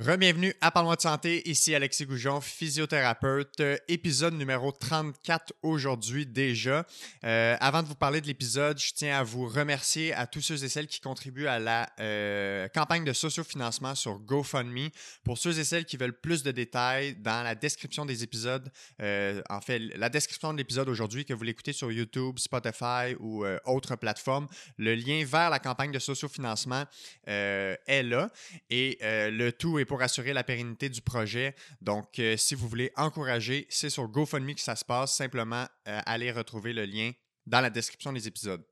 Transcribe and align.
Rebienvenue 0.00 0.54
à 0.62 0.70
Parle-moi 0.70 0.96
de 0.96 1.02
santé, 1.02 1.46
ici 1.46 1.74
Alexis 1.74 2.06
Goujon, 2.06 2.40
physiothérapeute, 2.40 3.60
euh, 3.60 3.76
épisode 3.86 4.32
numéro 4.32 4.72
34 4.72 5.52
aujourd'hui 5.62 6.24
déjà. 6.24 6.86
Euh, 7.22 7.54
avant 7.60 7.82
de 7.82 7.88
vous 7.88 7.94
parler 7.94 8.22
de 8.22 8.26
l'épisode, 8.26 8.78
je 8.78 8.94
tiens 8.94 9.18
à 9.18 9.22
vous 9.22 9.46
remercier 9.46 10.14
à 10.14 10.26
tous 10.26 10.40
ceux 10.40 10.64
et 10.64 10.70
celles 10.70 10.86
qui 10.86 11.02
contribuent 11.02 11.48
à 11.48 11.58
la 11.58 11.90
euh, 12.00 12.66
campagne 12.68 13.04
de 13.04 13.12
sociofinancement 13.12 13.94
sur 13.94 14.18
GoFundMe. 14.20 14.88
Pour 15.22 15.36
ceux 15.36 15.58
et 15.58 15.64
celles 15.64 15.84
qui 15.84 15.98
veulent 15.98 16.18
plus 16.18 16.42
de 16.42 16.50
détails, 16.50 17.16
dans 17.16 17.42
la 17.42 17.54
description 17.54 18.06
des 18.06 18.22
épisodes, 18.22 18.72
en 19.00 19.60
fait, 19.60 19.78
la 19.78 20.08
description 20.08 20.54
de 20.54 20.58
l'épisode 20.58 20.88
aujourd'hui, 20.88 21.26
que 21.26 21.34
vous 21.34 21.44
l'écoutez 21.44 21.74
sur 21.74 21.92
YouTube, 21.92 22.38
Spotify 22.38 23.14
ou 23.18 23.44
autre 23.66 23.96
plateforme, 23.96 24.48
le 24.78 24.94
lien 24.94 25.22
vers 25.26 25.50
la 25.50 25.58
campagne 25.58 25.92
de 25.92 25.98
sociofinancement 25.98 26.84
est 27.26 28.02
là 28.02 28.30
et 28.70 28.98
le 29.02 29.50
tout 29.50 29.78
est 29.78 29.89
pour 29.90 30.02
assurer 30.02 30.32
la 30.32 30.44
pérennité 30.44 30.88
du 30.88 31.02
projet. 31.02 31.56
Donc, 31.80 32.20
euh, 32.20 32.36
si 32.36 32.54
vous 32.54 32.68
voulez 32.68 32.92
encourager, 32.94 33.66
c'est 33.70 33.90
sur 33.90 34.06
GoFundMe 34.06 34.54
que 34.54 34.60
ça 34.60 34.76
se 34.76 34.84
passe. 34.84 35.16
Simplement, 35.16 35.66
euh, 35.88 36.00
allez 36.06 36.30
retrouver 36.30 36.72
le 36.72 36.84
lien 36.84 37.10
dans 37.44 37.60
la 37.60 37.70
description 37.70 38.12
des 38.12 38.28
épisodes. 38.28 38.64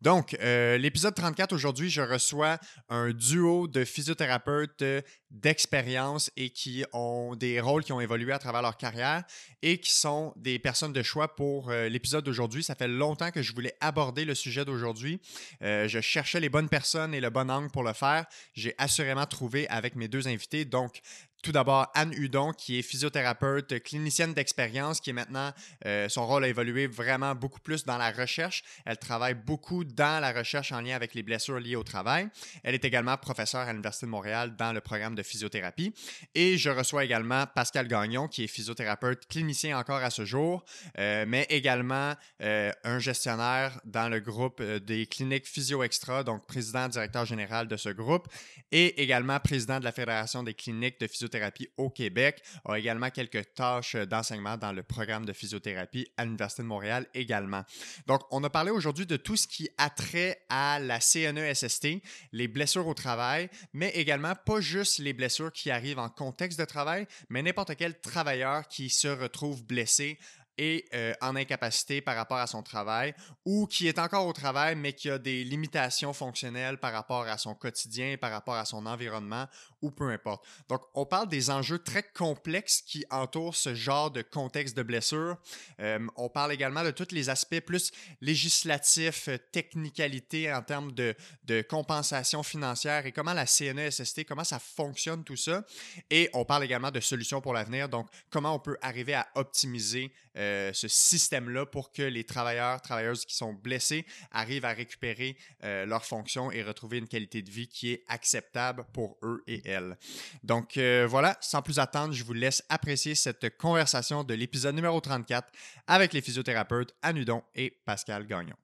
Donc, 0.00 0.34
euh, 0.40 0.78
l'épisode 0.78 1.14
34 1.14 1.52
aujourd'hui, 1.52 1.90
je 1.90 2.00
reçois 2.00 2.58
un 2.88 3.10
duo 3.10 3.68
de 3.68 3.84
physiothérapeutes 3.84 4.82
d'expérience 5.30 6.30
et 6.36 6.50
qui 6.50 6.84
ont 6.92 7.36
des 7.36 7.60
rôles 7.60 7.84
qui 7.84 7.92
ont 7.92 8.00
évolué 8.00 8.32
à 8.32 8.38
travers 8.38 8.62
leur 8.62 8.76
carrière 8.76 9.24
et 9.62 9.78
qui 9.78 9.92
sont 9.92 10.32
des 10.36 10.58
personnes 10.58 10.92
de 10.92 11.02
choix 11.02 11.36
pour 11.36 11.70
l'épisode 11.70 12.24
d'aujourd'hui. 12.24 12.64
Ça 12.64 12.74
fait 12.74 12.88
longtemps 12.88 13.30
que 13.30 13.42
je 13.42 13.52
voulais 13.52 13.76
aborder 13.80 14.24
le 14.24 14.34
sujet 14.34 14.64
d'aujourd'hui. 14.64 15.20
je 15.60 16.00
cherchais 16.00 16.40
les 16.40 16.48
bonnes 16.48 16.68
personnes 16.68 17.14
et 17.14 17.20
le 17.20 17.30
bon 17.30 17.50
angle 17.50 17.70
pour 17.70 17.84
le 17.84 17.92
faire. 17.92 18.24
J'ai 18.54 18.74
assurément 18.78 19.26
trouvé 19.26 19.68
avec 19.68 19.94
mes 19.94 20.08
deux 20.08 20.26
invités. 20.26 20.64
Donc, 20.64 21.00
tout 21.42 21.52
d'abord, 21.52 21.90
Anne 21.94 22.12
Hudon, 22.14 22.52
qui 22.52 22.78
est 22.78 22.82
physiothérapeute, 22.82 23.82
clinicienne 23.82 24.34
d'expérience, 24.34 25.00
qui 25.00 25.10
est 25.10 25.14
maintenant, 25.14 25.52
euh, 25.86 26.08
son 26.08 26.26
rôle 26.26 26.44
a 26.44 26.48
évolué 26.48 26.86
vraiment 26.86 27.34
beaucoup 27.34 27.60
plus 27.60 27.84
dans 27.84 27.96
la 27.96 28.10
recherche. 28.10 28.62
Elle 28.84 28.98
travaille 28.98 29.34
beaucoup 29.34 29.84
dans 29.84 30.20
la 30.20 30.32
recherche 30.32 30.72
en 30.72 30.80
lien 30.80 30.94
avec 30.94 31.14
les 31.14 31.22
blessures 31.22 31.58
liées 31.58 31.76
au 31.76 31.82
travail. 31.82 32.28
Elle 32.62 32.74
est 32.74 32.84
également 32.84 33.16
professeure 33.16 33.62
à 33.62 33.72
l'Université 33.72 34.06
de 34.06 34.10
Montréal 34.10 34.54
dans 34.56 34.72
le 34.72 34.80
programme 34.80 35.14
de 35.14 35.22
physiothérapie. 35.22 35.94
Et 36.34 36.58
je 36.58 36.68
reçois 36.68 37.04
également 37.04 37.46
Pascal 37.46 37.88
Gagnon, 37.88 38.28
qui 38.28 38.44
est 38.44 38.48
physiothérapeute, 38.48 39.26
clinicien 39.26 39.78
encore 39.78 40.02
à 40.02 40.10
ce 40.10 40.24
jour, 40.26 40.64
euh, 40.98 41.24
mais 41.26 41.46
également 41.48 42.14
euh, 42.42 42.70
un 42.84 42.98
gestionnaire 42.98 43.80
dans 43.84 44.08
le 44.08 44.20
groupe 44.20 44.62
des 44.62 45.06
cliniques 45.06 45.46
Physio 45.46 45.82
Extra, 45.82 46.22
donc 46.22 46.46
président, 46.46 46.88
directeur 46.88 47.24
général 47.24 47.66
de 47.66 47.76
ce 47.76 47.88
groupe, 47.88 48.28
et 48.72 49.02
également 49.02 49.40
président 49.40 49.78
de 49.78 49.84
la 49.84 49.92
Fédération 49.92 50.42
des 50.42 50.54
cliniques 50.54 51.00
de 51.00 51.06
physiothérapie 51.06 51.29
au 51.76 51.90
Québec, 51.90 52.42
a 52.64 52.78
également 52.78 53.10
quelques 53.10 53.54
tâches 53.54 53.96
d'enseignement 53.96 54.56
dans 54.56 54.72
le 54.72 54.82
programme 54.82 55.24
de 55.24 55.32
physiothérapie 55.32 56.06
à 56.16 56.24
l'Université 56.24 56.62
de 56.62 56.68
Montréal 56.68 57.06
également. 57.14 57.62
Donc, 58.06 58.22
on 58.30 58.42
a 58.44 58.50
parlé 58.50 58.70
aujourd'hui 58.70 59.06
de 59.06 59.16
tout 59.16 59.36
ce 59.36 59.46
qui 59.46 59.68
a 59.78 59.90
trait 59.90 60.42
à 60.48 60.78
la 60.78 61.00
CNESST, 61.00 62.02
les 62.32 62.48
blessures 62.48 62.86
au 62.86 62.94
travail, 62.94 63.48
mais 63.72 63.90
également 63.90 64.34
pas 64.34 64.60
juste 64.60 64.98
les 64.98 65.12
blessures 65.12 65.52
qui 65.52 65.70
arrivent 65.70 65.98
en 65.98 66.08
contexte 66.08 66.58
de 66.58 66.64
travail, 66.64 67.06
mais 67.28 67.42
n'importe 67.42 67.76
quel 67.76 68.00
travailleur 68.00 68.68
qui 68.68 68.90
se 68.90 69.08
retrouve 69.08 69.64
blessé 69.64 70.18
et 70.60 70.84
euh, 70.92 71.14
en 71.22 71.36
incapacité 71.36 72.02
par 72.02 72.14
rapport 72.14 72.36
à 72.36 72.46
son 72.46 72.62
travail 72.62 73.14
ou 73.46 73.66
qui 73.66 73.88
est 73.88 73.98
encore 73.98 74.26
au 74.26 74.32
travail 74.34 74.76
mais 74.76 74.92
qui 74.92 75.08
a 75.08 75.18
des 75.18 75.42
limitations 75.42 76.12
fonctionnelles 76.12 76.76
par 76.76 76.92
rapport 76.92 77.26
à 77.26 77.38
son 77.38 77.54
quotidien, 77.54 78.18
par 78.20 78.30
rapport 78.30 78.56
à 78.56 78.66
son 78.66 78.84
environnement 78.84 79.46
ou 79.80 79.90
peu 79.90 80.10
importe. 80.10 80.44
Donc, 80.68 80.82
on 80.92 81.06
parle 81.06 81.30
des 81.30 81.48
enjeux 81.48 81.78
très 81.78 82.02
complexes 82.02 82.82
qui 82.82 83.06
entourent 83.08 83.56
ce 83.56 83.74
genre 83.74 84.10
de 84.10 84.20
contexte 84.20 84.76
de 84.76 84.82
blessure. 84.82 85.38
Euh, 85.80 86.06
on 86.16 86.28
parle 86.28 86.52
également 86.52 86.84
de 86.84 86.90
tous 86.90 87.08
les 87.12 87.30
aspects 87.30 87.60
plus 87.60 87.90
législatifs, 88.20 89.30
technicalité 89.52 90.52
en 90.52 90.60
termes 90.60 90.92
de, 90.92 91.14
de 91.44 91.62
compensation 91.62 92.42
financière 92.42 93.06
et 93.06 93.12
comment 93.12 93.32
la 93.32 93.46
CNESST, 93.46 94.26
comment 94.26 94.44
ça 94.44 94.58
fonctionne 94.58 95.24
tout 95.24 95.36
ça. 95.36 95.64
Et 96.10 96.28
on 96.34 96.44
parle 96.44 96.64
également 96.64 96.90
de 96.90 97.00
solutions 97.00 97.40
pour 97.40 97.54
l'avenir, 97.54 97.88
donc 97.88 98.08
comment 98.28 98.54
on 98.54 98.58
peut 98.58 98.76
arriver 98.82 99.14
à 99.14 99.26
optimiser 99.36 100.12
euh, 100.36 100.49
ce 100.72 100.88
système-là 100.88 101.66
pour 101.66 101.92
que 101.92 102.02
les 102.02 102.24
travailleurs, 102.24 102.80
travailleuses 102.80 103.24
qui 103.24 103.34
sont 103.34 103.52
blessés 103.52 104.06
arrivent 104.30 104.64
à 104.64 104.72
récupérer 104.72 105.36
euh, 105.64 105.86
leur 105.86 106.04
fonction 106.04 106.50
et 106.50 106.62
retrouver 106.62 106.98
une 106.98 107.08
qualité 107.08 107.42
de 107.42 107.50
vie 107.50 107.68
qui 107.68 107.92
est 107.92 108.04
acceptable 108.08 108.84
pour 108.92 109.18
eux 109.22 109.42
et 109.46 109.62
elles. 109.68 109.96
Donc 110.42 110.76
euh, 110.76 111.06
voilà, 111.08 111.36
sans 111.40 111.62
plus 111.62 111.78
attendre, 111.78 112.12
je 112.12 112.24
vous 112.24 112.32
laisse 112.32 112.62
apprécier 112.68 113.14
cette 113.14 113.56
conversation 113.56 114.24
de 114.24 114.34
l'épisode 114.34 114.74
numéro 114.74 115.00
34 115.00 115.48
avec 115.86 116.12
les 116.12 116.20
physiothérapeutes 116.20 116.94
Anudon 117.02 117.42
et 117.54 117.78
Pascal 117.84 118.26
Gagnon. 118.26 118.56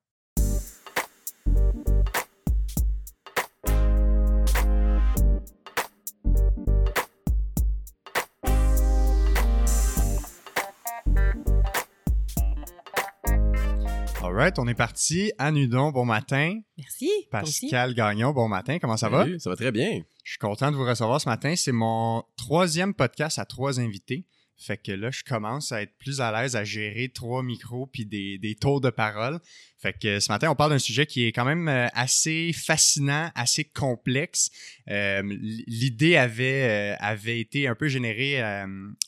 Right, 14.37 14.59
on 14.59 14.69
est 14.69 14.75
parti. 14.75 15.33
Anudon, 15.39 15.91
bon 15.91 16.05
matin. 16.05 16.61
Merci. 16.77 17.11
Pascal 17.31 17.95
Gagnon, 17.95 18.33
bon 18.33 18.49
matin. 18.49 18.79
Comment 18.79 18.97
ça 18.97 19.09
va? 19.09 19.27
Ça 19.39 19.51
va 19.51 19.57
très 19.57 19.73
bien. 19.73 20.03
Je 20.25 20.33
suis 20.33 20.39
content 20.39 20.71
de 20.71 20.77
vous 20.77 20.85
recevoir 20.85 21.21
ce 21.21 21.29
matin. 21.29 21.55
C'est 21.57 21.73
mon 21.73 22.23
troisième 22.37 22.93
podcast 22.93 23.39
à 23.39 23.47
trois 23.47 23.81
invités. 23.81 24.27
Fait 24.59 24.77
que 24.77 24.93
là, 24.93 25.11
je 25.11 25.23
commence 25.23 25.73
à 25.73 25.83
être 25.83 25.97
plus 25.99 26.21
à 26.21 26.33
l'aise 26.33 26.57
à 26.57 26.65
gérer 26.65 27.11
trois 27.11 27.43
micros 27.43 27.87
puis 27.87 28.07
des, 28.07 28.39
des 28.39 28.55
tours 28.55 28.81
de 28.81 28.91
parole. 28.91 29.39
Fait 29.87 29.93
que 29.97 30.19
ce 30.19 30.33
matin, 30.33 30.51
on 30.51 30.57
parle 30.57 30.73
d'un 30.73 30.81
sujet 30.81 31.07
qui 31.07 31.27
est 31.27 31.33
quand 31.33 31.45
même 31.45 31.69
euh, 31.69 31.87
assez 31.95 32.53
fascinant, 32.53 33.31
assez 33.37 33.63
complexe. 33.63 34.51
Euh, 34.91 35.23
l'idée 35.23 36.17
avait, 36.17 36.95
euh, 36.95 36.97
avait 36.99 37.39
été 37.39 37.69
un 37.69 37.77
peu 37.77 37.87
générée 37.87 38.43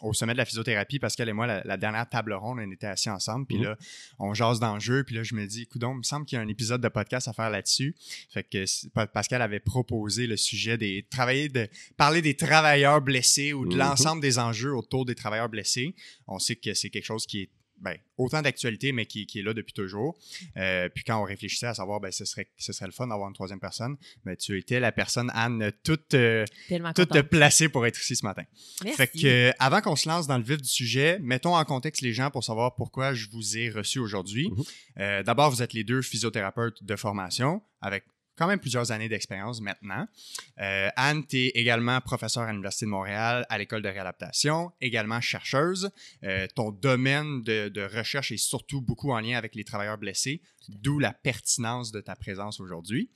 au 0.02 0.12
sommet 0.12 0.34
de 0.34 0.38
la 0.38 0.44
physiothérapie. 0.44 1.00
Pascal 1.00 1.28
et 1.28 1.32
moi, 1.32 1.48
la, 1.48 1.76
dernière 1.76 2.08
table 2.08 2.32
ronde, 2.32 2.60
on 2.64 2.70
était 2.70 2.86
assis 2.86 3.10
ensemble. 3.10 3.46
Puis 3.46 3.58
mmh. 3.58 3.64
là, 3.64 3.76
on 4.20 4.34
jase 4.34 4.60
d'enjeux. 4.60 5.02
Puis 5.02 5.16
là, 5.16 5.24
je 5.24 5.34
me 5.34 5.46
dis, 5.46 5.62
écoute, 5.62 5.82
il 5.84 5.96
me 5.96 6.04
semble 6.04 6.26
qu'il 6.26 6.36
y 6.36 6.40
a 6.40 6.44
un 6.44 6.48
épisode 6.48 6.80
de 6.80 6.88
podcast 6.88 7.26
à 7.26 7.32
faire 7.32 7.50
là-dessus. 7.50 7.96
Fait 8.30 8.44
que 8.44 8.64
Pascal 9.06 9.42
avait 9.42 9.58
proposé 9.58 10.28
le 10.28 10.36
sujet 10.36 10.78
des 10.78 11.04
travailler 11.10 11.48
de 11.48 11.68
parler 11.96 12.22
des 12.22 12.36
travailleurs 12.36 13.00
blessés 13.00 13.52
ou 13.52 13.66
de 13.66 13.74
mmh. 13.74 13.78
l'ensemble 13.78 14.22
des 14.22 14.38
enjeux 14.38 14.76
autour 14.76 15.04
des 15.04 15.16
travailleurs 15.16 15.48
blessés. 15.48 15.96
On 16.28 16.38
sait 16.38 16.54
que 16.54 16.72
c'est 16.72 16.90
quelque 16.90 17.04
chose 17.04 17.26
qui 17.26 17.40
est 17.40 17.50
ben, 17.80 17.96
autant 18.16 18.42
d'actualité, 18.42 18.92
mais 18.92 19.06
qui, 19.06 19.26
est 19.34 19.42
là 19.42 19.54
depuis 19.54 19.72
toujours. 19.72 20.16
Euh, 20.56 20.88
puis 20.88 21.04
quand 21.04 21.20
on 21.20 21.24
réfléchissait 21.24 21.66
à 21.66 21.74
savoir, 21.74 22.00
ben, 22.00 22.10
ce, 22.10 22.24
serait, 22.24 22.48
ce 22.56 22.72
serait 22.72 22.86
le 22.86 22.92
fun 22.92 23.06
d'avoir 23.06 23.28
une 23.28 23.34
troisième 23.34 23.60
personne, 23.60 23.96
ben, 24.24 24.36
tu 24.36 24.58
étais 24.58 24.80
la 24.80 24.92
personne, 24.92 25.30
Anne, 25.34 25.72
toute, 25.84 26.14
euh, 26.14 26.44
toute 26.94 27.22
placée 27.22 27.68
pour 27.68 27.86
être 27.86 28.00
ici 28.00 28.16
ce 28.16 28.24
matin. 28.24 28.42
Merci. 28.84 28.96
Fait 28.96 29.06
que, 29.06 29.26
euh, 29.26 29.52
avant 29.58 29.80
qu'on 29.80 29.96
se 29.96 30.08
lance 30.08 30.26
dans 30.26 30.38
le 30.38 30.44
vif 30.44 30.60
du 30.60 30.68
sujet, 30.68 31.18
mettons 31.20 31.56
en 31.56 31.64
contexte 31.64 32.02
les 32.02 32.12
gens 32.12 32.30
pour 32.30 32.44
savoir 32.44 32.74
pourquoi 32.74 33.14
je 33.14 33.28
vous 33.30 33.56
ai 33.56 33.70
reçu 33.70 33.98
aujourd'hui. 33.98 34.48
Mm-hmm. 34.48 35.22
D'abord, 35.22 35.50
vous 35.50 35.62
êtes 35.62 35.72
les 35.72 35.84
deux 35.84 36.02
physiothérapeutes 36.02 36.82
de 36.82 36.96
formation 36.96 37.62
avec 37.80 38.04
quand 38.38 38.46
même 38.46 38.60
plusieurs 38.60 38.92
années 38.92 39.08
d'expérience 39.08 39.60
maintenant. 39.60 40.06
Euh, 40.60 40.88
Anne, 40.96 41.26
tu 41.26 41.36
es 41.36 41.48
également 41.48 42.00
professeure 42.00 42.44
à 42.44 42.52
l'Université 42.52 42.86
de 42.86 42.90
Montréal 42.90 43.44
à 43.48 43.58
l'école 43.58 43.82
de 43.82 43.88
réadaptation, 43.88 44.70
également 44.80 45.20
chercheuse. 45.20 45.90
Euh, 46.22 46.46
ton 46.54 46.70
domaine 46.70 47.42
de, 47.42 47.96
recherche 47.96 48.30
est 48.30 48.36
surtout 48.36 48.80
beaucoup 48.80 49.10
en 49.10 49.20
lien 49.20 49.36
avec 49.36 49.54
les 49.56 49.64
travailleurs 49.64 49.98
blessés, 49.98 50.40
d'où 50.68 50.98
la 50.98 51.12
pertinence 51.12 51.90
de 51.90 52.00
ta 52.00 52.14
présence 52.14 52.60
aujourd'hui. 52.60 53.10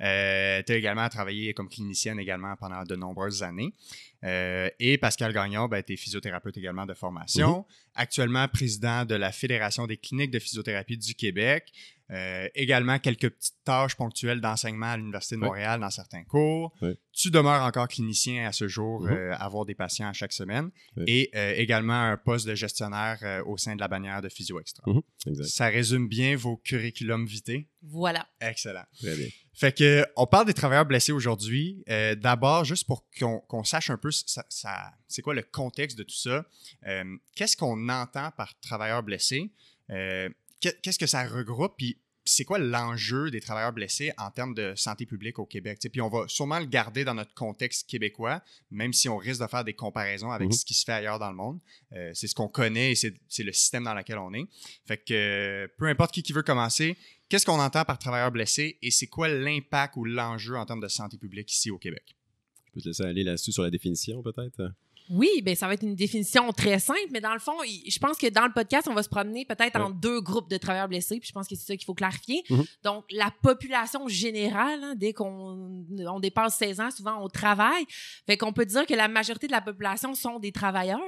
Euh, 0.00 0.62
tu 0.64 0.72
as 0.72 0.76
également 0.76 1.08
travaillé 1.08 1.54
comme 1.54 1.68
clinicienne 1.68 2.20
également 2.20 2.54
pendant 2.56 2.84
de 2.84 2.94
nombreuses 2.94 3.42
années. 3.42 3.74
et 4.22 4.98
Pascal 5.00 5.32
Gagnon, 5.32 5.66
ben, 5.66 5.82
tu 5.82 5.94
es 5.94 5.96
physiothérapeute 5.96 6.56
également 6.56 6.86
de 6.86 6.94
formation, 6.94 7.66
actuellement 7.94 8.46
président 8.46 9.04
de 9.04 9.16
la 9.16 9.32
Fédération 9.32 9.86
des 9.86 9.96
cliniques 9.96 10.30
de 10.30 10.38
physiothérapie 10.38 10.98
du 10.98 11.14
Québec. 11.14 11.72
Euh, 12.10 12.48
également 12.54 12.98
quelques 12.98 13.28
petites 13.28 13.62
tâches 13.64 13.94
ponctuelles 13.94 14.40
d'enseignement 14.40 14.86
à 14.86 14.96
l'Université 14.96 15.34
de 15.34 15.40
Montréal 15.40 15.80
dans 15.80 15.90
certains 15.90 16.24
cours. 16.24 16.74
Tu 17.12 17.30
demeures 17.30 17.62
encore 17.62 17.88
clinicien 17.88 18.46
à 18.46 18.52
ce 18.52 18.66
jour, 18.66 19.04
mm-hmm. 19.04 19.12
euh, 19.12 19.36
avoir 19.38 19.66
des 19.66 19.74
patients 19.74 20.08
à 20.08 20.14
chaque 20.14 20.32
semaine. 20.32 20.70
Et 21.06 21.30
euh, 21.34 21.52
également 21.56 22.00
un 22.00 22.16
poste 22.16 22.46
de 22.46 22.54
gestionnaire 22.54 23.42
au 23.46 23.58
sein 23.58 23.74
de 23.74 23.80
la 23.80 23.88
bannière 23.88 24.22
de 24.22 24.28
Physio 24.28 24.58
Extra. 24.58 24.84
Mm-hmm. 24.86 25.42
Ça 25.44 25.66
résume 25.66 26.08
bien 26.08 26.34
vos 26.36 26.56
curriculums 26.56 27.26
vitae. 27.26 27.66
Voilà. 27.82 28.26
Excellent. 28.40 28.84
Très 28.98 29.14
bien. 29.14 29.28
Fait 29.52 29.76
que 29.76 30.06
on 30.16 30.26
parle 30.26 30.46
des 30.46 30.54
travailleurs 30.54 30.86
blessés 30.86 31.12
aujourd'hui. 31.12 31.84
D'abord, 32.16 32.64
juste 32.64 32.86
pour 32.86 33.04
qu'on 33.20 33.64
sache 33.64 33.90
un 33.90 33.98
peu 33.98 34.10
ça, 34.12 34.44
c'est 35.08 35.20
quoi 35.20 35.34
le 35.34 35.42
contexte 35.42 35.98
de 35.98 36.04
tout 36.04 36.16
ça. 36.16 36.46
Qu'est-ce 37.34 37.56
qu'on 37.56 37.88
entend 37.88 38.30
par 38.36 38.58
travailleurs 38.60 39.02
blessés? 39.02 39.50
Qu'est-ce 40.60 40.98
que 40.98 41.06
ça 41.06 41.26
regroupe? 41.26 41.74
Puis 41.76 41.98
c'est 42.28 42.44
quoi 42.44 42.58
l'enjeu 42.58 43.30
des 43.30 43.40
travailleurs 43.40 43.72
blessés 43.72 44.12
en 44.18 44.30
termes 44.30 44.54
de 44.54 44.74
santé 44.76 45.06
publique 45.06 45.38
au 45.38 45.46
Québec? 45.46 45.78
puis 45.90 46.00
on 46.00 46.08
va 46.08 46.28
sûrement 46.28 46.58
le 46.58 46.66
garder 46.66 47.04
dans 47.04 47.14
notre 47.14 47.32
contexte 47.34 47.88
québécois, 47.88 48.42
même 48.70 48.92
si 48.92 49.08
on 49.08 49.16
risque 49.16 49.40
de 49.40 49.46
faire 49.46 49.64
des 49.64 49.72
comparaisons 49.72 50.30
avec 50.30 50.50
mm-hmm. 50.50 50.60
ce 50.60 50.64
qui 50.64 50.74
se 50.74 50.84
fait 50.84 50.92
ailleurs 50.92 51.18
dans 51.18 51.30
le 51.30 51.36
monde. 51.36 51.58
Euh, 51.92 52.10
c'est 52.14 52.26
ce 52.26 52.34
qu'on 52.34 52.48
connaît 52.48 52.92
et 52.92 52.94
c'est 52.94 53.42
le 53.42 53.52
système 53.52 53.84
dans 53.84 53.94
lequel 53.94 54.18
on 54.18 54.32
est. 54.34 54.44
Fait 54.86 54.98
que 54.98 55.70
peu 55.78 55.86
importe 55.86 56.12
qui, 56.12 56.22
qui 56.22 56.32
veut 56.32 56.42
commencer, 56.42 56.96
qu'est-ce 57.28 57.46
qu'on 57.46 57.60
entend 57.60 57.84
par 57.84 57.98
travailleurs 57.98 58.32
blessés 58.32 58.78
et 58.82 58.90
c'est 58.90 59.06
quoi 59.06 59.28
l'impact 59.28 59.96
ou 59.96 60.04
l'enjeu 60.04 60.56
en 60.56 60.66
termes 60.66 60.80
de 60.80 60.88
santé 60.88 61.16
publique 61.16 61.52
ici 61.52 61.70
au 61.70 61.78
Québec? 61.78 62.14
Je 62.66 62.72
peux 62.72 62.80
te 62.82 62.88
laisser 62.88 63.04
aller 63.04 63.24
là-dessus 63.24 63.52
sur 63.52 63.62
la 63.62 63.70
définition, 63.70 64.22
peut-être? 64.22 64.72
Oui, 65.10 65.28
ben 65.42 65.54
ça 65.54 65.66
va 65.66 65.74
être 65.74 65.82
une 65.82 65.94
définition 65.94 66.50
très 66.52 66.78
simple, 66.78 67.08
mais 67.10 67.20
dans 67.20 67.32
le 67.32 67.38
fond, 67.38 67.56
je 67.64 67.98
pense 67.98 68.18
que 68.18 68.28
dans 68.28 68.46
le 68.46 68.52
podcast, 68.52 68.88
on 68.90 68.94
va 68.94 69.02
se 69.02 69.08
promener 69.08 69.44
peut-être 69.44 69.80
en 69.80 69.90
deux 69.90 70.20
groupes 70.20 70.50
de 70.50 70.56
travailleurs 70.56 70.88
blessés, 70.88 71.18
puis 71.18 71.28
je 71.28 71.32
pense 71.32 71.48
que 71.48 71.54
c'est 71.54 71.66
ça 71.66 71.76
qu'il 71.76 71.86
faut 71.86 71.94
clarifier. 71.94 72.42
Mhm. 72.50 72.64
Donc, 72.84 73.04
la 73.10 73.32
population 73.42 74.06
générale, 74.08 74.82
hein, 74.82 74.94
dès 74.96 75.12
qu'on 75.12 75.84
on 75.98 76.20
dépasse 76.20 76.56
16 76.56 76.80
ans, 76.80 76.90
souvent 76.90 77.22
on 77.22 77.28
travaille, 77.28 77.84
fait 78.26 78.36
qu'on 78.36 78.52
peut 78.52 78.66
dire 78.66 78.86
que 78.86 78.94
la 78.94 79.08
majorité 79.08 79.46
de 79.46 79.52
la 79.52 79.60
population 79.60 80.14
sont 80.14 80.38
des 80.38 80.52
travailleurs. 80.52 81.00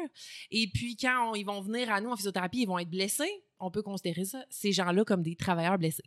Et 0.50 0.68
puis 0.72 0.96
quand 0.96 1.34
ils 1.34 1.44
vont 1.44 1.60
venir 1.60 1.92
à 1.92 2.00
nous 2.00 2.10
en 2.10 2.16
physiothérapie, 2.16 2.62
ils 2.62 2.66
vont 2.66 2.78
être 2.78 2.90
blessés, 2.90 3.30
on 3.60 3.70
peut 3.70 3.82
considérer 3.82 4.24
ça, 4.24 4.44
ces 4.50 4.72
gens-là 4.72 5.04
comme 5.04 5.22
des 5.22 5.36
travailleurs 5.36 5.78
blessés. 5.78 6.02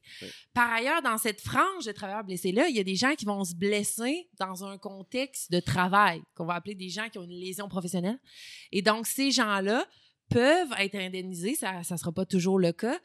Par 0.54 0.72
ailleurs, 0.72 1.02
dans 1.02 1.18
cette 1.18 1.42
frange 1.42 1.86
de 1.86 1.92
travailleurs 1.92 2.24
blessés-là, 2.24 2.68
il 2.68 2.76
y 2.76 2.80
a 2.80 2.84
des 2.84 2.96
gens 2.96 3.14
qui 3.16 3.26
vont 3.26 3.44
se 3.44 3.56
blesser 3.56 4.28
dans 4.40 4.66
un 4.66 4.78
contexte 4.78 5.52
de 5.52 5.60
travail, 5.60 6.22
qu'on 6.36 6.46
va 6.46 6.56
appeler 6.56 6.76
des 6.76 6.90
gens 6.90 7.10
qui 7.10 7.20
ont 7.20 7.24
une 7.24 7.30
lésion 7.30 7.70
professionnelle. 7.70 8.20
Et 8.72 8.82
donc, 8.82 9.06
ces 9.06 9.32
gens-là 9.32 9.86
peuvent 10.30 10.74
être 10.80 10.96
indemnisés, 10.96 11.56
ça 11.56 11.80
ne 11.80 11.98
sera 11.98 12.12
pas 12.12 12.26
toujours 12.26 12.60
le 12.60 12.72
cas, 12.72 13.00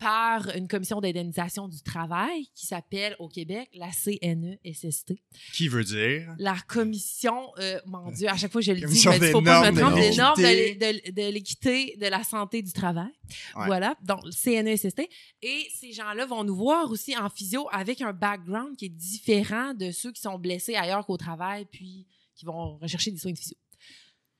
par 0.00 0.48
une 0.56 0.66
commission 0.66 1.00
d'indemnisation 1.02 1.68
du 1.68 1.82
travail 1.82 2.48
qui 2.54 2.66
s'appelle 2.66 3.14
au 3.18 3.28
Québec 3.28 3.68
la 3.74 3.90
CNESST. 3.92 5.12
Qui 5.52 5.68
veut 5.68 5.84
dire? 5.84 6.34
La 6.38 6.56
commission, 6.66 7.52
euh, 7.58 7.78
mon 7.84 8.10
Dieu, 8.10 8.26
à 8.26 8.36
chaque 8.36 8.50
fois 8.50 8.62
je 8.62 8.72
le 8.72 8.80
dis, 8.80 8.96
il 8.98 9.30
faut 9.30 9.42
pas 9.42 9.70
me 9.70 9.78
tromper, 9.78 10.00
les 10.00 10.16
normes 10.16 10.40
de, 10.40 11.30
l'équité 11.30 11.96
de, 12.00 12.06
la 12.06 12.24
santé 12.24 12.62
du 12.62 12.72
travail. 12.72 13.12
Voilà, 13.54 13.94
donc 14.02 14.22
CNESST. 14.30 15.06
Et 15.42 15.68
ces 15.78 15.92
gens-là 15.92 16.24
vont 16.24 16.44
nous 16.44 16.56
voir 16.56 16.90
aussi 16.90 17.16
en 17.16 17.28
physio 17.28 17.68
avec 17.70 18.00
un 18.00 18.14
background 18.14 18.76
qui 18.76 18.86
est 18.86 18.88
différent 18.88 19.74
de 19.74 19.90
ceux 19.90 20.12
qui 20.12 20.22
sont 20.22 20.38
blessés 20.38 20.76
ailleurs 20.76 21.04
qu'au 21.04 21.18
travail 21.18 21.66
puis 21.70 22.06
qui 22.34 22.46
vont 22.46 22.78
rechercher 22.78 23.10
des 23.10 23.18
soins 23.18 23.32
de 23.32 23.38
physio. 23.38 23.58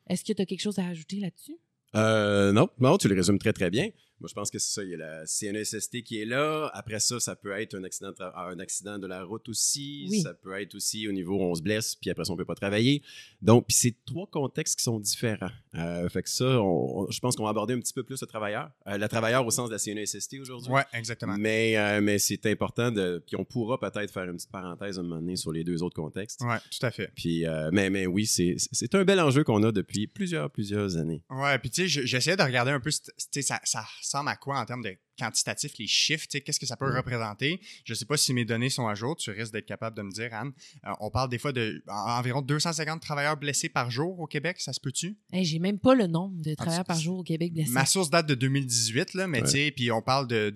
Est-ce 0.09 0.25
que 0.25 0.33
tu 0.33 0.41
as 0.41 0.47
quelque 0.47 0.63
chose 0.63 0.79
à 0.79 0.87
ajouter 0.87 1.21
là-dessus? 1.21 1.59
Euh, 1.97 2.53
non, 2.53 2.69
non, 2.79 2.97
tu 2.99 3.09
le 3.09 3.15
résumes 3.17 3.39
très, 3.39 3.53
très 3.53 3.71
bien. 3.71 3.89
Moi, 4.21 4.29
je 4.29 4.35
pense 4.35 4.51
que 4.51 4.59
c'est 4.59 4.73
ça. 4.73 4.85
Il 4.85 4.91
y 4.91 4.95
a 4.95 4.99
la 4.99 5.27
CNESST 5.27 6.03
qui 6.03 6.21
est 6.21 6.27
là. 6.27 6.71
Après 6.75 7.01
ça, 7.01 7.19
ça 7.19 7.37
peut 7.37 7.53
être 7.53 7.75
un 7.75 7.85
accident, 7.85 8.11
de 8.11 8.23
un 8.23 8.59
accident 8.59 8.99
de 8.99 9.07
la 9.07 9.25
route 9.25 9.49
aussi. 9.49 10.21
Ça 10.23 10.35
peut 10.35 10.61
être 10.61 10.75
aussi 10.75 11.09
au 11.09 11.13
niveau 11.13 11.37
où 11.37 11.43
on 11.43 11.55
se 11.55 11.63
blesse, 11.63 11.95
puis 11.97 12.11
après 12.11 12.25
ça, 12.25 12.33
on 12.33 12.35
ne 12.35 12.39
peut 12.39 12.47
pas 12.47 12.55
travailler. 12.55 13.03
Donc, 13.41 13.67
puis 13.67 13.77
c'est 13.77 13.97
trois 14.05 14.27
contextes 14.27 14.79
qui 14.79 14.85
sont 14.85 15.01
différents. 15.01 15.51
Euh, 15.75 16.09
fait 16.09 16.23
que 16.23 16.29
ça, 16.29 16.45
je 16.45 17.21
pense 17.21 17.37
qu'on 17.37 17.45
va 17.45 17.51
aborder 17.51 17.75
un 17.75 17.81
petit 17.81 17.93
peu 17.93 18.03
plus 18.03 18.21
le 18.21 18.27
travailleur. 18.27 18.71
Euh, 18.87 18.99
le 18.99 19.09
travailleur 19.09 19.47
au 19.47 19.51
sens 19.51 19.69
de 19.71 19.75
la 19.75 19.79
CNESST 19.79 20.39
aujourd'hui. 20.41 20.71
Oui, 20.71 20.83
exactement. 20.93 21.37
Mais, 21.39 21.77
euh, 21.79 22.01
mais 22.03 22.19
c'est 22.19 22.45
important 22.47 22.91
de. 22.91 23.23
Puis 23.27 23.37
on 23.37 23.45
pourra 23.45 23.79
peut-être 23.79 24.13
faire 24.13 24.25
une 24.25 24.37
petite 24.37 24.51
parenthèse 24.51 24.99
un 24.99 25.03
moment 25.03 25.17
donné 25.17 25.37
sur 25.37 25.53
les 25.53 25.65
deux 25.65 25.83
autres 25.83 25.97
contextes. 25.97 26.41
Oui, 26.43 26.57
tout 26.71 26.85
à 26.87 26.91
fait. 26.91 27.11
Puis, 27.15 27.45
mais, 27.73 27.89
mais 27.89 28.07
oui, 28.07 28.27
c'est 28.27 28.95
un 28.95 29.05
bel 29.05 29.21
enjeu 29.21 29.45
qu'on 29.45 29.63
a 29.63 29.73
depuis 29.73 30.07
plusieurs, 30.07 30.51
plusieurs 30.51 30.97
années. 30.97 31.23
Oui, 31.31 31.59
puis 31.61 31.71
tu 31.71 31.89
sais, 31.89 32.07
j'essayais 32.07 32.37
de 32.37 32.43
regarder 32.43 32.73
un 32.73 32.81
peu, 32.81 32.91
ça, 32.91 33.61
ça 33.65 33.85
ressemble 34.11 34.31
à 34.31 34.37
quoi 34.37 34.59
en 34.59 34.65
termes 34.65 34.83
de 34.83 34.97
quantitatif, 35.19 35.73
les 35.79 35.87
chiffres, 35.87 36.27
qu'est-ce 36.27 36.59
que 36.59 36.67
ça 36.67 36.77
peut 36.77 36.95
représenter? 36.97 37.61
Je 37.85 37.93
ne 37.93 37.97
sais 37.97 38.07
pas 38.07 38.17
si 38.17 38.33
mes 38.33 38.45
données 38.45 38.71
sont 38.71 38.89
à 38.89 38.95
jour, 38.95 39.17
tu 39.17 39.31
risques 39.31 39.53
d'être 39.53 39.67
capable 39.67 39.97
de 39.97 40.03
me 40.03 40.11
dire, 40.11 40.33
Anne. 40.33 40.53
Euh, 40.87 40.93
on 41.01 41.11
parle 41.11 41.29
des 41.29 41.39
fois 41.39 41.53
de 41.53 41.83
environ 41.87 42.41
250 42.41 43.01
travailleurs 43.03 43.37
blessés 43.37 43.69
par 43.69 43.91
jour 43.91 44.19
au 44.19 44.27
Québec, 44.27 44.61
ça 44.61 44.73
se 44.73 44.81
peut-tu? 44.81 45.19
Hey, 45.33 45.45
J'ai 45.45 45.59
même 45.59 45.79
pas 45.79 45.95
le 45.95 46.07
nombre 46.07 46.41
de 46.41 46.55
travailleurs 46.55 46.85
par 46.85 46.99
jour 46.99 47.19
au 47.19 47.23
Québec 47.23 47.53
blessés. 47.53 47.71
Ma 47.71 47.85
source 47.85 48.11
date 48.11 48.27
de 48.27 48.35
2018, 48.35 49.15
là, 49.15 49.27
mais 49.27 49.43
tu 49.43 49.51
sais, 49.51 49.71
puis 49.71 49.93
on 49.93 50.03
parle 50.03 50.27
de, 50.27 50.53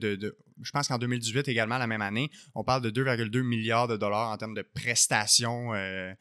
je 0.62 0.70
pense 0.70 0.88
qu'en 0.88 0.98
2018 0.98 1.48
également, 1.48 1.78
la 1.78 1.86
même 1.86 2.02
année, 2.02 2.30
on 2.54 2.64
parle 2.64 2.82
de 2.82 2.90
2,2 2.90 3.42
milliards 3.42 3.88
de 3.88 3.96
dollars 3.96 4.30
en 4.30 4.36
termes 4.36 4.54
de 4.54 4.62
prestations 4.62 5.74
euh, 5.74 6.12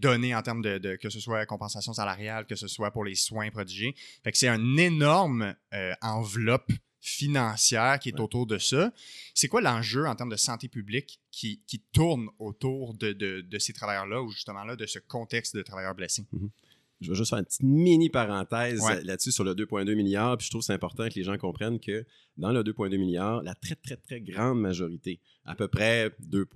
données 0.00 0.34
en 0.34 0.42
termes 0.42 0.62
de, 0.62 0.96
que 0.96 1.10
ce 1.10 1.20
soit 1.20 1.46
compensation 1.46 1.92
salariale, 1.92 2.46
que 2.46 2.56
ce 2.56 2.68
soit 2.68 2.90
pour 2.90 3.04
les 3.04 3.14
soins 3.14 3.50
prodigés. 3.50 3.94
Fait 4.22 4.32
que 4.32 4.38
c'est 4.38 4.48
un 4.48 4.76
énorme 4.76 5.54
euh, 5.72 5.92
enveloppe 6.02 6.70
financière 7.00 7.98
qui 7.98 8.10
est 8.10 8.20
autour 8.20 8.46
de 8.46 8.58
ça. 8.58 8.92
C'est 9.34 9.48
quoi 9.48 9.60
l'enjeu 9.60 10.06
en 10.06 10.14
termes 10.14 10.30
de 10.30 10.36
santé 10.36 10.68
publique 10.68 11.20
qui, 11.32 11.62
qui 11.66 11.80
tourne 11.92 12.28
autour 12.38 12.94
de, 12.94 13.12
de, 13.12 13.58
ces 13.58 13.72
travailleurs-là 13.72 14.22
ou 14.22 14.30
justement 14.30 14.64
là, 14.64 14.76
de 14.76 14.86
ce 14.86 15.00
contexte 15.00 15.56
de 15.56 15.62
travailleurs 15.62 15.96
blessés? 15.96 16.22
Mm-hmm. 16.32 16.50
Je 17.00 17.10
vais 17.10 17.16
juste 17.16 17.30
faire 17.30 17.40
une 17.40 17.44
petite 17.44 17.64
mini 17.64 18.08
parenthèse 18.08 18.80
là-dessus 19.02 19.32
sur 19.32 19.42
le 19.42 19.54
2,2 19.54 19.94
milliards. 19.96 20.38
Puis 20.38 20.46
je 20.46 20.50
trouve 20.50 20.60
que 20.60 20.66
c'est 20.66 20.72
important 20.72 21.08
que 21.08 21.14
les 21.16 21.24
gens 21.24 21.36
comprennent 21.36 21.80
que 21.80 22.06
dans 22.36 22.52
le 22.52 22.62
2,2 22.62 22.96
milliards, 22.96 23.42
la 23.42 23.56
très, 23.56 23.74
très, 23.74 23.96
très 23.96 24.20
grande 24.20 24.60
majorité, 24.60 25.20
à 25.44 25.56
peu 25.56 25.66
près 25.66 26.14
2, 26.20 26.46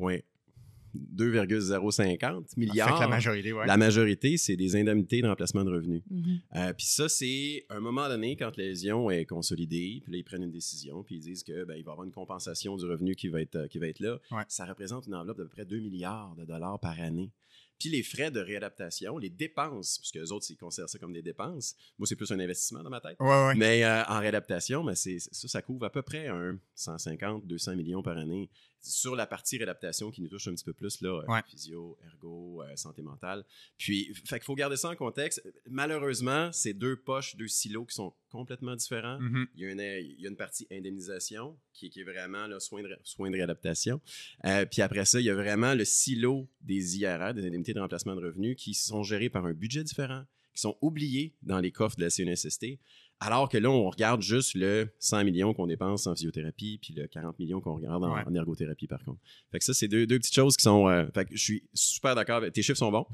2,050 1.10 2.56
milliards. 2.56 3.00
la 3.00 3.08
majorité, 3.08 3.52
La 3.66 3.76
majorité, 3.76 4.36
c'est 4.36 4.56
des 4.56 4.76
indemnités 4.76 5.22
de 5.22 5.28
remplacement 5.28 5.64
de 5.64 5.70
revenus. 5.70 6.02
Mm-hmm. 6.10 6.40
Euh, 6.56 6.72
puis 6.72 6.86
ça, 6.86 7.08
c'est 7.08 7.64
un 7.70 7.80
moment 7.80 8.08
donné, 8.08 8.36
quand 8.36 8.56
la 8.56 8.64
lésion 8.64 9.10
est 9.10 9.24
consolidée, 9.24 10.00
puis 10.02 10.12
là, 10.12 10.18
ils 10.18 10.24
prennent 10.24 10.42
une 10.42 10.50
décision, 10.50 11.02
puis 11.02 11.16
ils 11.16 11.20
disent 11.20 11.42
qu'il 11.42 11.54
ben, 11.54 11.66
va 11.66 11.76
y 11.76 11.80
avoir 11.80 12.04
une 12.04 12.12
compensation 12.12 12.76
du 12.76 12.84
revenu 12.84 13.14
qui 13.14 13.28
va 13.28 13.40
être, 13.40 13.66
qui 13.68 13.78
va 13.78 13.88
être 13.88 14.00
là. 14.00 14.18
Ça 14.48 14.64
représente 14.66 15.06
une 15.06 15.14
enveloppe 15.14 15.38
d'à 15.38 15.44
peu 15.44 15.50
près 15.50 15.64
2 15.64 15.78
milliards 15.78 16.34
de 16.36 16.44
dollars 16.44 16.80
par 16.80 17.00
année. 17.00 17.32
Puis 17.78 17.90
les 17.90 18.02
frais 18.02 18.30
de 18.30 18.40
réadaptation, 18.40 19.18
les 19.18 19.28
dépenses, 19.28 19.98
parce 19.98 20.10
que 20.10 20.18
les 20.18 20.32
autres, 20.32 20.46
ils 20.48 20.56
considèrent 20.56 20.88
ça 20.88 20.98
comme 20.98 21.12
des 21.12 21.22
dépenses. 21.22 21.74
Moi, 21.98 22.06
c'est 22.06 22.16
plus 22.16 22.30
un 22.32 22.40
investissement 22.40 22.82
dans 22.82 22.90
ma 22.90 23.00
tête. 23.00 23.18
Mais 23.56 23.84
euh, 23.84 24.02
en 24.04 24.18
réadaptation, 24.20 24.82
ben, 24.82 24.94
ça, 24.94 25.10
ça 25.30 25.62
couvre 25.62 25.84
à 25.84 25.90
peu 25.90 26.02
près 26.02 26.28
un 26.28 26.58
150, 26.74 27.46
200 27.46 27.76
millions 27.76 28.02
par 28.02 28.16
année 28.16 28.50
sur 28.90 29.16
la 29.16 29.26
partie 29.26 29.56
réadaptation 29.58 30.10
qui 30.10 30.22
nous 30.22 30.28
touche 30.28 30.48
un 30.48 30.54
petit 30.54 30.64
peu 30.64 30.72
plus, 30.72 31.00
là, 31.00 31.22
euh, 31.28 31.40
physio, 31.48 31.98
ergo, 32.06 32.62
euh, 32.62 32.76
santé 32.76 33.02
mentale. 33.02 33.44
Puis, 33.78 34.12
fait 34.24 34.36
qu'il 34.36 34.44
faut 34.44 34.54
garder 34.54 34.76
ça 34.76 34.90
en 34.90 34.96
contexte. 34.96 35.42
Malheureusement, 35.68 36.50
c'est 36.52 36.74
deux 36.74 36.96
poches, 36.96 37.36
deux 37.36 37.48
silos 37.48 37.86
qui 37.86 37.94
sont 37.94 38.14
complètement 38.30 38.76
différents. 38.76 39.18
Mm-hmm. 39.18 39.46
il, 39.54 39.60
y 39.60 39.66
a 39.66 39.70
une, 39.70 39.80
il, 39.80 40.20
y 40.20 40.26
a 40.26 40.30
une, 40.30 40.36
partie 40.36 40.66
indemnisation 40.70 41.58
qui, 41.72 41.90
qui 41.90 42.00
est 42.00 42.04
vraiment 42.04 42.46
le 42.46 42.60
soin, 42.60 42.82
de, 42.82 42.96
soin 43.02 43.30
de 43.30 43.36
réadaptation. 43.36 44.00
Euh, 44.44 44.66
puis 44.66 44.82
après 44.82 45.04
ça, 45.04 45.20
il 45.20 45.24
y 45.24 45.30
a 45.30 45.34
vraiment 45.34 45.74
le 45.74 45.84
silo 45.84 46.48
des 46.60 46.98
IRA, 46.98 47.32
des 47.32 47.46
indemnités 47.46 47.74
de 47.74 47.80
remplacement 47.80 48.14
de 48.14 48.24
revenus, 48.24 48.56
qui 48.56 48.74
sont 48.74 49.02
gérés 49.02 49.30
par 49.30 49.46
un 49.46 49.54
budget 49.54 49.84
différent, 49.84 50.24
qui 50.54 50.60
sont 50.60 50.76
oubliés 50.80 51.34
dans 51.42 51.60
les 51.60 51.70
coffres 51.70 51.96
de 51.96 52.02
la 52.02 52.10
CNSST. 52.10 52.78
Alors 53.18 53.48
que 53.48 53.56
là, 53.56 53.70
on 53.70 53.88
regarde 53.88 54.20
juste 54.20 54.54
le 54.54 54.88
100 54.98 55.24
millions 55.24 55.54
qu'on 55.54 55.66
dépense 55.66 56.06
en 56.06 56.14
physiothérapie, 56.14 56.78
puis 56.82 56.92
le 56.94 57.06
40 57.06 57.38
millions 57.38 57.60
qu'on 57.60 57.76
regarde 57.76 58.04
en, 58.04 58.34
ergothérapie, 58.34 58.86
par 58.86 59.02
contre. 59.04 59.20
Fait 59.50 59.58
que 59.58 59.64
ça, 59.64 59.72
c'est 59.72 59.88
deux, 59.88 60.06
petites 60.06 60.34
choses 60.34 60.56
qui 60.56 60.62
sont. 60.62 60.86
Euh, 60.88 61.06
fait 61.14 61.24
que 61.24 61.34
je 61.34 61.42
suis 61.42 61.64
super 61.72 62.14
d'accord. 62.14 62.42
Tes 62.52 62.62
chiffres 62.62 62.78
sont 62.78 62.92
bons. 62.92 63.06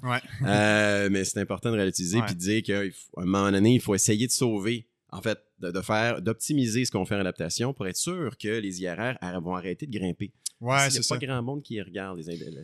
Euh, 0.44 1.08
mais 1.12 1.24
c'est 1.24 1.40
important 1.40 1.70
de 1.70 1.74
relativiser 1.74 2.20
puis 2.22 2.34
de 2.34 2.40
dire 2.40 2.62
qu'à 2.62 2.80
un 2.80 3.24
moment 3.24 3.52
donné, 3.52 3.74
il 3.74 3.80
faut 3.80 3.94
essayer 3.94 4.26
de 4.26 4.32
sauver 4.32 4.88
en 5.12 5.20
fait, 5.20 5.38
de, 5.60 5.80
faire, 5.82 6.22
d'optimiser 6.22 6.84
ce 6.86 6.90
qu'on 6.90 7.04
fait 7.04 7.14
en 7.14 7.20
adaptation 7.20 7.74
pour 7.74 7.86
être 7.86 7.96
sûr 7.96 8.36
que 8.38 8.48
les 8.48 8.80
IRR 8.80 9.18
vont 9.42 9.54
arrêter 9.54 9.86
de 9.86 9.96
grimper. 9.96 10.32
Ouais, 10.62 10.90
c'est 10.90 11.06
pas 11.08 11.18
grand 11.18 11.42
monde 11.42 11.62
qui 11.62 11.80
regarde 11.82 12.20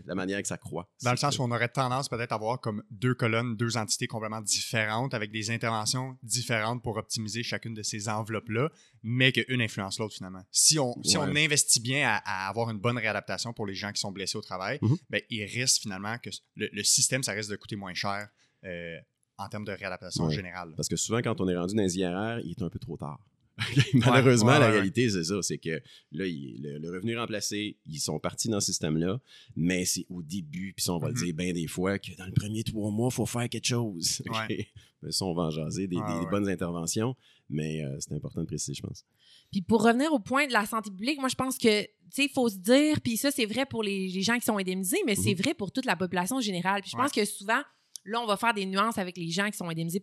la 0.07 0.14
manière 0.14 0.40
que 0.40 0.47
ça 0.47 0.57
croît. 0.57 0.88
Dans 1.02 1.11
le 1.11 1.17
sens 1.17 1.38
où 1.38 1.43
on 1.43 1.50
aurait 1.50 1.69
tendance 1.69 2.09
peut-être 2.09 2.31
à 2.31 2.37
avoir 2.37 2.61
comme 2.61 2.85
deux 2.90 3.14
colonnes, 3.14 3.57
deux 3.57 3.76
entités 3.76 4.07
complètement 4.07 4.40
différentes 4.40 5.14
avec 5.14 5.33
des 5.33 5.50
interventions 5.50 6.17
différentes 6.23 6.81
pour 6.83 6.97
optimiser 6.97 7.43
chacune 7.43 7.75
de 7.75 7.83
ces 7.83 8.09
enveloppes-là, 8.09 8.71
mais 9.02 9.33
qu'une 9.33 9.61
influence 9.61 9.99
l'autre 9.99 10.14
finalement. 10.14 10.43
Si 10.52 10.78
on, 10.78 10.95
si 11.02 11.17
on 11.17 11.23
investit 11.23 11.81
bien 11.81 12.21
à, 12.25 12.49
avoir 12.49 12.71
une 12.71 12.78
bonne 12.78 12.99
réadaptation 12.99 13.52
pour 13.52 13.67
les 13.67 13.75
gens 13.75 13.90
qui 13.90 14.00
sont 14.00 14.12
blessés 14.12 14.38
au 14.38 14.43
travail, 14.43 14.78
mm-hmm. 14.81 14.99
ben, 15.11 15.21
il 15.31 15.45
risque 15.45 15.83
finalement 15.83 16.17
que 16.19 16.31
le, 16.55 16.83
système, 16.85 17.25
ça 17.25 17.33
risque 17.33 17.50
de 17.50 17.57
coûter 17.57 17.75
moins 17.75 17.95
cher 17.95 18.28
euh, 18.64 18.97
en 19.38 19.49
termes 19.49 19.64
de 19.64 19.73
réadaptation 19.73 20.31
générale. 20.31 20.73
Parce 20.76 20.88
que 20.88 20.97
souvent, 20.97 21.19
quand 21.19 21.40
on 21.40 21.49
est 21.49 21.57
rendu 21.57 21.75
dans 21.75 21.83
les 21.83 21.99
IRR, 21.99 22.40
il 22.45 22.50
est 22.50 22.62
un 22.62 22.71
peu 22.71 22.78
trop 22.78 22.97
tard. 22.97 23.21
Malheureusement, 23.95 24.59
la 24.59 24.71
réalité, 24.71 25.09
c'est 25.11 25.25
ça. 25.25 25.43
C'est 25.43 25.59
que 25.59 25.81
là, 26.12 26.25
le, 26.27 26.91
revenu 26.91 27.17
remplacé, 27.17 27.77
ils 27.87 27.99
sont 27.99 28.19
partis 28.19 28.49
dans 28.49 28.61
ce 28.61 28.67
système-là, 28.67 29.21
mais 29.57 29.85
c'est 29.85 30.07
au 30.09 30.23
début, 30.23 30.73
puis 30.75 30.85
ça, 30.85 30.95
on 30.95 30.99
va 30.99 31.09
le 31.09 31.15
mm-hmm. 31.15 31.25
dire 31.25 31.35
bien 31.35 31.53
des 31.53 31.67
fois, 31.67 31.99
que 31.99 32.17
dans 32.17 32.27
le 32.27 32.33
premier 32.33 32.62
trois 32.62 32.91
mois, 32.91 33.09
il 33.11 33.15
faut 33.15 33.27
faire 33.27 33.49
quelque 33.49 33.67
chose. 33.67 34.23
mais 34.49 34.69
ça, 35.11 35.25
on 35.25 35.35
va 35.35 35.45
en 35.45 35.50
jaser, 35.50 35.87
des, 35.87 35.99
bonnes 36.31 36.49
interventions, 36.49 37.17
mais 37.49 37.85
euh, 37.85 37.97
c'est 38.00 38.15
important 38.15 38.41
de 38.41 38.47
préciser, 38.47 38.75
je 38.75 38.83
pense. 38.83 39.05
Puis 39.50 39.62
pour 39.62 39.83
revenir 39.83 40.12
au 40.12 40.19
point 40.19 40.47
de 40.47 40.53
la 40.53 40.67
santé 40.67 40.91
publique, 40.91 41.19
moi, 41.19 41.29
je 41.29 41.35
pense 41.35 41.57
que, 41.57 41.83
tu 41.83 41.88
sais, 42.11 42.25
il 42.25 42.31
faut 42.31 42.49
se 42.49 42.59
dire, 42.59 43.00
puis 43.00 43.17
ça, 43.17 43.31
c'est 43.31 43.47
vrai 43.47 43.67
pour 43.67 43.83
les, 43.83 44.09
gens 44.23 44.38
qui 44.38 44.45
sont 44.45 44.59
indemnisés, 44.59 44.99
mais 45.07 45.15
c'est 45.15 45.31
mm-hmm. 45.31 45.43
vrai 45.43 45.55
pour 45.55 45.73
toute 45.73 45.87
la 45.87 45.97
population 45.97 46.41
générale. 46.41 46.83
Puis 46.83 46.91
je 46.91 46.97
pense 46.97 47.12
que 47.12 47.25
souvent, 47.25 47.62
là, 48.09 48.21
on 48.21 48.27
va 48.27 48.37
faire 48.37 48.55
des 48.55 48.67
nuances 48.67 48.99
avec 48.99 49.17
les 49.17 49.31
gens 49.31 49.50
qui 49.50 49.57
sont 49.57 49.69
indemnisés 49.69 50.03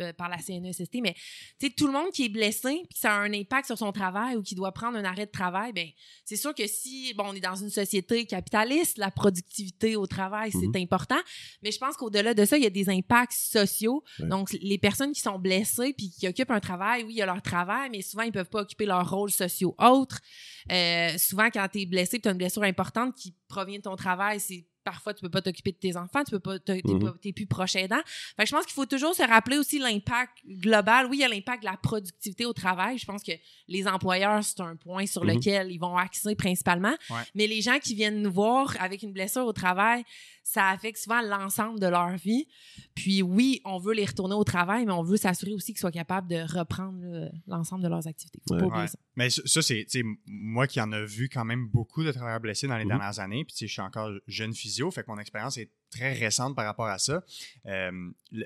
euh, 0.00 0.12
par 0.12 0.28
la 0.28 0.38
CNESST, 0.38 1.00
mais 1.02 1.14
tout 1.76 1.86
le 1.86 1.92
monde 1.92 2.10
qui 2.12 2.26
est 2.26 2.28
blessé 2.28 2.82
puis 2.88 2.98
ça 2.98 3.14
a 3.14 3.18
un 3.18 3.32
impact 3.32 3.66
sur 3.66 3.78
son 3.78 3.92
travail 3.92 4.36
ou 4.36 4.42
qui 4.42 4.54
doit 4.54 4.72
prendre 4.72 4.96
un 4.96 5.04
arrêt 5.04 5.26
de 5.26 5.30
travail, 5.30 5.72
ben 5.72 5.88
c'est 6.24 6.36
sûr 6.36 6.54
que 6.54 6.66
si, 6.66 7.14
bon, 7.14 7.24
on 7.28 7.34
est 7.34 7.40
dans 7.40 7.54
une 7.54 7.70
société 7.70 8.26
capitaliste, 8.26 8.98
la 8.98 9.10
productivité 9.10 9.96
au 9.96 10.06
travail, 10.06 10.50
c'est 10.52 10.58
mm-hmm. 10.58 10.82
important, 10.82 11.18
mais 11.62 11.70
je 11.70 11.78
pense 11.78 11.96
qu'au-delà 11.96 12.34
de 12.34 12.44
ça, 12.44 12.56
il 12.56 12.64
y 12.64 12.66
a 12.66 12.70
des 12.70 12.88
impacts 12.88 13.32
sociaux. 13.32 14.02
Donc, 14.18 14.52
les 14.52 14.78
personnes 14.78 15.12
qui 15.12 15.20
sont 15.20 15.38
blessées 15.38 15.94
puis 15.96 16.10
qui 16.10 16.28
occupent 16.28 16.50
un 16.50 16.60
travail, 16.60 17.04
oui, 17.04 17.14
il 17.14 17.16
y 17.16 17.22
a 17.22 17.26
leur 17.26 17.42
travail, 17.42 17.90
mais 17.90 18.02
souvent, 18.02 18.22
ils 18.22 18.32
peuvent 18.32 18.48
pas 18.48 18.62
occuper 18.62 18.86
leurs 18.86 19.08
rôles 19.08 19.30
sociaux 19.30 19.74
autres. 19.78 20.20
Euh, 20.70 21.16
souvent, 21.18 21.48
quand 21.50 21.66
tu 21.70 21.82
es 21.82 21.86
blessé, 21.86 22.20
tu 22.20 22.28
as 22.28 22.32
une 22.32 22.38
blessure 22.38 22.62
importante 22.62 23.14
qui 23.14 23.34
provient 23.48 23.78
de 23.78 23.82
ton 23.82 23.96
travail, 23.96 24.40
c'est 24.40 24.66
parfois 24.86 25.12
tu 25.12 25.20
peux 25.20 25.28
pas 25.28 25.42
t'occuper 25.42 25.72
de 25.72 25.78
tes 25.78 25.96
enfants, 25.96 26.22
tu 26.22 26.30
peux 26.30 26.38
pas, 26.38 26.60
t'es, 26.60 26.78
mm-hmm. 26.78 27.34
plus 27.34 27.46
proche 27.46 27.74
aidant. 27.74 28.00
Fait 28.36 28.46
je 28.46 28.52
pense 28.52 28.64
qu'il 28.64 28.74
faut 28.74 28.86
toujours 28.86 29.16
se 29.16 29.22
rappeler 29.22 29.58
aussi 29.58 29.80
l'impact 29.80 30.32
global. 30.46 31.06
Oui, 31.06 31.16
il 31.16 31.20
y 31.22 31.24
a 31.24 31.28
l'impact 31.28 31.62
de 31.62 31.68
la 31.68 31.76
productivité 31.76 32.46
au 32.46 32.52
travail. 32.52 32.96
Je 32.96 33.04
pense 33.04 33.24
que 33.24 33.32
les 33.66 33.88
employeurs, 33.88 34.44
c'est 34.44 34.60
un 34.60 34.76
point 34.76 35.06
sur 35.06 35.24
mm-hmm. 35.24 35.34
lequel 35.34 35.72
ils 35.72 35.78
vont 35.78 35.96
axer 35.96 36.36
principalement. 36.36 36.94
Mais 37.34 37.48
les 37.48 37.60
gens 37.62 37.80
qui 37.80 37.96
viennent 37.96 38.22
nous 38.22 38.32
voir 38.32 38.76
avec 38.78 39.02
une 39.02 39.12
blessure 39.12 39.44
au 39.44 39.52
travail, 39.52 40.04
ça 40.44 40.68
affecte 40.68 40.98
souvent 40.98 41.20
l'ensemble 41.22 41.80
de 41.80 41.88
leur 41.88 42.16
vie. 42.16 42.46
Puis 42.94 43.20
oui, 43.20 43.60
on 43.64 43.78
veut 43.78 43.94
les 43.94 44.04
retourner 44.04 44.36
au 44.36 44.44
travail, 44.44 44.86
mais 44.86 44.92
on 44.92 45.02
veut 45.02 45.16
s'assurer 45.16 45.52
aussi 45.52 45.72
qu'ils 45.72 45.80
soient 45.80 45.90
capables 45.90 46.28
de 46.28 46.36
reprendre 46.56 47.28
l'ensemble 47.48 47.82
de 47.82 47.88
leurs 47.88 48.06
activités. 48.06 48.38
Mais 49.16 49.30
ça, 49.30 49.62
c'est 49.62 49.86
moi 50.26 50.68
qui 50.68 50.80
en 50.80 50.92
ai 50.92 51.04
vu 51.04 51.28
quand 51.28 51.44
même 51.44 51.66
beaucoup 51.66 52.04
de 52.04 52.12
travailleurs 52.12 52.40
blessés 52.40 52.68
dans 52.68 52.76
les 52.76 52.84
mm-hmm. 52.84 52.88
dernières 52.88 53.18
années. 53.18 53.44
Puis 53.44 53.56
je 53.58 53.66
suis 53.66 53.82
encore 53.82 54.12
jeune 54.28 54.54
physio, 54.76 54.90
fait 54.90 55.02
que 55.02 55.10
mon 55.10 55.18
expérience 55.18 55.56
est 55.56 55.70
très 55.90 56.12
récente 56.12 56.54
par 56.54 56.64
rapport 56.64 56.86
à 56.86 56.98
ça. 56.98 57.22
Euh, 57.66 57.90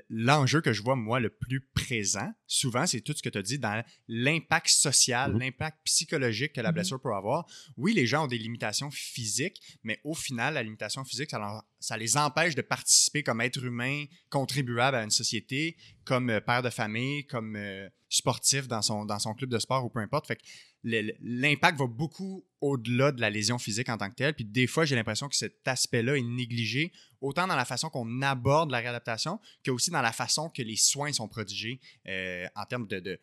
l'enjeu 0.09 0.61
que 0.61 0.73
je 0.73 0.81
vois, 0.81 0.95
moi, 0.95 1.19
le 1.19 1.29
plus 1.29 1.61
présent, 1.61 2.31
souvent, 2.47 2.85
c'est 2.85 3.01
tout 3.01 3.13
ce 3.13 3.21
que 3.21 3.29
tu 3.29 3.37
as 3.37 3.41
dit 3.41 3.59
dans 3.59 3.83
l'impact 4.07 4.69
social, 4.69 5.33
mm-hmm. 5.33 5.39
l'impact 5.39 5.77
psychologique 5.83 6.53
que 6.53 6.61
la 6.61 6.69
mm-hmm. 6.69 6.73
blessure 6.73 7.01
peut 7.01 7.13
avoir. 7.13 7.45
Oui, 7.77 7.93
les 7.93 8.07
gens 8.07 8.25
ont 8.25 8.27
des 8.27 8.37
limitations 8.37 8.91
physiques, 8.91 9.61
mais 9.83 9.99
au 10.03 10.13
final, 10.13 10.53
la 10.53 10.63
limitation 10.63 11.03
physique, 11.03 11.31
ça, 11.79 11.97
les 11.97 12.17
empêche 12.17 12.55
de 12.55 12.61
participer 12.61 13.23
comme 13.23 13.41
être 13.41 13.63
humain 13.63 14.05
contribuable 14.29 14.97
à 14.97 15.03
une 15.03 15.11
société, 15.11 15.77
comme 16.05 16.29
euh, 16.29 16.39
père 16.39 16.61
de 16.61 16.69
famille, 16.69 17.25
comme 17.25 17.55
euh, 17.55 17.89
sportif 18.11 18.67
dans 18.67 18.81
son, 18.81 19.33
club 19.35 19.49
de 19.49 19.57
sport 19.57 19.85
ou 19.85 19.89
peu 19.89 19.99
importe. 19.99 20.27
Fait 20.27 20.35
que 20.35 20.41
l'impact 20.83 21.79
va 21.79 21.87
beaucoup 21.87 22.45
au-delà 22.59 23.11
de 23.11 23.21
la 23.21 23.29
lésion 23.29 23.57
physique 23.57 23.89
en 23.89 23.97
tant 23.97 24.09
que 24.09 24.15
telle. 24.15 24.35
Puis 24.35 24.45
des 24.45 24.67
fois, 24.67 24.85
j'ai 24.85 24.95
l'impression 24.95 25.29
que 25.29 25.35
cet 25.35 25.65
aspect-là 25.65 26.17
est 26.17 26.21
négligé, 26.21 26.91
autant 27.21 27.47
dans 27.47 27.55
la 27.55 27.65
façon 27.65 27.89
qu'on 27.89 28.21
aborde 28.21 28.69
la 28.69 28.79
réadaptation 28.79 29.39
que 29.63 29.71
aussi 29.71 29.91
dans 29.91 30.01
la 30.01 30.11
façon 30.11 30.49
que 30.49 30.61
les 30.61 30.75
soins 30.75 31.13
sont 31.13 31.29
prodigés 31.29 31.79
euh, 32.07 32.45
en 32.55 32.65
termes 32.65 32.87
de, 32.87 33.19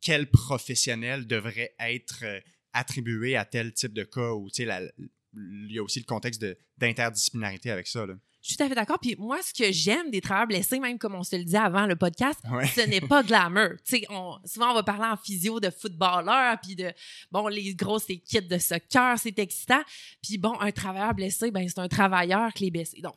quel 0.00 0.30
professionnel 0.30 1.26
devrait 1.26 1.74
être 1.78 2.20
euh, 2.22 2.40
attribué 2.72 3.36
à 3.36 3.44
tel 3.44 3.74
type 3.74 3.92
de 3.92 4.04
cas 4.04 4.32
ou 4.32 4.48
il 4.56 5.72
y 5.72 5.78
a 5.78 5.82
aussi 5.82 6.00
le 6.00 6.06
contexte 6.06 6.44
d'interdisciplinarité 6.78 7.70
avec 7.70 7.86
ça. 7.86 8.06
Je 8.42 8.48
suis 8.48 8.56
tout 8.56 8.62
à 8.62 8.68
fait 8.68 8.74
d'accord. 8.74 8.98
Puis 8.98 9.16
moi, 9.18 9.42
ce 9.42 9.52
que 9.52 9.70
j'aime 9.70 10.10
des 10.10 10.20
travailleurs 10.20 10.48
blessés, 10.48 10.80
même 10.80 10.98
comme 10.98 11.14
on 11.14 11.22
se 11.22 11.36
le 11.36 11.44
disait 11.44 11.58
avant 11.58 11.86
le 11.86 11.94
podcast, 11.94 12.40
ce 12.74 12.80
n'est 12.86 13.02
pas 13.02 13.22
glamour. 13.22 13.72
On, 14.08 14.38
souvent, 14.46 14.70
on 14.70 14.74
va 14.74 14.82
parler 14.82 15.04
en 15.04 15.16
physio 15.16 15.60
de 15.60 15.68
footballeurs, 15.68 16.58
puis 16.62 16.74
de, 16.74 16.90
bon, 17.30 17.48
les 17.48 17.74
grosses 17.74 18.08
équipes 18.08 18.48
de 18.48 18.58
soccer, 18.58 19.18
c'est 19.18 19.38
excitant. 19.38 19.82
Puis 20.22 20.38
bon, 20.38 20.58
un 20.60 20.72
travailleur 20.72 21.14
blessé, 21.14 21.50
ben 21.50 21.68
c'est 21.68 21.80
un 21.80 21.88
travailleur 21.88 22.52
qui 22.54 22.66
est 22.66 22.70
blessé. 22.70 23.00
Donc, 23.02 23.16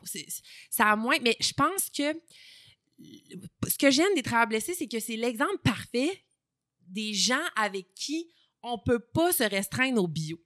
ça 0.68 0.90
a 0.90 0.96
moins... 0.96 1.16
Mais 1.22 1.36
je 1.40 1.52
pense 1.54 1.88
que 1.88 2.12
ce 3.68 3.78
que 3.78 3.90
j'aime 3.90 4.14
des 4.14 4.22
travailleurs 4.22 4.48
blessés, 4.48 4.74
c'est 4.74 4.88
que 4.88 5.00
c'est 5.00 5.16
l'exemple 5.16 5.58
parfait 5.62 6.22
des 6.88 7.14
gens 7.14 7.42
avec 7.56 7.94
qui 7.94 8.28
on 8.62 8.78
peut 8.78 8.98
pas 9.00 9.32
se 9.32 9.44
restreindre 9.44 10.02
au 10.02 10.08
bio. 10.08 10.38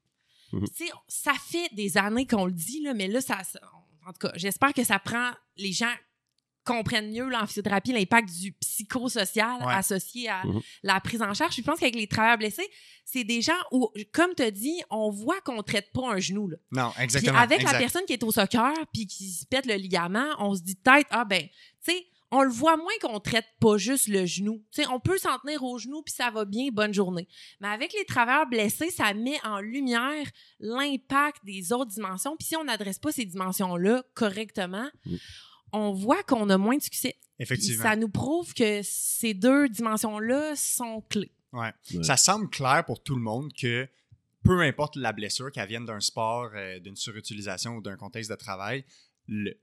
Mmh 0.53 0.65
ça 1.09 1.35
fait 1.35 1.69
des 1.75 1.99
années 1.99 2.27
qu'on 2.27 2.47
le 2.47 2.53
dit, 2.53 2.81
là, 2.83 2.95
mais 2.95 3.07
là, 3.07 3.21
ça, 3.21 3.43
en 4.09 4.13
tout 4.13 4.27
cas, 4.27 4.33
j'espère 4.37 4.73
que 4.73 4.85
ça 4.85 4.99
prend 4.99 5.31
les 5.57 5.73
gens 5.73 5.93
comprennent 6.65 7.11
mieux 7.11 7.35
en 7.35 7.47
physiothérapie 7.47 7.93
l'impact 7.93 8.29
du 8.31 8.53
psychosocial 8.53 9.59
associé 9.69 10.29
à 10.29 10.45
mhm. 10.45 10.61
la 10.83 11.01
prise 11.01 11.23
en 11.23 11.33
charge. 11.33 11.57
Je 11.57 11.63
pense 11.63 11.79
qu'avec 11.79 11.95
les 11.95 12.07
travailleurs 12.07 12.37
blessés, 12.37 12.69
c'est 13.07 13.25
des 13.25 13.41
gens 13.41 13.57
où, 13.73 13.91
comme 14.13 14.35
tu 14.37 14.43
as 14.43 14.51
dit, 14.51 14.83
on 14.91 15.11
voit 15.11 15.41
qu'on 15.41 15.63
traite 15.63 15.91
pas 15.95 16.11
un 16.11 16.19
genou. 16.19 16.49
Là. 16.49 16.57
Non, 16.71 16.93
exactement. 16.99 17.39
avec 17.39 17.63
la 17.63 17.79
personne 17.79 18.05
qui 18.07 18.13
est 18.13 18.23
au 18.23 18.31
soccer 18.31 18.75
puis 18.93 19.07
qui 19.07 19.31
se 19.31 19.47
pète 19.47 19.65
le 19.65 19.75
ligament, 19.75 20.29
on 20.41 20.55
se 20.55 20.61
dit 20.61 20.75
peut-être, 20.75 21.07
ah 21.11 21.25
ben, 21.25 21.41
tu 21.43 21.93
sais, 21.93 22.07
on 22.31 22.43
le 22.43 22.51
voit 22.51 22.77
moins 22.77 22.93
qu'on 23.01 23.21
traite 23.21 23.47
pas 23.61 23.79
juste 23.79 24.09
le 24.09 24.27
genou. 24.27 24.63
sais, 24.71 24.87
on 24.89 25.01
peut 25.01 25.19
s'en 25.19 25.39
tenir 25.39 25.63
au 25.63 25.79
genou 25.79 26.03
puis 26.03 26.15
ça 26.15 26.31
va 26.31 26.45
bien, 26.45 26.69
bonne 26.73 26.93
journée. 26.93 27.27
Mais 27.61 27.69
avec 27.69 27.93
les 27.95 28.05
travailleurs 28.05 28.47
blessés, 28.47 28.91
ça 28.91 29.15
met 29.15 29.39
en 29.45 29.61
lumière 29.61 30.27
l'impact 30.61 31.45
des 31.45 31.73
autres 31.73 31.91
dimensions. 31.91 32.37
Puis 32.37 32.49
si 32.49 32.57
on 32.57 32.65
n'adresse 32.65 32.99
pas 32.99 33.13
ces 33.13 33.25
dimensions-là 33.25 34.03
correctement, 34.15 34.89
on 35.73 35.93
voit 35.93 36.23
qu'on 36.23 36.51
a 36.51 36.59
moins 36.59 36.77
de 36.77 36.83
succès. 36.83 37.17
Effectivement. 37.41 37.85
ça 37.85 37.95
nous 37.95 38.09
prouve 38.09 38.53
que 38.53 38.81
ces 38.83 39.33
deux 39.33 39.69
dimensions-là 39.69 40.57
sont 40.57 41.03
clés. 41.09 41.33
Ouais. 41.53 41.73
Ça 42.03 42.17
semble 42.17 42.51
clair 42.51 42.85
pour 42.85 43.03
tout 43.03 43.15
le 43.15 43.23
monde 43.23 43.53
que 43.53 43.89
peu 44.45 44.61
importe 44.61 44.97
la 44.97 45.13
blessure, 45.13 45.51
qu'elle 45.53 45.69
vienne 45.69 45.85
d'un 45.85 46.01
sport, 46.01 46.51
euh, 46.55 46.79
d'une 46.81 46.97
surutilisation 46.97 47.77
ou 47.77 47.83
d'un 47.83 47.97
contexte 47.97 48.31
de 48.31 48.37
travail, 48.37 48.85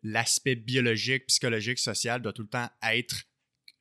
l'aspect 0.04 0.56
biologique, 0.56 1.26
psychologique, 1.28 1.80
social 1.80 2.22
doit 2.22 2.34
tout 2.34 2.44
le 2.44 2.50
temps 2.50 2.70
être 2.84 3.24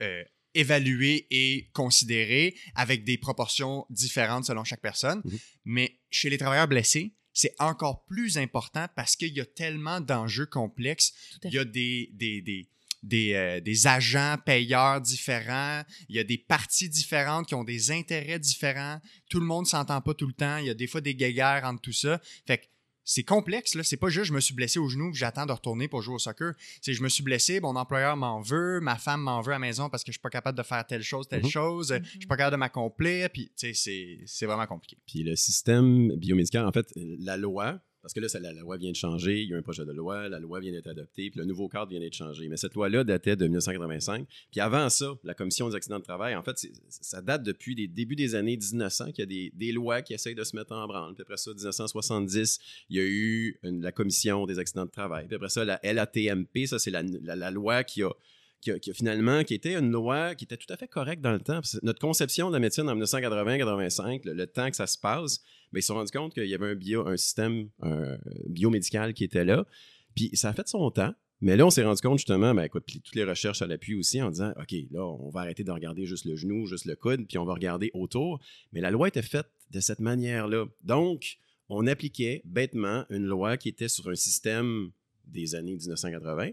euh, 0.02 0.24
évalué 0.54 1.26
et 1.30 1.70
considéré 1.72 2.56
avec 2.74 3.04
des 3.04 3.18
proportions 3.18 3.86
différentes 3.90 4.46
selon 4.46 4.64
chaque 4.64 4.80
personne. 4.80 5.20
Mhm. 5.24 5.38
Mais 5.64 6.00
chez 6.10 6.30
les 6.30 6.38
travailleurs 6.38 6.68
blessés, 6.68 7.14
c'est 7.32 7.54
encore 7.58 8.06
plus 8.06 8.38
important 8.38 8.86
parce 8.94 9.16
qu'il 9.16 9.32
y 9.32 9.40
a 9.40 9.46
tellement 9.46 10.00
d'enjeux 10.00 10.46
complexes. 10.46 11.12
Il 11.42 11.52
y 11.52 11.58
a 11.58 11.64
des, 11.64 12.10
des, 12.14 12.40
des, 12.40 12.68
des, 13.02 13.34
euh, 13.34 13.60
des, 13.60 13.86
agents 13.88 14.36
payeurs 14.46 15.00
différents, 15.00 15.82
il 16.08 16.16
y 16.16 16.20
a 16.20 16.24
des 16.24 16.38
parties 16.38 16.88
différentes 16.88 17.48
qui 17.48 17.54
ont 17.54 17.64
des 17.64 17.90
intérêts 17.90 18.38
différents. 18.38 19.00
Tout 19.28 19.40
le 19.40 19.46
monde 19.46 19.64
ne 19.64 19.68
s'entend 19.68 20.00
pas 20.00 20.14
tout 20.14 20.28
le 20.28 20.32
temps. 20.32 20.58
Il 20.58 20.66
y 20.66 20.70
a 20.70 20.74
des 20.74 20.86
fois 20.86 21.00
des 21.00 21.16
guéguerres 21.16 21.64
entre 21.64 21.82
tout 21.82 21.92
ça. 21.92 22.20
Fait 22.46 22.58
que 22.58 22.64
c'est 23.04 23.22
complexe. 23.22 23.74
Là. 23.74 23.82
C'est 23.82 23.96
pas 23.96 24.08
juste 24.08 24.26
je 24.26 24.32
me 24.32 24.40
suis 24.40 24.54
blessé 24.54 24.78
au 24.78 24.88
genou 24.88 25.12
j'attends 25.12 25.46
de 25.46 25.52
retourner 25.52 25.88
pour 25.88 26.02
jouer 26.02 26.14
au 26.14 26.18
soccer. 26.18 26.54
C'est 26.80 26.94
je 26.94 27.02
me 27.02 27.08
suis 27.08 27.22
blessé, 27.22 27.60
mon 27.60 27.76
employeur 27.76 28.16
m'en 28.16 28.40
veut, 28.40 28.80
ma 28.80 28.96
femme 28.96 29.22
m'en 29.22 29.40
veut 29.40 29.52
à 29.52 29.56
la 29.56 29.58
maison 29.58 29.88
parce 29.88 30.02
que 30.02 30.12
je 30.12 30.14
suis 30.14 30.22
pas 30.22 30.30
capable 30.30 30.56
de 30.58 30.62
faire 30.62 30.86
telle 30.86 31.02
chose, 31.02 31.28
telle 31.28 31.42
mhm. 31.42 31.50
chose, 31.50 31.98
je 32.02 32.18
suis 32.18 32.26
pas 32.26 32.36
capable 32.36 32.54
de 32.54 32.58
m'accomplir. 32.58 33.30
Puis, 33.30 33.50
c'est 33.56 34.46
vraiment 34.46 34.66
compliqué. 34.66 34.96
Puis 35.06 35.22
le 35.22 35.36
système 35.36 36.14
biomédical, 36.16 36.66
en 36.66 36.72
fait, 36.72 36.92
la 36.96 37.36
loi, 37.36 37.80
parce 38.04 38.12
que 38.12 38.20
là, 38.20 38.28
la, 38.38 38.52
loi 38.52 38.76
vient 38.76 38.90
de 38.90 38.96
changer, 38.96 39.40
il 39.40 39.48
y 39.48 39.54
a 39.54 39.56
un 39.56 39.62
projet 39.62 39.86
de 39.86 39.92
loi, 39.92 40.28
la 40.28 40.38
loi 40.38 40.60
vient 40.60 40.72
d'être 40.72 40.88
adoptée, 40.88 41.30
puis 41.30 41.40
le 41.40 41.46
nouveau 41.46 41.68
cadre 41.68 41.86
vient 41.86 42.00
d'être 42.00 42.12
changé. 42.14 42.50
Mais 42.50 42.58
cette 42.58 42.74
loi-là 42.74 43.02
datait 43.02 43.34
de 43.34 43.46
1985. 43.46 44.28
Puis 44.50 44.60
avant 44.60 44.90
ça, 44.90 45.14
la 45.24 45.32
Commission 45.32 45.70
des 45.70 45.74
accidents 45.74 46.00
de 46.00 46.04
travail, 46.04 46.36
en 46.36 46.42
fait, 46.42 46.66
ça 46.90 47.22
date 47.22 47.42
depuis 47.42 47.74
les 47.74 47.88
débuts 47.88 48.14
des 48.14 48.34
années 48.34 48.58
1900 48.58 49.12
qu'il 49.12 49.32
y 49.32 49.46
a 49.46 49.50
des, 49.56 49.72
lois 49.72 50.02
qui 50.02 50.12
essayent 50.12 50.34
de 50.34 50.44
se 50.44 50.54
mettre 50.54 50.72
en 50.72 50.86
branle. 50.86 51.14
Puis 51.14 51.22
après 51.22 51.38
ça, 51.38 51.52
1970, 51.52 52.58
il 52.90 52.96
y 52.98 53.00
a 53.00 53.04
eu 53.04 53.58
la 53.62 53.90
Commission 53.90 54.44
des 54.44 54.58
accidents 54.58 54.84
de 54.84 54.90
travail. 54.90 55.26
Puis 55.26 55.36
après 55.36 55.48
ça, 55.48 55.64
la 55.64 55.80
LATMP, 55.82 56.66
ça, 56.66 56.78
c'est 56.78 56.90
la, 56.90 57.50
loi 57.50 57.84
qui 57.84 58.02
a 58.02 58.10
qui 58.64 58.92
finalement, 58.92 59.44
qui 59.44 59.54
était 59.54 59.74
une 59.74 59.90
loi 59.90 60.34
qui 60.34 60.44
était 60.44 60.56
tout 60.56 60.72
à 60.72 60.76
fait 60.76 60.88
correcte 60.88 61.22
dans 61.22 61.32
le 61.32 61.40
temps. 61.40 61.60
Notre 61.82 62.00
conception 62.00 62.48
de 62.48 62.54
la 62.54 62.60
médecine 62.60 62.88
en 62.88 62.96
1980-85, 62.96 64.22
le, 64.24 64.46
temps 64.46 64.70
que 64.70 64.76
ça 64.76 64.86
se 64.86 64.98
passe, 64.98 65.42
mais 65.72 65.80
ils 65.80 65.82
se 65.82 65.88
sont 65.88 65.94
rendus 65.94 66.12
compte 66.12 66.34
qu'il 66.34 66.46
y 66.46 66.54
avait 66.54 66.70
un, 66.70 66.74
bio, 66.74 67.06
un 67.06 67.16
système 67.16 67.68
biomédical 68.46 69.14
qui 69.14 69.24
était 69.24 69.44
là. 69.44 69.66
Puis 70.14 70.30
ça 70.34 70.50
a 70.50 70.52
fait 70.52 70.68
son 70.68 70.90
temps. 70.90 71.14
Mais 71.40 71.56
là, 71.56 71.66
on 71.66 71.70
s'est 71.70 71.84
rendu 71.84 72.00
compte 72.00 72.18
justement, 72.18 72.54
ben 72.54 72.62
écoute, 72.62 72.84
toutes 72.86 73.14
les 73.14 73.24
recherches 73.24 73.60
à 73.60 73.66
l'appui 73.66 73.94
aussi 73.94 74.22
en 74.22 74.30
disant, 74.30 74.52
OK, 74.58 74.74
là, 74.90 75.04
on 75.04 75.28
va 75.28 75.40
arrêter 75.40 75.62
de 75.62 75.70
regarder 75.70 76.06
juste 76.06 76.24
le 76.24 76.36
genou, 76.36 76.66
juste 76.66 76.86
le 76.86 76.96
coude, 76.96 77.26
puis 77.26 77.36
on 77.38 77.44
va 77.44 77.52
regarder 77.52 77.90
autour. 77.92 78.40
Mais 78.72 78.80
la 78.80 78.90
loi 78.90 79.08
était 79.08 79.20
faite 79.20 79.48
de 79.70 79.80
cette 79.80 80.00
manière-là. 80.00 80.66
Donc, 80.84 81.36
on 81.68 81.86
appliquait 81.86 82.40
bêtement 82.44 83.04
une 83.10 83.26
loi 83.26 83.56
qui 83.56 83.68
était 83.68 83.88
sur 83.88 84.08
un 84.08 84.14
système 84.14 84.90
des 85.26 85.54
années 85.54 85.76
1980. 85.76 86.50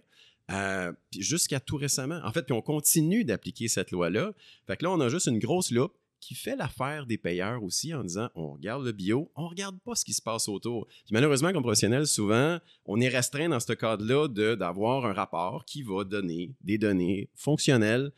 Euh, 0.51 0.91
jusqu'à 1.17 1.60
tout 1.60 1.77
récemment. 1.77 2.20
En 2.24 2.31
fait, 2.31 2.43
puis 2.43 2.53
on 2.53 2.62
continue 2.62 3.24
d'appliquer 3.24 3.67
cette 3.67 3.91
loi-là. 3.91 4.34
Fait 4.67 4.77
que 4.77 4.84
là, 4.84 4.91
on 4.91 5.00
a 5.00 5.10
juste 5.10 5.27
une 5.27 5.39
grosse 5.39 5.72
loupe 5.72 5.93
qui 6.20 6.36
fait 6.36 6.55
l'affaire 6.55 7.08
des 7.08 7.17
payeurs 7.17 7.63
aussi 7.63 7.93
en 7.93 8.03
disant 8.03 8.29
on 8.36 8.53
regarde 8.53 8.86
le 8.86 8.91
bio, 8.91 9.31
on 9.36 9.48
regarde 9.48 9.79
pas 9.79 9.96
ce 9.96 10.05
qui 10.05 10.13
se 10.13 10.22
passe 10.22 10.48
autour. 10.48 10.88
malheureusement, 11.10 11.51
comme 11.51 11.63
professionnel, 11.63 12.05
souvent, 12.05 12.60
on 12.86 13.01
est 13.01 13.08
restreint 13.08 13.50
dans 13.50 13.60
ce 13.60 13.74
cadre-là 13.74 14.27
d'avoir 14.55 15.05
un 15.05 15.13
rapport 15.13 15.65
qui 15.65 15.81
va 15.81 16.03
donner 16.03 16.53
des 16.62 16.77
données 16.77 17.29
fonctionnelles 17.36 18.12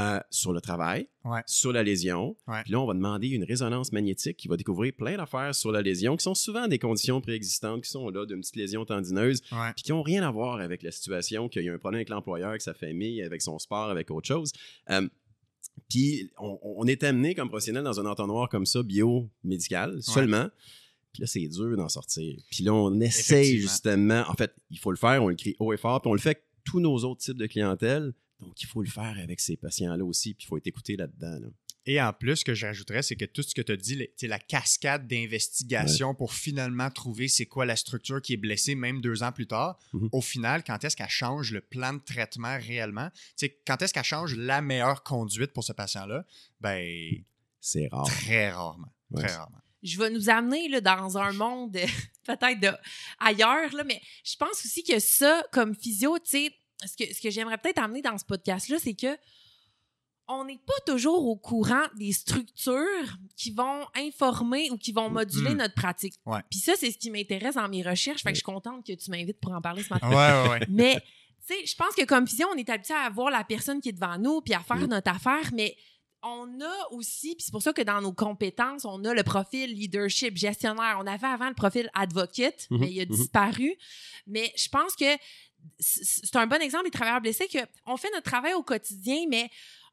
euh, 0.00 0.20
sur 0.30 0.52
le 0.52 0.60
travail, 0.60 1.08
Ouais. 1.24 1.40
sur 1.46 1.72
la 1.72 1.82
lésion. 1.82 2.36
Ouais. 2.48 2.62
Puis 2.64 2.72
là, 2.72 2.80
on 2.80 2.86
va 2.86 2.94
demander 2.94 3.28
une 3.28 3.44
résonance 3.44 3.92
magnétique 3.92 4.36
qui 4.36 4.48
va 4.48 4.56
découvrir 4.56 4.92
plein 4.94 5.16
d'affaires 5.16 5.54
sur 5.54 5.70
la 5.72 5.82
lésion 5.82 6.16
qui 6.16 6.22
sont 6.24 6.34
souvent 6.34 6.66
des 6.68 6.78
conditions 6.78 7.20
préexistantes 7.20 7.82
qui 7.84 7.90
sont 7.90 8.08
là 8.10 8.24
d'une 8.26 8.40
petite 8.40 8.56
lésion 8.56 8.84
tendineuse 8.84 9.42
Ouais. 9.52 9.72
puis 9.76 9.84
qui 9.84 9.90
n'ont 9.92 10.02
rien 10.02 10.22
à 10.26 10.30
voir 10.30 10.60
avec 10.60 10.82
la 10.82 10.90
situation, 10.90 11.48
qu'il 11.48 11.64
y 11.64 11.68
a 11.68 11.72
un 11.74 11.78
problème 11.78 11.98
avec 11.98 12.08
l'employeur, 12.08 12.50
avec 12.50 12.62
sa 12.62 12.74
famille, 12.74 13.22
avec 13.22 13.42
son 13.42 13.58
sport, 13.58 13.90
avec 13.90 14.10
autre 14.10 14.26
chose. 14.26 14.52
Euh, 14.90 15.08
puis 15.88 16.30
on, 16.38 16.58
on 16.62 16.86
est 16.86 17.02
amené 17.04 17.34
comme 17.34 17.48
professionnel 17.48 17.82
dans 17.84 18.00
un 18.00 18.06
entonnoir 18.06 18.48
comme 18.48 18.66
ça, 18.66 18.82
biomédical, 18.82 20.02
seulement. 20.02 20.48
Puis 21.12 21.22
là, 21.22 21.26
c'est 21.26 21.46
dur 21.48 21.76
d'en 21.76 21.88
sortir. 21.88 22.36
Puis 22.50 22.62
là, 22.64 22.72
on 22.72 23.00
essaye 23.00 23.58
justement. 23.58 24.22
En 24.28 24.34
fait, 24.34 24.54
il 24.70 24.78
faut 24.78 24.90
le 24.92 24.96
faire, 24.96 25.22
on 25.22 25.28
le 25.28 25.34
crie 25.34 25.56
haut 25.58 25.72
et 25.72 25.76
fort, 25.76 26.00
puis 26.00 26.08
on 26.10 26.14
le 26.14 26.20
fait 26.20 26.30
avec 26.30 26.44
tous 26.64 26.78
nos 26.80 26.96
autres 27.04 27.20
types 27.20 27.36
de 27.36 27.46
clientèle. 27.46 28.12
Donc, 28.40 28.60
il 28.62 28.66
faut 28.66 28.82
le 28.82 28.88
faire 28.88 29.16
avec 29.22 29.40
ces 29.40 29.56
patients-là 29.56 30.04
aussi, 30.04 30.34
puis 30.34 30.44
il 30.44 30.48
faut 30.48 30.56
être 30.56 30.66
écouté 30.66 30.96
là-dedans. 30.96 31.38
là. 31.40 31.48
Et 31.86 32.00
en 32.00 32.12
plus, 32.12 32.36
ce 32.36 32.44
que 32.44 32.54
je 32.54 32.66
rajouterais, 32.66 33.02
c'est 33.02 33.16
que 33.16 33.24
tout 33.24 33.42
ce 33.42 33.54
que 33.54 33.62
tu 33.62 33.72
as 33.72 33.76
dit, 33.76 34.06
sais, 34.16 34.26
la 34.26 34.38
cascade 34.38 35.08
d'investigation 35.08 36.14
pour 36.14 36.34
finalement 36.34 36.90
trouver 36.90 37.26
c'est 37.26 37.46
quoi 37.46 37.64
la 37.64 37.74
structure 37.74 38.20
qui 38.20 38.34
est 38.34 38.36
blessée, 38.36 38.74
même 38.74 39.00
deux 39.00 39.22
ans 39.22 39.32
plus 39.32 39.46
tard, 39.46 39.78
Mhm. 39.94 40.08
au 40.12 40.20
final, 40.20 40.62
quand 40.62 40.84
est-ce 40.84 40.94
qu'elle 40.94 41.08
change 41.08 41.52
le 41.52 41.60
plan 41.62 41.94
de 41.94 41.98
traitement 42.00 42.56
réellement? 42.58 43.08
Tu 43.10 43.20
sais, 43.46 43.58
quand 43.66 43.80
est-ce 43.82 43.94
qu'elle 43.94 44.04
change 44.04 44.34
la 44.36 44.60
meilleure 44.60 45.02
conduite 45.02 45.52
pour 45.52 45.64
ce 45.64 45.72
patient-là? 45.72 46.26
Ben, 46.60 47.24
C'est 47.60 47.88
rare. 47.90 48.04
très 48.06 48.50
rarement. 48.50 48.92
Ouais. 49.10 49.24
Très 49.24 49.34
rarement. 49.36 49.56
je 49.82 49.98
vais 49.98 50.10
nous 50.10 50.28
amener 50.28 50.68
là, 50.68 50.82
dans 50.82 51.16
un 51.16 51.32
monde 51.32 51.72
peut-être 52.26 52.60
de 52.60 52.70
ailleurs, 53.18 53.74
là, 53.74 53.82
mais 53.84 54.00
je 54.24 54.36
pense 54.36 54.64
aussi 54.66 54.84
que 54.84 54.98
ça, 54.98 55.42
comme 55.52 55.74
physio, 55.74 56.18
tu 56.18 56.30
sais, 56.30 56.54
ce 56.86 56.96
que, 56.96 57.12
ce 57.14 57.20
que 57.20 57.30
j'aimerais 57.30 57.58
peut-être 57.58 57.78
amener 57.78 58.02
dans 58.02 58.16
ce 58.18 58.24
podcast-là, 58.24 58.78
c'est 58.78 58.94
que 58.94 59.16
on 60.32 60.44
n'est 60.44 60.58
pas 60.64 60.78
toujours 60.86 61.26
au 61.26 61.34
courant 61.36 61.82
des 61.96 62.12
structures 62.12 63.16
qui 63.36 63.50
vont 63.50 63.84
informer 63.96 64.70
ou 64.70 64.76
qui 64.78 64.92
vont 64.92 65.10
moduler 65.10 65.50
Mhm. 65.50 65.56
notre 65.56 65.74
pratique. 65.74 66.14
Ouais. 66.24 66.38
Puis 66.48 66.60
ça, 66.60 66.74
c'est 66.78 66.92
ce 66.92 66.98
qui 66.98 67.10
m'intéresse 67.10 67.56
dans 67.56 67.68
mes 67.68 67.82
recherches. 67.82 68.22
Fait 68.22 68.28
que 68.30 68.36
je 68.36 68.42
suis 68.42 68.44
contente 68.44 68.86
que 68.86 68.92
tu 68.92 69.10
m'invites 69.10 69.40
pour 69.40 69.52
en 69.52 69.60
parler 69.60 69.82
ce 69.82 69.92
matin. 69.92 70.08
Ouais, 70.08 70.14
ouais, 70.16 70.48
ouais. 70.60 70.66
Mais, 70.70 70.94
tu 71.48 71.54
sais, 71.54 71.66
je 71.66 71.74
pense 71.74 71.94
que 71.96 72.04
comme 72.04 72.28
physio, 72.28 72.46
on 72.52 72.56
est 72.56 72.68
habitué 72.70 72.94
à 72.94 73.10
voir 73.10 73.30
la 73.32 73.42
personne 73.42 73.80
qui 73.80 73.88
est 73.88 73.92
devant 73.92 74.18
nous 74.18 74.40
puis 74.40 74.54
à 74.54 74.60
faire 74.60 74.76
Mm. 74.76 74.86
notre 74.86 75.10
affaire, 75.10 75.50
mais 75.52 75.76
on 76.22 76.60
a 76.60 76.92
aussi, 76.92 77.34
puis 77.34 77.44
c'est 77.44 77.50
pour 77.50 77.62
ça 77.62 77.72
que 77.72 77.82
dans 77.82 78.00
nos 78.02 78.12
compétences, 78.12 78.84
on 78.84 79.02
a 79.06 79.14
le 79.14 79.22
profil 79.24 79.72
leadership, 79.74 80.36
gestionnaire. 80.36 80.98
On 81.02 81.06
avait 81.08 81.26
avant 81.26 81.48
le 81.48 81.54
profil 81.54 81.90
advocate, 81.94 82.66
Mhm, 82.70 82.78
mais 82.78 82.92
il 82.92 83.00
a 83.00 83.04
mhm. 83.04 83.10
disparu. 83.16 83.74
Mais 84.28 84.52
je 84.56 84.68
pense 84.68 84.94
que 84.94 85.06
c'est 85.78 86.36
un 86.36 86.46
bon 86.46 86.60
exemple 86.60 86.84
des 86.84 86.90
travailleurs 86.90 87.20
blessés 87.20 87.48
que 87.48 87.58
on 87.86 87.96
fait 87.96 88.10
notre 88.12 88.30
travail 88.30 88.54
au 88.54 88.62
quotidien, 88.62 89.24
mais 89.28 89.48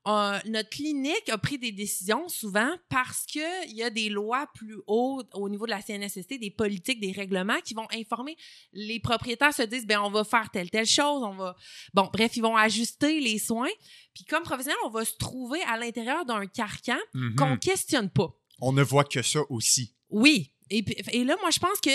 euh, 0.08 0.40
notre 0.46 0.70
clinique 0.70 1.28
a 1.30 1.38
pris 1.38 1.58
des 1.58 1.74
décisions 1.74 2.30
souvent 2.30 2.72
parce 2.88 3.26
qu'il 3.26 3.42
y 3.74 3.84
a 3.84 3.90
des 3.90 4.08
lois 4.08 4.48
plus 4.54 4.78
hautes 4.88 5.30
au 5.34 5.50
niveau 5.50 5.66
de 5.66 5.72
la 5.72 5.82
CNSST, 5.82 6.40
des 6.40 6.52
politiques, 6.52 7.02
des 7.02 7.12
règlements 7.12 7.60
qui 7.62 7.74
vont 7.74 7.88
informer. 7.92 8.38
Les 8.72 9.02
propriétaires 9.02 9.54
se 9.54 9.64
disent, 9.64 9.86
ben 9.86 10.00
on 10.00 10.10
va 10.10 10.24
faire 10.24 10.50
telle, 10.50 10.70
telle 10.70 10.86
chose, 10.86 11.24
on 11.24 11.36
va... 11.36 11.56
Bon, 11.94 12.10
bref, 12.14 12.38
ils 12.38 12.42
vont 12.42 12.56
ajuster 12.56 13.20
les 13.20 13.38
soins. 13.38 13.68
Puis 14.14 14.24
comme 14.24 14.44
professionnel, 14.44 14.78
on 14.86 14.90
va 14.90 15.04
se 15.04 15.16
trouver 15.18 15.62
à 15.64 15.78
l'intérieur 15.78 16.24
d'un 16.26 16.46
carcan 16.48 16.98
Mhm. 17.14 17.36
qu'on 17.36 17.58
questionne 17.58 18.10
pas. 18.10 18.34
On 18.62 18.72
ne 18.72 18.84
voit 18.84 19.04
que 19.04 19.22
ça 19.22 19.42
aussi. 19.50 19.94
Oui. 20.10 20.54
Et 20.70 21.24
là, 21.26 21.36
moi, 21.42 21.50
je 21.52 21.60
pense 21.60 21.80
que 21.82 21.90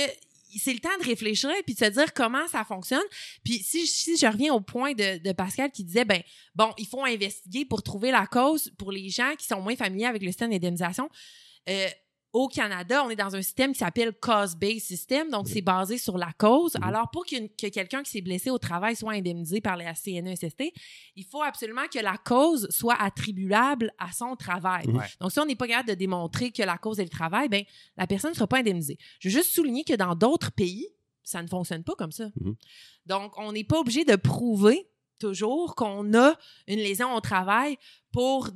c'est 0.59 0.73
le 0.73 0.81
temps 0.81 0.97
de 1.01 1.05
réfléchir 1.05 1.51
et 1.51 1.63
puis 1.63 1.75
de 1.75 1.79
se 1.79 1.91
dire 1.91 2.13
comment 2.13 2.47
ça 2.49 2.65
fonctionne. 2.65 3.03
Puis 3.45 3.59
si, 3.59 3.87
je 4.17 4.27
reviens 4.27 4.53
au 4.55 4.61
point 4.61 4.93
de, 4.93 5.19
de 5.19 5.33
Pascal 5.33 5.71
qui 5.71 5.85
disait, 5.85 6.05
ben 6.05 6.23
bon, 6.55 6.73
il 6.79 6.87
faut 6.87 7.05
investiguer 7.05 7.65
pour 7.65 7.83
trouver 7.83 8.11
la 8.11 8.27
cause 8.27 8.71
pour 8.79 8.93
les 8.93 9.09
gens 9.09 9.35
qui 9.39 9.47
sont 9.47 9.61
moins 9.61 9.77
familiers 9.77 10.07
avec 10.07 10.23
le 10.23 10.29
système 10.29 10.51
d'indemnisation. 10.51 11.09
Euh, 11.69 11.89
au 12.33 12.49
Canada, 12.49 13.05
on 13.05 13.11
est 13.11 13.17
dans 13.17 13.37
un 13.37 13.43
système 13.43 13.73
qui 13.73 13.81
s'appelle 13.81 14.13
cause-based 14.13 14.81
system, 14.81 15.31
donc 15.31 15.49
c'est 15.49 15.61
basé 15.61 15.99
sur 15.99 16.17
la 16.17 16.33
cause. 16.39 16.77
Mhm. 16.77 16.85
Alors, 16.85 17.11
pour 17.11 17.27
que 17.27 17.47
quelqu'un 17.69 18.03
qui 18.03 18.11
s'est 18.11 18.23
blessé 18.23 18.49
au 18.51 18.59
travail 18.59 18.97
soit 18.97 19.13
indemnisé 19.13 19.61
par 19.61 19.77
la 19.77 19.95
CNESST, 19.95 20.73
il 21.17 21.25
faut 21.25 21.43
absolument 21.43 21.87
que 21.93 21.99
la 21.99 22.17
cause 22.17 22.69
soit 22.71 22.97
attribuable 23.01 23.93
à 23.99 24.13
son 24.13 24.35
travail. 24.35 24.87
Ouais. 24.89 25.05
Donc, 25.21 25.33
si 25.33 25.41
on 25.41 25.45
n'est 25.45 25.57
pas 25.57 25.67
capable 25.67 25.91
de 25.91 25.95
démontrer 25.95 26.51
que 26.51 26.63
la 26.63 26.79
cause 26.79 27.01
est 27.01 27.05
le 27.05 27.11
travail, 27.11 27.49
ben 27.49 27.65
la 27.97 28.07
personne 28.07 28.31
ne 28.31 28.37
sera 28.37 28.47
pas 28.47 28.59
indemnisée. 28.59 28.97
Je 29.21 29.29
veux 29.29 29.35
juste 29.35 29.55
souligner 29.55 29.85
que 29.85 29.95
dans 29.95 30.15
d'autres 30.15 30.53
pays, 30.53 30.89
ça 31.23 31.43
ne 31.43 31.49
fonctionne 31.49 31.85
pas 31.85 31.95
comme 31.97 32.13
ça. 32.13 32.31
Mhm. 32.41 32.57
Donc, 33.07 33.39
on 33.39 33.53
n'est 33.53 33.65
pas 33.65 33.79
obligé 33.79 34.05
de 34.05 34.17
prouver 34.17 34.89
toujours 35.23 35.75
qu'on 35.75 36.15
a 36.15 36.35
une 36.67 36.79
lésion 36.79 37.15
au 37.15 37.21
travail 37.21 37.79
pour, 38.13 38.51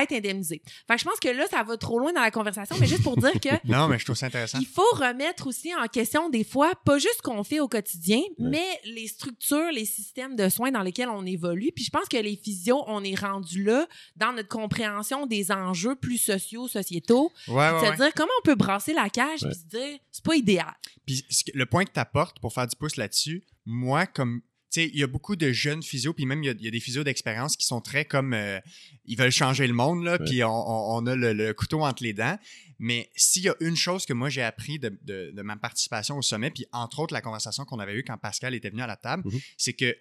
être 0.00 0.12
indemnisé. 0.12 0.62
Fait 0.86 0.94
que 0.94 1.00
je 1.00 1.04
pense 1.04 1.18
que 1.18 1.28
là, 1.28 1.44
ça 1.50 1.62
va 1.62 1.76
trop 1.76 1.98
loin 1.98 2.12
dans 2.12 2.20
la 2.20 2.30
conversation, 2.30 2.76
mais 2.78 2.86
juste 2.86 3.02
pour 3.02 3.16
dire 3.16 3.32
que 3.40 3.48
Non, 3.64 3.88
mais 3.88 3.98
je 3.98 4.04
trouve 4.04 4.16
ça 4.16 4.26
intéressant. 4.26 4.58
il 4.60 4.66
faut 4.66 4.88
remettre 4.92 5.48
aussi 5.48 5.74
en 5.74 5.86
question 5.88 6.28
des 6.30 6.44
fois, 6.44 6.72
pas 6.84 6.98
juste 6.98 7.16
ce 7.16 7.22
qu'on 7.22 7.42
fait 7.42 7.60
au 7.60 7.68
quotidien, 7.68 8.20
mais 8.38 8.66
les 8.84 9.08
structures, 9.08 9.72
les 9.72 9.84
systèmes 9.84 10.36
de 10.36 10.48
soins 10.48 10.70
dans 10.70 10.82
lesquels 10.82 11.08
on 11.08 11.26
évolue. 11.26 11.72
Puis 11.74 11.84
je 11.84 11.90
pense 11.90 12.06
que 12.08 12.16
les 12.16 12.36
physios, 12.36 12.84
on 12.86 13.02
est 13.02 13.18
rendu 13.18 13.64
là 13.64 13.86
dans 14.16 14.32
notre 14.32 14.48
compréhension 14.48 15.26
des 15.26 15.50
enjeux 15.50 15.96
plus 15.96 16.18
sociaux, 16.18 16.68
sociétaux. 16.68 17.32
Ouais, 17.48 17.54
ouais, 17.54 17.72
ouais. 17.72 17.80
C'est-à-dire 17.80 18.14
comment 18.14 18.32
on 18.40 18.44
peut 18.44 18.54
brasser 18.54 18.92
la 18.92 19.10
cage 19.10 19.40
puis 19.40 19.54
se 19.54 19.64
dire 19.64 19.98
c'est 20.12 20.24
pas 20.24 20.36
idéal. 20.36 20.74
Puis 21.06 21.24
le 21.54 21.66
point 21.66 21.84
que 21.84 21.92
tu 21.92 22.00
apportes 22.00 22.38
pour 22.40 22.52
faire 22.52 22.66
du 22.66 22.76
pouce 22.76 22.96
là-dessus, 22.96 23.44
moi, 23.66 24.06
comme. 24.06 24.42
Il 24.84 24.98
y 24.98 25.02
a 25.02 25.06
beaucoup 25.06 25.36
de 25.36 25.50
jeunes 25.52 25.82
physios, 25.82 26.12
puis 26.14 26.26
même 26.26 26.42
il 26.42 26.46
y 26.46 26.50
a, 26.50 26.52
il 26.52 26.62
y 26.64 26.68
a 26.68 26.70
des 26.70 26.80
physios 26.80 27.02
d'expérience 27.04 27.56
qui 27.56 27.66
sont 27.66 27.80
très 27.80 28.04
comme. 28.04 28.34
euh, 28.34 28.60
ils 29.04 29.16
veulent 29.16 29.30
changer 29.30 29.66
le 29.66 29.72
monde, 29.74 30.04
là, 30.04 30.18
puis 30.18 30.42
on, 30.44 30.48
on- 30.50 30.98
on 30.98 31.06
a 31.06 31.14
le, 31.16 31.32
le 31.32 31.54
couteau 31.54 31.82
entre 31.84 32.02
les 32.02 32.12
dents. 32.12 32.38
Mais 32.78 33.10
s'il 33.16 33.42
y 33.44 33.48
a 33.48 33.54
une 33.60 33.76
chose 33.76 34.04
que 34.04 34.12
moi 34.12 34.28
j'ai 34.28 34.42
appris 34.42 34.78
de, 34.78 34.90
de- 35.02 35.30
de 35.34 35.42
ma 35.42 35.56
participation 35.56 36.18
au 36.18 36.22
sommet, 36.22 36.50
puis 36.50 36.66
entre 36.72 36.98
autres 37.00 37.14
la 37.14 37.22
conversation 37.22 37.64
qu'on 37.64 37.78
avait 37.78 37.94
eue 37.94 38.04
quand 38.04 38.18
Pascal 38.18 38.54
était 38.54 38.70
venu 38.70 38.82
à 38.82 38.86
la 38.86 38.96
table, 38.96 39.22
Mhm. 39.26 39.40
c'est 39.56 39.72
que 39.72 39.96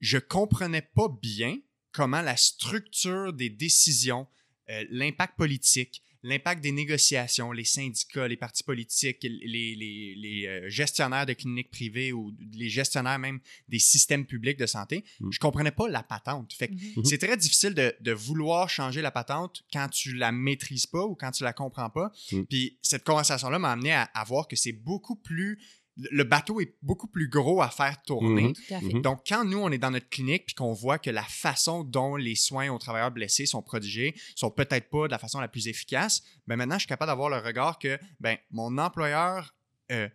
je 0.00 0.18
comprenais 0.18 0.82
pas 0.82 1.08
bien 1.22 1.58
comment 1.92 2.20
la 2.22 2.36
structure 2.36 3.32
des 3.32 3.48
décisions, 3.48 4.26
euh, 4.70 4.84
l'impact 4.90 5.36
politique, 5.36 6.02
l'impact 6.26 6.60
des 6.62 6.72
négociations, 6.72 7.52
les 7.52 7.64
syndicats, 7.64 8.26
les 8.28 8.36
partis 8.36 8.62
politiques, 8.64 9.18
les, 9.22 9.74
les- 9.74 10.14
les, 10.16 10.46
euh, 10.46 10.68
gestionnaires 10.68 11.26
de 11.26 11.32
cliniques 11.34 11.70
privées 11.70 12.12
ou 12.12 12.34
les 12.52 12.68
gestionnaires 12.68 13.18
même 13.18 13.38
des 13.68 13.78
systèmes 13.78 14.26
publics 14.26 14.58
de 14.58 14.66
santé, 14.66 15.04
Mm. 15.20 15.30
je 15.30 15.38
comprenais 15.38 15.70
pas 15.70 15.88
la 15.88 16.02
patente. 16.02 16.52
Fait 16.52 16.68
que 16.68 16.74
Mhm. 16.74 17.04
c'est 17.04 17.18
très 17.18 17.36
difficile 17.36 17.74
de, 17.74 17.94
de 18.00 18.12
vouloir 18.12 18.68
changer 18.68 19.02
la 19.02 19.10
patente 19.10 19.64
quand 19.72 19.88
tu 19.88 20.14
la 20.14 20.32
maîtrises 20.32 20.86
pas 20.86 21.04
ou 21.04 21.14
quand 21.14 21.30
tu 21.30 21.44
la 21.44 21.52
comprends 21.52 21.90
pas. 21.90 22.10
Mm. 22.32 22.42
Puis 22.44 22.78
cette 22.82 23.04
conversation-là 23.04 23.58
m'a 23.58 23.72
amené 23.72 23.92
à, 23.92 24.02
à 24.14 24.24
voir 24.24 24.48
que 24.48 24.56
c'est 24.56 24.72
beaucoup 24.72 25.16
plus... 25.16 25.58
Le 25.96 26.24
bateau 26.24 26.60
est 26.60 26.74
beaucoup 26.82 27.06
plus 27.06 27.28
gros 27.28 27.62
à 27.62 27.70
faire 27.70 28.02
tourner. 28.02 28.42
Mhm. 28.48 28.52
Tout 28.54 28.74
à 28.74 28.80
fait. 28.80 28.94
Mhm. 28.94 29.02
Donc, 29.02 29.22
quand 29.26 29.44
nous, 29.44 29.58
on 29.58 29.70
est 29.70 29.78
dans 29.78 29.90
notre 29.90 30.08
clinique 30.10 30.44
puis 30.46 30.54
qu'on 30.54 30.72
voit 30.74 30.98
que 30.98 31.08
la 31.10 31.22
façon 31.22 31.84
dont 31.84 32.16
les 32.16 32.34
soins 32.36 32.68
aux 32.70 32.78
travailleurs 32.78 33.10
blessés 33.10 33.46
sont 33.46 33.62
prodigés 33.62 34.14
sont 34.34 34.50
peut-être 34.50 34.90
pas 34.90 35.06
de 35.06 35.12
la 35.12 35.18
façon 35.18 35.40
la 35.40 35.48
plus 35.48 35.68
efficace, 35.68 36.22
ben 36.46 36.56
maintenant, 36.56 36.74
je 36.76 36.80
suis 36.80 36.88
capable 36.88 37.10
d'avoir 37.10 37.30
le 37.30 37.38
regard 37.38 37.78
que 37.78 37.98
ben, 38.20 38.36
mon 38.50 38.76
employeur 38.76 39.54
euh, 39.90 40.08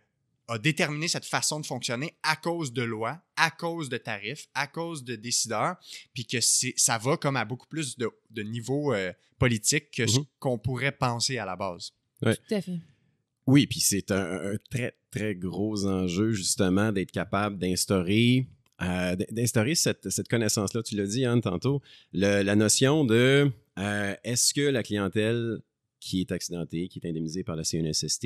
a 0.48 0.58
déterminé 0.58 1.08
cette 1.08 1.24
façon 1.24 1.58
de 1.60 1.66
fonctionner 1.66 2.16
à 2.22 2.36
cause 2.36 2.72
de 2.72 2.82
lois, 2.82 3.20
à 3.36 3.50
cause 3.50 3.88
de 3.88 3.96
tarifs, 3.96 4.46
à 4.54 4.66
cause 4.68 5.02
de 5.02 5.16
décideurs, 5.16 5.76
puis 6.14 6.26
que 6.26 6.40
c'est, 6.40 6.74
ça 6.76 6.98
va 6.98 7.16
comme 7.16 7.36
à 7.36 7.44
beaucoup 7.44 7.66
plus 7.66 7.96
de, 7.96 8.08
de 8.30 8.42
niveau 8.42 8.92
euh, 8.94 9.12
politique 9.38 9.90
que 9.90 10.06
ce 10.06 10.18
Mhm. 10.20 10.24
qu'on 10.38 10.58
pourrait 10.58 10.92
penser 10.92 11.38
à 11.38 11.44
la 11.44 11.56
base. 11.56 11.92
Tout 12.22 12.28
à 12.54 12.60
fait. 12.60 12.78
Oui, 13.46 13.66
puis 13.66 13.80
c'est 13.80 14.10
un, 14.10 14.56
très, 14.70 14.94
très 15.10 15.34
gros 15.34 15.86
enjeu, 15.86 16.32
justement, 16.32 16.92
d'être 16.92 17.12
capable 17.12 17.58
d'instaurer 17.58 18.46
euh, 18.80 19.14
d'instaurer 19.30 19.74
cette, 19.76 20.28
connaissance-là. 20.28 20.82
Tu 20.82 20.96
l'as 20.96 21.06
dit, 21.06 21.24
Anne, 21.24 21.40
tantôt, 21.40 21.80
la 22.12 22.56
notion 22.56 23.04
de 23.04 23.50
euh, 23.78 24.14
est-ce 24.24 24.52
que 24.52 24.60
la 24.60 24.82
clientèle 24.82 25.58
qui 26.04 26.20
est 26.20 26.32
accidentée, 26.32 26.88
qui 26.88 26.98
est 26.98 27.08
indemnisée 27.08 27.44
par 27.44 27.54
la 27.54 27.62
CNSST, 27.62 28.24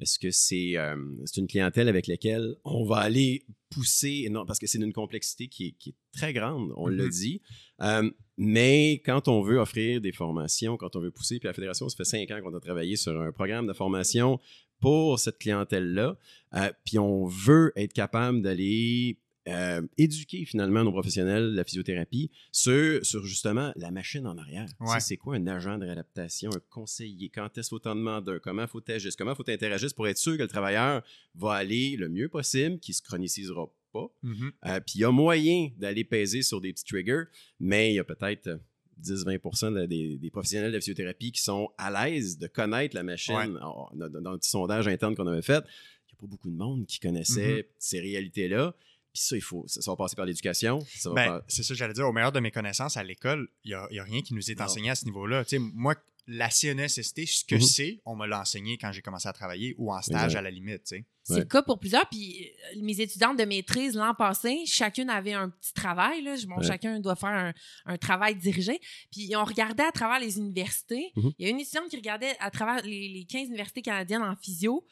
est-ce 0.00 0.18
que 0.18 0.30
c'est 0.30 0.78
euh, 0.78 0.96
une 1.36 1.46
clientèle 1.46 1.86
avec 1.88 2.06
laquelle 2.06 2.54
on 2.64 2.84
va 2.86 2.96
aller 2.96 3.44
pousser, 3.68 4.26
non, 4.30 4.46
parce 4.46 4.58
que 4.58 4.66
c'est 4.66 4.78
d'une 4.78 4.94
complexité 4.94 5.46
qui 5.48 5.66
est, 5.66 5.72
qui 5.72 5.90
est 5.90 5.94
très 6.10 6.32
grande, 6.32 6.72
on 6.76 6.86
l'a 6.88 7.04
Mhm. 7.04 7.10
dit, 7.10 7.42
Euh, 7.82 8.10
mais 8.38 9.02
quand 9.04 9.28
on 9.28 9.42
veut 9.42 9.58
offrir 9.58 10.00
des 10.00 10.10
formations, 10.12 10.76
quand 10.78 10.96
on 10.96 11.00
veut 11.00 11.10
pousser, 11.10 11.38
puis 11.38 11.46
la 11.48 11.52
Fédération, 11.52 11.86
ça 11.88 11.96
fait 11.96 12.04
cinq 12.04 12.30
ans 12.30 12.40
qu'on 12.42 12.54
a 12.54 12.60
travaillé 12.60 12.96
sur 12.96 13.20
un 13.20 13.30
programme 13.30 13.66
de 13.66 13.72
formation 13.74 14.40
pour 14.80 15.18
cette 15.18 15.38
clientèle-là, 15.38 16.16
euh, 16.54 16.72
puis 16.84 16.98
on 16.98 17.26
veut 17.26 17.72
être 17.76 17.92
capable 17.92 18.40
d'aller 18.42 19.18
euh, 19.48 19.82
éduquer 19.96 20.44
finalement 20.44 20.84
nos 20.84 20.92
professionnels 20.92 21.52
de 21.52 21.56
la 21.56 21.64
physiothérapie 21.64 22.30
sur, 22.52 23.04
sur 23.04 23.24
justement 23.24 23.72
la 23.76 23.90
machine 23.90 24.26
en 24.26 24.36
arrière. 24.36 24.68
Ouais. 24.80 24.88
Ça, 24.88 25.00
C'est 25.00 25.16
quoi 25.16 25.36
un 25.36 25.46
agent 25.46 25.78
de 25.78 25.84
réadaptation, 25.84 26.50
un 26.54 26.60
conseiller? 26.68 27.30
Quand 27.30 27.46
est-ce 27.56 27.68
qu'il 27.68 27.76
faut 27.76 27.78
t'en 27.78 27.94
demander? 27.94 28.38
Comment 28.42 28.66
faut 28.66 28.80
t'agir? 28.80 29.10
Comment 29.16 29.34
faut 29.34 29.42
t'interagir 29.42 29.88
pour 29.94 30.06
être 30.08 30.18
sûr 30.18 30.36
que 30.36 30.42
le 30.42 30.48
travailleur 30.48 31.02
va 31.34 31.54
aller 31.54 31.96
le 31.96 32.08
mieux 32.08 32.28
possible, 32.28 32.78
qu'il 32.78 32.94
se 32.94 33.02
chronicisera 33.02 33.66
pas? 33.92 34.06
Mhm. 34.22 34.52
Euh, 34.66 34.80
puis 34.80 34.96
il 34.96 35.00
y 35.00 35.04
a 35.04 35.10
moyen 35.10 35.70
d'aller 35.76 36.04
peser 36.04 36.42
sur 36.42 36.60
des 36.60 36.72
petits 36.72 36.84
triggers, 36.84 37.24
mais 37.58 37.92
il 37.92 37.94
y 37.94 37.98
a 37.98 38.04
peut-être 38.04 38.48
euh, 38.48 38.58
10-20% 39.02 39.86
des, 39.86 40.30
professionnels 40.30 40.70
de 40.70 40.76
la 40.76 40.80
physiothérapie 40.80 41.32
qui 41.32 41.42
sont 41.42 41.70
à 41.78 41.90
l'aise 41.90 42.38
de 42.38 42.46
connaître 42.48 42.94
la 42.94 43.02
machine. 43.02 43.58
dans, 43.62 43.90
le 43.94 44.38
petit 44.38 44.50
sondage 44.50 44.88
interne 44.88 45.14
qu'on 45.14 45.26
avait 45.26 45.42
fait, 45.42 45.64
il 45.64 46.12
n'y 46.12 46.18
a 46.18 46.20
pas 46.20 46.26
beaucoup 46.26 46.50
de 46.50 46.56
monde 46.56 46.86
qui 46.86 46.98
connaissait 46.98 47.60
mm-hmm. 47.60 47.66
ces 47.78 48.00
réalités-là. 48.00 48.74
Puis 49.12 49.22
ça, 49.22 49.36
il 49.36 49.42
faut, 49.42 49.64
ça, 49.66 49.90
va 49.90 49.96
passer 49.96 50.16
par 50.16 50.26
l'éducation. 50.26 50.84
Ben, 51.14 51.42
c'est 51.48 51.62
ça 51.62 51.74
que 51.74 51.78
j'allais 51.78 51.94
dire. 51.94 52.06
Au 52.06 52.12
meilleur 52.12 52.32
de 52.32 52.40
mes 52.40 52.50
connaissances, 52.50 52.96
à 52.96 53.02
l'école, 53.02 53.48
il 53.64 53.70
n'y 53.90 53.98
a, 53.98 54.04
rien 54.04 54.22
qui 54.22 54.34
nous 54.34 54.50
est 54.50 54.60
enseigné 54.60 54.90
à 54.90 54.94
ce 54.94 55.04
niveau-là. 55.06 55.44
moi, 55.74 55.94
la 56.28 56.50
CNSST, 56.50 57.26
ce 57.26 57.44
que 57.44 57.54
mm-hmm. 57.54 57.62
c'est, 57.62 58.00
on 58.04 58.14
me 58.14 58.26
l'a 58.26 58.40
enseigné 58.40 58.76
quand 58.76 58.92
j'ai 58.92 59.00
commencé 59.00 59.26
à 59.26 59.32
travailler 59.32 59.74
ou 59.78 59.92
en 59.92 60.02
stage 60.02 60.36
à 60.36 60.42
la 60.42 60.50
limite. 60.50 60.82
C'est 60.86 61.38
le 61.38 61.44
cas 61.44 61.62
pour 61.62 61.78
plusieurs. 61.78 62.06
Puis 62.08 62.50
euh, 62.76 62.82
mes 62.82 63.00
étudiantes 63.00 63.38
de 63.38 63.44
maîtrise 63.44 63.94
l'an 63.94 64.14
passé, 64.14 64.64
chacune 64.66 65.08
avait 65.08 65.32
un 65.32 65.48
petit 65.48 65.72
travail. 65.72 66.22
Là. 66.22 66.36
Chacun 66.62 67.00
doit 67.00 67.16
faire 67.16 67.52
un, 67.86 67.96
travail 67.96 68.36
dirigé. 68.36 68.78
Puis 69.10 69.32
on 69.36 69.44
regardait 69.44 69.84
à 69.84 69.92
travers 69.92 70.20
les 70.20 70.38
universités. 70.38 71.12
Mm-hmm. 71.16 71.34
Il 71.38 71.46
y 71.46 71.48
a 71.48 71.50
une 71.50 71.60
étudiante 71.60 71.88
qui 71.88 71.96
regardait 71.96 72.36
à 72.40 72.50
travers 72.50 72.84
les, 72.84 73.08
les 73.08 73.24
15 73.24 73.48
universités 73.48 73.82
canadiennes 73.82 74.22
en 74.22 74.36
physio 74.36 74.86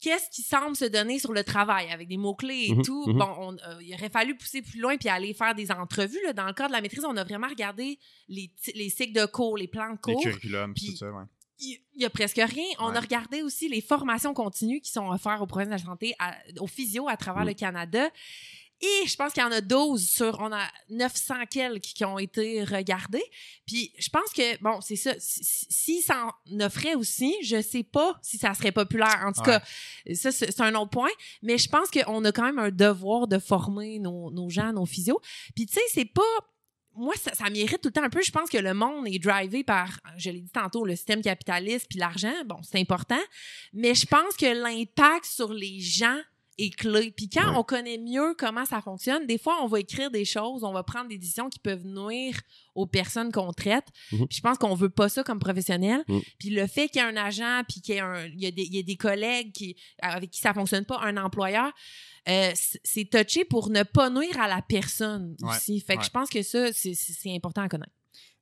qu'est-ce 0.00 0.30
qui 0.30 0.42
semble 0.42 0.76
se 0.76 0.84
donner 0.84 1.18
sur 1.18 1.32
le 1.32 1.44
travail 1.44 1.90
avec 1.90 2.08
des 2.08 2.16
mots-clés 2.16 2.66
et 2.68 2.74
mhm, 2.74 2.82
tout? 2.82 3.06
Mhm. 3.08 3.18
Bon, 3.18 3.56
euh, 3.66 3.82
il 3.82 3.94
aurait 3.94 4.10
fallu 4.10 4.36
pousser 4.36 4.62
plus 4.62 4.80
loin 4.80 4.96
puis 4.96 5.08
aller 5.08 5.34
faire 5.34 5.54
des 5.54 5.70
entrevues. 5.70 6.18
Dans 6.34 6.46
le 6.46 6.52
cadre 6.52 6.68
de 6.68 6.74
la 6.74 6.80
maîtrise, 6.80 7.04
on 7.04 7.16
a 7.16 7.24
vraiment 7.24 7.48
regardé 7.48 7.98
les, 8.28 8.50
les 8.74 8.90
cycles 8.90 9.18
de 9.18 9.26
cours, 9.26 9.56
les 9.56 9.68
plans 9.68 9.92
de 9.92 9.98
cours. 9.98 10.18
Les 10.18 10.30
curriculums, 10.30 10.74
tout 10.74 10.96
ça, 10.96 11.10
ouais. 11.10 11.24
Il 11.60 11.80
n'y 11.96 12.04
a 12.04 12.10
presque 12.10 12.36
rien. 12.36 12.66
On 12.78 12.94
a 12.94 13.00
regardé 13.00 13.42
aussi 13.42 13.68
les 13.68 13.80
formations 13.80 14.32
continues 14.32 14.80
qui 14.80 14.92
sont 14.92 15.08
offertes 15.08 15.40
au 15.40 15.46
programme 15.46 15.70
de 15.70 15.74
la 15.74 15.78
santé, 15.78 16.14
au 16.60 16.68
physio 16.68 17.08
à 17.08 17.16
travers 17.16 17.44
le 17.44 17.52
Canada. 17.52 18.08
Et 18.80 19.06
je 19.08 19.16
pense 19.16 19.32
qu'il 19.32 19.42
y 19.42 19.46
en 19.46 19.50
a 19.50 19.60
12 19.60 20.08
sur, 20.08 20.38
on 20.40 20.52
a 20.52 20.64
900 20.88 21.46
quelques 21.50 21.82
qui 21.82 22.04
ont 22.04 22.18
été 22.18 22.62
regardés. 22.62 23.24
Puis 23.66 23.92
je 23.98 24.08
pense 24.08 24.32
que, 24.32 24.60
bon, 24.62 24.80
c'est 24.80 24.96
ça, 24.96 25.14
s'ils 25.18 26.02
s'en 26.02 26.30
offraient 26.60 26.94
aussi, 26.94 27.34
je 27.42 27.60
sais 27.60 27.82
pas 27.82 28.16
si 28.22 28.38
ça 28.38 28.54
serait 28.54 28.70
populaire. 28.70 29.24
En 29.26 29.32
tout 29.32 29.42
cas, 29.42 29.60
ça, 30.14 30.30
c'est 30.30 30.60
un 30.60 30.74
autre 30.76 30.90
point. 30.90 31.10
Mais 31.42 31.58
je 31.58 31.68
pense 31.68 31.90
qu'on 31.90 32.24
a 32.24 32.32
quand 32.32 32.44
même 32.44 32.60
un 32.60 32.70
devoir 32.70 33.26
de 33.26 33.38
former 33.38 33.98
nos, 33.98 34.30
nos 34.30 34.48
gens, 34.48 34.72
nos 34.72 34.86
physios. 34.86 35.20
Puis 35.56 35.66
tu 35.66 35.74
sais, 35.74 35.80
c'est 35.92 36.12
pas 36.12 36.22
moi, 36.98 37.14
ça, 37.16 37.32
ça 37.32 37.48
m'irrite 37.48 37.80
tout 37.80 37.88
le 37.88 37.92
temps 37.92 38.02
un 38.02 38.10
peu. 38.10 38.22
Je 38.22 38.32
pense 38.32 38.50
que 38.50 38.58
le 38.58 38.74
monde 38.74 39.06
est 39.06 39.18
drivé 39.18 39.62
par, 39.62 40.00
je 40.16 40.30
l'ai 40.30 40.40
dit 40.40 40.50
tantôt, 40.50 40.84
le 40.84 40.96
système 40.96 41.22
capitaliste 41.22 41.86
puis 41.88 41.98
l'argent. 41.98 42.34
Bon, 42.46 42.60
c'est 42.62 42.80
important. 42.80 43.20
Mais 43.72 43.94
je 43.94 44.06
pense 44.06 44.36
que 44.36 44.46
l'impact 44.46 45.24
sur 45.24 45.52
les 45.52 45.80
gens 45.80 46.18
est 46.58 46.74
clé. 46.74 47.12
Puis 47.16 47.28
quand 47.28 47.56
on 47.56 47.62
connaît 47.62 47.98
mieux 47.98 48.34
comment 48.36 48.64
ça 48.64 48.80
fonctionne, 48.80 49.26
des 49.26 49.38
fois, 49.38 49.62
on 49.62 49.66
va 49.66 49.80
écrire 49.80 50.10
des 50.10 50.24
choses, 50.24 50.64
on 50.64 50.72
va 50.72 50.82
prendre 50.82 51.08
des 51.08 51.18
décisions 51.18 51.48
qui 51.48 51.58
peuvent 51.58 51.86
nuire 51.86 52.38
aux 52.74 52.86
personnes 52.86 53.32
qu'on 53.32 53.52
traite. 53.52 53.86
Mhm. 54.12 54.26
Puis 54.26 54.38
je 54.38 54.40
pense 54.42 54.58
qu'on 54.58 54.74
veut 54.74 54.90
pas 54.90 55.08
ça 55.08 55.22
comme 55.22 55.38
professionnel. 55.38 56.04
Mhm. 56.08 56.20
Puis 56.38 56.50
le 56.50 56.66
fait 56.66 56.88
qu'il 56.88 57.00
y 57.00 57.04
ait 57.04 57.08
un 57.08 57.16
agent, 57.16 57.62
puis 57.68 57.80
qu'il 57.80 57.96
y, 57.96 58.78
ait 58.78 58.82
des 58.82 58.96
collègues 58.96 59.52
qui, 59.52 59.76
avec 60.00 60.30
qui 60.30 60.40
ça 60.40 60.52
fonctionne 60.52 60.84
pas, 60.84 61.00
un 61.02 61.16
employeur, 61.16 61.72
euh, 62.28 62.52
c'est 62.54 63.08
touché 63.08 63.44
pour 63.44 63.70
ne 63.70 63.84
pas 63.84 64.10
nuire 64.10 64.38
à 64.40 64.48
la 64.48 64.60
personne 64.62 65.36
aussi. 65.42 65.80
Fait 65.80 65.96
que 65.96 66.04
je 66.04 66.10
pense 66.10 66.28
que 66.28 66.42
ça, 66.42 66.72
c'est 66.72 67.34
important 67.34 67.62
à 67.62 67.68
connaître 67.68 67.92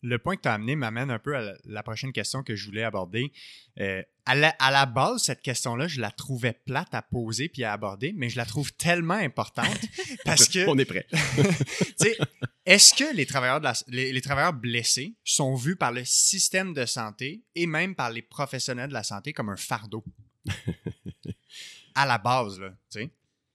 le 0.07 0.19
point 0.19 0.37
que 0.37 0.43
tu 0.43 0.49
as 0.49 0.55
amené 0.55 0.77
m'amène 0.77 1.11
un 1.11 1.19
peu 1.19 1.37
à 1.37 1.55
la, 1.65 1.83
prochaine 1.83 2.13
question 2.13 2.43
que 2.43 2.55
je 2.55 2.67
voulais 2.67 2.85
aborder. 2.85 3.33
Euh, 3.81 4.03
à, 4.25 4.35
la, 4.35 4.87
base, 4.87 5.25
cette 5.25 5.43
question-là, 5.43 5.89
je 5.89 6.01
la 6.01 6.11
trouvais 6.11 6.53
plate 6.53 6.95
à 6.95 7.03
poser 7.03 7.49
puis 7.49 7.65
à 7.65 7.73
aborder, 7.73 8.13
mais 8.17 8.29
je 8.29 8.37
la 8.37 8.45
trouve 8.45 8.73
tellement 8.73 9.15
importante 9.15 9.81
parce 10.25 10.49
que. 10.49 10.67
On 10.69 10.79
est 10.79 10.85
prêt. 10.85 11.07
Est-ce 12.67 12.95
que 12.95 13.15
les 13.15 13.27
travailleurs, 13.27 13.61
les, 13.89 14.21
travailleurs 14.21 14.53
blessés 14.53 15.17
sont 15.25 15.55
vus 15.55 15.77
par 15.77 15.93
le 15.93 16.05
système 16.05 16.73
de 16.73 16.87
santé 16.87 17.43
et 17.55 17.67
même 17.67 17.95
par 17.95 18.11
les 18.11 18.23
professionnels 18.23 18.89
de 18.89 18.95
la 18.95 19.05
santé 19.05 19.33
comme 19.33 19.49
un 19.49 19.57
fardeau? 19.57 20.05
à 21.95 22.07
la 22.07 22.19
base, 22.19 22.59
là, 22.61 22.71
tu 22.91 23.01
sais. 23.01 23.11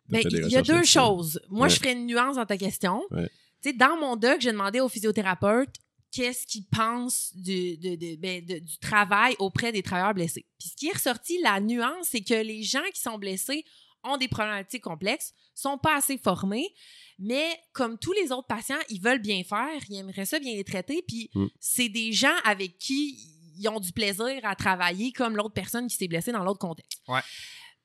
Ben, 0.10 0.22
il 0.26 0.50
y 0.50 0.58
a 0.58 0.62
deux 0.62 0.84
choses. 0.84 1.42
Moi, 1.50 1.70
je 1.70 1.78
ferai 1.78 1.94
une 1.94 2.06
nuance 2.06 2.36
dans 2.36 2.46
ta 2.46 2.58
question. 2.58 3.02
Dans 3.76 3.98
mon 3.98 4.18
doc, 4.18 4.42
j'ai 4.42 4.52
demandé 4.52 4.82
au 4.82 4.90
physiothérapeute 4.90 5.70
qu'est-ce 6.12 6.46
qu'ils 6.46 6.66
pensent 6.66 7.32
du, 7.36 7.78
ben, 8.20 8.46
du 8.46 8.78
travail 8.80 9.36
auprès 9.40 9.72
des 9.72 9.82
travailleurs 9.82 10.14
blessés. 10.14 10.46
Puis 10.60 10.70
ce 10.70 10.76
qui 10.76 10.88
est 10.88 10.94
ressorti, 10.94 11.42
la 11.42 11.60
nuance, 11.60 12.08
c'est 12.10 12.22
que 12.22 12.34
les 12.34 12.64
gens 12.64 12.84
qui 12.94 13.02
sont 13.02 13.18
blessés 13.18 13.64
ont 14.04 14.18
des 14.18 14.28
problématiques 14.28 14.84
complexes, 14.84 15.34
sont 15.54 15.78
pas 15.78 15.96
assez 15.96 16.18
formés, 16.18 16.68
mais 17.20 17.48
comme 17.72 17.98
tous 17.98 18.14
les 18.14 18.32
autres 18.32 18.48
patients, 18.48 18.80
ils 18.90 19.02
veulent 19.02 19.22
bien 19.22 19.44
faire, 19.44 19.80
ils 19.90 19.98
aimeraient 19.98 20.26
ça 20.26 20.40
bien 20.40 20.54
les 20.54 20.64
traiter, 20.64 21.04
puis 21.08 21.30
mm. 21.34 21.46
c'est 21.60 21.90
des 21.90 22.12
gens 22.12 22.36
avec 22.44 22.78
qui 22.78 23.18
ils 23.58 23.68
ont 23.70 23.80
du 23.80 23.92
plaisir 23.92 24.40
à 24.44 24.56
travailler 24.56 25.12
comme 25.12 25.36
l'autre 25.36 25.54
personne 25.54 25.88
qui 25.88 25.96
s'est 25.96 26.08
blessée 26.08 26.32
dans 26.32 26.44
l'autre 26.44 26.60
contexte. 26.60 27.02
Ouais. 27.08 27.22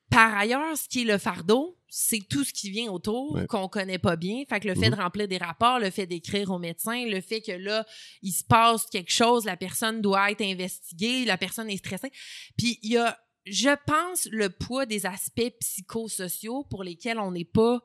Par 0.09 0.35
ailleurs, 0.35 0.75
ce 0.75 0.87
qui 0.87 1.01
est 1.01 1.05
le 1.05 1.17
fardeau, 1.17 1.76
c'est 1.89 2.27
tout 2.27 2.43
ce 2.43 2.53
qui 2.53 2.69
vient 2.69 2.91
autour 2.91 3.39
qu'on 3.47 3.67
connaît 3.67 3.97
pas 3.97 4.15
bien. 4.15 4.43
Fait 4.47 4.59
que 4.59 4.67
le 4.67 4.75
fait 4.75 4.89
de 4.89 4.95
mhm. 4.95 5.01
remplir 5.01 5.27
des 5.27 5.37
rapports, 5.37 5.79
le 5.79 5.89
fait 5.89 6.05
d'écrire 6.05 6.51
au 6.51 6.59
médecin, 6.59 7.05
le 7.05 7.21
fait 7.21 7.41
que 7.41 7.51
là, 7.51 7.85
il 8.21 8.31
se 8.31 8.43
passe 8.43 8.85
quelque 8.87 9.11
chose, 9.11 9.45
la 9.45 9.57
personne 9.57 10.01
doit 10.01 10.31
être 10.31 10.41
investiguée, 10.41 11.25
la 11.25 11.37
personne 11.37 11.69
est 11.69 11.77
stressée. 11.77 12.11
Puis 12.57 12.79
il 12.83 12.91
y 12.91 12.97
a, 12.97 13.17
je 13.45 13.75
pense, 13.85 14.27
le 14.31 14.49
poids 14.49 14.85
des 14.85 15.05
aspects 15.05 15.53
psychosociaux 15.59 16.65
pour 16.69 16.83
lesquels 16.83 17.19
on 17.19 17.31
n'est 17.31 17.45
pas 17.45 17.81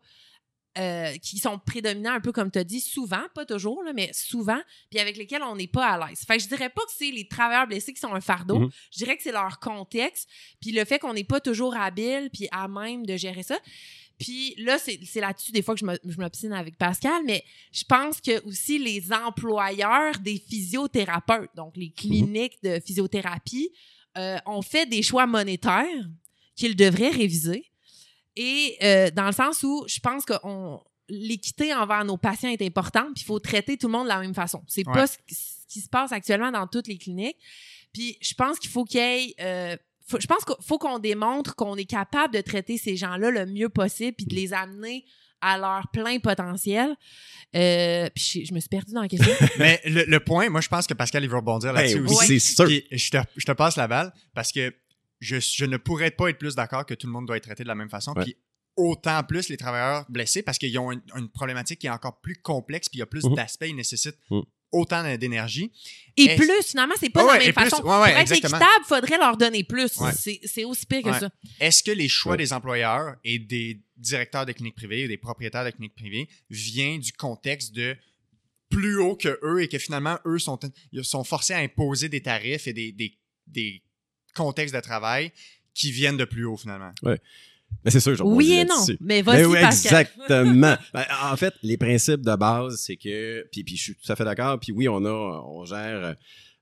euh, 0.79 1.17
qui 1.19 1.39
sont 1.39 1.59
prédominants, 1.59 2.15
un 2.15 2.21
peu 2.21 2.33
comme 2.33 2.51
tu 2.51 2.59
as 2.59 2.65
dit, 2.65 2.81
souvent, 2.81 3.23
pas 3.35 3.45
toujours, 3.45 3.83
mais 3.95 4.11
souvent, 4.15 4.61
puis 4.91 5.01
avec 5.01 5.19
lesquels 5.19 5.43
on 5.43 5.57
n'est 5.57 5.67
pas 5.67 5.87
à 5.87 6.09
l'aise. 6.09 6.21
Fait 6.27 6.39
que 6.39 6.43
je 6.43 6.49
dirais 6.49 6.71
pas 6.71 6.81
que 6.83 6.93
c'est 6.97 7.11
les 7.11 7.29
travailleurs 7.29 7.67
blessés 7.67 7.93
qui 7.93 8.01
sont 8.01 8.15
un 8.15 8.21
fardeau, 8.21 8.59
mhm. 8.59 8.71
je 8.91 8.99
dirais 8.99 9.17
que 9.17 9.23
c'est 9.23 9.33
leur 9.33 9.61
contexte, 9.61 10.29
puis 10.61 10.73
le 10.73 10.85
fait 10.85 10.99
qu'on 10.99 11.13
n'est 11.13 11.25
pas 11.25 11.41
toujours 11.41 11.77
habile, 11.77 12.31
puis 12.33 12.49
à 12.53 12.69
même 12.69 13.05
de 13.05 13.17
gérer 13.17 13.43
ça. 13.43 13.59
Puis 14.19 14.55
là, 14.57 14.79
c'est 14.79 15.21
là-dessus 15.21 15.53
des 15.53 15.63
fois 15.63 15.75
que 15.75 15.81
je 15.81 16.17
m'obstine 16.19 16.53
avec 16.53 16.79
Pascal, 16.79 17.23
mais 17.27 17.45
je 17.73 17.85
pense 17.85 18.21
que 18.21 18.43
aussi 18.47 18.79
les 18.79 19.13
employeurs 19.13 20.19
des 20.21 20.39
physiothérapeutes, 20.39 21.51
donc 21.57 21.77
les 21.77 21.91
cliniques 21.91 22.63
de 22.63 22.81
physiothérapie, 22.81 23.73
euh, 24.17 24.39
ont 24.47 24.63
fait 24.63 24.87
des 24.87 25.03
choix 25.03 25.27
monétaires 25.27 26.09
qu'ils 26.55 26.77
devraient 26.77 27.11
réviser 27.11 27.72
et 28.37 28.77
euh, 28.83 29.11
dans 29.11 29.27
le 29.27 29.33
sens 29.33 29.62
où 29.62 29.85
je 29.87 30.01
pense 30.01 30.25
que 30.25 30.35
l'équité 31.09 31.75
envers 31.75 32.05
nos 32.05 32.16
patients 32.16 32.51
est 32.51 32.62
importante, 32.62 33.14
puis 33.14 33.23
il 33.23 33.27
faut 33.27 33.38
traiter 33.38 33.77
tout 33.77 33.88
le 33.88 33.92
monde 33.92 34.05
de 34.05 34.09
la 34.09 34.21
même 34.21 34.35
façon. 34.35 34.62
C'est 34.66 34.85
pas 34.85 35.07
ce, 35.07 35.16
qui 35.68 35.81
se 35.81 35.88
passe 35.88 36.12
actuellement 36.12 36.51
dans 36.51 36.66
toutes 36.66 36.87
les 36.87 36.99
cliniques. 36.99 37.37
Puis 37.92 38.16
je 38.21 38.35
pense 38.35 38.59
qu'il 38.59 38.71
faut 38.71 38.85
qu'il 38.85 39.01
y 39.01 39.03
ait. 39.03 39.35
Euh, 39.40 39.77
je 40.18 40.27
pense 40.27 40.45
qu'il 40.45 40.57
faut 40.61 40.79
qu'on 40.79 40.99
démontre 40.99 41.55
qu'on 41.55 41.77
est 41.77 41.85
capable 41.85 42.35
de 42.35 42.40
traiter 42.40 42.77
ces 42.77 42.97
gens-là 42.97 43.31
le 43.31 43.47
mieux 43.47 43.68
possible, 43.68 44.14
puis 44.16 44.27
de 44.27 44.35
les 44.35 44.53
amener 44.53 45.05
à 45.40 45.59
leur 45.59 45.88
plein 45.92 46.18
potentiel. 46.18 46.97
Euh, 47.55 48.09
puis 48.14 48.47
je, 48.47 48.55
me 48.55 48.61
suis 48.61 48.68
perdue 48.68 48.92
dans 48.92 49.03
la 49.03 49.09
question. 49.09 49.33
Mais 49.59 49.81
le, 49.85 50.18
point, 50.18 50.49
moi, 50.49 50.61
je 50.61 50.68
pense 50.68 50.87
que 50.87 50.95
Pascal, 50.95 51.25
il 51.25 51.29
va 51.29 51.38
rebondir 51.38 51.73
là-dessus 51.73 52.01
ben 52.01 52.11
aussi. 52.11 52.40
C'est 52.40 52.55
sûr. 52.55 52.68
je, 52.68 53.11
te, 53.11 53.18
je 53.37 53.45
te 53.45 53.53
passe 53.53 53.77
la 53.77 53.88
balle 53.88 54.12
parce 54.35 54.53
que 54.53 54.73
je, 55.23 55.65
ne 55.65 55.77
pourrais 55.77 56.11
pas 56.11 56.29
être 56.29 56.39
plus 56.39 56.57
d'accord 56.57 56.85
que 56.85 56.95
tout 56.95 57.07
le 57.07 57.13
monde 57.13 57.27
doit 57.27 57.37
être 57.37 57.45
traité 57.45 57.63
de 57.63 57.69
la 57.69 57.75
même 57.75 57.89
façon. 57.89 58.13
Puis 58.15 58.37
autant 58.77 59.23
plus 59.23 59.49
les 59.49 59.57
travailleurs 59.57 60.05
blessés 60.09 60.43
parce 60.43 60.59
qu'ils 60.59 60.77
ont 60.79 60.91
une, 60.91 61.29
problématique 61.33 61.79
qui 61.79 61.87
est 61.87 61.91
encore 61.91 62.21
plus 62.21 62.37
complexe, 62.37 62.89
puis 62.89 62.99
il 62.99 63.01
y 63.01 63.03
a 63.03 63.07
plus 63.07 63.25
mhm. 63.25 63.35
d'aspects, 63.35 63.67
ils 63.69 63.77
nécessitent 63.77 64.19
mhm. 64.31 64.43
autant 64.73 65.17
d'énergie. 65.17 65.71
Et 66.17 66.35
plus, 66.37 66.51
finalement, 66.65 66.95
c'est 66.99 67.11
pas 67.11 67.23
de 67.23 67.29
la 67.29 67.39
même 67.39 67.53
façon. 67.53 67.83
Pour 67.83 68.07
être 68.07 68.33
équitable, 68.33 68.65
il 68.81 68.87
faudrait 68.87 69.19
leur 69.19 69.37
donner 69.37 69.63
plus. 69.63 69.93
C'est 70.13 70.65
aussi 70.65 70.87
pire 70.87 71.03
que 71.03 71.13
ça. 71.13 71.31
Est-ce 71.61 71.83
que 71.83 71.93
les 71.93 72.09
choix 72.09 72.37
des 72.37 72.53
employeurs 72.53 73.17
et 73.23 73.39
des 73.39 73.81
directeurs 73.97 74.45
de 74.47 74.53
cliniques 74.53 74.75
privées 74.75 75.05
ou 75.05 75.09
des 75.09 75.19
propriétaires 75.19 75.65
de 75.65 75.71
cliniques 75.71 75.95
privées 75.95 76.29
viennent 76.51 77.01
du 77.01 77.13
contexte 77.13 77.73
de 77.73 77.97
plus 78.71 78.97
haut 78.97 79.15
que 79.15 79.39
eux 79.45 79.63
et 79.63 79.69
que 79.69 79.79
finalement, 79.79 80.19
eux 80.27 80.39
sont, 80.39 80.59
sont 81.03 81.25
forcés 81.25 81.53
à 81.53 81.59
imposer 81.59 82.09
des 82.09 82.23
tarifs 82.23 82.67
et 82.67 82.73
des, 82.73 82.93
des 83.47 83.83
contextes 84.35 84.75
de 84.75 84.81
travail 84.81 85.33
qui 85.75 85.90
viennent 85.90 86.16
de 86.16 86.25
plus 86.25 86.45
haut 86.45 86.57
finalement. 86.57 86.92
Oui. 87.03 87.14
Mais 87.85 87.90
c'est 87.90 88.01
sûr, 88.01 88.14
je 88.14 88.23
Oui 88.23 88.53
et 88.53 88.64
non, 88.64 88.85
mais 89.01 89.23
vas-y, 89.23 89.45
oui, 89.45 89.59
Exactement. 89.59 90.77
Ben, 90.95 91.05
en 91.25 91.37
fait, 91.37 91.55
les 91.62 91.77
principes 91.77 92.21
de 92.21 92.37
base, 92.37 92.77
c'est 92.77 92.97
que, 92.97 93.47
puis, 93.51 93.64
puis 93.64 93.77
je 93.77 93.83
suis 93.83 93.95
tout 93.95 94.12
à 94.12 94.16
fait 94.16 94.25
d'accord, 94.25 94.61
puis 94.61 94.73
oui, 94.73 94.88
on 94.88 95.05
a, 95.05 95.42
on 95.47 95.64
gère 95.64 96.16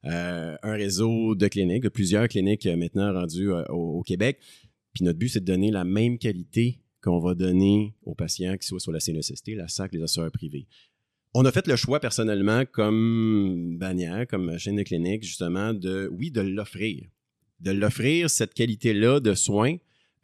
euh, 0.06 0.56
un 0.62 0.72
réseau 0.72 1.34
de 1.34 1.46
cliniques, 1.48 1.82
de 1.82 1.90
plusieurs 1.90 2.26
cliniques 2.28 2.64
euh, 2.64 2.76
maintenant 2.76 3.12
rendues 3.12 3.52
euh, 3.52 3.64
au, 3.66 4.02
Québec. 4.02 4.38
Puis 4.94 5.04
notre 5.04 5.18
but, 5.18 5.28
c'est 5.28 5.40
de 5.40 5.44
donner 5.44 5.70
la 5.70 5.84
même 5.84 6.16
qualité 6.18 6.80
qu'on 7.02 7.18
va 7.18 7.34
donner 7.34 7.94
aux 8.02 8.14
patients 8.14 8.56
qui 8.56 8.66
soient 8.66 8.80
sur 8.80 8.92
la 8.92 9.00
CNSST, 9.00 9.48
la 9.48 9.68
SAC, 9.68 9.92
les 9.92 10.02
assureurs 10.02 10.30
privés. 10.30 10.66
On 11.34 11.44
a 11.44 11.52
fait 11.52 11.66
le 11.66 11.76
choix 11.76 12.00
personnellement, 12.00 12.64
comme 12.64 13.76
bannière, 13.78 14.26
comme 14.26 14.58
chaîne 14.58 14.76
de 14.76 14.82
clinique, 14.82 15.22
justement, 15.22 15.74
de, 15.74 16.08
oui, 16.12 16.30
de 16.30 16.40
l'offrir 16.40 17.06
de 17.60 17.70
l'offrir 17.70 18.30
cette 18.30 18.54
qualité-là 18.54 19.20
de 19.20 19.34
soins, 19.34 19.76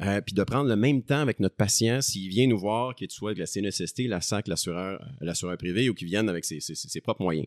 euh, 0.03 0.21
puis 0.21 0.35
de 0.35 0.45
prendre 0.45 0.69
le 0.69 0.77
même 0.77 1.03
temps 1.03 1.21
avec 1.21 1.41
notre 1.41 1.57
patient 1.57 2.03
s'il 2.03 2.29
vient 2.29 2.47
nous 2.47 2.59
voir, 2.59 2.95
qu'il 2.95 3.11
soit 3.11 3.35
de 3.35 3.39
la 3.39 3.47
CNSST, 3.47 4.09
la 4.09 4.21
SAC, 4.21 4.49
l'assureur, 4.49 5.03
l'assureur 5.21 5.57
privé 5.57 5.89
ou 5.89 5.95
qu'il 5.95 6.09
vienne 6.09 6.29
avec 6.29 6.45
ses, 6.45 7.01
propres 7.01 7.23
moyens. 7.23 7.47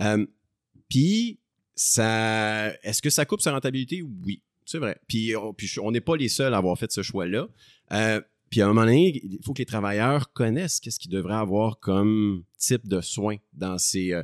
Euh, 0.00 0.26
puis, 0.88 1.38
ça, 1.76 2.72
est-ce 2.82 3.00
que 3.00 3.10
ça 3.10 3.24
coupe 3.24 3.40
sa 3.40 3.52
rentabilité? 3.52 4.02
Oui, 4.02 4.42
c'est 4.64 4.78
vrai. 4.78 4.98
Puis, 5.06 5.34
on 5.36 5.90
n'est 5.90 6.00
pas 6.00 6.16
les 6.16 6.28
seuls 6.28 6.54
à 6.54 6.58
avoir 6.58 6.78
fait 6.78 6.90
ce 6.90 7.02
choix-là. 7.02 7.48
Euh, 7.92 8.20
puis 8.50 8.60
à 8.60 8.66
un 8.66 8.68
moment 8.68 8.82
donné, 8.82 9.20
il 9.24 9.38
faut 9.44 9.52
que 9.52 9.58
les 9.58 9.66
travailleurs 9.66 10.32
connaissent 10.32 10.78
qu'est-ce 10.78 11.00
qu'ils 11.00 11.10
devraient 11.10 11.34
avoir 11.34 11.80
comme 11.80 12.44
type 12.56 12.86
de 12.86 13.00
soins 13.00 13.36
dans 13.52 13.78
ces, 13.78 14.14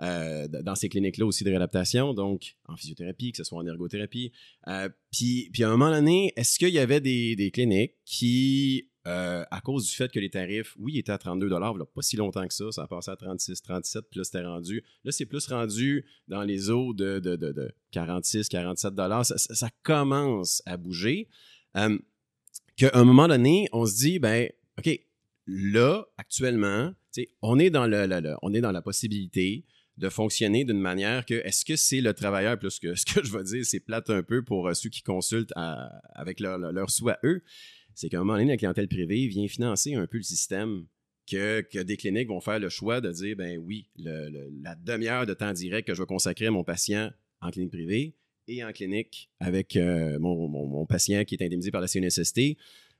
euh, 0.00 0.46
euh, 0.52 0.62
dans 0.62 0.74
ces 0.74 0.88
cliniques-là 0.88 1.26
aussi 1.26 1.44
de 1.44 1.50
réadaptation, 1.50 2.14
donc 2.14 2.56
en 2.66 2.76
physiothérapie, 2.76 3.32
que 3.32 3.38
ce 3.38 3.44
soit 3.44 3.58
en 3.58 3.66
ergothérapie. 3.66 4.32
puis, 5.10 5.50
puis 5.52 5.64
à 5.64 5.68
un 5.68 5.70
moment 5.70 5.90
donné, 5.90 6.32
est-ce 6.36 6.58
qu'il 6.58 6.70
y 6.70 6.78
avait 6.78 7.00
des, 7.00 7.36
des 7.36 7.50
cliniques 7.50 7.94
qui 8.04 8.88
euh, 9.06 9.44
à 9.52 9.60
cause 9.60 9.86
du 9.86 9.94
fait 9.94 10.10
que 10.10 10.18
les 10.18 10.30
tarifs, 10.30 10.74
oui, 10.80 10.98
étaient 10.98 11.12
à 11.12 11.18
32 11.18 11.48
là, 11.48 11.72
pas 11.94 12.02
si 12.02 12.16
longtemps 12.16 12.46
que 12.46 12.52
ça, 12.52 12.72
ça 12.72 12.82
a 12.82 12.86
passé 12.88 13.12
à 13.12 13.16
36, 13.16 13.62
37, 13.62 14.04
puis 14.10 14.18
là, 14.18 14.24
c'était 14.24 14.42
rendu. 14.42 14.82
Là, 15.04 15.12
c'est 15.12 15.26
plus 15.26 15.46
rendu 15.46 16.04
dans 16.26 16.42
les 16.42 16.70
eaux 16.70 16.92
de, 16.92 17.20
de, 17.20 17.72
46, 17.92 18.48
47 18.48 18.94
dollars. 18.94 19.24
Ça, 19.24 19.70
commence 19.84 20.60
à 20.66 20.76
bouger. 20.76 21.28
Euh, 21.76 21.96
qu'à 22.74 22.90
un 22.94 23.04
moment 23.04 23.28
donné, 23.28 23.68
on 23.72 23.86
se 23.86 23.94
dit, 23.94 24.18
ben, 24.18 24.50
OK, 24.78 25.00
là, 25.46 26.04
actuellement, 26.16 26.92
on 27.42 27.60
est, 27.60 27.70
dans 27.70 27.86
le, 27.86 28.34
on 28.42 28.52
est 28.54 28.60
dans 28.60 28.72
la 28.72 28.82
possibilité 28.82 29.64
de 29.96 30.08
fonctionner 30.08 30.64
d'une 30.64 30.80
manière 30.80 31.24
que 31.24 31.34
est-ce 31.34 31.64
que 31.64 31.76
c'est 31.76 32.00
le 32.00 32.12
travailleur 32.12 32.58
plus 32.58 32.78
que 32.78 32.94
ce 32.96 33.04
que 33.06 33.24
je 33.24 33.32
vais 33.32 33.44
dire 33.44 33.64
c'est 33.64 33.80
plate 33.80 34.10
un 34.10 34.22
peu 34.22 34.42
pour 34.42 34.68
euh, 34.68 34.74
ceux 34.74 34.90
qui 34.90 35.02
consultent 35.02 35.52
avec 36.14 36.40
leur, 36.40 36.58
leur, 36.58 36.88
à 37.08 37.18
eux 37.24 37.42
c'est 37.96 38.10
qu'à 38.10 38.18
un 38.18 38.20
moment 38.20 38.34
donné, 38.34 38.50
la 38.50 38.56
clientèle 38.58 38.88
privée 38.88 39.26
vient 39.26 39.48
financer 39.48 39.94
un 39.94 40.06
peu 40.06 40.18
le 40.18 40.22
système 40.22 40.84
que, 41.26 41.82
des 41.82 41.96
cliniques 41.96 42.28
vont 42.28 42.42
faire 42.42 42.60
le 42.60 42.68
choix 42.68 43.00
de 43.00 43.10
dire, 43.10 43.34
ben 43.36 43.58
oui, 43.58 43.88
la 43.96 44.74
demi-heure 44.74 45.26
de 45.26 45.32
temps 45.32 45.52
direct 45.52 45.88
que 45.88 45.94
je 45.94 46.02
vais 46.02 46.06
consacrer 46.06 46.46
à 46.46 46.50
mon 46.50 46.62
patient 46.62 47.10
en 47.40 47.50
clinique 47.50 47.72
privée 47.72 48.14
et 48.48 48.62
en 48.62 48.70
clinique 48.72 49.30
avec 49.40 49.76
euh, 49.76 50.18
mon, 50.20 50.86
patient 50.86 51.24
qui 51.24 51.34
est 51.34 51.42
indemnisé 51.42 51.70
par 51.70 51.80
la 51.80 51.88
CNSST, 51.88 52.58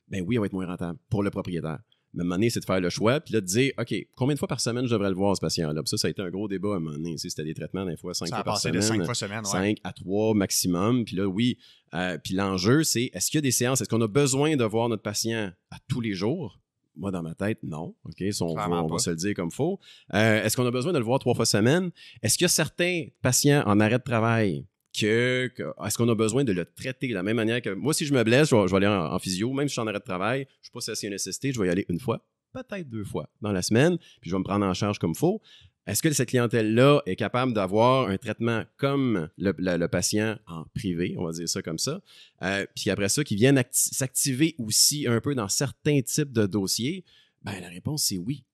ben 0.09 0.25
oui, 0.27 0.39
on 0.39 0.41
va 0.41 0.47
être 0.47 0.55
moins 0.55 0.67
rentable 0.67 0.99
pour 1.11 1.23
le 1.23 1.31
propriétaire. 1.31 1.81
Mais 2.17 2.23
à 2.23 2.25
un 2.25 2.25
moment 2.25 2.37
donné, 2.37 2.51
c'est 2.51 2.61
de 2.61 2.65
faire 2.65 2.81
le 2.81 2.89
choix, 2.89 3.21
puis 3.21 3.35
là, 3.35 3.43
de 3.43 3.47
dire, 3.47 3.73
OK, 3.79 3.95
combien 4.17 4.35
de 4.35 4.39
fois 4.39 4.49
par 4.49 4.61
semaine 4.61 4.87
je 4.87 4.91
devrais 4.91 5.11
le 5.11 5.15
voir, 5.15 5.37
ce 5.37 5.41
patient-là? 5.41 5.83
ça, 5.85 5.97
ça 5.99 6.09
a 6.09 6.11
été 6.11 6.23
un 6.23 6.31
gros 6.31 6.49
débat 6.49 6.73
à 6.73 6.77
un 6.77 6.81
moment 6.81 6.97
donné. 6.97 7.17
C'était 7.19 7.45
des 7.45 7.55
traitements, 7.55 7.85
des 7.85 7.97
fois, 7.97 8.15
cinq 8.15 8.29
fois 8.29 8.43
par 8.43 8.59
semaine. 8.59 8.83
cinq 8.83 9.05
fois 9.05 9.15
semaine, 9.15 9.45
Cinq 9.45 9.79
à 9.85 9.93
trois 9.93 10.35
maximum. 10.35 11.05
Puis 11.05 11.17
là, 11.17 11.27
oui. 11.27 11.59
Euh, 11.95 12.17
puis 12.23 12.35
l'enjeu, 12.35 12.83
c'est 12.85 13.11
est-ce 13.13 13.31
qu'il 13.31 13.39
y 13.39 13.41
a 13.41 13.43
des 13.43 13.51
séances? 13.51 13.83
Est-ce 13.83 13.89
qu'on 13.89 14.01
a 14.01 14.09
besoin 14.09 14.57
de 14.57 14.65
voir 14.65 14.89
notre 14.89 15.03
patient 15.03 15.53
à 15.71 15.77
tous 15.89 16.01
les 16.01 16.15
jours? 16.15 16.59
Moi, 16.97 17.11
dans 17.11 17.23
ma 17.23 17.35
tête, 17.35 17.59
non. 17.63 17.95
OK, 18.05 18.25
on, 18.41 18.55
va, 18.55 18.99
se 18.99 19.11
le 19.11 19.17
dire 19.17 19.35
comme 19.35 19.51
faux. 19.51 19.79
Euh, 20.15 20.43
est-ce 20.43 20.57
qu'on 20.57 20.65
a 20.67 20.71
besoin 20.71 20.95
de 20.95 20.99
le 20.99 21.05
voir 21.05 21.19
trois 21.19 21.35
fois 21.35 21.45
semaine? 21.45 21.91
Est-ce 22.23 22.39
qu'il 22.39 22.47
y 22.47 22.47
a 22.47 22.49
certains 22.49 23.09
patients 23.21 23.63
en 23.67 23.79
arrêt 23.81 23.99
de 23.99 24.05
travail 24.05 24.65
que, 24.99 25.51
est-ce 25.85 25.99
qu'on 25.99 26.09
a 26.09 26.15
besoin 26.15 26.45
de 26.45 26.53
le 26.53 26.65
traiter 26.65 27.09
de 27.09 27.15
la 27.15 27.23
même 27.23 27.37
manière 27.37 27.61
que 27.63 27.71
moi, 27.71 27.95
si 27.95 28.07
je 28.07 28.15
me 28.15 28.23
blesse, 28.23 28.51
je 28.51 28.57
vais, 28.57 28.77
aller 28.77 28.87
en, 28.87 29.19
physio, 29.19 29.53
même 29.53 29.69
si 29.69 29.71
je 29.71 29.73
suis 29.73 29.81
en 29.81 29.87
arrêt 29.87 29.99
de 29.99 30.05
travail, 30.05 30.47
je 30.63 30.71
ne 30.75 30.81
suis 30.81 30.89
pas 30.89 30.95
CNSST, 30.95 31.53
je 31.53 31.61
vais 31.61 31.67
y 31.67 31.71
aller 31.71 31.87
une 31.89 32.01
fois, 32.01 32.25
peut-être 32.53 32.89
deux 32.89 33.05
fois 33.05 33.29
dans 33.41 33.53
la 33.53 33.63
semaine, 33.63 33.99
puis 34.21 34.31
je 34.31 34.35
vais 34.35 34.39
me 34.39 34.45
prendre 34.45 34.65
en 34.65 34.75
charge 34.75 34.99
comme 34.99 35.13
il 35.13 35.19
faut. 35.19 35.41
Est-ce 35.87 36.03
que 36.03 36.11
cette 36.13 36.31
clientèle-là 36.31 37.03
est 37.07 37.15
capable 37.15 37.53
d'avoir 37.53 38.09
un 38.09 38.17
traitement 38.17 38.65
comme 38.77 39.29
le, 39.39 39.87
patient 39.87 40.37
en 40.49 40.65
privé, 40.75 41.15
on 41.17 41.25
va 41.25 41.33
dire 41.33 41.49
ça 41.49 41.63
comme 41.63 41.79
ça, 41.79 42.01
euh, 42.43 42.67
puis 42.75 42.91
après 42.91 43.09
ça, 43.09 43.23
qui 43.23 43.37
viennent 43.37 43.63
s'activer 43.71 44.57
aussi 44.59 45.07
un 45.07 45.21
peu 45.21 45.35
dans 45.35 45.49
certains 45.49 46.01
types 46.03 46.33
de 46.33 46.47
dossiers? 46.47 47.05
Ben, 47.45 47.61
la 47.61 47.69
réponse, 47.69 48.05
c'est 48.05 48.19
oui. 48.19 48.45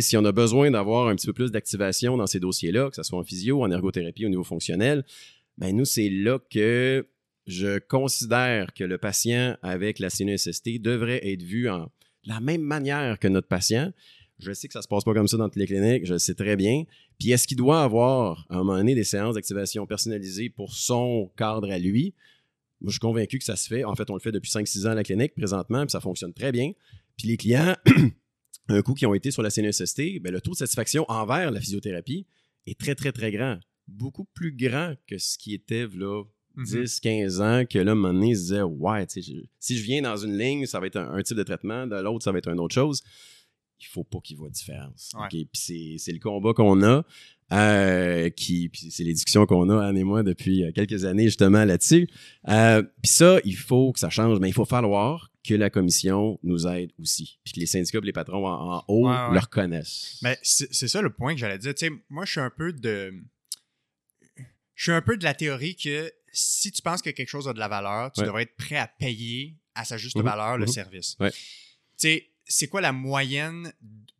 Si 0.00 0.16
on 0.16 0.24
a 0.24 0.32
besoin 0.32 0.70
d'avoir 0.70 1.08
un 1.08 1.14
petit 1.14 1.26
peu 1.26 1.32
plus 1.32 1.52
d'activation 1.52 2.16
dans 2.16 2.26
ces 2.26 2.40
dossiers-là, 2.40 2.90
que 2.90 2.96
ce 2.96 3.02
soit 3.02 3.18
en 3.18 3.22
physio, 3.22 3.62
en 3.62 3.70
ergothérapie, 3.70 4.26
au 4.26 4.28
niveau 4.28 4.42
fonctionnel, 4.42 5.04
ben 5.58 5.76
nous, 5.76 5.84
c'est 5.84 6.08
là 6.08 6.38
que 6.38 7.06
je 7.46 7.78
considère 7.78 8.72
que 8.74 8.84
le 8.84 8.96
patient 8.96 9.56
avec 9.62 9.98
la 9.98 10.08
CNESST 10.08 10.80
devrait 10.80 11.20
être 11.32 11.42
vu 11.42 11.68
en 11.68 11.90
la 12.24 12.40
même 12.40 12.60
manière 12.60 13.18
que 13.18 13.26
notre 13.26 13.48
patient. 13.48 13.92
Je 14.38 14.52
sais 14.52 14.68
que 14.68 14.72
ça 14.74 14.82
se 14.82 14.88
passe 14.88 15.02
pas 15.02 15.14
comme 15.14 15.26
ça 15.26 15.36
dans 15.36 15.48
toutes 15.48 15.56
les 15.56 15.66
cliniques, 15.66 16.06
je 16.06 16.12
le 16.12 16.18
sais 16.20 16.34
très 16.34 16.54
bien. 16.54 16.84
Puis 17.18 17.32
est-ce 17.32 17.48
qu'il 17.48 17.56
doit 17.56 17.82
avoir 17.82 18.46
à 18.50 18.56
un 18.56 18.58
moment 18.58 18.76
donné 18.76 18.94
des 18.94 19.02
séances 19.02 19.34
d'activation 19.34 19.84
personnalisées 19.86 20.48
pour 20.48 20.74
son 20.74 21.32
cadre 21.36 21.70
à 21.72 21.78
lui? 21.78 22.14
Moi, 22.80 22.90
je 22.90 22.92
suis 22.92 23.00
convaincu 23.00 23.38
que 23.38 23.44
ça 23.44 23.56
se 23.56 23.66
fait. 23.66 23.82
En 23.82 23.96
fait, 23.96 24.08
on 24.10 24.14
le 24.14 24.20
fait 24.20 24.30
depuis 24.30 24.50
5-6 24.50 24.86
ans 24.86 24.90
à 24.90 24.94
la 24.94 25.02
clinique 25.02 25.34
présentement, 25.34 25.84
puis 25.84 25.90
ça 25.90 26.00
fonctionne 26.00 26.32
très 26.32 26.52
bien. 26.52 26.70
Puis 27.16 27.26
les 27.26 27.36
clients, 27.36 27.74
un 28.68 28.82
coup 28.82 28.94
qui 28.94 29.06
ont 29.06 29.14
été 29.14 29.32
sur 29.32 29.42
la 29.42 29.50
CNESST, 29.50 30.20
ben, 30.20 30.32
le 30.32 30.40
taux 30.40 30.52
de 30.52 30.56
satisfaction 30.56 31.04
envers 31.08 31.50
la 31.50 31.60
physiothérapie 31.60 32.26
est 32.66 32.78
très, 32.78 32.94
très, 32.94 33.10
très 33.10 33.32
grand 33.32 33.58
beaucoup 33.88 34.24
plus 34.34 34.54
grand 34.54 34.94
que 35.06 35.18
ce 35.18 35.38
qui 35.38 35.54
était 35.54 35.86
là, 35.94 36.24
10, 36.56 37.00
15 37.00 37.40
ans, 37.40 37.64
que 37.68 37.78
là, 37.78 37.90
à 37.90 37.92
un 37.92 37.94
moment 37.94 38.12
donné, 38.12 38.30
il 38.30 38.36
se 38.36 38.42
disait 38.42 38.62
Ouais, 38.62 39.06
si 39.08 39.78
je 39.78 39.82
viens 39.82 40.02
dans 40.02 40.16
une 40.16 40.36
ligne, 40.36 40.66
ça 40.66 40.80
va 40.80 40.86
être 40.86 40.96
un, 40.96 41.22
type 41.22 41.36
de 41.36 41.42
traitement, 41.42 41.86
de 41.86 41.96
l'autre, 41.96 42.24
ça 42.24 42.32
va 42.32 42.38
être 42.38 42.48
une 42.48 42.60
autre 42.60 42.74
chose. 42.74 43.02
Il 43.80 43.86
faut 43.86 44.02
pas 44.02 44.18
qu'il 44.18 44.36
voit 44.36 44.50
différence. 44.50 45.12
Puis 45.30 45.48
c'est 45.98 46.12
le 46.12 46.18
combat 46.18 46.52
qu'on 46.52 46.82
a. 46.82 47.04
Euh, 47.50 48.28
qui 48.28 48.68
puis 48.68 48.90
c'est 48.90 49.04
les 49.04 49.14
discussions 49.14 49.46
qu'on 49.46 49.70
a 49.70 49.86
Anne 49.86 49.96
et 49.96 50.04
moi 50.04 50.22
depuis 50.22 50.64
euh, 50.64 50.70
quelques 50.70 51.06
années 51.06 51.24
justement 51.24 51.64
là-dessus. 51.64 52.06
Euh, 52.48 52.82
puis 53.02 53.10
ça, 53.10 53.38
il 53.42 53.56
faut 53.56 53.92
que 53.92 53.98
ça 53.98 54.10
change, 54.10 54.38
mais 54.38 54.48
il 54.48 54.52
faut 54.52 54.66
falloir 54.66 55.30
que 55.46 55.54
la 55.54 55.70
commission 55.70 56.38
nous 56.42 56.66
aide 56.66 56.90
aussi, 56.98 57.38
puis 57.42 57.54
que 57.54 57.60
les 57.60 57.66
syndicats 57.66 58.00
et 58.02 58.04
les 58.04 58.12
patrons 58.12 58.46
en, 58.46 58.84
haut 58.88 59.08
le 59.08 59.38
reconnaissent. 59.38 60.18
Mais 60.22 60.38
c'est 60.42 60.88
ça 60.88 61.00
le 61.00 61.10
point 61.10 61.32
que 61.32 61.40
j'allais 61.40 61.56
dire. 61.56 61.74
Tu 61.74 61.86
sais, 61.86 61.92
moi, 62.10 62.26
je 62.26 62.32
suis 62.32 62.40
un 62.40 62.50
peu 62.50 62.74
de 62.74 63.14
je 64.78 64.84
suis 64.84 64.92
un 64.92 65.02
peu 65.02 65.16
de 65.16 65.24
la 65.24 65.34
théorie 65.34 65.74
que 65.74 66.12
si 66.32 66.70
tu 66.70 66.82
penses 66.82 67.02
que 67.02 67.10
quelque 67.10 67.28
chose 67.28 67.48
a 67.48 67.52
de 67.52 67.58
la 67.58 67.66
valeur, 67.66 68.12
tu 68.12 68.22
devrais 68.22 68.44
être 68.44 68.54
prêt 68.54 68.76
à 68.76 68.86
payer 68.86 69.56
à 69.74 69.84
sa 69.84 69.96
juste 69.96 70.16
mhm. 70.16 70.22
valeur 70.22 70.56
le 70.56 70.66
mhm. 70.66 70.72
service. 70.72 71.16
Tu 71.18 71.32
sais, 71.96 72.30
c'est 72.44 72.68
quoi 72.68 72.80
la 72.80 72.92
moyenne, 72.92 73.72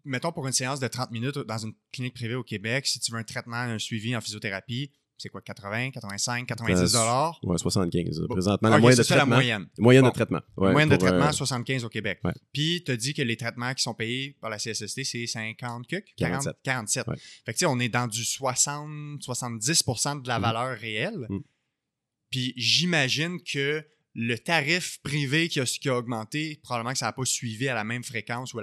mettons 0.05 0.33
pour 0.33 0.49
une 0.49 0.53
séance 0.53 0.81
de 0.81 0.89
30 0.89 1.13
minutes 1.13 1.39
dans 1.39 1.59
une 1.59 1.75
clinique 1.93 2.15
privée 2.15 2.35
au 2.35 2.43
Québec, 2.43 2.89
si 2.89 2.99
tu 2.99 3.13
veux 3.13 3.19
un 3.19 3.23
traitement, 3.23 3.57
un 3.57 3.79
suivi 3.79 4.17
en 4.17 4.21
physiothérapie, 4.21 4.91
c'est 5.19 5.29
quoi, 5.29 5.41
80, 5.43 5.91
85, 5.91 6.47
90 6.47 6.93
dollars? 6.93 7.39
Ouais, 7.43 7.59
75. 7.59 8.23
Présentement, 8.29 8.69
la, 8.69 8.79
moyenne 8.79 8.99
de 8.99 9.03
traitement, 9.03 9.25
la 9.25 9.37
moyenne. 9.37 9.67
moyenne 9.79 10.05
de 10.05 10.11
traitement. 10.11 10.41
Ouais, 10.57 10.73
moyenne 10.73 10.89
de 10.89 10.97
traitement, 10.97 11.33
75 11.33 11.83
euh, 11.83 11.87
au 11.87 11.91
Québec. 11.91 12.21
Puis, 12.53 12.83
tu 12.85 12.93
as 12.93 12.97
dit 12.97 13.15
que 13.15 13.23
les 13.23 13.37
traitements 13.37 13.75
qui 13.75 13.83
sont 13.83 13.95
payés 13.95 14.37
par 14.41 14.49
la 14.51 14.59
CSST, 14.59 15.05
c'est 15.05 15.27
50 15.27 15.87
47. 16.17 16.57
47. 16.63 17.05
Fait 17.05 17.13
que, 17.13 17.51
tu 17.53 17.59
sais, 17.59 17.67
on 17.67 17.79
est 17.81 17.89
dans 17.89 18.07
du 18.07 18.25
60, 18.25 19.21
70% 19.21 20.23
de 20.23 20.29
la 20.29 20.39
mm. 20.39 20.43
valeur 20.43 20.79
réelle. 20.79 21.27
Mm. 21.29 21.41
Puis, 22.31 22.55
j'imagine 22.57 23.41
que 23.43 23.85
le 24.21 24.37
tarif 24.37 25.01
privé 25.03 25.49
qui 25.49 25.61
a, 25.61 25.65
qui 25.65 25.89
a, 25.89 25.97
augmenté, 25.97 26.59
probablement 26.63 26.93
que 26.93 26.99
ça 26.99 27.07
n'a 27.07 27.13
pas 27.13 27.25
suivi 27.25 27.69
à 27.69 27.75
la 27.75 27.85
même 27.85 28.03
fréquence 28.03 28.53
ou 28.53 28.61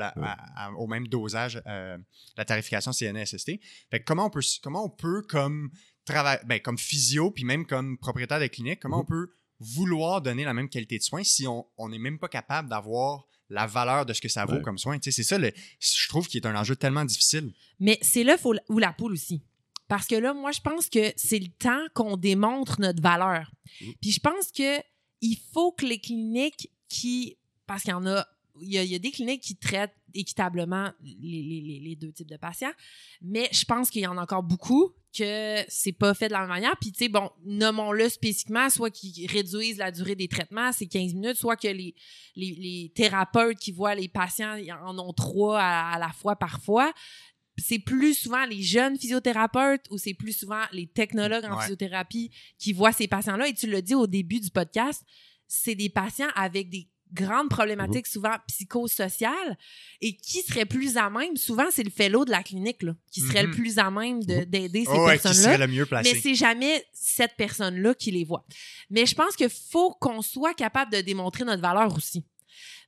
au 0.78 0.88
même 0.88 1.08
dosage 1.08 1.62
euh, 1.66 1.98
la 2.36 2.46
tarification 2.46 2.92
CNSST. 2.92 3.60
Fait 3.90 4.00
que 4.00 4.04
comment 4.06 4.26
on 4.26 4.30
peut, 4.30 4.42
comment 4.62 4.86
on 4.86 4.90
peut 4.90 5.22
comme 5.22 5.72
ben, 6.08 6.60
comme 6.60 6.78
physio, 6.78 7.32
puis 7.32 7.44
même 7.44 7.66
comme 7.66 7.98
propriétaire 7.98 8.40
de 8.40 8.48
clinique, 8.48 8.80
comment 8.82 8.98
on 8.98 9.02
mhm. 9.02 9.08
peut 9.08 9.30
vouloir 9.60 10.22
donner 10.22 10.44
la 10.44 10.54
même 10.54 10.70
qualité 10.70 10.98
de 10.98 11.04
soins 11.04 11.24
si 11.24 11.46
on 11.48 11.90
n'est 11.90 12.00
même 12.00 12.20
pas 12.20 12.28
capable 12.28 12.70
d'avoir 12.70 13.26
la 13.50 13.68
valeur 13.68 14.06
de 14.06 14.14
ce 14.14 14.22
que 14.22 14.28
ça 14.28 14.46
vaut 14.46 14.60
comme 14.62 14.78
soin? 14.78 14.98
C'est 15.02 15.12
ça, 15.12 15.38
le, 15.38 15.52
je 15.80 16.08
trouve, 16.10 16.28
qui 16.28 16.38
est 16.38 16.46
un 16.46 16.56
enjeu 16.56 16.76
tellement 16.76 17.06
difficile. 17.06 17.54
Mais 17.80 17.98
c'est 18.02 18.24
là 18.24 18.38
où 18.70 18.80
la 18.80 18.94
poule 18.94 19.14
aussi. 19.14 19.44
Parce 19.88 20.08
que 20.08 20.16
là, 20.16 20.34
moi, 20.34 20.52
je 20.52 20.62
pense 20.62 20.90
que 20.90 21.14
c'est 21.16 21.40
le 21.40 21.50
temps 21.60 21.86
qu'on 21.94 22.18
démontre 22.18 22.82
notre 22.82 23.02
valeur. 23.02 23.52
Mhm. 23.82 23.94
Puis 24.02 24.12
je 24.12 24.20
pense 24.20 24.52
que 24.52 24.80
il 25.22 25.38
faut 25.54 25.72
que 25.72 25.86
les 25.86 26.00
cliniques 26.00 26.70
qui, 26.88 27.38
parce 27.66 27.84
qu'il 27.84 27.92
y 27.92 27.94
en 27.94 28.06
a 28.06 28.28
il 28.62 28.74
y, 28.74 28.96
a, 28.96 29.00
des 29.00 29.12
cliniques 29.12 29.42
qui 29.42 29.56
traitent 29.56 29.96
équitablement 30.14 30.92
les, 31.04 31.98
deux 32.00 32.12
types 32.12 32.30
de 32.30 32.38
patients, 32.38 32.72
mais 33.22 33.50
je 33.52 33.66
pense 33.66 33.90
qu'il 33.90 34.02
y 34.02 34.08
en 34.08 34.18
a 34.18 34.22
encore 34.22 34.44
beaucoup 34.44 34.94
que 35.18 35.64
c'est 35.68 35.94
pas 35.94 36.14
fait 36.14 36.28
de 36.28 36.34
la 36.34 36.42
même 36.42 36.50
manière. 36.50 36.76
Puis, 36.80 36.92
tu 36.92 37.06
sais, 37.06 37.10
bon, 37.10 37.30
nommons-le 37.46 38.10
spécifiquement, 38.10 38.70
soit 38.70 38.90
qu'ils 38.90 39.30
réduisent 39.32 39.78
la 39.78 39.92
durée 39.92 40.16
des 40.16 40.28
traitements, 40.28 40.72
c'est 40.72 40.88
15 40.88 41.14
minutes, 41.14 41.38
soit 41.38 41.56
que 41.56 41.68
les, 41.68 41.96
les, 42.36 42.92
thérapeutes 42.94 43.58
qui 43.58 43.72
voient 43.72 43.96
les 43.96 44.10
patients 44.10 44.58
en 44.84 44.98
ont 45.00 45.14
trois 45.14 45.60
à, 45.60 46.00
la 46.00 46.10
fois 46.10 46.36
parfois. 46.36 46.94
C'est 47.58 47.80
plus 47.80 48.14
souvent 48.14 48.46
les 48.46 48.62
jeunes 48.62 48.98
physiothérapeutes 48.98 49.86
ou 49.90 49.98
c'est 49.98 50.14
plus 50.14 50.34
souvent 50.34 50.64
les 50.74 50.88
technologues 50.88 51.46
en 51.46 51.58
physiothérapie 51.62 52.30
qui 52.58 52.74
voient 52.74 52.92
ces 52.92 53.08
patients-là. 53.08 53.48
Et 53.48 53.54
tu 53.54 53.68
l'as 53.68 53.82
dit 53.82 53.96
au 53.96 54.08
début 54.08 54.42
du 54.42 54.50
podcast, 54.50 55.04
c'est 55.48 55.76
des 55.76 55.90
patients 55.90 56.28
avec 56.36 56.70
des 56.70 56.90
grandes 57.14 57.50
problématiques, 57.50 58.08
souvent 58.08 58.36
psychosociales, 58.48 59.58
et 60.02 60.16
qui 60.16 60.42
serait 60.42 60.66
plus 60.66 60.98
à 60.98 61.10
même, 61.10 61.38
souvent 61.38 61.68
c'est 61.72 61.84
le 61.84 61.92
fellow 61.92 62.26
de 62.26 62.32
la 62.32 62.44
clinique, 62.44 62.84
là, 62.84 62.94
qui 63.12 63.22
serait 63.22 63.44
le 63.44 63.50
mhm. 63.50 63.56
plus 63.56 63.80
à 63.80 63.90
même 63.92 64.24
d'aider 64.24 64.86
ces 64.86 64.92
oh 64.92 65.06
personnes-là. 65.06 65.68
Mais 66.04 66.16
c'est 66.16 66.36
jamais 66.36 66.86
cette 66.94 67.36
personne-là 67.38 67.94
qui 67.94 68.12
les 68.12 68.24
voit. 68.24 68.46
Mais 68.90 69.06
je 69.06 69.16
pense 69.16 69.36
qu'il 69.36 69.50
faut 69.50 69.94
qu'on 69.94 70.22
soit 70.22 70.54
capable 70.54 70.92
de 70.92 71.02
démontrer 71.02 71.46
notre 71.46 71.62
valeur 71.62 71.96
aussi. 71.96 72.26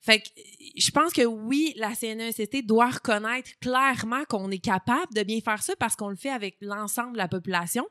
Fait 0.02 0.20
que 0.20 0.30
je 0.78 0.92
pense 0.92 1.12
que 1.12 1.24
oui, 1.24 1.74
la 1.76 1.94
CNESST 1.94 2.66
doit 2.66 2.92
reconnaître 2.92 3.50
clairement 3.60 4.24
qu'on 4.26 4.50
est 4.52 4.60
capable 4.60 5.14
de 5.14 5.24
bien 5.24 5.40
faire 5.42 5.62
ça 5.62 5.76
parce 5.76 5.96
qu'on 5.96 6.10
le 6.10 6.16
fait 6.16 6.30
avec 6.30 6.56
l'ensemble 6.62 7.14
de 7.14 7.18
la 7.18 7.28
population. 7.28 7.86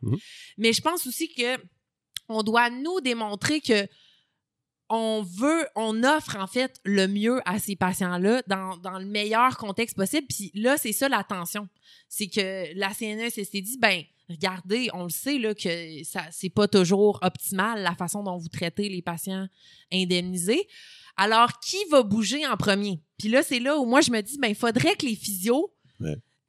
Mais 0.57 0.73
je 0.73 0.81
pense 0.81 1.07
aussi 1.07 1.33
que 1.35 1.59
on 2.29 2.43
doit 2.43 2.71
nous 2.71 3.01
démontrer 3.01 3.61
que 3.61 3.87
on 4.89 5.23
veut, 5.23 5.67
on 5.75 6.05
offre 6.05 6.37
en 6.37 6.47
fait 6.47 6.81
le 6.85 7.09
mieux 7.09 7.41
à 7.45 7.59
ces 7.59 7.77
patients-là 7.77 8.43
dans, 8.47 8.99
le 8.99 9.07
meilleur 9.07 9.57
contexte 9.57 9.97
possible. 9.97 10.27
Puis 10.29 10.51
là, 10.55 10.77
c'est 10.77 10.93
ça 10.93 11.09
l'attention. 11.09 11.69
C'est 12.09 12.29
que 12.29 12.73
la 12.79 12.93
CNESST 12.95 13.57
dit, 13.57 13.79
ben, 13.79 14.03
regardez, 14.29 14.89
on 14.93 15.05
le 15.05 15.11
sait 15.11 15.39
là, 15.39 15.55
que 15.55 16.05
ça 16.05 16.23
c'est 16.31 16.51
pas 16.51 16.69
toujours 16.69 17.19
optimal 17.23 17.83
la 17.83 17.95
façon 17.95 18.23
dont 18.23 18.37
vous 18.37 18.49
traitez 18.49 18.89
les 18.89 19.03
patients 19.03 19.49
indemnisés. 19.93 20.69
Alors, 21.17 21.59
qui 21.61 21.79
va 21.91 22.03
bouger 22.03 22.47
en 22.47 22.57
premier? 22.57 23.01
Puis 23.19 23.29
là, 23.29 23.43
c'est 23.43 23.61
là 23.61 23.79
où 23.79 23.87
moi, 23.87 24.03
je 24.03 24.11
me 24.11 24.21
dis, 24.21 24.39
ben, 24.39 24.49
il 24.49 24.55
faudrait 24.55 24.95
que 24.97 25.07
les 25.07 25.17
physios 25.17 25.73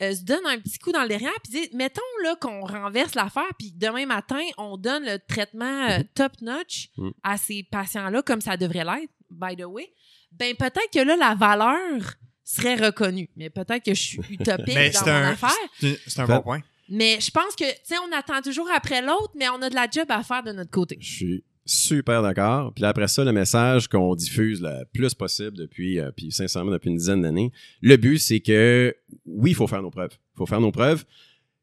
euh, 0.01 0.13
se 0.13 0.23
donnent 0.23 0.45
un 0.45 0.60
petit 0.60 0.77
coup 0.79 0.91
dans 0.91 1.01
le 1.01 1.07
derrière, 1.07 1.33
puis 1.43 1.51
disent, 1.51 1.73
mettons 1.73 2.01
là 2.23 2.36
qu'on 2.39 2.62
renverse 2.65 3.15
l'affaire, 3.15 3.49
puis 3.57 3.71
demain 3.75 4.05
matin, 4.05 4.41
on 4.57 4.77
donne 4.77 5.03
le 5.05 5.17
traitement 5.27 5.88
euh, 5.89 5.99
top-notch 6.13 6.89
Mm. 6.97 7.10
à 7.23 7.38
ces 7.38 7.63
patients-là, 7.63 8.21
comme 8.21 8.41
ça 8.41 8.57
devrait 8.57 8.83
l'être, 8.86 9.12
by 9.31 9.55
the 9.55 9.65
way. 9.65 9.91
Ben, 10.31 10.55
peut-être 10.55 10.89
que 10.93 10.99
là, 10.99 11.15
la 11.15 11.33
valeur 11.36 12.13
serait 12.43 12.75
reconnue. 12.75 13.29
Mais 13.36 13.49
peut-être 13.49 13.83
que 13.83 13.93
je 13.93 14.01
suis 14.01 14.19
utopique 14.29 14.75
Mais 14.75 14.89
dans 14.91 14.99
c'est 14.99 15.05
mon 15.12 15.17
un, 15.17 15.31
affaire. 15.31 15.51
c'est- 15.79 16.19
un 16.19 16.25
bon 16.25 16.41
point. 16.41 16.62
Mais 16.89 17.19
je 17.19 17.29
pense 17.31 17.55
que, 17.55 17.69
tu 17.69 17.77
sais, 17.83 17.95
on 18.07 18.15
attend 18.15 18.41
toujours 18.41 18.69
après 18.73 19.01
l'autre, 19.01 19.33
mais 19.36 19.49
on 19.49 19.62
a 19.62 19.69
de 19.69 19.75
la 19.75 19.88
job 19.91 20.05
à 20.10 20.23
faire 20.23 20.43
de 20.43 20.51
notre 20.53 20.71
côté. 20.71 20.97
Je 21.01 21.12
suis 21.15 21.43
super 21.67 22.21
d'accord. 22.21 22.73
Puis 22.73 22.82
là, 22.82 22.89
après 22.89 23.08
ça, 23.08 23.23
le 23.23 23.32
message 23.32 23.88
qu'on 23.88 24.15
diffuse 24.15 24.62
le 24.62 24.86
plus 24.93 25.13
possible 25.13 25.58
depuis, 25.58 25.99
euh, 25.99 26.12
puis 26.12 26.32
sincèrement, 26.32 26.71
depuis 26.71 26.89
une 26.89 26.97
dizaine 26.97 27.21
d'années, 27.21 27.51
le 27.82 27.97
but, 27.97 28.17
c'est 28.17 28.39
que 28.39 28.95
oui, 29.25 29.51
il 29.51 29.56
faut 29.56 29.67
faire 29.67 29.82
nos 29.82 29.91
preuves. 29.91 30.17
Il 30.36 30.38
faut 30.38 30.45
faire 30.45 30.62
nos 30.62 30.71
preuves. 30.71 31.06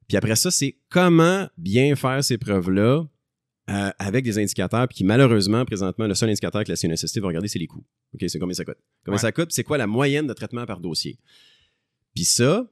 Puis 0.07 0.17
après 0.17 0.37
ça, 0.37 0.51
c'est 0.51 0.77
comment 0.91 1.49
bien 1.57 1.97
faire 1.97 2.23
ces 2.23 2.39
preuves-là 2.39 3.07
euh, 3.71 3.91
avec 3.99 4.25
des 4.25 4.39
indicateurs, 4.39 4.87
puis 4.87 4.99
qui 4.99 5.05
malheureusement, 5.05 5.65
présentement, 5.65 6.07
le 6.07 6.15
seul 6.15 6.29
indicateur 6.29 6.63
que 6.65 6.69
la 6.71 6.77
CNSST 6.77 7.19
va 7.21 7.29
regarder, 7.29 7.49
c'est 7.49 7.59
les 7.59 7.67
coûts. 7.67 7.85
OK, 8.13 8.23
c'est 8.29 8.39
combien 8.39 8.53
ça 8.53 8.65
coûte? 8.65 8.77
Combien 9.05 9.17
Ouais. 9.17 9.21
ça 9.23 9.33
coûte, 9.33 9.53
c'est 9.53 9.65
quoi 9.65 9.79
la 9.79 9.87
moyenne 9.87 10.27
de 10.27 10.35
traitement 10.35 10.67
par 10.67 10.81
dossier? 10.81 11.19
Puis 12.15 12.25
ça, 12.25 12.67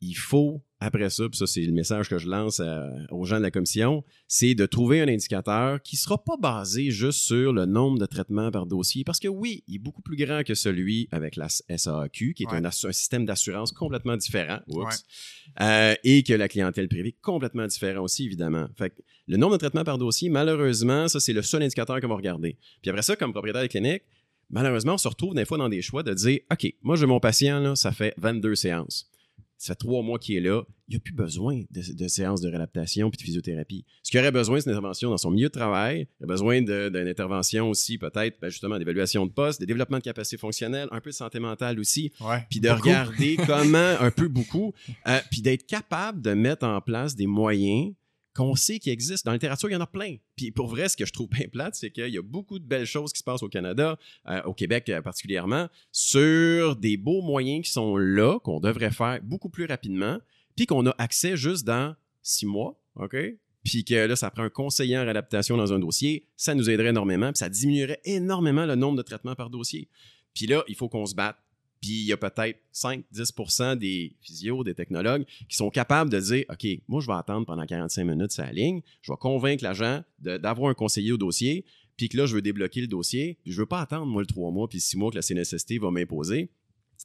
il 0.00 0.14
faut, 0.14 0.62
après 0.80 1.10
ça, 1.10 1.28
puis 1.28 1.36
ça, 1.36 1.46
c'est 1.46 1.62
le 1.62 1.72
message 1.72 2.08
que 2.08 2.18
je 2.18 2.28
lance 2.28 2.60
à- 2.60 2.88
aux 3.10 3.24
gens 3.24 3.38
de 3.38 3.42
la 3.42 3.50
commission, 3.50 4.04
c'est 4.28 4.54
de 4.54 4.64
trouver 4.64 5.00
un 5.00 5.08
indicateur 5.08 5.82
qui 5.82 5.96
sera 5.96 6.22
pas 6.22 6.36
basé 6.36 6.90
juste 6.92 7.18
sur 7.20 7.52
le 7.52 7.66
nombre 7.66 7.98
de 7.98 8.06
traitements 8.06 8.50
par 8.52 8.66
dossier, 8.66 9.02
parce 9.02 9.18
que 9.18 9.26
oui, 9.28 9.64
il 9.66 9.76
est 9.76 9.78
beaucoup 9.78 10.02
plus 10.02 10.16
grand 10.16 10.44
que 10.44 10.54
celui 10.54 11.08
avec 11.10 11.34
la 11.36 11.48
SAQ, 11.48 12.34
qui 12.34 12.44
est 12.44 12.46
Ouais. 12.46 12.64
un, 12.64 12.70
système 12.70 13.24
d'assurance 13.26 13.72
complètement 13.72 14.16
différent, 14.16 14.60
Oups. 14.68 14.84
Ouais. 14.84 15.64
Euh, 15.64 15.94
et 16.04 16.22
que 16.22 16.32
la 16.32 16.48
clientèle 16.48 16.88
privée 16.88 17.16
complètement 17.22 17.66
différent 17.66 18.02
aussi, 18.04 18.24
évidemment. 18.26 18.68
Fait 18.76 18.90
que 18.90 19.02
le 19.26 19.36
nombre 19.36 19.54
de 19.54 19.58
traitements 19.58 19.84
par 19.84 19.98
dossier, 19.98 20.28
malheureusement, 20.30 21.08
ça, 21.08 21.18
c'est 21.18 21.32
le 21.32 21.42
seul 21.42 21.62
indicateur 21.62 22.00
qu'on 22.00 22.08
va 22.08 22.14
regarder. 22.16 22.56
Puis 22.82 22.90
après 22.90 23.02
ça, 23.02 23.16
comme 23.16 23.32
propriétaire 23.32 23.62
de 23.62 23.66
clinique, 23.66 24.02
malheureusement, 24.50 24.94
on 24.94 24.98
se 24.98 25.08
retrouve 25.08 25.34
des 25.34 25.44
fois 25.44 25.58
dans 25.58 25.68
des 25.68 25.82
choix 25.82 26.02
de 26.02 26.14
dire, 26.14 26.38
OK, 26.52 26.72
moi, 26.82 26.96
j'ai 26.96 27.06
mon 27.06 27.20
patient, 27.20 27.58
là, 27.60 27.74
ça 27.76 27.90
fait 27.92 28.14
22 28.16 28.54
séances 28.54 29.10
ça 29.58 29.72
fait 29.72 29.74
trois 29.76 30.02
mois 30.02 30.18
qu'il 30.18 30.36
est 30.36 30.40
là, 30.40 30.62
il 30.88 30.94
n'a 30.94 31.00
plus 31.00 31.12
besoin 31.12 31.62
de, 31.70 31.92
de 31.92 32.08
séances 32.08 32.40
de 32.40 32.48
réadaptation 32.48 33.10
puis 33.10 33.18
de 33.18 33.22
physiothérapie. 33.22 33.84
Ce 34.02 34.10
qu'il 34.10 34.20
aurait 34.20 34.30
besoin, 34.30 34.60
c'est 34.60 34.70
une 34.70 34.76
intervention 34.76 35.10
dans 35.10 35.18
son 35.18 35.30
milieu 35.30 35.48
de 35.48 35.52
travail. 35.52 36.06
Il 36.20 36.24
a 36.24 36.26
besoin 36.26 36.62
d'une 36.62 36.96
intervention 37.08 37.68
aussi, 37.68 37.98
peut-être, 37.98 38.38
ben, 38.40 38.48
justement, 38.50 38.78
d'évaluation 38.78 39.26
de 39.26 39.32
poste, 39.32 39.60
de 39.60 39.66
développement 39.66 39.98
de 39.98 40.02
capacité 40.04 40.36
fonctionnelle, 40.38 40.88
un 40.92 41.00
peu 41.00 41.10
de 41.10 41.14
santé 41.14 41.40
mentale 41.40 41.78
aussi, 41.80 42.12
Ouais. 42.20 42.46
puis 42.48 42.60
de 42.60 42.68
Beaucoup. 42.68 42.82
regarder 42.82 43.36
comment, 43.46 43.94
un 44.00 44.10
peu 44.10 44.28
beaucoup, 44.28 44.72
euh, 45.08 45.18
puis 45.30 45.42
d'être 45.42 45.66
capable 45.66 46.22
de 46.22 46.32
mettre 46.34 46.64
en 46.64 46.80
place 46.80 47.16
des 47.16 47.26
moyens 47.26 47.92
qu'on 48.38 48.54
sait 48.54 48.78
qui 48.78 48.90
existent. 48.90 49.28
Dans 49.28 49.32
la 49.32 49.36
littérature, 49.36 49.68
il 49.68 49.72
y 49.72 49.76
en 49.76 49.80
a 49.80 49.86
plein. 49.86 50.14
Puis 50.36 50.52
pour 50.52 50.68
vrai, 50.68 50.88
ce 50.88 50.96
que 50.96 51.04
je 51.04 51.12
trouve 51.12 51.28
bien 51.30 51.48
plate, 51.50 51.74
c'est 51.74 51.90
qu'il 51.90 52.08
y 52.08 52.18
a 52.18 52.22
beaucoup 52.22 52.60
de 52.60 52.64
belles 52.64 52.86
choses 52.86 53.12
qui 53.12 53.18
se 53.18 53.24
passent 53.24 53.42
au 53.42 53.48
Canada, 53.48 53.98
euh, 54.28 54.40
au 54.44 54.54
Québec 54.54 54.88
euh, 54.88 55.02
particulièrement, 55.02 55.68
sur 55.90 56.76
des 56.76 56.96
beaux 56.96 57.20
moyens 57.20 57.66
qui 57.66 57.72
sont 57.72 57.96
là, 57.96 58.38
qu'on 58.38 58.60
devrait 58.60 58.92
faire 58.92 59.18
beaucoup 59.24 59.48
plus 59.48 59.64
rapidement, 59.64 60.18
puis 60.54 60.66
qu'on 60.66 60.86
a 60.86 60.94
accès 60.98 61.36
juste 61.36 61.66
dans 61.66 61.96
six 62.22 62.46
mois, 62.46 62.80
OK? 62.94 63.16
Puis 63.64 63.84
que 63.84 64.06
là, 64.06 64.14
ça 64.14 64.30
prend 64.30 64.44
un 64.44 64.50
conseiller 64.50 64.96
en 64.96 65.02
réadaptation 65.02 65.56
dans 65.56 65.72
un 65.72 65.80
dossier, 65.80 66.24
ça 66.36 66.54
nous 66.54 66.70
aiderait 66.70 66.90
énormément, 66.90 67.32
puis 67.32 67.38
ça 67.38 67.48
diminuerait 67.48 68.00
énormément 68.04 68.66
le 68.66 68.76
nombre 68.76 68.96
de 68.96 69.02
traitements 69.02 69.34
par 69.34 69.50
dossier. 69.50 69.88
Puis 70.32 70.46
là, 70.46 70.62
il 70.68 70.76
faut 70.76 70.88
qu'on 70.88 71.06
se 71.06 71.16
batte. 71.16 71.36
Puis 71.80 71.90
il 71.90 72.06
y 72.06 72.12
a 72.12 72.16
peut-être 72.16 72.58
5-10 72.74 73.76
des 73.76 74.16
physios, 74.20 74.64
des 74.64 74.74
technologues 74.74 75.24
qui 75.48 75.56
sont 75.56 75.70
capables 75.70 76.10
de 76.10 76.18
dire 76.18 76.44
OK, 76.50 76.66
moi, 76.88 77.00
je 77.00 77.06
vais 77.06 77.14
attendre 77.14 77.46
pendant 77.46 77.64
45 77.66 78.04
minutes 78.04 78.32
sa 78.32 78.50
ligne, 78.50 78.80
je 79.02 79.12
vais 79.12 79.18
convaincre 79.18 79.62
l'agent 79.62 80.02
d'avoir 80.18 80.70
un 80.70 80.74
conseiller 80.74 81.12
au 81.12 81.16
dossier, 81.16 81.64
puis 81.96 82.08
que 82.08 82.16
là, 82.16 82.26
je 82.26 82.34
veux 82.34 82.42
débloquer 82.42 82.80
le 82.80 82.86
dossier, 82.86 83.38
puis 83.42 83.52
je 83.52 83.60
veux 83.60 83.66
pas 83.66 83.80
attendre, 83.80 84.06
moi, 84.06 84.22
le 84.22 84.26
3 84.26 84.50
mois, 84.50 84.68
puis 84.68 84.80
6 84.80 84.96
mois 84.96 85.10
que 85.10 85.16
la 85.16 85.22
CNSST 85.22 85.78
va 85.80 85.90
m'imposer. 85.90 86.50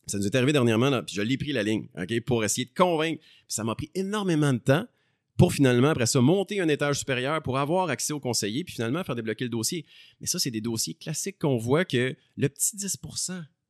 Ça 0.08 0.18
nous 0.18 0.26
est 0.26 0.36
arrivé 0.36 0.54
dernièrement, 0.54 0.90
là, 0.90 1.04
puis 1.04 1.16
je 1.16 1.22
l'ai 1.22 1.38
pris 1.38 1.52
la 1.52 1.64
ligne, 1.64 1.88
OK, 1.98 2.20
pour 2.22 2.44
essayer 2.44 2.66
de 2.66 2.74
convaincre. 2.76 3.20
Puis 3.20 3.46
ça 3.48 3.64
m'a 3.64 3.76
pris 3.76 3.92
énormément 3.96 4.54
de 4.54 4.60
temps 4.60 4.86
pour 5.38 5.52
finalement, 5.52 5.90
après 5.90 6.06
ça, 6.06 6.22
monter 6.22 6.60
un 6.60 6.68
étage 6.68 7.00
supérieur 7.00 7.42
pour 7.42 7.58
avoir 7.58 7.90
accès 7.90 8.14
au 8.14 8.20
conseiller, 8.20 8.64
puis 8.64 8.76
finalement 8.76 9.04
faire 9.04 9.16
débloquer 9.16 9.46
le 9.46 9.50
dossier. 9.50 9.86
Mais 10.22 10.28
ça, 10.28 10.38
c'est 10.38 10.52
des 10.52 10.62
dossiers 10.62 10.94
classiques 10.94 11.40
qu'on 11.40 11.58
voit 11.58 11.86
que 11.86 12.16
le 12.38 12.50
petit 12.50 12.76
10 12.76 12.98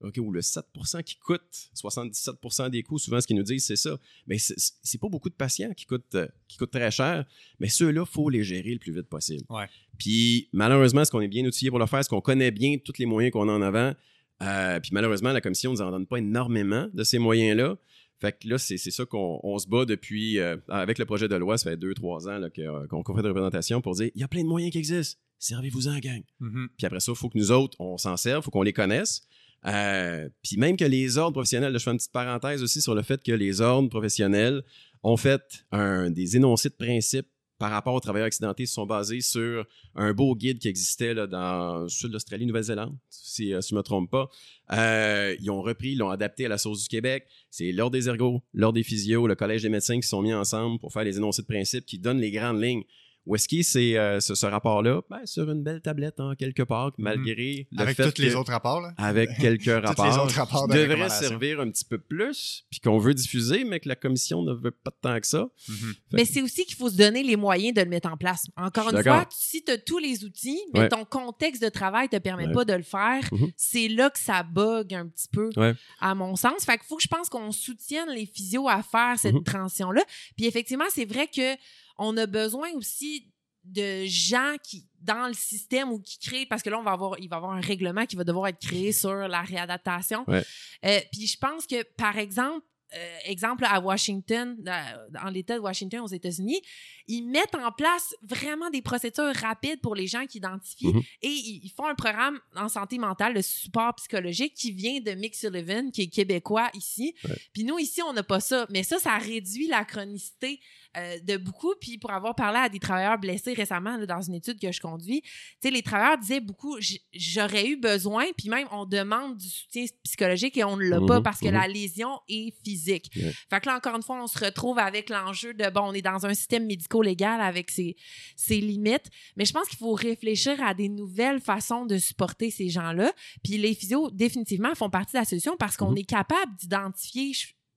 OK, 0.03 0.17
ou 0.19 0.31
le 0.31 0.41
7% 0.41 1.01
qui 1.03 1.15
coûte 1.15 1.69
77% 1.73 2.69
des 2.69 2.83
coûts, 2.83 2.99
souvent 2.99 3.19
ce 3.21 3.27
qu'ils 3.27 3.37
nous 3.37 3.43
disent, 3.43 3.65
c'est 3.65 3.75
ça. 3.75 3.97
Mais 4.27 4.37
c'est- 4.37 4.97
pas 4.99 5.09
beaucoup 5.09 5.29
de 5.29 5.33
patients 5.35 5.73
qui 5.73 5.85
coûtent, 5.85 6.15
euh, 6.15 6.27
qui 6.47 6.57
coûtent 6.57 6.71
très 6.71 6.91
cher, 6.91 7.25
mais 7.59 7.67
ceux-là, 7.67 8.03
il 8.07 8.11
faut 8.11 8.29
les 8.29 8.43
gérer 8.43 8.71
le 8.73 8.79
plus 8.79 8.93
vite 8.93 9.07
possible. 9.07 9.43
Ouais. 9.49 9.67
Puis 9.97 10.49
malheureusement, 10.53 11.01
est-ce 11.01 11.11
qu'on 11.11 11.21
est 11.21 11.27
bien 11.27 11.45
outillé 11.45 11.69
pour 11.69 11.79
le 11.79 11.85
faire? 11.87 11.99
Est-ce 11.99 12.09
qu'on 12.09 12.21
connaît 12.21 12.51
bien 12.51 12.77
tous 12.77 12.97
les 12.99 13.05
moyens 13.05 13.31
qu'on 13.33 13.49
a 13.49 13.51
en 13.51 13.61
avant? 13.61 13.93
Euh, 14.41 14.79
puis 14.79 14.91
malheureusement, 14.93 15.31
la 15.31 15.41
commission 15.41 15.71
ne 15.71 15.77
nous 15.77 15.81
en 15.81 15.91
donne 15.91 16.05
pas 16.07 16.17
énormément 16.17 16.87
de 16.93 17.03
ces 17.03 17.17
moyens-là. 17.19 17.77
Fait 18.19 18.31
que 18.37 18.47
là, 18.47 18.57
c'est 18.57 18.77
ça 18.77 19.05
qu'on 19.05 19.39
on 19.43 19.57
se 19.59 19.67
bat 19.67 19.83
depuis, 19.85 20.39
euh, 20.39 20.55
avec 20.69 20.97
le 20.97 21.05
projet 21.05 21.27
de 21.27 21.35
loi, 21.35 21.57
ça 21.57 21.71
fait 21.71 21.77
deux, 21.77 21.93
trois 21.93 22.29
ans 22.29 22.39
qu'on 22.55 23.15
fait 23.15 23.21
de 23.21 23.27
représentation 23.27 23.81
pour 23.81 23.95
dire 23.95 24.09
il 24.15 24.21
y 24.21 24.23
a 24.23 24.27
plein 24.29 24.43
de 24.43 24.47
moyens 24.47 24.71
qui 24.71 24.77
existent, 24.77 25.19
servez-vous-en, 25.39 25.99
gang. 25.99 26.23
Mhm. 26.39 26.69
Puis 26.77 26.85
après 26.87 27.01
ça, 27.01 27.11
il 27.11 27.17
faut 27.17 27.27
que 27.29 27.37
nous 27.37 27.51
autres, 27.51 27.75
on 27.81 27.97
s'en 27.97 28.15
serve, 28.15 28.41
il 28.41 28.45
faut 28.45 28.51
qu'on 28.51 28.61
les 28.61 28.71
connaisse. 28.73 29.27
Euh, 29.65 30.29
puis 30.41 30.57
même 30.57 30.75
que 30.77 30.85
les 30.85 31.17
ordres 31.17 31.33
professionnels, 31.33 31.73
je 31.73 31.79
fais 31.79 31.91
une 31.91 31.97
petite 31.97 32.11
parenthèse 32.11 32.63
aussi 32.63 32.81
sur 32.81 32.95
le 32.95 33.01
fait 33.01 33.23
que 33.23 33.31
les 33.31 33.61
ordres 33.61 33.89
professionnels 33.89 34.63
ont 35.03 35.17
fait 35.17 35.65
des 36.09 36.37
énoncés 36.37 36.69
de 36.69 36.75
principe 36.75 37.27
par 37.63 37.71
rapport 37.71 37.93
aux 37.93 37.99
travailleurs 38.01 38.27
accidentés 38.27 38.65
sont 38.65 38.85
basés 38.85 39.21
sur 39.21 39.65
un 39.95 40.11
beau 40.13 40.35
guide 40.35 40.59
qui 40.59 40.67
existait 40.67 41.13
là, 41.13 41.27
dans 41.27 41.83
le 41.83 41.87
sud 41.87 42.09
de 42.09 42.13
l'Australie, 42.13 42.45
Nouvelle-Zélande, 42.45 42.93
si, 43.09 43.53
euh, 43.53 43.61
je 43.61 43.73
ne 43.73 43.77
me 43.77 43.83
trompe 43.83 44.11
pas. 44.11 44.29
Euh, 44.73 45.33
ils 45.39 45.49
ont 45.49 45.61
repris, 45.61 45.91
ils 45.91 45.97
l'ont 45.97 46.09
adapté 46.09 46.45
à 46.45 46.49
la 46.49 46.57
sauce 46.57 46.83
du 46.83 46.89
Québec. 46.89 47.25
C'est 47.49 47.71
l'Ordre 47.71 47.93
des 47.93 48.09
ergots, 48.09 48.43
l'Ordre 48.53 48.75
des 48.75 48.83
physios, 48.83 49.27
le 49.27 49.35
Collège 49.35 49.61
des 49.61 49.69
médecins 49.69 49.97
qui 49.97 50.05
sont 50.05 50.21
mis 50.21 50.33
ensemble 50.33 50.77
pour 50.79 50.91
faire 50.91 51.05
les 51.05 51.15
énoncés 51.15 51.43
de 51.43 51.47
principe 51.47 51.85
qui 51.85 51.99
donnent 51.99 52.19
les 52.19 52.31
grandes 52.31 52.61
lignes. 52.61 52.83
Où 53.25 53.35
est-ce 53.35 53.47
qu'il 53.47 53.59
est 53.59 53.63
c'est, 53.63 53.97
euh, 53.97 54.19
ce, 54.19 54.35
ce 54.35 54.45
rapport-là? 54.45 55.01
Ben, 55.09 55.25
sur 55.25 55.49
une 55.49 55.63
belle 55.63 55.81
tablette 55.81 56.19
en 56.19 56.35
quelque 56.35 56.63
part, 56.63 56.91
malgré 56.97 57.67
le 57.71 57.75
Mhm. 57.77 57.79
Avec 57.79 57.95
fait 57.97 58.11
tous 58.11 58.21
les 58.21 58.35
autres 58.35 58.51
rapports, 58.51 58.81
là. 58.81 58.93
avec 58.97 59.29
quelques 59.39 59.65
rapports, 59.85 60.05
les 60.05 60.17
autres 60.17 60.35
rapports 60.35 60.67
de 60.67 60.73
qui 60.73 60.79
devraient 60.87 61.09
servir 61.09 61.59
un 61.61 61.69
petit 61.69 61.85
peu 61.85 61.97
plus, 61.97 62.65
puis 62.69 62.79
qu'on 62.81 62.97
veut 62.97 63.13
diffuser, 63.13 63.63
mais 63.63 63.79
que 63.79 63.87
la 63.87 63.95
commission 63.95 64.41
ne 64.43 64.53
veut 64.53 64.71
pas 64.71 64.91
tant 65.01 65.19
que 65.19 65.27
ça. 65.27 65.47
Mhm. 65.69 65.93
Mais 66.13 66.25
c'est 66.25 66.41
aussi 66.41 66.65
qu'il 66.65 66.75
faut 66.75 66.89
se 66.89 66.97
donner 66.97 67.23
les 67.23 67.35
moyens 67.37 67.73
de 67.73 67.81
le 67.81 67.89
mettre 67.89 68.09
en 68.11 68.17
place. 68.17 68.45
Encore 68.57 68.89
une 68.89 69.01
fois, 69.01 69.25
si 69.29 69.63
tu 69.63 69.71
as 69.71 69.77
tous 69.77 69.99
les 69.99 70.23
outils, 70.25 70.59
mais 70.73 70.81
Ouais. 70.81 70.89
ton 70.89 71.05
contexte 71.05 71.61
de 71.63 71.69
travail 71.69 72.09
te 72.09 72.17
permet 72.17 72.47
Ouais. 72.47 72.53
pas 72.53 72.65
de 72.65 72.73
le 72.73 72.83
faire, 72.83 73.21
Mhm. 73.31 73.51
c'est 73.55 73.87
là 73.87 74.09
que 74.09 74.19
ça 74.19 74.43
bug 74.43 74.93
un 74.93 75.07
petit 75.07 75.27
peu, 75.31 75.49
Ouais. 75.55 75.73
à 76.01 76.13
mon 76.13 76.35
sens. 76.35 76.65
Fait 76.65 76.77
qu'il 76.77 76.87
faut 76.87 76.97
que 76.97 77.03
je 77.03 77.07
pense 77.07 77.29
qu'on 77.29 77.51
soutienne 77.53 78.09
les 78.09 78.25
physios 78.25 78.67
à 78.67 78.83
faire 78.83 79.17
cette 79.17 79.43
transition-là. 79.45 80.03
Puis 80.35 80.45
effectivement, 80.45 80.85
c'est 80.89 81.05
vrai 81.05 81.27
que 81.27 81.55
on 81.97 82.15
a 82.17 82.25
besoin 82.25 82.71
aussi 82.73 83.29
de 83.63 84.05
gens 84.05 84.55
qui 84.61 84.87
dans 84.99 85.27
le 85.27 85.33
système 85.33 85.89
ou 85.89 85.99
qui 85.99 86.19
créent 86.19 86.45
parce 86.45 86.61
que 86.61 86.69
là 86.69 86.77
on 86.79 86.83
va 86.83 86.91
avoir 86.91 87.17
il 87.19 87.29
va 87.29 87.35
y 87.35 87.37
avoir 87.37 87.53
un 87.53 87.61
règlement 87.61 88.05
qui 88.05 88.17
va 88.17 88.25
devoir 88.25 88.47
être 88.47 88.59
créé 88.59 88.91
sur 88.91 89.13
la 89.13 89.41
réadaptation. 89.41 90.25
Ouais. 90.27 90.43
Euh, 90.85 90.99
puis 91.11 91.27
je 91.27 91.37
pense 91.37 91.65
que 91.65 91.83
par 91.95 92.17
exemple 92.17 92.65
euh, 92.95 93.17
exemple 93.25 93.65
à 93.65 93.79
Washington, 93.79 94.55
dans 94.61 95.29
l'État 95.31 95.55
de 95.55 95.61
Washington 95.61 96.01
aux 96.01 96.07
États-Unis, 96.07 96.61
ils 97.07 97.23
mettent 97.23 97.55
en 97.55 97.71
place 97.71 98.13
vraiment 98.21 98.69
des 98.69 98.83
procédures 98.83 99.33
rapides 99.35 99.81
pour 99.81 99.95
les 99.95 100.05
gens 100.05 100.27
qui 100.27 100.37
identifient 100.37 100.93
Mhm. 100.93 101.01
et 101.23 101.27
ils, 101.27 101.61
ils 101.63 101.71
font 101.71 101.87
un 101.87 101.95
programme 101.95 102.39
en 102.55 102.69
santé 102.69 102.99
mentale, 102.99 103.33
de 103.33 103.41
support 103.41 103.95
psychologique 103.95 104.53
qui 104.53 104.71
vient 104.71 104.99
de 104.99 105.11
Mick 105.13 105.33
Sullivan, 105.33 105.89
qui 105.91 106.03
est 106.03 106.07
québécois 106.07 106.69
ici. 106.75 107.15
Ouais. 107.23 107.35
Puis 107.51 107.63
nous, 107.63 107.79
ici, 107.79 108.03
on 108.03 108.13
n'a 108.13 108.21
pas 108.21 108.39
ça. 108.39 108.67
Mais 108.69 108.83
ça, 108.83 108.99
ça 108.99 109.17
réduit 109.17 109.65
la 109.65 109.85
chronicité 109.85 110.59
euh, 110.97 111.19
de 111.19 111.37
beaucoup. 111.37 111.73
Puis 111.79 111.97
pour 111.97 112.11
avoir 112.11 112.35
parlé 112.35 112.59
à 112.59 112.69
des 112.69 112.79
travailleurs 112.79 113.17
blessés 113.17 113.53
récemment 113.53 113.97
dans 114.05 114.21
une 114.21 114.35
étude 114.35 114.59
que 114.59 114.71
je 114.71 114.79
conduis, 114.79 115.21
tu 115.21 115.29
sais, 115.61 115.71
les 115.71 115.81
travailleurs 115.81 116.17
disaient 116.17 116.39
beaucoup, 116.39 116.77
j'aurais 117.13 117.67
eu 117.67 117.77
besoin, 117.77 118.25
puis 118.37 118.49
même 118.49 118.67
on 118.71 118.85
demande 118.85 119.37
du 119.37 119.47
soutien 119.47 119.85
psychologique 120.03 120.57
et 120.57 120.63
on 120.63 120.77
ne 120.77 120.83
l'a 120.83 120.99
pas 120.99 121.17
mhm, 121.17 121.23
parce 121.23 121.39
que 121.39 121.47
mhm. 121.47 121.53
la 121.53 121.67
lésion 121.67 122.19
est 122.29 122.53
physique. 122.63 123.09
Fait 123.49 123.59
que 123.59 123.67
là, 123.67 123.77
encore 123.77 123.95
une 123.95 124.03
fois, 124.03 124.21
on 124.21 124.27
se 124.27 124.37
retrouve 124.37 124.77
avec 124.77 125.09
l'enjeu 125.09 125.53
de, 125.53 125.69
bon, 125.69 125.81
on 125.85 125.93
est 125.93 126.01
dans 126.01 126.25
un 126.25 126.33
système 126.33 126.65
médico-légal 126.65 127.41
avec 127.41 127.71
ses, 127.71 127.95
ses 128.35 128.61
limites, 128.61 129.09
mais 129.35 129.45
je 129.45 129.53
pense 129.53 129.67
qu'il 129.67 129.79
faut 129.79 129.93
réfléchir 129.93 130.61
à 130.63 130.73
des 130.73 130.89
nouvelles 130.89 131.39
façons 131.39 131.85
de 131.85 131.97
supporter 131.97 132.51
ces 132.51 132.69
gens-là. 132.69 133.11
Puis 133.43 133.57
les 133.57 133.73
physios, 133.73 134.11
définitivement, 134.11 134.75
font 134.75 134.89
partie 134.89 135.13
de 135.13 135.19
la 135.19 135.25
solution 135.25 135.55
parce 135.57 135.75
qu'on 135.75 135.91
mhm. 135.91 135.97
est 135.97 136.09
capable 136.09 136.55
d'identifier 136.57 137.33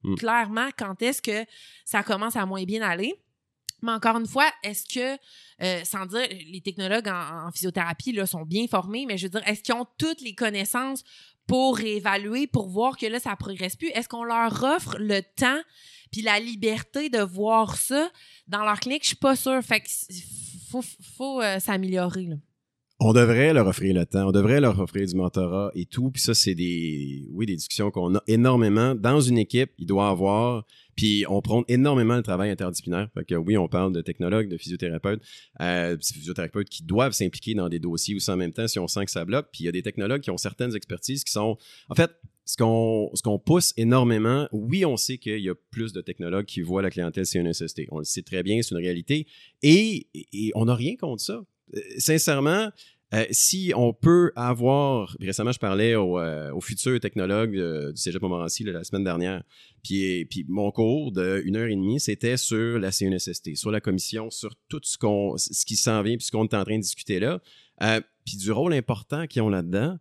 mm. 0.07 0.15
clairement 0.17 0.69
quand 0.79 1.01
est-ce 1.03 1.21
que 1.21 1.45
ça 1.85 2.03
commence 2.03 2.37
à 2.37 2.47
moins 2.47 2.65
bien 2.65 2.83
aller. 2.83 3.15
Mais 3.83 3.93
encore 3.93 4.17
une 4.17 4.27
fois, 4.27 4.51
est-ce 4.63 4.85
que, 4.87 5.19
euh, 5.63 5.85
sans 5.85 6.07
dire, 6.07 6.27
les 6.31 6.61
technologues 6.61 7.09
en, 7.09 7.51
physiothérapie 7.53 8.13
là, 8.13 8.27
sont 8.27 8.45
bien 8.45 8.67
formés, 8.67 9.05
mais 9.07 9.19
je 9.19 9.27
veux 9.27 9.31
dire, 9.31 9.47
est-ce 9.47 9.63
qu'ils 9.63 9.75
ont 9.75 9.87
toutes 9.99 10.23
les 10.23 10.35
connaissances 10.35 11.05
pour 11.47 11.81
évaluer, 11.81 12.47
pour 12.47 12.69
voir 12.69 12.97
que 12.97 13.07
là, 13.07 13.21
ça 13.21 13.37
progresse 13.37 13.77
plus? 13.77 13.89
Est-ce 13.89 14.09
qu'on 14.09 14.25
leur 14.25 14.63
offre 14.63 14.97
le 14.99 15.21
temps 15.21 15.61
puis 16.11 16.23
la 16.23 16.41
liberté 16.41 17.11
de 17.11 17.21
voir 17.21 17.77
ça 17.77 18.11
dans 18.49 18.65
leur 18.65 18.81
clinique? 18.81 19.03
Je 19.03 19.09
suis 19.09 19.17
pas 19.17 19.37
sûre. 19.37 19.63
Fait 19.63 19.81
que 19.81 19.89
faut, 20.71 20.83
faut 21.17 21.43
euh, 21.43 21.61
s'améliorer. 21.61 22.31
On 22.99 23.13
devrait 23.13 23.53
leur 23.53 23.67
offrir 23.67 23.95
le 23.95 24.07
temps, 24.07 24.29
on 24.29 24.33
devrait 24.33 24.59
leur 24.59 24.81
offrir 24.81 25.07
du 25.07 25.15
mentorat 25.15 25.71
et 25.75 25.85
tout. 25.85 26.11
Puis 26.11 26.23
ça, 26.23 26.33
c'est 26.33 26.55
des, 26.55 27.27
oui, 27.31 27.45
des 27.45 27.57
discussions 27.57 27.91
qu'on 27.91 28.15
a 28.15 28.23
énormément. 28.27 28.95
Dans 28.95 29.21
une 29.21 29.37
équipe, 29.37 29.71
il 29.77 29.85
doit 29.85 30.09
avoir, 30.09 30.65
puis 30.97 31.27
on 31.29 31.43
prend 31.43 31.63
énormément 31.69 32.17
le 32.17 32.23
travail 32.23 32.49
interdisciplinaire. 32.49 33.11
Fait 33.13 33.27
que 33.27 33.35
oui, 33.35 33.59
on 33.59 33.69
parle 33.69 33.93
de 33.93 34.01
technologues, 34.01 34.49
de 34.49 34.57
physiothérapeutes, 34.57 35.21
euh, 35.61 35.99
physiothérapeutes 36.01 36.71
qui 36.71 36.85
doivent 36.85 37.13
s'impliquer 37.13 37.53
dans 37.53 37.69
des 37.69 37.79
dossiers 37.79 38.15
aussi 38.15 38.31
en 38.31 38.39
même 38.39 38.53
temps 38.53 38.67
si 38.67 38.79
on 38.79 38.89
sent 38.89 39.05
que 39.05 39.11
ça 39.11 39.27
bloque. 39.27 39.49
Puis 39.53 39.65
il 39.65 39.67
y 39.67 39.69
a 39.69 39.73
des 39.73 39.83
technologues 39.83 40.23
qui 40.23 40.31
ont 40.31 40.39
certaines 40.39 40.75
expertises 40.75 41.23
qui 41.23 41.33
sont, 41.33 41.59
en 41.91 41.95
fait, 41.95 42.13
ce 42.47 42.57
qu'on 42.57 43.11
ce 43.13 43.21
qu'on 43.21 43.39
pousse 43.39 43.75
énormément, 43.77 44.49
oui, 44.53 44.87
on 44.87 44.97
sait 44.97 45.19
qu'il 45.19 45.41
y 45.41 45.51
a 45.51 45.55
plus 45.71 45.93
de 45.93 46.01
technologues 46.01 46.47
qui 46.47 46.63
voient 46.63 46.81
la 46.81 46.91
clientèle 46.91 47.27
CNSST. 47.27 47.89
On 47.91 47.99
le 47.99 48.05
sait 48.05 48.23
très 48.23 48.43
bien, 48.43 48.63
c'est 48.63 48.71
une 48.71 48.81
réalité. 48.81 49.27
Et, 49.63 50.09
et 50.15 50.53
on 50.55 50.65
n'a 50.65 50.75
rien 50.75 50.97
contre 50.97 51.23
ça. 51.23 51.43
Euh, 51.75 51.81
sincèrement, 51.99 52.71
euh, 53.15 53.25
si 53.31 53.73
on 53.75 53.93
peut 53.93 54.33
avoir, 54.35 55.17
récemment 55.21 55.53
je 55.53 55.59
parlais 55.59 55.95
au, 55.95 56.19
euh, 56.19 56.59
futur 56.61 56.99
technologue 56.99 57.53
du 57.53 57.97
Cégep 57.97 58.21
Montmorency 58.21 58.65
la 58.65 58.83
semaine 58.85 59.05
dernière, 59.05 59.43
puis, 59.85 60.25
puis 60.27 60.45
mon 60.49 60.71
cours 60.73 61.13
de 61.13 61.43
une 61.45 61.57
heure 61.57 61.69
et 61.69 61.77
demie, 61.77 62.01
c'était 62.01 62.37
sur 62.37 62.79
la 62.79 62.91
CNSST, 62.91 63.55
sur 63.55 63.71
la 63.71 63.81
commission, 63.81 64.31
sur 64.31 64.55
tout 64.69 64.81
ce, 64.83 64.99
qu'on, 64.99 65.37
ce 65.37 65.65
qui 65.65 65.77
s'en 65.77 66.03
vient, 66.03 66.17
puis 66.17 66.27
ce 66.27 66.33
qu'on 66.33 66.45
est 66.45 66.55
en 66.55 66.65
train 66.65 66.77
de 66.77 66.83
discuter 66.83 67.21
là, 67.21 67.41
puis 68.25 68.37
du 68.37 68.51
rôle 68.51 68.75
important 68.75 69.27
qu'ils 69.27 69.43
ont 69.43 69.51
là-dedans. 69.51 69.99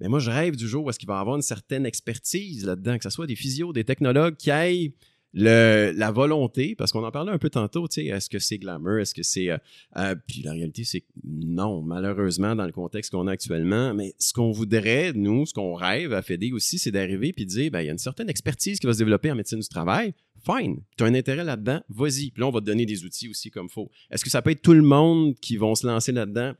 Mais 0.00 0.08
moi, 0.08 0.18
je 0.18 0.30
rêve 0.30 0.56
du 0.56 0.68
jour 0.68 0.84
où 0.84 0.90
est-ce 0.90 0.98
qu'il 0.98 1.08
va 1.08 1.16
y 1.16 1.20
avoir 1.20 1.36
une 1.36 1.42
certaine 1.42 1.86
expertise 1.86 2.66
là-dedans, 2.66 2.98
que 2.98 3.04
ce 3.04 3.10
soit 3.10 3.26
des 3.26 3.36
physios, 3.36 3.72
des 3.72 3.84
technologues 3.84 4.36
qui 4.36 4.50
aillent 4.50 4.92
la 5.34 6.10
volonté, 6.12 6.74
parce 6.76 6.92
qu'on 6.92 7.04
en 7.04 7.10
parlait 7.10 7.32
un 7.32 7.38
peu 7.38 7.50
tantôt, 7.50 7.88
tu 7.88 7.94
sais, 7.94 8.06
est-ce 8.06 8.30
que 8.30 8.38
c'est 8.38 8.58
glamour, 8.58 8.98
est-ce 8.98 9.14
que 9.14 9.22
c'est... 9.22 9.50
Euh, 9.50 9.58
euh, 9.96 10.14
puis 10.26 10.42
la 10.42 10.52
réalité, 10.52 10.84
c'est 10.84 11.00
que 11.00 11.06
non, 11.24 11.82
malheureusement, 11.82 12.54
dans 12.54 12.66
le 12.66 12.72
contexte 12.72 13.10
qu'on 13.10 13.26
a 13.26 13.32
actuellement, 13.32 13.94
mais 13.94 14.14
ce 14.18 14.32
qu'on 14.32 14.52
voudrait, 14.52 15.12
nous, 15.12 15.46
ce 15.46 15.52
qu'on 15.52 15.74
rêve 15.74 16.12
à 16.12 16.22
FEDE 16.22 16.52
aussi, 16.52 16.78
c'est 16.78 16.92
d'arriver 16.92 17.32
puis 17.32 17.46
de 17.46 17.50
dire, 17.50 17.70
ben, 17.70 17.80
il 17.80 17.86
y 17.86 17.88
a 17.88 17.92
une 17.92 17.98
certaine 17.98 18.28
expertise 18.28 18.78
qui 18.78 18.86
va 18.86 18.92
se 18.92 18.98
développer 18.98 19.30
en 19.30 19.34
médecine 19.34 19.60
du 19.60 19.68
travail, 19.68 20.14
fine, 20.44 20.80
tu 20.96 21.04
as 21.04 21.06
un 21.06 21.14
intérêt 21.14 21.44
là-dedans, 21.44 21.80
vas-y. 21.88 22.30
Puis 22.30 22.40
là, 22.40 22.46
on 22.46 22.50
va 22.50 22.60
te 22.60 22.66
donner 22.66 22.86
des 22.86 23.04
outils 23.04 23.28
aussi 23.28 23.50
comme 23.50 23.68
faut. 23.68 23.90
Est-ce 24.10 24.24
que 24.24 24.30
ça 24.30 24.42
peut 24.42 24.50
être 24.50 24.62
tout 24.62 24.74
le 24.74 24.82
monde 24.82 25.34
qui 25.40 25.56
vont 25.56 25.74
se 25.74 25.86
lancer 25.86 26.12
là-dedans? 26.12 26.54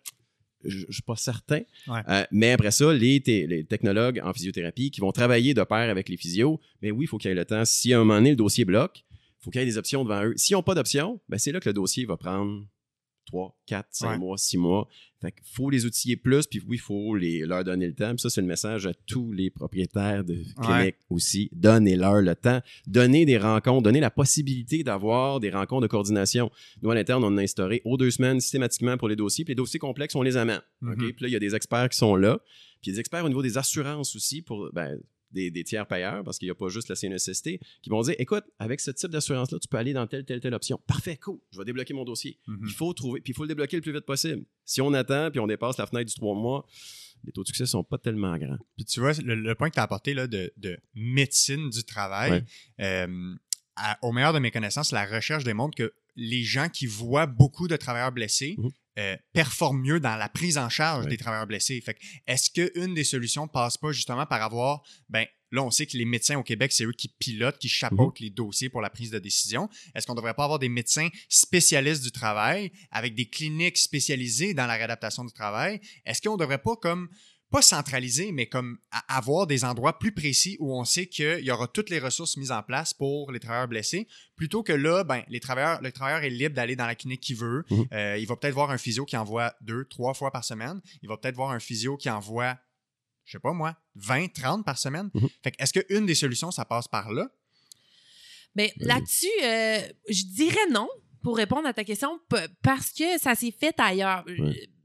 Je 0.64 0.86
ne 0.86 0.92
suis 0.92 1.02
pas 1.02 1.16
certain. 1.16 1.60
Euh, 1.88 2.24
mais 2.30 2.52
après 2.52 2.70
ça, 2.70 2.92
les, 2.92 3.22
les, 3.26 3.64
technologues 3.64 4.20
en 4.24 4.32
physiothérapie 4.32 4.90
qui 4.90 5.00
vont 5.00 5.12
travailler 5.12 5.54
de 5.54 5.62
pair 5.62 5.90
avec 5.90 6.08
les 6.08 6.16
physios, 6.16 6.60
mais 6.82 6.90
oui, 6.90 7.04
il 7.04 7.08
faut 7.08 7.18
qu'il 7.18 7.28
y 7.28 7.32
ait 7.32 7.36
le 7.36 7.44
temps. 7.44 7.64
Si 7.64 7.92
à 7.92 7.96
un 7.96 8.00
moment 8.00 8.16
donné, 8.16 8.30
le 8.30 8.36
dossier 8.36 8.64
bloque, 8.64 9.04
il 9.10 9.44
faut 9.44 9.50
qu'il 9.50 9.60
y 9.60 9.64
ait 9.64 9.66
des 9.66 9.78
options 9.78 10.04
devant 10.04 10.24
eux. 10.24 10.34
S'ils 10.36 10.54
n'ont 10.54 10.62
pas 10.62 10.74
d'options, 10.74 11.20
ben 11.28 11.38
c'est 11.38 11.52
là 11.52 11.60
que 11.60 11.68
le 11.68 11.74
dossier 11.74 12.04
va 12.06 12.16
prendre 12.16 12.64
3, 13.26 13.56
4, 13.66 13.88
5 13.90 14.18
mois, 14.18 14.38
6 14.38 14.58
mois. 14.58 14.88
Fait 15.20 15.32
qu'il 15.32 15.46
faut 15.46 15.70
les 15.70 15.86
outiller 15.86 16.16
plus, 16.16 16.46
puis 16.46 16.60
oui, 16.66 16.76
il 16.76 16.80
faut 16.80 17.14
les, 17.14 17.40
leur 17.46 17.64
donner 17.64 17.86
le 17.86 17.94
temps. 17.94 18.10
Puis 18.10 18.20
ça, 18.20 18.30
c'est 18.30 18.42
le 18.42 18.46
message 18.46 18.86
à 18.86 18.92
tous 19.06 19.32
les 19.32 19.48
propriétaires 19.50 20.22
de 20.22 20.36
cliniques 20.60 20.96
aussi. 21.08 21.48
Donnez-leur 21.52 22.20
le 22.20 22.34
temps. 22.34 22.60
Donnez 22.86 23.24
des 23.24 23.38
rencontres. 23.38 23.82
Donnez 23.84 24.00
la 24.00 24.10
possibilité 24.10 24.82
d'avoir 24.82 25.40
des 25.40 25.50
rencontres 25.50 25.82
de 25.82 25.86
coordination. 25.86 26.50
Nous, 26.82 26.90
à 26.90 26.94
l'interne, 26.94 27.24
on 27.24 27.36
a 27.38 27.42
instauré 27.42 27.80
aux 27.84 27.96
deux 27.96 28.10
semaines 28.10 28.40
systématiquement 28.40 28.98
pour 28.98 29.08
les 29.08 29.16
dossiers. 29.16 29.44
Puis 29.44 29.52
les 29.52 29.56
dossiers 29.56 29.80
complexes, 29.80 30.14
on 30.14 30.22
les 30.22 30.36
amène. 30.36 30.60
Mm-hmm. 30.82 31.12
Puis 31.14 31.22
là, 31.22 31.28
il 31.28 31.32
y 31.32 31.36
a 31.36 31.40
des 31.40 31.54
experts 31.54 31.88
qui 31.88 31.96
sont 31.96 32.16
là. 32.16 32.38
Puis 32.82 32.92
des 32.92 33.00
experts 33.00 33.24
au 33.24 33.28
niveau 33.28 33.42
des 33.42 33.56
assurances 33.56 34.14
aussi 34.14 34.42
pour 34.42 34.68
ben, 34.74 34.98
des, 35.34 35.64
tiers 35.64 35.86
payeurs, 35.86 36.24
parce 36.24 36.38
qu'il 36.38 36.46
n'y 36.46 36.52
a 36.52 36.54
pas 36.54 36.68
juste 36.68 36.88
la 36.88 36.94
CNSST, 36.94 37.58
qui 37.82 37.90
vont 37.90 38.00
dire 38.02 38.14
écoute, 38.18 38.44
avec 38.58 38.80
ce 38.80 38.90
type 38.90 39.10
d'assurance-là, 39.10 39.58
tu 39.58 39.68
peux 39.68 39.76
aller 39.76 39.92
dans 39.92 40.06
telle, 40.06 40.24
telle, 40.24 40.40
telle 40.40 40.54
option. 40.54 40.80
Parfait, 40.86 41.16
cool, 41.16 41.38
je 41.52 41.58
vais 41.58 41.64
débloquer 41.64 41.94
mon 41.94 42.04
dossier. 42.04 42.38
Mhm. 42.46 42.66
Il 42.68 42.72
faut 42.72 42.92
trouver, 42.92 43.20
puis 43.20 43.32
il 43.32 43.36
faut 43.36 43.42
le 43.42 43.48
débloquer 43.48 43.76
le 43.76 43.82
plus 43.82 43.92
vite 43.92 44.06
possible. 44.06 44.44
Si 44.64 44.80
on 44.80 44.92
attend, 44.94 45.30
puis 45.30 45.40
on 45.40 45.46
dépasse 45.46 45.78
la 45.78 45.86
fenêtre 45.86 46.08
du 46.08 46.14
trois 46.14 46.34
mois, 46.34 46.66
les 47.24 47.32
taux 47.32 47.42
de 47.42 47.46
succès 47.46 47.66
sont 47.66 47.84
pas 47.84 47.98
tellement 47.98 48.36
grands. 48.36 48.58
Puis 48.76 48.84
tu 48.84 49.00
vois, 49.00 49.12
le, 49.22 49.54
point 49.54 49.70
que 49.70 49.74
tu 49.74 49.80
as 49.80 49.84
apporté 49.84 50.14
là, 50.14 50.26
de, 50.26 50.52
médecine 50.94 51.70
du 51.70 51.84
travail, 51.84 52.44
euh, 52.80 53.34
au 54.02 54.12
meilleur 54.12 54.32
de 54.32 54.38
mes 54.38 54.50
connaissances, 54.50 54.92
la 54.92 55.04
recherche 55.04 55.44
démontre 55.44 55.76
que 55.76 55.92
les 56.16 56.42
gens 56.42 56.68
qui 56.68 56.86
voient 56.86 57.26
beaucoup 57.26 57.66
de 57.66 57.76
travailleurs 57.76 58.12
blessés 58.12 58.54
mhm. 58.58 58.70
Euh, 58.98 59.16
performent 59.32 59.80
mieux 59.80 60.00
dans 60.00 60.16
la 60.16 60.28
prise 60.28 60.58
en 60.58 60.68
charge 60.68 61.06
des 61.06 61.16
travailleurs 61.16 61.46
blessés. 61.46 61.80
Fait 61.80 61.96
est-ce 62.26 62.50
qu'une 62.50 62.94
des 62.94 63.04
solutions 63.04 63.48
passe 63.48 63.76
pas 63.76 63.92
justement 63.92 64.26
par 64.26 64.42
avoir, 64.42 64.82
ben 65.08 65.26
là, 65.54 65.62
on 65.62 65.70
sait 65.70 65.86
que 65.86 65.96
les 65.96 66.04
médecins 66.04 66.38
au 66.38 66.42
Québec, 66.42 66.72
c'est 66.72 66.84
eux 66.84 66.92
qui 66.92 67.08
pilotent, 67.08 67.58
qui 67.58 67.68
chapeautent 67.68 68.20
mhm. 68.20 68.26
les 68.26 68.30
dossiers 68.30 68.68
pour 68.68 68.80
la 68.80 68.90
prise 68.90 69.10
de 69.10 69.18
décision. 69.18 69.68
Est-ce 69.94 70.06
qu'on 70.06 70.12
ne 70.12 70.18
devrait 70.18 70.34
pas 70.34 70.44
avoir 70.44 70.58
des 70.58 70.68
médecins 70.68 71.08
spécialistes 71.28 72.02
du 72.02 72.12
travail 72.12 72.70
avec 72.90 73.14
des 73.14 73.28
cliniques 73.28 73.78
spécialisées 73.78 74.54
dans 74.54 74.66
la 74.66 74.74
réadaptation 74.74 75.24
du 75.24 75.32
travail? 75.32 75.80
Est-ce 76.04 76.20
qu'on 76.20 76.34
ne 76.34 76.40
devrait 76.40 76.62
pas 76.62 76.76
comme 76.76 77.08
pas 77.54 77.62
centraliser, 77.62 78.32
mais 78.32 78.46
comme 78.46 78.78
avoir 79.06 79.46
des 79.46 79.64
endroits 79.64 80.00
plus 80.00 80.10
précis 80.10 80.56
où 80.58 80.74
on 80.74 80.84
sait 80.84 81.06
qu'il 81.06 81.38
y 81.38 81.52
aura 81.52 81.68
toutes 81.68 81.88
les 81.88 82.00
ressources 82.00 82.36
mises 82.36 82.50
en 82.50 82.64
place 82.64 82.92
pour 82.92 83.30
les 83.30 83.38
travailleurs 83.38 83.68
blessés, 83.68 84.08
plutôt 84.34 84.64
que 84.64 84.72
là, 84.72 85.04
ben, 85.04 85.22
les 85.28 85.38
travailleurs, 85.38 85.80
le 85.80 85.92
travailleur 85.92 86.24
est 86.24 86.30
libre 86.30 86.56
d'aller 86.56 86.74
dans 86.74 86.86
la 86.86 86.96
clinique 86.96 87.20
qu'il 87.20 87.36
veut. 87.36 87.64
Mhm. 87.70 87.86
Euh, 87.92 88.18
il 88.18 88.26
va 88.26 88.34
peut-être 88.34 88.54
voir 88.54 88.72
un 88.72 88.76
physio 88.76 89.04
qui 89.04 89.16
envoie 89.16 89.54
deux, 89.60 89.84
trois 89.84 90.14
fois 90.14 90.32
par 90.32 90.42
semaine. 90.42 90.80
Il 91.02 91.08
va 91.08 91.16
peut-être 91.16 91.36
voir 91.36 91.52
un 91.52 91.60
physio 91.60 91.96
qui 91.96 92.10
envoie, 92.10 92.58
je 93.24 93.30
sais 93.30 93.38
pas 93.38 93.52
moi, 93.52 93.76
20, 93.94 94.32
30 94.32 94.64
par 94.64 94.76
semaine. 94.76 95.10
Mhm. 95.14 95.28
est-ce 95.60 95.78
qu'une 95.78 96.06
des 96.06 96.16
solutions, 96.16 96.50
ça 96.50 96.64
passe 96.64 96.88
par 96.88 97.12
là? 97.12 97.30
Mais 98.56 98.72
ben, 98.78 98.88
là-dessus, 98.88 99.28
euh, 99.44 99.78
je 100.08 100.24
dirais 100.34 100.70
non 100.72 100.88
pour 101.22 101.36
répondre 101.36 101.68
à 101.68 101.72
ta 101.72 101.84
question 101.84 102.18
parce 102.62 102.90
que 102.90 103.16
ça 103.20 103.36
s'est 103.36 103.54
fait 103.56 103.78
ailleurs 103.78 104.24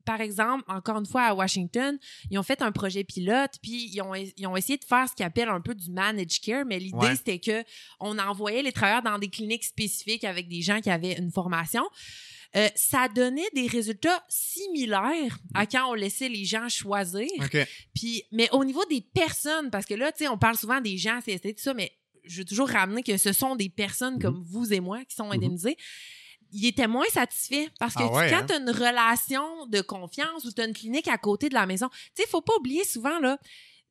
par 0.10 0.22
exemple, 0.22 0.64
encore 0.68 0.98
une 0.98 1.06
fois, 1.06 1.22
à 1.22 1.36
Washington, 1.36 2.00
ils 2.32 2.40
ont 2.40 2.44
fait 2.44 2.64
un 2.64 2.72
projet 2.72 3.04
pilote, 3.04 3.52
puis 3.62 3.92
ils 3.94 4.02
ont, 4.02 4.16
ils 4.16 4.48
ont 4.48 4.58
essayé 4.58 4.76
de 4.80 4.84
faire 4.84 5.08
ce 5.08 5.14
qu'ils 5.14 5.24
appellent 5.24 5.50
un 5.50 5.62
peu 5.62 5.76
du 5.76 5.92
managed 5.92 6.44
care, 6.44 6.66
mais 6.66 6.80
l'idée, 6.80 7.16
c'était 7.16 7.38
que 7.38 7.64
on 8.00 8.18
envoyait 8.18 8.64
les 8.64 8.72
travailleurs 8.72 9.04
dans 9.04 9.20
des 9.20 9.30
cliniques 9.30 9.66
spécifiques 9.66 10.24
avec 10.24 10.48
des 10.48 10.64
gens 10.64 10.82
qui 10.82 10.90
avaient 10.90 11.14
une 11.14 11.30
formation. 11.30 11.84
Euh, 12.56 12.68
ça 12.74 13.08
donnait 13.08 13.52
des 13.54 13.68
résultats 13.68 14.26
similaires 14.30 15.38
à 15.54 15.68
quand 15.68 15.92
on 15.92 15.94
laissait 15.94 16.28
les 16.28 16.44
gens 16.44 16.68
choisir. 16.70 17.30
Puis, 17.94 18.24
mais 18.32 18.50
au 18.52 18.66
niveau 18.66 18.84
des 18.86 19.02
personnes, 19.02 19.70
parce 19.70 19.86
que 19.86 19.94
là, 19.94 20.12
tu 20.12 20.24
sais, 20.24 20.28
on 20.28 20.40
parle 20.40 20.58
souvent 20.58 20.82
des 20.82 20.98
gens, 20.98 21.20
c'est 21.24 21.38
tout 21.40 21.54
ça, 21.58 21.76
mais 21.76 21.92
je 22.24 22.40
veux 22.40 22.46
toujours 22.46 22.70
ramener 22.70 23.04
que 23.04 23.16
ce 23.18 23.32
sont 23.32 23.56
des 23.56 23.70
personnes 23.70 24.18
mm-hmm. 24.18 24.22
comme 24.24 24.44
vous 24.44 24.74
et 24.74 24.80
moi 24.80 25.06
qui 25.06 25.14
sont 25.14 25.30
mm-hmm. 25.30 25.36
indemnisées 25.36 25.78
il 26.52 26.66
était 26.66 26.88
moins 26.88 27.08
satisfait 27.10 27.70
parce 27.80 27.94
que 27.94 28.04
ah 28.04 28.30
quand 28.30 28.36
hein? 28.36 28.46
tu 28.48 28.54
as 28.54 28.58
une 28.58 28.70
relation 28.70 29.66
de 29.68 29.82
confiance 29.82 30.46
ou 30.46 30.52
tu 30.52 30.62
as 30.62 30.66
une 30.66 30.74
clinique 30.74 31.08
à 31.08 31.18
côté 31.18 31.50
de 31.50 31.54
la 31.54 31.66
maison, 31.66 31.90
tu 31.90 32.24
sais, 32.24 32.28
faut 32.28 32.42
pas 32.42 32.56
oublier 32.58 32.84
souvent, 32.84 33.20
là, 33.20 33.38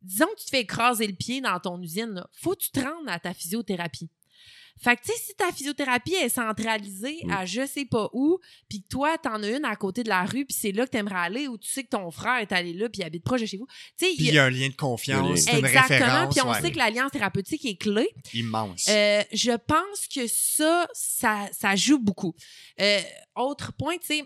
disons 0.02 0.26
que 0.26 0.40
tu 0.40 0.46
te 0.46 0.50
fais 0.50 0.60
écraser 0.60 1.06
le 1.06 1.14
pied 1.14 1.40
dans 1.40 1.58
ton 1.60 1.80
usine, 1.80 2.24
il 2.32 2.38
faut 2.40 2.52
que 2.52 2.62
tu 2.62 2.70
te 2.70 2.80
rendes 2.80 3.08
à 3.08 3.18
ta 3.18 3.34
physiothérapie. 3.34 4.10
Fait 4.80 4.96
que, 4.96 5.02
tu 5.02 5.12
sais, 5.12 5.18
si 5.18 5.34
ta 5.34 5.52
physiothérapie 5.52 6.14
est 6.14 6.28
centralisée 6.28 7.18
à 7.30 7.44
je 7.46 7.66
sais 7.66 7.84
pas 7.84 8.08
où, 8.12 8.38
puis 8.68 8.82
que 8.82 8.88
toi, 8.88 9.18
t'en 9.18 9.42
as 9.42 9.48
une 9.48 9.64
à 9.64 9.76
côté 9.76 10.02
de 10.02 10.08
la 10.08 10.24
rue, 10.24 10.44
puis 10.44 10.56
c'est 10.58 10.72
là 10.72 10.86
que 10.86 10.90
t'aimerais 10.90 11.18
aller, 11.18 11.48
ou 11.48 11.58
tu 11.58 11.68
sais 11.68 11.84
que 11.84 11.90
ton 11.90 12.10
frère 12.10 12.38
est 12.38 12.52
allé 12.52 12.72
là, 12.72 12.88
puis 12.88 13.02
il 13.02 13.04
habite 13.04 13.24
proche 13.24 13.40
de 13.40 13.46
chez 13.46 13.56
vous. 13.56 13.66
Tu 13.98 14.06
sais, 14.06 14.14
il 14.18 14.32
y, 14.32 14.38
a 14.38 14.44
un 14.44 14.50
lien 14.50 14.68
de 14.68 14.74
confiance, 14.74 15.46
une 15.46 15.64
Exactement, 15.64 16.28
puis 16.28 16.40
on 16.44 16.54
sait 16.54 16.70
que 16.70 16.78
l'alliance 16.78 17.10
thérapeutique 17.10 17.64
est 17.64 17.76
clé. 17.76 18.08
Immense. 18.34 18.86
Euh, 18.88 19.22
je 19.32 19.52
pense 19.52 20.06
que 20.12 20.26
ça, 20.26 20.88
ça, 20.92 21.48
ça 21.52 21.76
joue 21.76 21.98
beaucoup. 21.98 22.34
Euh, 22.80 23.00
autre 23.36 23.72
point, 23.72 23.96
tu 23.98 24.06
sais, 24.06 24.24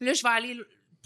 là, 0.00 0.12
je 0.12 0.22
vais 0.22 0.28
aller 0.28 0.56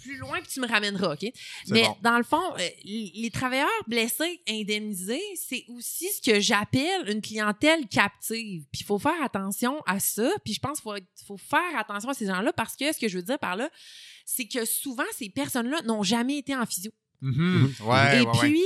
plus 0.03 0.17
loin 0.19 0.39
puis 0.41 0.49
tu 0.53 0.61
me 0.61 0.67
ramèneras, 0.67 1.15
OK? 1.15 1.33
Mais 1.69 1.87
dans 2.03 2.19
le 2.19 2.25
fond, 2.25 2.43
euh, 2.59 2.69
les 2.85 3.31
travailleurs 3.33 3.69
blessés 3.87 4.41
indemnisés, 4.49 5.23
c'est 5.35 5.65
aussi 5.69 6.07
ce 6.13 6.31
que 6.31 6.41
j'appelle 6.41 7.09
une 7.09 7.21
clientèle 7.21 7.87
captive. 7.89 8.65
Puis 8.71 8.83
il 8.83 8.87
faut 8.87 8.99
faire 8.99 9.23
attention 9.23 9.81
à 9.87 10.01
ça. 10.01 10.31
Puis 10.45 10.55
je 10.55 10.61
pense 10.61 10.81
qu'il 10.81 10.91
faut, 10.93 11.27
faut 11.27 11.37
faire 11.37 11.79
attention 11.79 12.11
à 12.11 12.15
ces 12.15 12.27
gens-là 12.27 12.53
parce 12.53 12.77
que 12.77 12.93
ce 12.93 12.99
que 12.99 13.09
je 13.09 13.17
veux 13.17 13.25
dire 13.25 13.39
par 13.39 13.57
là, 13.57 13.71
c'est 14.25 14.47
que 14.47 14.65
souvent, 14.65 15.05
ces 15.17 15.29
personnes-là 15.31 15.83
n'ont 15.83 16.03
jamais 16.03 16.39
été 16.39 16.55
en 16.55 16.67
physio. 16.67 16.91
Mm-hmm. 17.23 17.83
ouais, 17.83 18.23
Et 18.23 18.27
puis, 18.39 18.63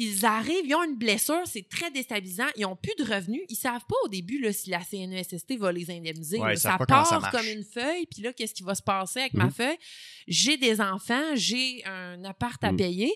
ils 0.00 0.24
arrivent, 0.24 0.64
ils 0.64 0.74
ont 0.74 0.82
une 0.82 0.96
blessure, 0.96 1.42
c'est 1.44 1.68
très 1.68 1.90
déstabilisant, 1.90 2.46
ils 2.56 2.62
n'ont 2.62 2.74
plus 2.74 2.94
de 2.98 3.04
revenus, 3.04 3.42
ils 3.50 3.56
savent 3.56 3.84
pas 3.86 3.96
au 4.04 4.08
début 4.08 4.40
là, 4.40 4.50
si 4.50 4.70
la 4.70 4.80
CNESST 4.80 5.58
va 5.58 5.72
les 5.72 5.90
indemniser. 5.90 6.38
ça 6.56 6.78
part 6.78 7.30
comme 7.30 7.46
une 7.46 7.62
feuille, 7.62 8.06
puis 8.06 8.22
là, 8.22 8.32
qu'est-ce 8.32 8.54
qui 8.54 8.62
va 8.62 8.74
se 8.74 8.82
passer 8.82 9.20
avec 9.20 9.34
ma 9.34 9.44
mhm. 9.44 9.52
feuille? 9.52 9.76
J'ai 10.26 10.56
des 10.56 10.80
enfants, 10.80 11.34
j'ai 11.34 11.84
un 11.84 12.24
appart 12.24 12.62
à 12.64 12.72
mhm. 12.72 12.78
payer, 12.78 13.12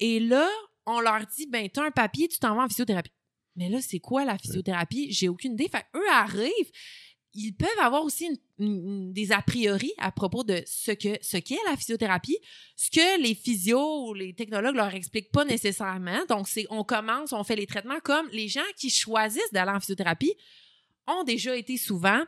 et 0.00 0.18
là, 0.18 0.48
on 0.86 1.00
leur 1.00 1.24
dit, 1.36 1.46
ben, 1.46 1.68
tu 1.72 1.78
as 1.78 1.84
un 1.84 1.92
papier, 1.92 2.26
tu 2.26 2.38
t'en 2.40 2.56
vas 2.56 2.64
en 2.64 2.68
physiothérapie. 2.68 3.12
Mais 3.54 3.68
là, 3.68 3.80
c'est 3.80 4.00
quoi 4.00 4.24
la 4.24 4.38
physiothérapie? 4.38 5.12
J'ai 5.12 5.28
aucune 5.28 5.52
idée. 5.52 5.68
Fait 5.68 5.84
eux 5.96 6.10
arrivent, 6.12 6.70
ils 7.38 7.52
peuvent 7.52 7.68
avoir 7.80 8.02
aussi 8.02 8.28
des 8.58 9.32
a 9.32 9.40
priori 9.42 9.92
à 9.98 10.10
propos 10.10 10.42
de 10.42 10.62
ce 10.66 10.90
que 10.90 11.16
ce 11.22 11.36
qu'est 11.36 11.58
la 11.66 11.76
physiothérapie, 11.76 12.38
ce 12.76 12.90
que 12.90 13.22
les 13.22 13.34
physios 13.34 14.08
ou 14.08 14.14
les 14.14 14.34
technologues 14.34 14.74
leur 14.74 14.94
expliquent 14.94 15.30
pas 15.30 15.44
nécessairement. 15.44 16.24
Donc 16.28 16.48
c'est 16.48 16.66
on 16.70 16.82
commence, 16.82 17.32
on 17.32 17.44
fait 17.44 17.56
les 17.56 17.66
traitements 17.66 18.00
comme 18.02 18.28
les 18.32 18.48
gens 18.48 18.60
qui 18.76 18.90
choisissent 18.90 19.52
d'aller 19.52 19.70
en 19.70 19.80
physiothérapie 19.80 20.34
ont 21.06 21.22
déjà 21.22 21.56
été 21.56 21.76
souvent 21.76 22.22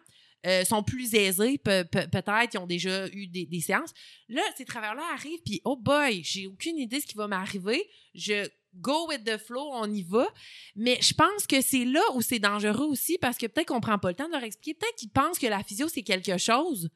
euh, 0.46 0.64
sont 0.64 0.82
plus 0.82 1.14
aisés, 1.14 1.58
peut-être, 1.58 2.54
ils 2.54 2.58
ont 2.58 2.66
déjà 2.66 3.08
eu 3.08 3.26
des, 3.26 3.44
des 3.44 3.61
séances. 3.61 3.92
Là, 4.30 4.40
ces 4.56 4.64
travailleurs-là 4.64 5.02
arrivent, 5.12 5.42
puis 5.44 5.61
oh 5.64 5.76
boy, 5.76 6.22
j'ai 6.24 6.46
aucune 6.46 6.78
idée 6.78 6.96
de 6.96 7.02
ce 7.02 7.06
qui 7.06 7.16
va 7.16 7.28
m'arriver. 7.28 7.86
Je 8.14 8.48
go 8.74 9.08
with 9.08 9.24
the 9.24 9.38
flow, 9.38 9.70
on 9.72 9.90
y 9.90 10.02
va. 10.02 10.28
Mais 10.76 10.98
je 11.00 11.14
pense 11.14 11.46
que 11.46 11.60
c'est 11.60 11.84
là 11.84 12.02
où 12.14 12.22
c'est 12.22 12.38
dangereux 12.38 12.86
aussi 12.86 13.18
parce 13.18 13.36
que 13.36 13.46
peut-être 13.46 13.68
qu'on 13.68 13.80
prend 13.80 13.98
pas 13.98 14.08
le 14.10 14.14
temps 14.14 14.28
de 14.28 14.32
leur 14.32 14.44
expliquer. 14.44 14.74
Peut-être 14.78 14.96
qu'ils 14.96 15.10
pensent 15.10 15.38
que 15.38 15.46
la 15.46 15.62
physio, 15.62 15.88
c'est 15.88 16.02
quelque 16.02 16.38
chose. 16.38 16.90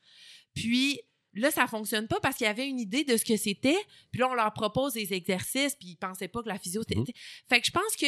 Puis 0.54 1.00
là, 1.34 1.50
ça 1.50 1.66
fonctionne 1.66 2.06
pas 2.06 2.20
parce 2.20 2.36
qu'il 2.36 2.46
y 2.46 2.50
avait 2.50 2.68
une 2.68 2.78
idée 2.78 3.04
de 3.04 3.16
ce 3.16 3.24
que 3.24 3.36
c'était. 3.36 3.78
Puis 4.10 4.20
là, 4.20 4.28
on 4.30 4.34
leur 4.34 4.52
propose 4.52 4.94
des 4.94 5.12
exercices, 5.12 5.74
puis 5.74 5.90
ils 5.90 5.96
pensaient 5.96 6.28
pas 6.28 6.42
que 6.42 6.48
la 6.48 6.58
physio, 6.58 6.82
c'était. 6.82 7.00
Mm-hmm. 7.00 7.14
Fait 7.48 7.60
que 7.60 7.66
je 7.66 7.72
pense 7.72 7.96
que 7.96 8.06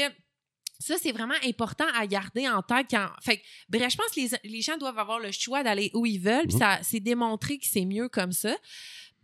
ça, 0.78 0.96
c'est 0.98 1.12
vraiment 1.12 1.34
important 1.44 1.86
à 1.94 2.06
garder 2.06 2.48
en 2.48 2.62
tête. 2.62 2.86
Quand... 2.90 3.08
Fait 3.22 3.42
bref, 3.68 3.90
je 3.92 3.96
pense 3.96 4.10
que 4.10 4.20
les, 4.20 4.50
les 4.50 4.60
gens 4.60 4.76
doivent 4.76 4.98
avoir 4.98 5.18
le 5.18 5.32
choix 5.32 5.62
d'aller 5.62 5.90
où 5.94 6.06
ils 6.06 6.20
veulent. 6.20 6.46
Puis 6.46 6.56
mm-hmm. 6.56 6.76
ça, 6.76 6.80
c'est 6.82 7.00
démontré 7.00 7.58
que 7.58 7.66
c'est 7.66 7.84
mieux 7.84 8.08
comme 8.08 8.32
ça. 8.32 8.56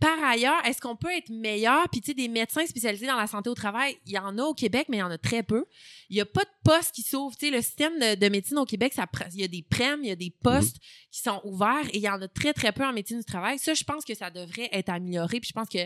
Par 0.02 0.20
ailleurs, 0.24 0.60
est-ce 0.64 0.80
qu'on 0.80 0.96
peut 0.96 1.16
être 1.16 1.30
meilleur? 1.30 1.88
Puis, 1.88 2.00
tu 2.00 2.08
sais, 2.08 2.14
des 2.14 2.26
médecins 2.26 2.66
spécialisés 2.66 3.06
dans 3.06 3.14
la 3.14 3.28
santé 3.28 3.48
au 3.48 3.54
travail, 3.54 3.96
il 4.04 4.10
y 4.10 4.18
en 4.18 4.36
a 4.36 4.42
au 4.42 4.52
Québec, 4.52 4.86
mais 4.88 4.96
il 4.96 5.00
y 5.00 5.02
en 5.04 5.12
a 5.12 5.16
très 5.16 5.44
peu. 5.44 5.64
Il 6.12 6.16
n'y 6.16 6.20
a 6.20 6.26
pas 6.26 6.44
de 6.44 6.50
postes 6.62 6.92
qui. 6.94 7.02
Tu 7.02 7.16
sais, 7.40 7.50
le 7.50 7.62
système 7.62 7.98
de, 7.98 8.28
médecine 8.28 8.58
au 8.58 8.66
Québec, 8.66 8.92
ça, 8.92 9.06
il 9.32 9.40
y 9.40 9.44
a 9.44 9.48
des 9.48 9.62
prêmes, 9.62 10.00
il 10.02 10.08
y 10.08 10.10
a 10.10 10.14
des 10.14 10.30
postes 10.30 10.76
mhm. 10.76 11.10
qui 11.10 11.22
sont 11.22 11.40
ouverts 11.44 11.86
et 11.90 11.96
il 11.96 12.02
y 12.02 12.08
en 12.10 12.20
a 12.20 12.28
très, 12.28 12.52
très 12.52 12.70
peu 12.70 12.84
en 12.84 12.92
médecine 12.92 13.18
du 13.18 13.24
travail. 13.24 13.58
Ça, 13.58 13.72
je 13.72 13.82
pense 13.82 14.04
que 14.04 14.14
ça 14.14 14.28
devrait 14.28 14.68
être 14.72 14.90
amélioré. 14.90 15.40
Puis, 15.40 15.48
je 15.48 15.54
pense 15.54 15.70
que 15.70 15.78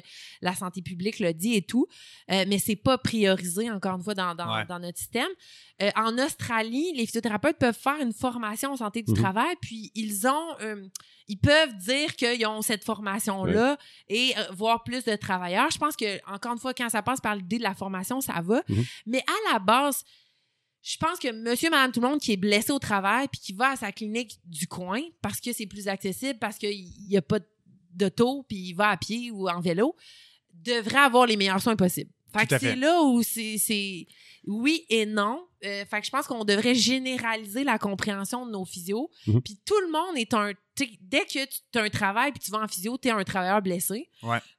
la 0.43 0.57
santé 0.57 0.83
publique 0.83 1.21
le 1.21 1.33
dit 1.33 1.55
et 1.55 1.63
tout. 1.63 1.87
Euh, 2.33 2.45
mais 2.49 2.59
c'est 2.59 2.75
pas 2.75 2.99
priorisé, 2.99 3.71
encore 3.71 3.95
une 3.95 4.03
fois, 4.03 4.15
dans, 4.15 4.35
dans, 4.35 4.81
notre 4.81 4.99
système. 4.99 5.31
Euh, 5.81 5.91
en 5.95 6.19
Australie, 6.19 6.93
les 6.97 7.07
physiothérapeutes 7.07 7.59
peuvent 7.59 7.79
faire 7.79 8.01
une 8.01 8.13
formation 8.13 8.73
en 8.73 8.77
santé 8.77 9.03
du 9.03 9.13
mhm. 9.13 9.19
travail, 9.19 9.55
puis 9.63 9.93
ils 9.95 10.27
ont... 10.27 10.57
Euh, 10.61 10.89
ils 11.29 11.39
peuvent 11.39 11.77
dire 11.77 12.15
qu'ils 12.15 12.47
ont 12.47 12.63
cette 12.63 12.85
formation-là 12.85 13.77
et 14.09 14.33
euh, 14.39 14.43
voir 14.53 14.85
plus 14.85 15.05
de 15.05 15.17
travailleurs. 15.17 15.71
Je 15.71 15.79
pense 15.79 15.97
que, 15.97 16.21
encore 16.33 16.53
une 16.53 16.59
fois, 16.59 16.73
quand 16.73 16.89
ça 16.89 17.03
passe 17.03 17.21
par 17.21 17.35
l'idée 17.35 17.59
de 17.59 17.65
la 17.65 17.75
formation, 17.75 18.21
ça 18.21 18.41
va. 18.43 18.63
Mhm. 18.69 18.85
Mais 19.07 19.25
à 19.27 19.53
la 19.53 19.59
base, 19.59 20.05
je 20.87 20.99
pense 20.99 21.19
que 21.19 21.33
monsieur, 21.33 21.69
madame, 21.69 21.91
tout 21.91 22.01
le 22.01 22.07
monde 22.07 22.21
qui 22.21 22.33
est 22.33 22.37
blessé 22.37 22.71
au 22.71 22.79
travail 22.79 23.27
puis 23.27 23.41
qui 23.41 23.53
va 23.53 23.71
à 23.71 23.77
sa 23.77 23.91
clinique 23.91 24.39
du 24.45 24.69
coin 24.69 25.01
parce 25.21 25.41
que 25.41 25.53
c'est 25.53 25.67
plus 25.67 25.89
accessible, 25.89 26.39
parce 26.39 26.59
qu'il 26.59 26.87
n'y 27.09 27.17
a 27.17 27.23
pas 27.23 27.41
d'auto 27.93 28.45
puis 28.49 28.69
il 28.69 28.75
va 28.75 28.91
à 28.91 28.97
pied 28.97 29.33
ou 29.33 29.49
en 29.49 29.61
vélo, 29.61 29.97
devrait 30.53 30.99
avoir 30.99 31.27
les 31.27 31.37
meilleurs 31.37 31.61
soins 31.61 31.75
possibles. 31.75 32.13
Fait 32.33 32.47
que 32.47 32.57
c'est 32.59 32.77
là 32.77 33.03
où 33.03 33.25
c'est 33.25 34.07
oui 34.47 34.85
et 34.89 35.07
non. 35.07 35.45
Euh, 35.65 35.85
fait 35.87 36.01
que 36.01 36.07
je 36.07 36.11
pense 36.11 36.29
qu'on 36.29 36.45
devrait 36.45 36.75
généraliser 36.77 37.65
la 37.65 37.79
compréhension 37.79 38.47
de 38.47 38.53
nos 38.53 38.65
physios. 38.65 39.11
Mhm. 39.27 39.43
Puis 39.43 39.59
tout 39.65 39.81
le 39.81 39.91
monde 39.91 40.17
est 40.17 40.35
un. 40.35 40.53
Dès 41.01 41.25
que 41.25 41.47
tu 41.47 41.79
as 41.79 41.83
un 41.83 41.89
travail 41.89 42.31
puis 42.31 42.41
tu 42.41 42.53
vas 42.53 42.61
en 42.61 42.69
physio, 42.69 42.97
tu 42.97 43.09
es 43.09 43.11
un 43.11 43.25
travailleur 43.25 43.61
blessé. 43.61 44.09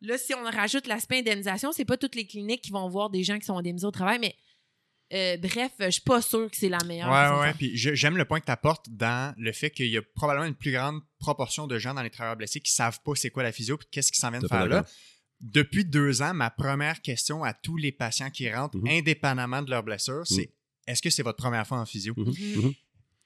Là, 0.01 0.17
si 0.17 0.33
on 0.33 0.43
rajoute 0.43 0.87
l'aspect 0.87 1.19
indemnisation, 1.19 1.71
c'est 1.71 1.85
pas 1.85 1.95
toutes 1.95 2.15
les 2.15 2.27
cliniques 2.27 2.63
qui 2.63 2.71
vont 2.71 2.89
voir 2.89 3.09
des 3.09 3.23
gens 3.23 3.39
qui 3.39 3.45
sont 3.45 3.57
indemnisés 3.57 3.85
au 3.85 3.91
travail, 3.91 4.17
mais 4.19 4.35
euh, 5.13 5.37
bref, 5.37 5.71
je 5.79 5.89
suis 5.89 6.01
pas 6.01 6.21
sûr 6.21 6.49
que 6.49 6.57
c'est 6.57 6.69
la 6.69 6.83
meilleure. 6.83 7.09
Ouais, 7.09 7.39
ouais. 7.41 7.53
Puis 7.53 7.71
j'aime 7.75 8.17
le 8.17 8.25
point 8.25 8.39
que 8.39 8.45
tu 8.45 8.51
apportes 8.51 8.89
dans 8.89 9.33
le 9.37 9.51
fait 9.51 9.69
qu'il 9.69 9.87
y 9.87 9.97
a 9.97 10.01
probablement 10.15 10.45
une 10.45 10.55
plus 10.55 10.71
grande 10.71 10.99
proportion 11.19 11.67
de 11.67 11.79
gens 11.79 11.93
dans 11.93 12.01
les 12.03 12.09
travailleurs 12.09 12.37
blessés 12.37 12.59
qui 12.59 12.71
savent 12.71 12.99
pas 13.03 13.13
c'est 13.15 13.29
quoi 13.29 13.43
la 13.43 13.51
physio 13.51 13.77
puis 13.77 13.87
qu'est-ce 13.91 14.11
qu'ils 14.11 14.19
s'en 14.19 14.31
viennent 14.31 14.47
faire 14.47 14.65
là 14.65 14.85
depuis 15.41 15.85
deux 15.85 16.21
ans, 16.21 16.33
ma 16.33 16.49
première 16.49 17.01
question 17.01 17.43
à 17.43 17.53
tous 17.53 17.77
les 17.77 17.91
patients 17.91 18.29
qui 18.29 18.51
rentrent, 18.51 18.77
mhm. 18.77 18.87
indépendamment 18.87 19.61
de 19.61 19.69
leur 19.69 19.83
blessure, 19.83 20.25
c'est 20.25 20.41
mhm. 20.41 20.47
est-ce 20.87 21.01
que 21.01 21.09
c'est 21.09 21.23
votre 21.23 21.37
première 21.37 21.67
fois 21.67 21.79
en 21.79 21.85
physio? 21.85 22.13
Mhm. 22.17 22.73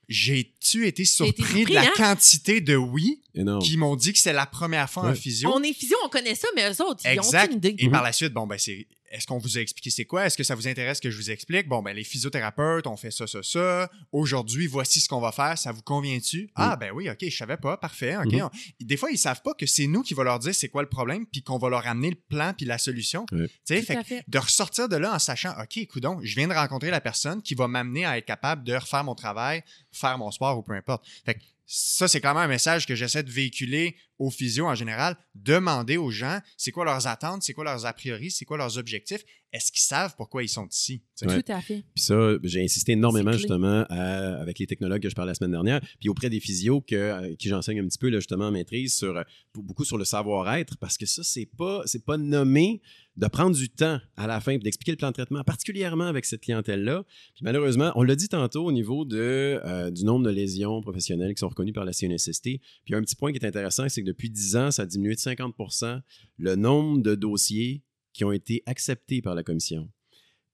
J'ai-tu 0.09 0.87
été 0.87 1.05
surpris 1.05 1.63
de 1.63 1.73
la 1.73 1.83
hein? 1.83 1.91
quantité 1.95 2.59
de 2.59 2.75
oui 2.75 3.23
qui 3.61 3.77
m'ont 3.77 3.95
dit 3.95 4.11
que 4.11 4.19
c'est 4.19 4.33
la 4.33 4.45
première 4.45 4.89
fois 4.89 5.09
en 5.09 5.15
physio? 5.15 5.49
On 5.53 5.63
est 5.63 5.71
physio, 5.71 5.95
on 6.03 6.09
connaît 6.09 6.35
ça, 6.35 6.49
mais 6.53 6.69
eux 6.69 6.81
autres, 6.83 7.03
ils 7.05 7.19
ont 7.19 7.23
aucune 7.23 7.57
idée. 7.57 7.75
Et 7.77 7.89
par 7.89 8.03
la 8.03 8.11
suite, 8.11 8.33
bon, 8.33 8.45
ben, 8.45 8.57
c'est 8.57 8.87
est-ce 9.11 9.27
qu'on 9.27 9.37
vous 9.37 9.57
a 9.57 9.61
expliqué 9.61 9.89
c'est 9.89 10.05
quoi? 10.05 10.25
Est-ce 10.25 10.37
que 10.37 10.43
ça 10.43 10.55
vous 10.55 10.67
intéresse 10.67 10.99
que 10.99 11.11
je 11.11 11.17
vous 11.17 11.31
explique? 11.31 11.67
Bon, 11.67 11.81
ben, 11.81 11.95
les 11.95 12.03
physiothérapeutes 12.03 12.87
ont 12.87 12.97
fait 12.97 13.11
ça, 13.11 13.27
ça, 13.27 13.43
ça. 13.43 13.89
Aujourd'hui, 14.11 14.67
voici 14.67 15.01
ce 15.01 15.09
qu'on 15.09 15.19
va 15.19 15.31
faire. 15.31 15.57
Ça 15.57 15.71
vous 15.71 15.81
convient-tu? 15.81 16.49
Ah, 16.55 16.75
ben 16.75 16.91
oui, 16.91 17.09
OK, 17.09 17.17
je 17.21 17.35
savais 17.35 17.57
pas. 17.57 17.77
Parfait. 17.77 18.17
OK. 18.17 18.25
Mm-hmm. 18.25 18.49
Des 18.81 18.97
fois, 18.97 19.11
ils 19.11 19.17
savent 19.17 19.41
pas 19.41 19.53
que 19.53 19.65
c'est 19.65 19.87
nous 19.87 20.01
qui 20.01 20.13
va 20.13 20.23
leur 20.23 20.39
dire 20.39 20.55
c'est 20.55 20.69
quoi 20.69 20.81
le 20.81 20.89
problème, 20.89 21.25
puis 21.25 21.43
qu'on 21.43 21.57
va 21.57 21.69
leur 21.69 21.85
amener 21.87 22.09
le 22.09 22.15
plan 22.15 22.53
puis 22.55 22.65
la 22.65 22.77
solution. 22.77 23.25
Tu 23.29 23.49
sais, 23.65 23.81
fait, 23.81 24.23
de 24.27 24.37
ressortir 24.37 24.87
de 24.87 24.95
là 24.95 25.13
en 25.13 25.19
sachant, 25.19 25.53
OK, 25.61 25.99
donc 25.99 26.23
je 26.23 26.35
viens 26.35 26.47
de 26.47 26.53
rencontrer 26.53 26.89
la 26.89 27.01
personne 27.01 27.41
qui 27.41 27.55
va 27.55 27.67
m'amener 27.67 28.05
à 28.05 28.17
être 28.17 28.25
capable 28.25 28.63
de 28.63 28.73
refaire 28.73 29.03
mon 29.03 29.15
travail, 29.15 29.63
faire 29.91 30.17
mon 30.17 30.31
sport 30.31 30.57
ou 30.57 30.63
peu 30.63 30.73
importe. 30.73 31.05
Fait 31.25 31.37
ça, 31.73 32.09
c'est 32.09 32.19
quand 32.19 32.33
même 32.33 32.43
un 32.43 32.47
message 32.47 32.85
que 32.85 32.95
j'essaie 32.95 33.23
de 33.23 33.31
véhiculer 33.31 33.95
aux 34.19 34.29
physio 34.29 34.67
en 34.67 34.75
général. 34.75 35.15
Demander 35.35 35.95
aux 35.95 36.11
gens 36.11 36.41
c'est 36.57 36.71
quoi 36.71 36.83
leurs 36.83 37.07
attentes, 37.07 37.43
c'est 37.43 37.53
quoi 37.53 37.63
leurs 37.63 37.85
a 37.85 37.93
priori, 37.93 38.29
c'est 38.29 38.43
quoi 38.43 38.57
leurs 38.57 38.77
objectifs. 38.77 39.23
Est-ce 39.53 39.71
qu'ils 39.71 39.81
savent 39.81 40.15
pourquoi 40.15 40.43
ils 40.43 40.49
sont 40.49 40.67
ici? 40.67 41.03
Tout 41.19 41.27
à 41.27 41.61
fait. 41.61 41.83
Puis 41.93 42.03
ça, 42.03 42.37
j'ai 42.43 42.63
insisté 42.63 42.93
énormément 42.93 43.33
justement 43.33 43.83
avec 43.89 44.59
les 44.59 44.67
technologues 44.67 45.01
que 45.01 45.09
je 45.09 45.15
parlais 45.15 45.31
la 45.31 45.35
semaine 45.35 45.51
dernière, 45.51 45.81
puis 45.99 46.09
auprès 46.09 46.29
des 46.29 46.39
physios 46.39 46.81
que, 46.81 46.95
euh, 46.95 47.35
qui 47.35 47.49
j'enseigne 47.49 47.79
un 47.79 47.87
petit 47.87 47.97
peu 47.97 48.09
là, 48.09 48.19
justement 48.19 48.45
en 48.45 48.51
maîtrise 48.51 48.95
sur 48.95 49.17
euh, 49.17 49.23
beaucoup 49.55 49.85
sur 49.85 49.97
le 49.97 50.05
savoir-être, 50.05 50.77
parce 50.77 50.97
que 50.97 51.05
ça, 51.05 51.23
c'est 51.23 51.49
pas, 51.57 51.83
c'est 51.85 52.05
pas 52.05 52.17
nommé 52.17 52.81
de 53.17 53.27
prendre 53.27 53.55
du 53.55 53.69
temps 53.69 53.99
à 54.15 54.25
la 54.25 54.39
fin 54.39 54.57
d'expliquer 54.57 54.91
le 54.91 54.97
plan 54.97 55.09
de 55.09 55.13
traitement, 55.13 55.43
particulièrement 55.43 56.05
avec 56.05 56.25
cette 56.25 56.41
clientèle-là. 56.41 57.03
Puis 57.35 57.43
malheureusement, 57.43 57.91
on 57.95 58.03
l'a 58.03 58.15
dit 58.15 58.29
tantôt 58.29 58.65
au 58.65 58.71
niveau 58.71 59.03
de, 59.05 59.59
euh, 59.65 59.91
du 59.91 60.05
nombre 60.05 60.25
de 60.25 60.31
lésions 60.31 60.81
professionnelles 60.81 61.33
qui 61.33 61.39
sont 61.39 61.49
reconnues 61.49 61.73
par 61.73 61.85
la 61.85 61.91
CNSST. 61.91 62.61
Puis 62.85 62.95
un 62.95 63.01
petit 63.01 63.15
point 63.15 63.31
qui 63.31 63.37
est 63.37 63.45
intéressant, 63.45 63.89
c'est 63.89 64.01
que 64.01 64.07
depuis 64.07 64.29
10 64.29 64.55
ans, 64.55 64.71
ça 64.71 64.83
a 64.83 64.85
diminué 64.85 65.15
de 65.15 65.19
50% 65.19 66.01
le 66.37 66.55
nombre 66.55 67.01
de 67.01 67.15
dossiers 67.15 67.83
qui 68.13 68.23
ont 68.23 68.31
été 68.31 68.63
acceptés 68.65 69.21
par 69.21 69.35
la 69.35 69.43
commission 69.43 69.89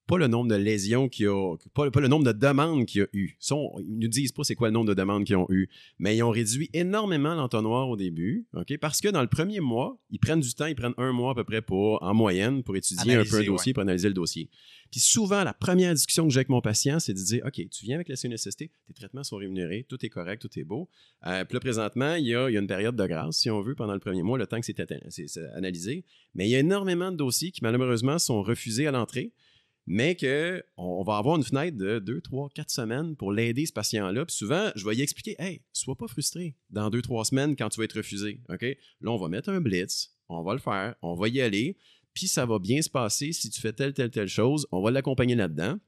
pas 0.08 0.18
le 0.18 0.28
nombre 0.28 0.50
de 0.50 0.56
lésions 0.56 1.10
qu'il 1.10 1.26
y 1.26 1.28
a, 1.28 1.56
pas, 1.74 1.86
le 1.86 2.08
nombre 2.08 2.26
de 2.26 2.32
demandes 2.32 2.86
qu'il 2.86 3.02
y 3.02 3.04
a 3.04 3.08
eu. 3.14 3.36
Ça, 3.40 3.56
ils 3.80 4.00
nous 4.00 4.08
disent 4.08 4.32
pas 4.32 4.44
c'est 4.44 4.56
quoi 4.56 4.70
le 4.70 4.74
nombre 4.74 4.88
de 4.88 4.94
demandes 4.94 5.26
qu'ils 5.26 5.36
ont 5.36 5.48
eu, 5.50 5.70
mais 6.00 6.16
ils 6.16 6.24
ont 6.24 6.30
réduit 6.30 6.70
énormément 6.74 7.36
l'entonnoir 7.36 7.90
au 7.90 7.98
début, 7.98 8.48
ok, 8.54 8.78
parce 8.80 9.02
que 9.02 9.10
dans 9.10 9.22
le 9.22 9.28
premier 9.28 9.60
mois, 9.60 10.02
ils 10.10 10.20
prennent 10.20 10.40
du 10.40 10.54
temps, 10.54 10.66
ils 10.66 10.76
prennent 10.76 10.94
un 10.98 11.12
mois 11.12 11.32
à 11.32 11.36
peu 11.36 11.44
près 11.44 11.62
pour, 11.62 12.02
en 12.02 12.14
moyenne, 12.14 12.64
pour 12.64 12.76
étudier 12.78 13.16
un 13.16 13.24
peu 13.26 13.38
un 13.38 13.44
dossier, 13.44 13.74
pour 13.74 13.82
analyser 13.82 14.08
le 14.08 14.14
dossier. 14.14 14.50
Puis 14.92 15.02
souvent, 15.02 15.44
la 15.44 15.54
première 15.54 15.94
discussion 15.94 16.26
que 16.26 16.34
j'ai 16.34 16.40
avec 16.40 16.50
mon 16.50 16.62
patient, 16.62 17.00
c'est 17.00 17.14
de 17.14 17.20
dire, 17.20 17.44
ok, 17.46 17.70
tu 17.70 17.84
viens 17.84 17.96
avec 17.96 18.08
la 18.08 18.16
CNSST, 18.16 18.58
tes 18.58 18.94
traitements 18.96 19.24
sont 19.24 19.36
rémunérés, 19.36 19.86
tout 19.90 20.04
est 20.06 20.10
correct, 20.10 20.42
tout 20.42 20.60
est 20.60 20.64
beau. 20.64 20.90
Euh, 21.26 21.44
puis 21.44 21.56
là, 21.56 21.60
présentement, 21.60 22.16
il 22.16 22.28
y, 22.28 22.36
a, 22.36 22.50
il 22.50 22.54
y 22.54 22.58
a 22.58 22.62
une 22.62 22.68
période 22.68 22.96
de 22.96 23.06
grâce, 23.06 23.38
si 23.38 23.50
on 23.50 23.62
veut, 23.62 23.76
pendant 23.76 23.94
le 23.94 24.00
premier 24.00 24.24
mois, 24.24 24.38
le 24.38 24.48
temps 24.48 24.60
que 24.62 24.66
c'est 24.66 24.80
analysé. 25.56 26.06
Mais 26.36 26.48
il 26.48 26.52
y 26.52 26.56
a 26.56 26.60
énormément 26.60 27.12
de 27.12 27.18
dossiers 27.18 27.52
qui, 27.52 27.60
malheureusement, 27.64 28.18
sont 28.18 28.42
refusés 28.42 28.88
à 28.88 28.92
l'entrée 28.92 29.34
mais 29.88 30.16
qu'on 30.18 31.04
va 31.04 31.18
avoir 31.18 31.38
une 31.38 31.44
fenêtre 31.44 31.78
de 31.78 32.00
2, 32.00 32.22
3, 32.22 32.50
4 32.54 32.70
semaines 32.70 33.16
pour 33.16 33.32
l'aider, 33.32 33.66
ce 33.66 33.72
patient-là. 33.72 34.26
Puis 34.26 34.36
souvent, 34.36 34.70
je 34.76 34.86
vais 34.86 34.96
lui 34.96 35.02
expliquer 35.02 35.36
Hey, 35.40 35.62
sois 35.72 35.96
pas 35.96 36.08
frustré 36.08 36.56
dans 36.70 36.90
2, 36.90 37.02
3 37.02 37.26
semaines 37.26 37.56
quand 37.56 37.70
tu 37.70 37.80
vas 37.80 37.86
être 37.86 37.98
refusé. 37.98 38.42
OK? 38.50 38.62
Là, 38.62 39.12
on 39.12 39.18
va 39.18 39.30
mettre 39.30 39.50
un 39.50 39.62
blitz, 39.62 40.12
on 40.28 40.44
va 40.44 40.54
le 40.54 40.60
faire, 40.60 40.96
on 41.02 41.16
va 41.16 41.30
y 41.30 41.40
aller, 41.40 41.78
puis 42.14 42.28
ça 42.28 42.46
va 42.46 42.60
bien 42.60 42.82
se 42.82 42.90
passer 42.90 43.32
si 43.32 43.50
tu 43.50 43.62
fais 43.62 43.74
telle, 43.74 43.94
telle, 43.94 44.12
telle 44.12 44.28
chose, 44.28 44.68
on 44.72 44.82
va 44.82 44.92
l'accompagner 44.92 45.36
là-dedans. 45.36 45.80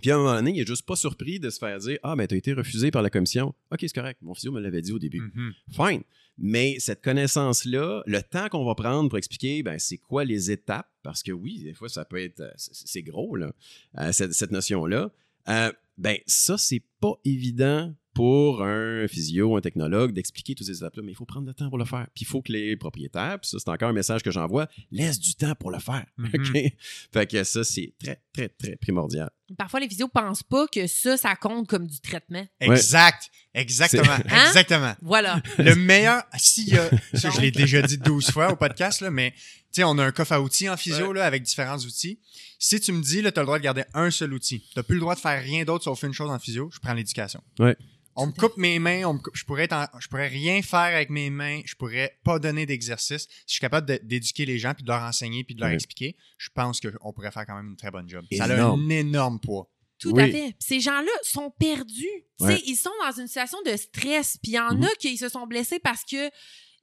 Puis 0.00 0.10
à 0.10 0.16
un 0.16 0.18
moment 0.18 0.34
donné, 0.34 0.50
il 0.52 0.58
n'est 0.58 0.66
juste 0.66 0.84
pas 0.86 0.96
surpris 0.96 1.38
de 1.40 1.50
se 1.50 1.58
faire 1.58 1.78
dire 1.78 1.98
Ah, 2.02 2.14
ben, 2.16 2.26
tu 2.26 2.34
as 2.34 2.38
été 2.38 2.52
refusé 2.52 2.90
par 2.90 3.02
la 3.02 3.10
commission. 3.10 3.54
OK, 3.70 3.78
c'est 3.80 3.94
correct. 3.94 4.18
Mon 4.22 4.34
physio 4.34 4.52
me 4.52 4.60
l'avait 4.60 4.82
dit 4.82 4.92
au 4.92 4.98
début. 4.98 5.20
Mhm. 5.34 5.52
Fine. 5.70 6.02
Mais 6.36 6.76
cette 6.80 7.00
connaissance-là, 7.02 8.02
le 8.06 8.20
temps 8.22 8.48
qu'on 8.48 8.64
va 8.64 8.74
prendre 8.74 9.08
pour 9.08 9.18
expliquer, 9.18 9.62
ben, 9.62 9.78
c'est 9.78 9.98
quoi 9.98 10.24
les 10.24 10.50
étapes, 10.50 10.90
parce 11.02 11.22
que 11.22 11.30
oui, 11.30 11.62
des 11.62 11.74
fois, 11.74 11.88
ça 11.88 12.04
peut 12.04 12.20
être. 12.20 12.40
euh, 12.40 12.50
C'est 12.56 12.74
c'est 12.74 13.02
gros, 13.02 13.36
là, 13.36 13.52
euh, 13.98 14.10
cette, 14.12 14.32
cette 14.32 14.50
notion-là. 14.50 15.12
Euh, 15.48 15.72
ben, 15.96 16.18
ça, 16.26 16.58
c'est 16.58 16.82
pas 17.00 17.14
évident 17.24 17.94
pour 18.14 18.62
un 18.62 19.06
physio, 19.08 19.56
un 19.56 19.60
technologue, 19.60 20.12
d'expliquer 20.12 20.54
toutes 20.54 20.68
ces 20.68 20.76
étapes-là, 20.76 21.02
mais 21.04 21.12
il 21.12 21.16
faut 21.16 21.24
prendre 21.24 21.48
le 21.48 21.54
temps 21.54 21.68
pour 21.68 21.78
le 21.78 21.84
faire. 21.84 22.06
Puis 22.14 22.22
il 22.22 22.26
faut 22.26 22.42
que 22.42 22.52
les 22.52 22.76
propriétaires, 22.76 23.40
puis 23.40 23.50
ça, 23.50 23.58
c'est 23.58 23.68
encore 23.68 23.88
un 23.88 23.92
message 23.92 24.22
que 24.22 24.30
j'envoie, 24.30 24.68
laissent 24.92 25.18
du 25.18 25.34
temps 25.34 25.54
pour 25.56 25.72
le 25.72 25.80
faire. 25.80 26.06
Mhm. 26.16 26.30
OK? 26.34 26.72
Fait 27.12 27.30
que 27.30 27.42
ça, 27.42 27.64
c'est 27.64 27.92
très, 27.98 28.20
très, 28.32 28.48
très 28.48 28.76
primordial. 28.76 29.30
Parfois, 29.58 29.80
les 29.80 29.88
physios 29.88 30.08
pensent 30.08 30.44
pas 30.44 30.66
que 30.68 30.86
ça, 30.86 31.16
ça 31.16 31.34
compte 31.34 31.68
comme 31.68 31.86
du 31.86 32.00
traitement. 32.00 32.46
Exact. 32.60 33.30
Exactement. 33.52 34.04
Hein? 34.30 34.46
Exactement. 34.46 34.94
Voilà. 35.02 35.42
Le 35.58 35.74
meilleur, 35.74 36.22
s'il 36.36 36.68
y 36.68 36.78
a, 36.78 36.88
ça, 37.14 37.30
je 37.30 37.40
l'ai 37.40 37.50
déjà 37.50 37.82
dit 37.82 37.98
12 37.98 38.30
fois 38.30 38.52
au 38.52 38.56
podcast, 38.56 39.00
là, 39.00 39.10
mais 39.10 39.32
tu 39.32 39.80
sais, 39.80 39.84
on 39.84 39.98
a 39.98 40.04
un 40.04 40.12
coffre 40.12 40.32
à 40.32 40.40
outils 40.40 40.68
en 40.68 40.76
physio 40.76 41.12
là, 41.12 41.26
avec 41.26 41.42
différents 41.42 41.78
outils. 41.78 42.20
Si 42.58 42.80
tu 42.80 42.92
me 42.92 43.02
dis, 43.02 43.20
là, 43.20 43.32
tu 43.32 43.38
as 43.38 43.42
le 43.42 43.46
droit 43.46 43.58
de 43.58 43.64
garder 43.64 43.84
un 43.92 44.10
seul 44.10 44.32
outil, 44.32 44.60
tu 44.60 44.72
n'as 44.76 44.82
plus 44.82 44.94
le 44.94 45.00
droit 45.00 45.14
de 45.14 45.20
faire 45.20 45.42
rien 45.42 45.64
d'autre 45.64 45.83
sauf 45.84 46.02
une 46.02 46.12
chose 46.12 46.30
en 46.30 46.38
physio, 46.38 46.70
je 46.72 46.78
prends 46.80 46.94
l'éducation. 46.94 47.42
Ouais. 47.58 47.76
On 48.16 48.28
me 48.28 48.32
coupe 48.32 48.56
mes 48.56 48.78
mains, 48.78 49.04
on 49.06 49.14
me 49.14 49.18
coupe- 49.18 49.34
je 49.36 49.44
pourrais 49.44 49.64
être 49.64 49.72
en- 49.72 49.88
je 49.98 50.06
pourrais 50.06 50.28
rien 50.28 50.62
faire 50.62 50.78
avec 50.94 51.10
mes 51.10 51.30
mains, 51.30 51.60
je 51.64 51.74
pourrais 51.74 52.16
pas 52.24 52.38
donner 52.38 52.64
d'exercice. 52.64 53.22
Si 53.22 53.28
je 53.48 53.52
suis 53.54 53.60
capable 53.60 53.98
d'éduquer 54.04 54.46
les 54.46 54.58
gens 54.58 54.72
puis 54.72 54.84
de 54.84 54.88
leur 54.88 55.02
enseigner 55.02 55.42
puis 55.42 55.54
de 55.56 55.60
leur 55.60 55.70
Ouais. 55.70 55.74
expliquer, 55.74 56.16
je 56.38 56.48
pense 56.54 56.80
qu'on 56.80 57.12
pourrait 57.12 57.32
faire 57.32 57.44
quand 57.44 57.56
même 57.56 57.70
une 57.70 57.76
très 57.76 57.90
bonne 57.90 58.08
job. 58.08 58.24
Ça 58.36 58.44
a 58.44 58.64
un 58.64 58.88
énorme 58.88 59.40
poids. 59.40 59.68
Tout 59.98 60.12
Oui. 60.12 60.22
à 60.22 60.28
fait. 60.28 60.54
Ces 60.60 60.78
gens-là 60.80 61.10
sont 61.22 61.50
perdus. 61.58 61.94
Tu 61.96 62.24
sais, 62.38 62.44
Ouais. 62.44 62.62
Ils 62.66 62.76
sont 62.76 62.90
dans 63.04 63.20
une 63.20 63.26
situation 63.26 63.58
de 63.66 63.76
stress. 63.76 64.36
Puis 64.42 64.52
il 64.52 64.54
y 64.54 64.60
en 64.60 64.74
Mhm. 64.74 64.84
a 64.84 64.88
qui 65.00 65.16
se 65.16 65.28
sont 65.28 65.46
blessés 65.46 65.78
parce 65.80 66.04
que 66.04 66.30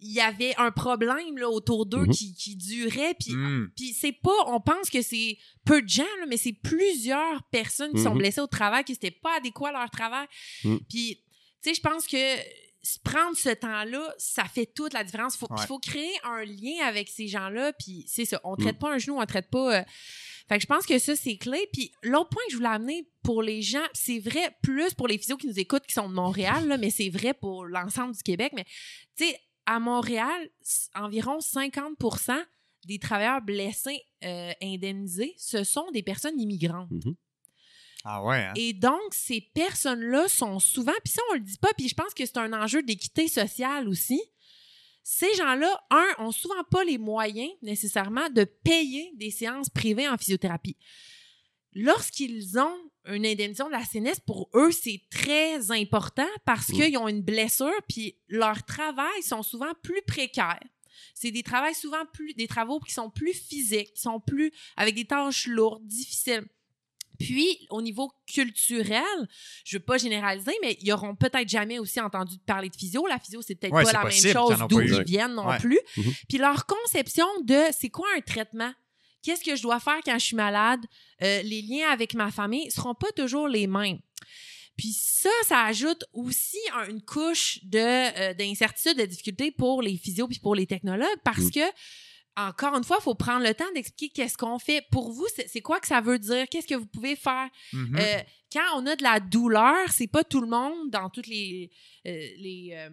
il 0.02 0.12
y 0.12 0.20
avait 0.20 0.56
un 0.58 0.72
problème 0.72 1.38
là, 1.38 1.48
autour 1.50 1.86
d'eux 1.86 2.06
Mhm. 2.06 2.12
qui, 2.12 2.34
qui 2.34 2.56
durait. 2.56 3.14
Puis 3.20 3.34
Mm. 3.36 3.72
Puis 3.76 3.94
c'est 3.94 4.12
pas, 4.12 4.34
on 4.48 4.60
pense 4.60 4.90
que 4.90 5.02
c'est 5.02 5.38
peu 5.66 5.82
de 5.82 5.88
gens, 5.90 6.04
là, 6.20 6.26
mais 6.28 6.38
c'est 6.38 6.54
plusieurs 6.54 7.44
personnes 7.52 7.94
qui 7.94 8.02
sont 8.02 8.12
Mhm. 8.12 8.18
blessées 8.18 8.42
au 8.42 8.48
travail, 8.48 8.84
qui 8.84 8.94
n'étaient 8.94 9.12
pas 9.12 9.38
adéquats 9.38 9.70
à 9.70 9.72
leur 9.72 9.90
travail. 9.92 10.28
Mhm. 10.64 10.80
Puis, 10.90 11.22
tu 11.64 11.70
sais, 11.70 11.74
je 11.76 11.82
pense 11.82 12.08
que 12.08 12.18
prendre 13.04 13.38
ce 13.38 13.50
temps-là, 13.50 14.12
ça 14.18 14.46
fait 14.46 14.66
toute 14.66 14.94
la 14.94 15.04
différence. 15.04 15.40
Ouais. 15.40 15.48
Il 15.56 15.68
faut 15.68 15.78
créer 15.78 16.12
un 16.24 16.44
lien 16.44 16.84
avec 16.84 17.10
ces 17.10 17.28
gens-là, 17.28 17.74
puis 17.74 18.04
c'est 18.08 18.26
ça. 18.26 18.42
On 18.44 18.56
traite 18.56 18.80
pas 18.80 18.92
un 18.92 18.98
genou, 18.98 19.20
on 19.22 19.26
traite 19.28 19.50
pas... 19.52 19.82
euh, 19.82 19.84
Fait 20.50 20.58
que 20.58 20.64
je 20.64 20.68
pense 20.68 20.86
que 20.88 20.98
ça, 20.98 21.16
c'est 21.16 21.38
clé. 21.38 21.70
Puis 21.72 21.92
l'autre 22.02 22.30
point 22.30 22.42
que 22.48 22.52
je 22.54 22.58
voulais 22.58 22.70
amener 22.70 23.08
pour 23.24 23.42
les 23.44 23.62
gens, 23.62 23.86
c'est 23.94 24.18
vrai 24.20 24.54
plus 24.64 24.94
pour 24.96 25.08
les 25.08 25.18
physios 25.20 25.38
qui 25.38 25.48
nous 25.48 25.60
écoutent, 25.60 25.86
qui 25.86 25.94
sont 25.94 26.10
de 26.10 26.14
Montréal, 26.14 26.68
là, 26.68 26.78
mais 26.78 26.90
c'est 26.90 27.10
vrai 27.10 27.34
pour 27.36 27.66
l'ensemble 27.66 28.16
du 28.16 28.24
Québec. 28.24 28.52
Mais, 28.56 28.66
tu 29.16 29.26
sais, 29.26 29.40
à 29.66 29.80
Montréal, 29.80 30.50
environ 30.96 31.40
50% 31.40 32.44
des 32.86 33.00
travailleurs 33.00 33.42
blessés 33.42 34.02
euh, 34.24 34.52
indemnisés, 34.62 35.36
ce 35.38 35.64
sont 35.64 35.90
des 35.92 36.04
personnes 36.04 36.40
immigrantes. 36.40 36.90
Ah 38.04 38.24
ouais, 38.24 38.46
hein? 38.46 38.54
Et 38.56 38.74
donc, 38.74 39.14
ces 39.14 39.42
personnes-là 39.54 40.28
sont 40.28 40.60
souvent, 40.60 40.94
puis 41.04 41.14
ça, 41.14 41.22
on 41.32 41.36
le 41.36 41.42
dit 41.42 41.58
pas, 41.58 41.70
puis 41.78 41.88
je 41.88 41.94
pense 41.94 42.14
que 42.14 42.26
c'est 42.26 42.38
un 42.38 42.54
enjeu 42.54 42.82
d'équité 42.82 43.28
sociale 43.28 43.88
aussi. 43.88 44.20
Ces 45.04 45.34
gens-là, 45.36 45.84
un, 45.92 46.26
ont 46.26 46.32
souvent 46.32 46.64
pas 46.70 46.84
les 46.84 46.98
moyens 46.98 47.52
nécessairement 47.62 48.30
de 48.30 48.44
payer 48.44 49.12
des 49.16 49.32
séances 49.32 49.70
privées 49.70 50.08
en 50.08 50.18
physiothérapie. 50.18 50.78
Lorsqu'ils 51.74 52.60
ont 52.60 52.91
une 53.06 53.26
indemnisation 53.26 53.68
de 53.68 53.72
la 53.72 53.84
CNS, 53.84 54.20
pour 54.26 54.50
eux, 54.54 54.72
c'est 54.72 55.02
très 55.10 55.72
important 55.72 56.28
parce 56.46 56.70
Mm. 56.70 56.74
qu'ils 56.74 56.98
ont 56.98 57.08
une 57.08 57.22
blessure, 57.22 57.74
puis 57.90 58.16
leurs 58.28 58.64
travails 58.64 59.24
sont 59.24 59.44
souvent 59.44 59.72
plus 59.82 60.02
précaires. 60.06 60.60
C'est 61.16 61.32
des 61.32 61.44
travaux 61.44 61.74
souvent 61.74 62.06
plus, 62.14 62.34
des 62.36 62.48
travaux 62.48 62.80
qui 62.80 62.94
sont 62.94 63.10
plus 63.10 63.34
physiques, 63.34 63.94
qui 63.96 64.02
sont 64.02 64.20
plus 64.20 64.52
avec 64.78 64.96
des 64.96 65.06
tâches 65.06 65.48
lourdes, 65.48 65.86
difficiles. 65.86 66.46
Puis, 67.20 67.68
au 67.70 67.84
niveau 67.84 68.12
culturel, 68.26 69.04
je 69.64 69.78
veux 69.78 69.84
pas 69.84 69.98
généraliser, 70.00 70.54
mais 70.64 70.76
ils 70.82 70.92
auront 70.92 71.16
peut-être 71.16 71.48
jamais 71.48 71.78
aussi 71.78 72.00
entendu 72.02 72.38
parler 72.40 72.70
de 72.70 72.76
physio. 72.76 73.06
La 73.06 73.20
physio, 73.20 73.42
c'est 73.44 73.54
peut-être 73.56 73.74
Ouais, 73.74 73.84
pas 73.84 73.92
la 73.94 74.02
possible 74.02 74.28
même 74.34 74.34
chose 74.48 74.58
d'où 74.68 74.82
ils 74.82 75.04
viennent 75.04 75.36
non 75.36 75.48
Ouais. 75.48 75.60
plus. 75.60 75.80
Mhm. 75.98 76.14
Puis 76.28 76.38
leur 76.40 76.66
conception 76.66 77.28
de 77.44 77.60
c'est 77.78 77.90
quoi 77.90 78.08
un 78.18 78.22
traitement, 78.22 78.72
qu'est-ce 79.24 79.44
que 79.44 79.56
je 79.56 79.62
dois 79.62 79.80
faire 79.80 80.00
quand 80.06 80.18
je 80.20 80.26
suis 80.26 80.36
malade, 80.36 80.82
euh, 81.22 81.42
les 81.44 81.62
liens 81.62 81.90
avec 81.90 82.14
ma 82.14 82.32
famille 82.32 82.70
seront 82.72 82.96
pas 82.96 83.12
toujours 83.12 83.48
les 83.48 83.68
mêmes. 83.68 84.00
Puis 84.78 84.94
ça, 84.98 85.30
ça 85.48 85.66
ajoute 85.66 86.04
aussi 86.14 86.58
un- 86.74 86.90
une 86.90 87.02
couche 87.02 87.60
de 87.64 87.78
euh, 87.80 88.34
d'incertitude, 88.34 88.98
de 88.98 89.06
difficulté 89.06 89.52
pour 89.52 89.82
les 89.82 89.98
physios 89.98 90.28
puis 90.28 90.40
pour 90.40 90.56
les 90.56 90.66
technologues 90.66 91.20
parce 91.24 91.46
Mm. 91.48 91.52
que 91.52 91.72
encore 92.38 92.76
une 92.78 92.84
fois, 92.86 92.98
il 93.00 93.04
faut 93.04 93.14
prendre 93.14 93.46
le 93.46 93.54
temps 93.54 93.70
d'expliquer 93.76 94.10
qu'est-ce 94.24 94.38
qu'on 94.38 94.58
fait. 94.58 94.82
Pour 94.90 95.12
vous, 95.12 95.28
c'est 95.48 95.62
quoi 95.62 95.82
que 95.82 95.88
ça 95.88 96.00
veut 96.00 96.18
dire? 96.18 96.48
Qu'est-ce 96.50 96.66
que 96.66 96.76
vous 96.76 96.86
pouvez 96.88 97.18
faire? 97.18 97.50
Mhm. 97.74 97.98
Euh, 98.00 98.20
quand 98.54 98.64
on 98.78 98.86
a 98.88 98.96
de 98.96 99.04
la 99.04 99.20
douleur, 99.20 99.92
c'est 99.92 100.08
pas 100.08 100.24
tout 100.24 100.40
le 100.40 100.48
monde 100.48 100.90
dans 100.90 101.10
toutes 101.10 101.28
les, 101.28 101.70
euh, 102.08 102.28
les 102.38 102.70
euh, 102.72 102.90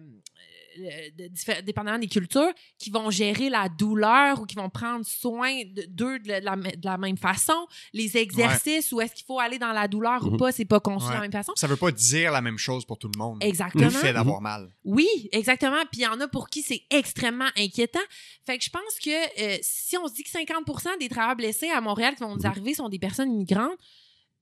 de 0.77 1.61
dépendamment 1.61 1.99
des 1.99 2.07
cultures, 2.07 2.51
qui 2.77 2.89
vont 2.89 3.09
gérer 3.09 3.49
la 3.49 3.69
douleur 3.69 4.41
ou 4.41 4.45
qui 4.45 4.55
vont 4.55 4.69
prendre 4.69 5.05
soin 5.05 5.63
de- 5.63 5.85
d'eux 5.89 6.19
de, 6.19 6.27
la, 6.29 6.55
de 6.55 6.85
la 6.85 6.97
même 6.97 7.17
façon. 7.17 7.67
Les 7.93 8.17
exercices, 8.17 8.91
où 8.91 9.01
est-ce 9.01 9.13
qu'il 9.13 9.25
faut 9.25 9.39
aller 9.39 9.57
dans 9.59 9.71
la 9.71 9.87
douleur 9.87 10.25
ou 10.25 10.31
Mhm. 10.31 10.37
pas, 10.37 10.51
c'est 10.51 10.65
pas 10.65 10.79
conçu 10.79 11.05
de 11.05 11.09
Ouais. 11.09 11.15
la 11.15 11.21
même 11.21 11.31
façon. 11.31 11.53
Ça 11.55 11.67
veut 11.67 11.75
pas 11.77 11.91
dire 11.91 12.31
la 12.31 12.41
même 12.41 12.57
chose 12.57 12.85
pour 12.85 12.97
tout 12.97 13.09
le 13.13 13.17
monde. 13.17 13.37
Exactement. 13.43 13.83
Le 13.85 13.89
fait 13.89 14.13
d'avoir 14.13 14.41
mal. 14.41 14.71
Oui, 14.83 15.07
exactement. 15.31 15.81
Puis 15.91 16.01
il 16.01 16.03
y 16.03 16.07
en 16.07 16.19
a 16.21 16.27
pour 16.27 16.49
qui 16.49 16.61
c'est 16.61 16.83
extrêmement 16.89 17.49
inquiétant. 17.57 17.99
Fait 18.45 18.57
que 18.57 18.63
je 18.63 18.69
pense 18.69 18.99
que 19.03 19.41
euh, 19.55 19.57
si 19.61 19.97
on 19.97 20.07
se 20.07 20.13
dit 20.13 20.23
que 20.23 20.29
50 20.29 20.97
des 20.99 21.09
travailleurs 21.09 21.35
blessés 21.35 21.69
à 21.69 21.81
Montréal 21.81 22.15
qui 22.15 22.23
vont 22.23 22.35
nous 22.35 22.45
arriver 22.45 22.73
sont 22.73 22.89
des 22.89 22.99
personnes 22.99 23.31
immigrantes, 23.31 23.77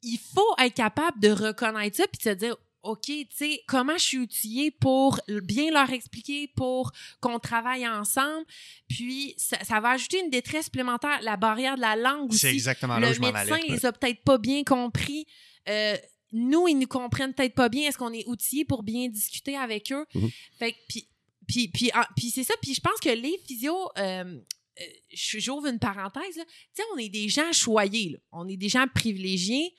il 0.03 0.19
faut 0.33 0.55
être 0.59 0.75
capable 0.75 1.19
de 1.19 1.29
reconnaître 1.29 1.97
ça 1.97 2.05
puis 2.07 2.17
de 2.19 2.23
se 2.31 2.35
dire 2.35 2.55
OK, 2.87 3.01
tu 3.05 3.27
sais, 3.31 3.61
comment 3.67 3.97
je 3.97 4.03
suis 4.03 4.17
outillée 4.19 4.71
pour 4.71 5.19
bien 5.43 5.71
leur 5.71 5.91
expliquer, 5.91 6.47
pour 6.55 6.91
qu'on 7.19 7.39
travaille 7.39 7.87
ensemble. 7.87 8.45
Puis, 8.87 9.33
ça, 9.37 9.63
ça 9.63 9.79
va 9.79 9.91
ajouter 9.91 10.19
une 10.23 10.29
détresse 10.29 10.65
supplémentaire. 10.65 11.19
La 11.21 11.37
barrière 11.37 11.75
de 11.75 11.81
la 11.81 11.95
langue 11.95 12.31
C'est 12.33 12.47
aussi 12.47 12.55
exactement 12.55 12.97
là 12.97 13.07
où 13.07 13.09
le 13.09 13.15
je 13.15 13.21
m'en 13.21 13.31
médecin 13.31 13.59
les 13.67 13.85
a 13.85 13.91
peut-être 13.91 14.23
pas 14.23 14.37
bien 14.37 14.63
compris. 14.63 15.25
Euh, 15.69 15.97
nous, 16.31 16.67
ils 16.67 16.77
nous 16.77 16.87
comprennent 16.87 17.33
peut-être 17.33 17.55
pas 17.55 17.69
bien. 17.69 17.87
Est-ce 17.89 17.97
qu'on 17.97 18.13
est 18.13 18.27
outillés 18.27 18.65
pour 18.65 18.83
bien 18.83 19.07
discuter 19.07 19.55
avec 19.55 19.91
eux? 19.91 20.05
Mhm. 20.15 20.29
Fait 20.59 20.71
que, 20.73 20.77
puis, 20.89 21.07
puis, 21.47 21.67
puis, 21.69 21.91
ah, 21.93 22.07
puis 22.15 22.29
c'est 22.31 22.43
ça. 22.43 22.53
Puis 22.61 22.73
je 22.73 22.81
pense 22.81 22.99
que 22.99 23.09
les 23.09 23.37
physios, 23.47 23.89
euh, 23.97 24.23
euh, 24.79 24.83
je- 25.13 25.39
j'ouvre 25.39 25.67
une 25.67 25.79
parenthèse, 25.79 26.35
là. 26.35 26.43
tu 26.45 26.51
sais, 26.73 26.83
on 26.93 26.97
est 26.97 27.09
des 27.09 27.29
gens 27.29 27.51
choyés. 27.53 28.09
là. 28.09 28.17
On 28.33 28.47
est 28.49 28.57
des 28.57 28.69
gens 28.69 28.85
privilégiés, 28.93 29.73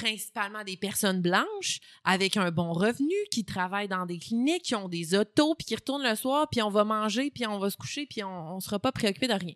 principalement 0.00 0.64
des 0.64 0.76
personnes 0.76 1.20
blanches, 1.20 1.80
avec 2.04 2.36
un 2.36 2.50
bon 2.50 2.72
revenu, 2.72 3.14
qui 3.30 3.44
travaillent 3.44 3.88
dans 3.88 4.06
des 4.06 4.18
cliniques, 4.18 4.62
qui 4.62 4.74
ont 4.74 4.88
des 4.88 5.14
autos, 5.14 5.54
puis 5.54 5.66
qui 5.66 5.74
retournent 5.74 6.08
le 6.08 6.16
soir, 6.16 6.48
puis 6.50 6.62
on 6.62 6.70
va 6.70 6.84
manger, 6.84 7.30
puis 7.30 7.46
on 7.46 7.58
va 7.58 7.70
se 7.70 7.76
coucher, 7.76 8.06
puis 8.06 8.22
on, 8.24 8.56
on 8.56 8.60
sera 8.60 8.78
pas 8.78 8.92
préoccupé 8.92 9.28
de 9.28 9.34
rien. 9.34 9.54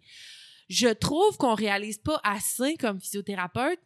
Je 0.69 0.89
trouve 0.89 1.37
qu'on 1.37 1.55
réalise 1.55 1.99
pas 1.99 2.21
assez 2.23 2.77
comme 2.77 3.01
physiothérapeute 3.01 3.81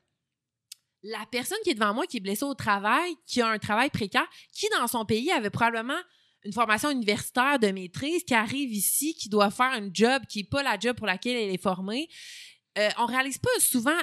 la 1.04 1.24
personne 1.30 1.58
qui 1.62 1.70
est 1.70 1.74
devant 1.74 1.94
moi, 1.94 2.06
qui 2.06 2.16
est 2.16 2.20
blessée 2.20 2.44
au 2.44 2.54
travail, 2.54 3.14
qui 3.26 3.40
a 3.40 3.48
un 3.48 3.58
travail 3.58 3.88
précaire, 3.90 4.26
qui 4.52 4.66
dans 4.78 4.86
son 4.88 5.04
pays 5.04 5.30
avait 5.30 5.50
probablement 5.50 6.00
une 6.44 6.52
formation 6.52 6.90
universitaire 6.90 7.58
de 7.58 7.68
maîtrise, 7.68 8.24
qui 8.24 8.34
arrive 8.34 8.72
ici, 8.72 9.14
qui 9.14 9.28
doit 9.28 9.50
faire 9.50 9.72
un 9.72 9.90
job 9.92 10.22
qui 10.28 10.40
n'est 10.40 10.48
pas 10.48 10.62
la 10.62 10.78
job 10.78 10.96
pour 10.96 11.06
laquelle 11.06 11.36
elle 11.36 11.54
est 11.54 11.62
formée. 11.62 12.08
Euh, 12.78 12.88
on 12.98 13.06
réalise 13.06 13.38
pas 13.38 13.50
souvent 13.58 13.96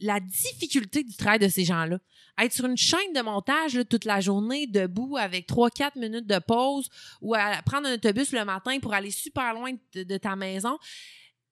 la 0.00 0.20
difficulté 0.20 1.02
du 1.04 1.14
travail 1.16 1.38
de 1.38 1.48
ces 1.48 1.64
gens-là. 1.64 1.98
Être 2.38 2.52
sur 2.52 2.64
une 2.66 2.76
chaîne 2.76 3.12
de 3.14 3.20
montage 3.20 3.76
là, 3.76 3.84
toute 3.84 4.04
la 4.04 4.20
journée, 4.20 4.66
debout, 4.66 5.16
avec 5.16 5.46
3-4 5.48 5.98
minutes 5.98 6.26
de 6.26 6.38
pause, 6.40 6.88
ou 7.20 7.34
à 7.34 7.62
prendre 7.64 7.86
un 7.86 7.94
autobus 7.94 8.32
le 8.32 8.44
matin 8.44 8.78
pour 8.80 8.92
aller 8.94 9.10
super 9.12 9.54
loin 9.54 9.70
de, 9.94 10.02
de 10.02 10.16
ta 10.16 10.34
maison, 10.34 10.76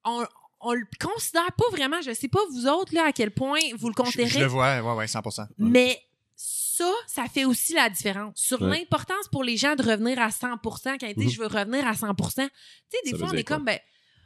on, 0.03 0.25
on 0.59 0.73
le 0.73 0.85
considère 0.99 1.51
pas 1.53 1.69
vraiment. 1.71 2.01
Je 2.01 2.13
sais 2.13 2.27
pas, 2.27 2.39
vous 2.51 2.67
autres, 2.67 2.93
là, 2.93 3.05
à 3.07 3.11
quel 3.13 3.31
point 3.31 3.59
vous 3.77 3.87
le 3.87 3.93
Je, 3.97 4.03
considérez. 4.03 4.29
je 4.29 4.39
le 4.39 4.45
vois, 4.47 4.81
ouais, 4.81 4.93
ouais, 4.95 5.05
100%. 5.05 5.47
Mais 5.57 6.01
ça, 6.35 6.91
ça 7.07 7.25
fait 7.33 7.45
aussi 7.45 7.73
la 7.73 7.89
différence 7.89 8.33
sur 8.35 8.61
Ouais. 8.61 8.79
l'importance 8.79 9.29
pour 9.31 9.43
les 9.45 9.55
gens 9.55 9.75
de 9.75 9.83
revenir 9.83 10.19
à 10.19 10.29
100% 10.31 10.97
quand 10.99 11.07
ils 11.07 11.15
disent 11.15 11.27
Mhm. 11.27 11.31
je 11.31 11.39
veux 11.41 11.47
revenir 11.47 11.87
à 11.87 11.93
100% 11.93 12.47
Tu 12.49 12.49
sais, 12.89 12.97
des 13.05 13.11
Ça 13.11 13.17
fois, 13.19 13.27
on 13.31 13.37
est 13.37 13.43
comme, 13.45 13.63
ben, 13.63 13.79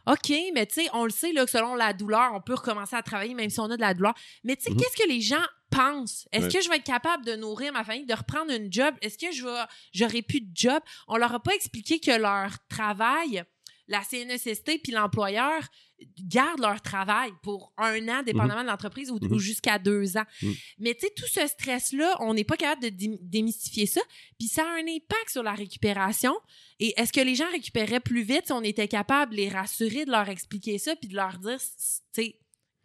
OK, 0.07 0.31
mais 0.53 0.65
tu 0.65 0.75
sais, 0.81 0.87
on 0.93 1.03
le 1.03 1.09
sait, 1.11 1.33
là, 1.33 1.43
que 1.45 1.51
selon 1.51 1.75
la 1.75 1.93
douleur, 1.93 2.31
on 2.33 2.41
peut 2.41 2.53
recommencer 2.55 2.95
à 2.95 3.01
travailler 3.03 3.33
même 3.33 3.49
si 3.49 3.59
on 3.59 3.65
a 3.69 3.75
de 3.75 3.81
la 3.81 3.93
douleur. 3.93 4.13
Mais 4.43 4.55
tu 4.55 4.63
sais, 4.63 4.71
Mhm. 4.71 4.77
qu'est-ce 4.77 5.03
que 5.03 5.07
les 5.09 5.19
gens 5.21 5.43
pensent? 5.69 6.27
Est-ce 6.31 6.45
Ouais. 6.45 6.51
que 6.53 6.61
je 6.61 6.69
vais 6.69 6.77
être 6.77 6.83
capable 6.85 7.25
de 7.25 7.35
nourrir 7.35 7.73
ma 7.73 7.83
famille, 7.83 8.05
de 8.05 8.13
reprendre 8.13 8.51
une 8.53 8.71
job? 8.71 8.95
Est-ce 9.01 9.17
que 9.17 9.31
je 9.33 9.43
vais, 9.43 9.63
j'aurai 9.93 10.21
plus 10.21 10.39
de 10.41 10.49
job? 10.53 10.81
On 11.09 11.17
leur 11.17 11.33
a 11.33 11.39
pas 11.41 11.53
expliqué 11.53 11.99
que 11.99 12.11
leur 12.11 12.51
travail 12.69 13.43
la 13.87 14.01
CNESST 14.03 14.81
puis 14.83 14.91
l'employeur 14.91 15.61
gardent 16.19 16.59
leur 16.61 16.81
travail 16.81 17.31
pour 17.41 17.73
un 17.77 18.07
an, 18.09 18.21
dépendamment 18.23 18.61
de 18.61 18.67
l'entreprise, 18.67 19.09
ou, 19.09 19.17
Mhm. 19.19 19.39
jusqu'à 19.39 19.79
deux 19.79 20.15
ans. 20.17 20.25
Mhm. 20.43 20.53
Mais 20.79 20.93
tu 20.93 21.07
sais, 21.07 21.13
tout 21.15 21.25
ce 21.27 21.47
stress-là, 21.47 22.17
on 22.19 22.33
n'est 22.35 22.43
pas 22.43 22.57
capable 22.57 22.83
de 22.83 22.89
dé- 22.89 23.17
démystifier 23.21 23.85
ça. 23.87 24.01
Puis 24.37 24.47
ça 24.47 24.63
a 24.63 24.73
un 24.75 24.87
impact 24.87 25.29
sur 25.31 25.41
la 25.41 25.53
récupération. 25.53 26.35
Et 26.79 26.93
est-ce 26.97 27.11
que 27.11 27.21
les 27.21 27.33
gens 27.35 27.49
récupéraient 27.51 27.99
plus 27.99 28.21
vite 28.21 28.45
si 28.45 28.51
on 28.51 28.61
était 28.61 28.87
capable 28.87 29.31
de 29.31 29.37
les 29.37 29.49
rassurer, 29.49 30.05
de 30.05 30.11
leur 30.11 30.29
expliquer 30.29 30.77
ça, 30.77 30.95
puis 30.95 31.07
de 31.09 31.15
leur 31.15 31.39
dire, 31.39 31.57
tu 31.59 31.65
sais, 32.13 32.35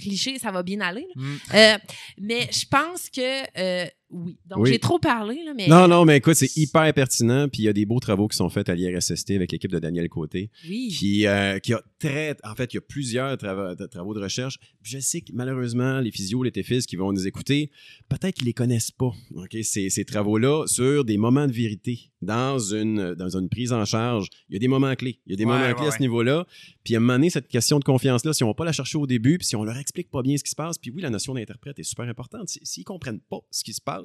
cliché, 0.01 0.39
ça 0.39 0.51
va 0.51 0.63
bien 0.63 0.81
aller. 0.81 1.07
là. 1.15 1.23
Mm. 1.23 1.39
Euh, 1.55 1.79
mais 2.19 2.49
je 2.51 2.65
pense 2.67 3.09
que 3.11 3.43
euh, 3.59 3.87
oui. 4.13 4.37
Donc 4.47 4.61
Oui. 4.61 4.71
j'ai 4.71 4.79
trop 4.79 4.99
parlé, 4.99 5.43
là, 5.45 5.53
mais. 5.55 5.67
Non, 5.69 5.89
non, 5.89 6.05
mais 6.05 6.19
écoute, 6.19 6.35
c'est 6.35 6.57
hyper 6.57 6.93
pertinent. 6.95 7.49
Puis 7.49 7.63
il 7.63 7.65
y 7.65 7.69
a 7.69 7.73
des 7.73 7.87
beaux 7.87 7.99
travaux 8.01 8.29
qui 8.29 8.37
sont 8.37 8.49
faits 8.51 8.69
à 8.69 8.75
l'IRSST 8.75 9.31
avec 9.33 9.51
l'équipe 9.53 9.71
de 9.71 9.79
Daniel 9.79 10.09
Côté, 10.09 10.51
Oui. 10.69 10.89
qui, 10.97 11.27
euh, 11.27 11.59
qui 11.59 11.73
a 11.75 11.83
très. 11.99 12.37
En 12.45 12.55
fait, 12.55 12.73
il 12.73 12.77
y 12.77 12.79
a 12.79 12.83
plusieurs 12.83 13.37
travaux 13.37 14.15
de 14.15 14.21
recherche. 14.21 14.59
Puis 14.83 14.93
je 14.93 14.99
sais 14.99 15.21
que 15.21 15.33
malheureusement, 15.33 16.01
les 16.01 16.11
physios, 16.11 16.43
les 16.43 16.53
TFIS 16.53 16.83
qui 16.87 16.97
vont 16.97 17.13
nous 17.13 17.27
écouter, 17.27 17.71
peut-être 18.09 18.35
qu'ils 18.37 18.47
les 18.47 18.53
connaissent 18.55 18.91
pas, 18.91 19.13
OK, 19.35 19.57
ces, 19.63 19.91
ces 19.91 20.05
travaux-là, 20.05 20.67
sur 20.67 21.05
des 21.05 21.17
moments 21.17 21.47
de 21.47 21.53
vérité 21.53 22.11
dans 22.21 22.59
une, 22.59 23.15
dans 23.15 23.37
une 23.37 23.49
prise 23.49 23.73
en 23.73 23.85
charge. 23.85 24.29
Il 24.49 24.53
y 24.53 24.57
a 24.57 24.59
des 24.61 24.69
moments 24.69 24.95
clés. 24.95 25.19
Il 25.27 25.33
y 25.33 25.35
a 25.35 25.37
des 25.37 25.45
Ouais, 25.45 25.53
moments 25.53 25.67
ouais, 25.67 25.75
clés 25.75 25.87
à 25.89 25.91
ce 25.91 26.01
niveau-là. 26.01 26.47
Puis 26.85 26.95
à 26.95 26.99
un 26.99 27.01
moment 27.01 27.15
donné, 27.15 27.31
cette 27.31 27.49
question 27.49 27.79
de 27.81 27.85
confiance-là, 27.85 28.33
si 28.33 28.45
on 28.45 28.49
va 28.49 28.55
pas 28.55 28.65
la 28.65 28.73
chercher 28.73 28.99
au 28.99 29.07
début, 29.07 29.39
puis 29.39 29.47
si 29.47 29.57
on 29.57 29.65
leur 29.65 29.77
explique 29.77 30.11
pas 30.11 30.23
bien 30.23 30.37
ce 30.37 30.45
qui 30.45 30.51
se 30.51 30.55
passe, 30.57 30.79
puis 30.79 30.91
oui, 30.91 31.03
la 31.03 31.11
notion 31.11 31.35
d'interprète 31.35 31.79
est 31.79 31.83
super 31.85 32.05
importante. 32.09 32.49
Si- 32.49 32.61
S'ils 32.63 32.85
comprennent 32.85 33.21
pas 33.21 33.41
ce 33.51 33.65
qui 33.65 33.73
se 33.73 33.81
passe, 33.81 34.02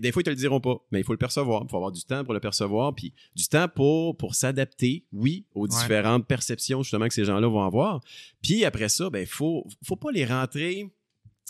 des 0.00 0.12
fois, 0.12 0.22
ils 0.22 0.24
te 0.24 0.30
le 0.30 0.36
diront 0.36 0.60
pas, 0.60 0.76
mais 0.90 1.00
il 1.00 1.04
faut 1.04 1.12
le 1.12 1.18
percevoir. 1.18 1.62
Il 1.64 1.70
faut 1.70 1.76
avoir 1.76 1.92
du 1.92 2.02
temps 2.04 2.24
pour 2.24 2.34
le 2.34 2.40
percevoir, 2.40 2.94
puis 2.94 3.12
du 3.34 3.46
temps 3.48 3.68
pour, 3.68 4.16
pour 4.16 4.34
s'adapter, 4.34 5.04
oui, 5.12 5.46
aux 5.54 5.62
Ouais. 5.66 5.68
différentes 5.68 6.26
perceptions 6.26 6.82
justement 6.82 7.08
que 7.08 7.14
ces 7.14 7.24
gens-là 7.24 7.48
vont 7.48 7.62
avoir. 7.64 8.00
Puis 8.42 8.64
après 8.64 8.88
ça, 8.88 9.10
ben, 9.10 9.26
faut, 9.26 9.66
faut 9.84 9.96
pas 9.96 10.10
les 10.12 10.24
rentrer. 10.24 10.90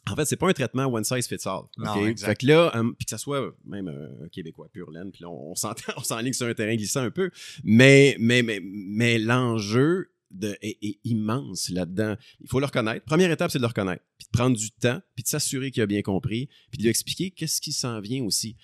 En 0.09 0.15
fait, 0.15 0.25
c'est 0.25 0.37
pas 0.37 0.49
un 0.49 0.53
traitement 0.53 0.85
one 0.87 1.03
size 1.03 1.27
fits 1.27 1.47
all. 1.49 1.63
Non, 1.79 1.91
OK? 1.93 2.07
exact. 2.07 2.29
Fait 2.29 2.37
que 2.37 2.47
là, 2.47 2.71
puis 2.97 3.07
que 3.07 3.11
ça 3.11 3.19
soit 3.19 3.53
même 3.65 3.89
euh, 3.89 4.25
un 4.25 4.29
Québécois 4.29 4.69
pur 4.73 4.89
laine, 4.93 5.11
puis 5.11 5.23
là, 5.23 5.31
on, 5.31 5.51
on 5.51 5.55
s'entend, 5.57 5.93
on 5.97 6.03
s'enligne 6.05 6.33
sur 6.33 6.47
un 6.47 6.55
terrain 6.55 6.77
glissant 6.77 7.01
un 7.03 7.11
peu, 7.11 7.31
mais, 7.65 8.15
mais, 8.21 8.43
mais, 8.45 8.61
mais 8.63 9.19
l'enjeu 9.19 10.13
est, 10.63 10.99
immense 11.05 11.71
là-dedans. 11.71 12.17
Il 12.41 12.49
faut 12.49 12.61
le 12.61 12.67
reconnaître. 12.67 13.05
Première 13.05 13.31
étape, 13.31 13.51
c'est 13.51 13.59
de 13.59 13.63
le 13.63 13.69
reconnaître, 13.69 14.03
puis 14.19 14.27
de 14.33 14.37
prendre 14.37 14.57
du 14.57 14.71
temps, 14.71 15.01
puis 15.15 15.23
de 15.23 15.29
s'assurer 15.29 15.71
qu'il 15.71 15.83
a 15.83 15.87
bien 15.87 16.03
compris, 16.03 16.49
puis 16.71 16.79
de 16.79 16.83
lui 16.83 16.91
expliquer 16.91 17.31
qu'est-ce 17.31 17.61
qui 17.61 17.73
s'en 17.73 18.01
vient 18.01 18.23
aussi. 18.25 18.57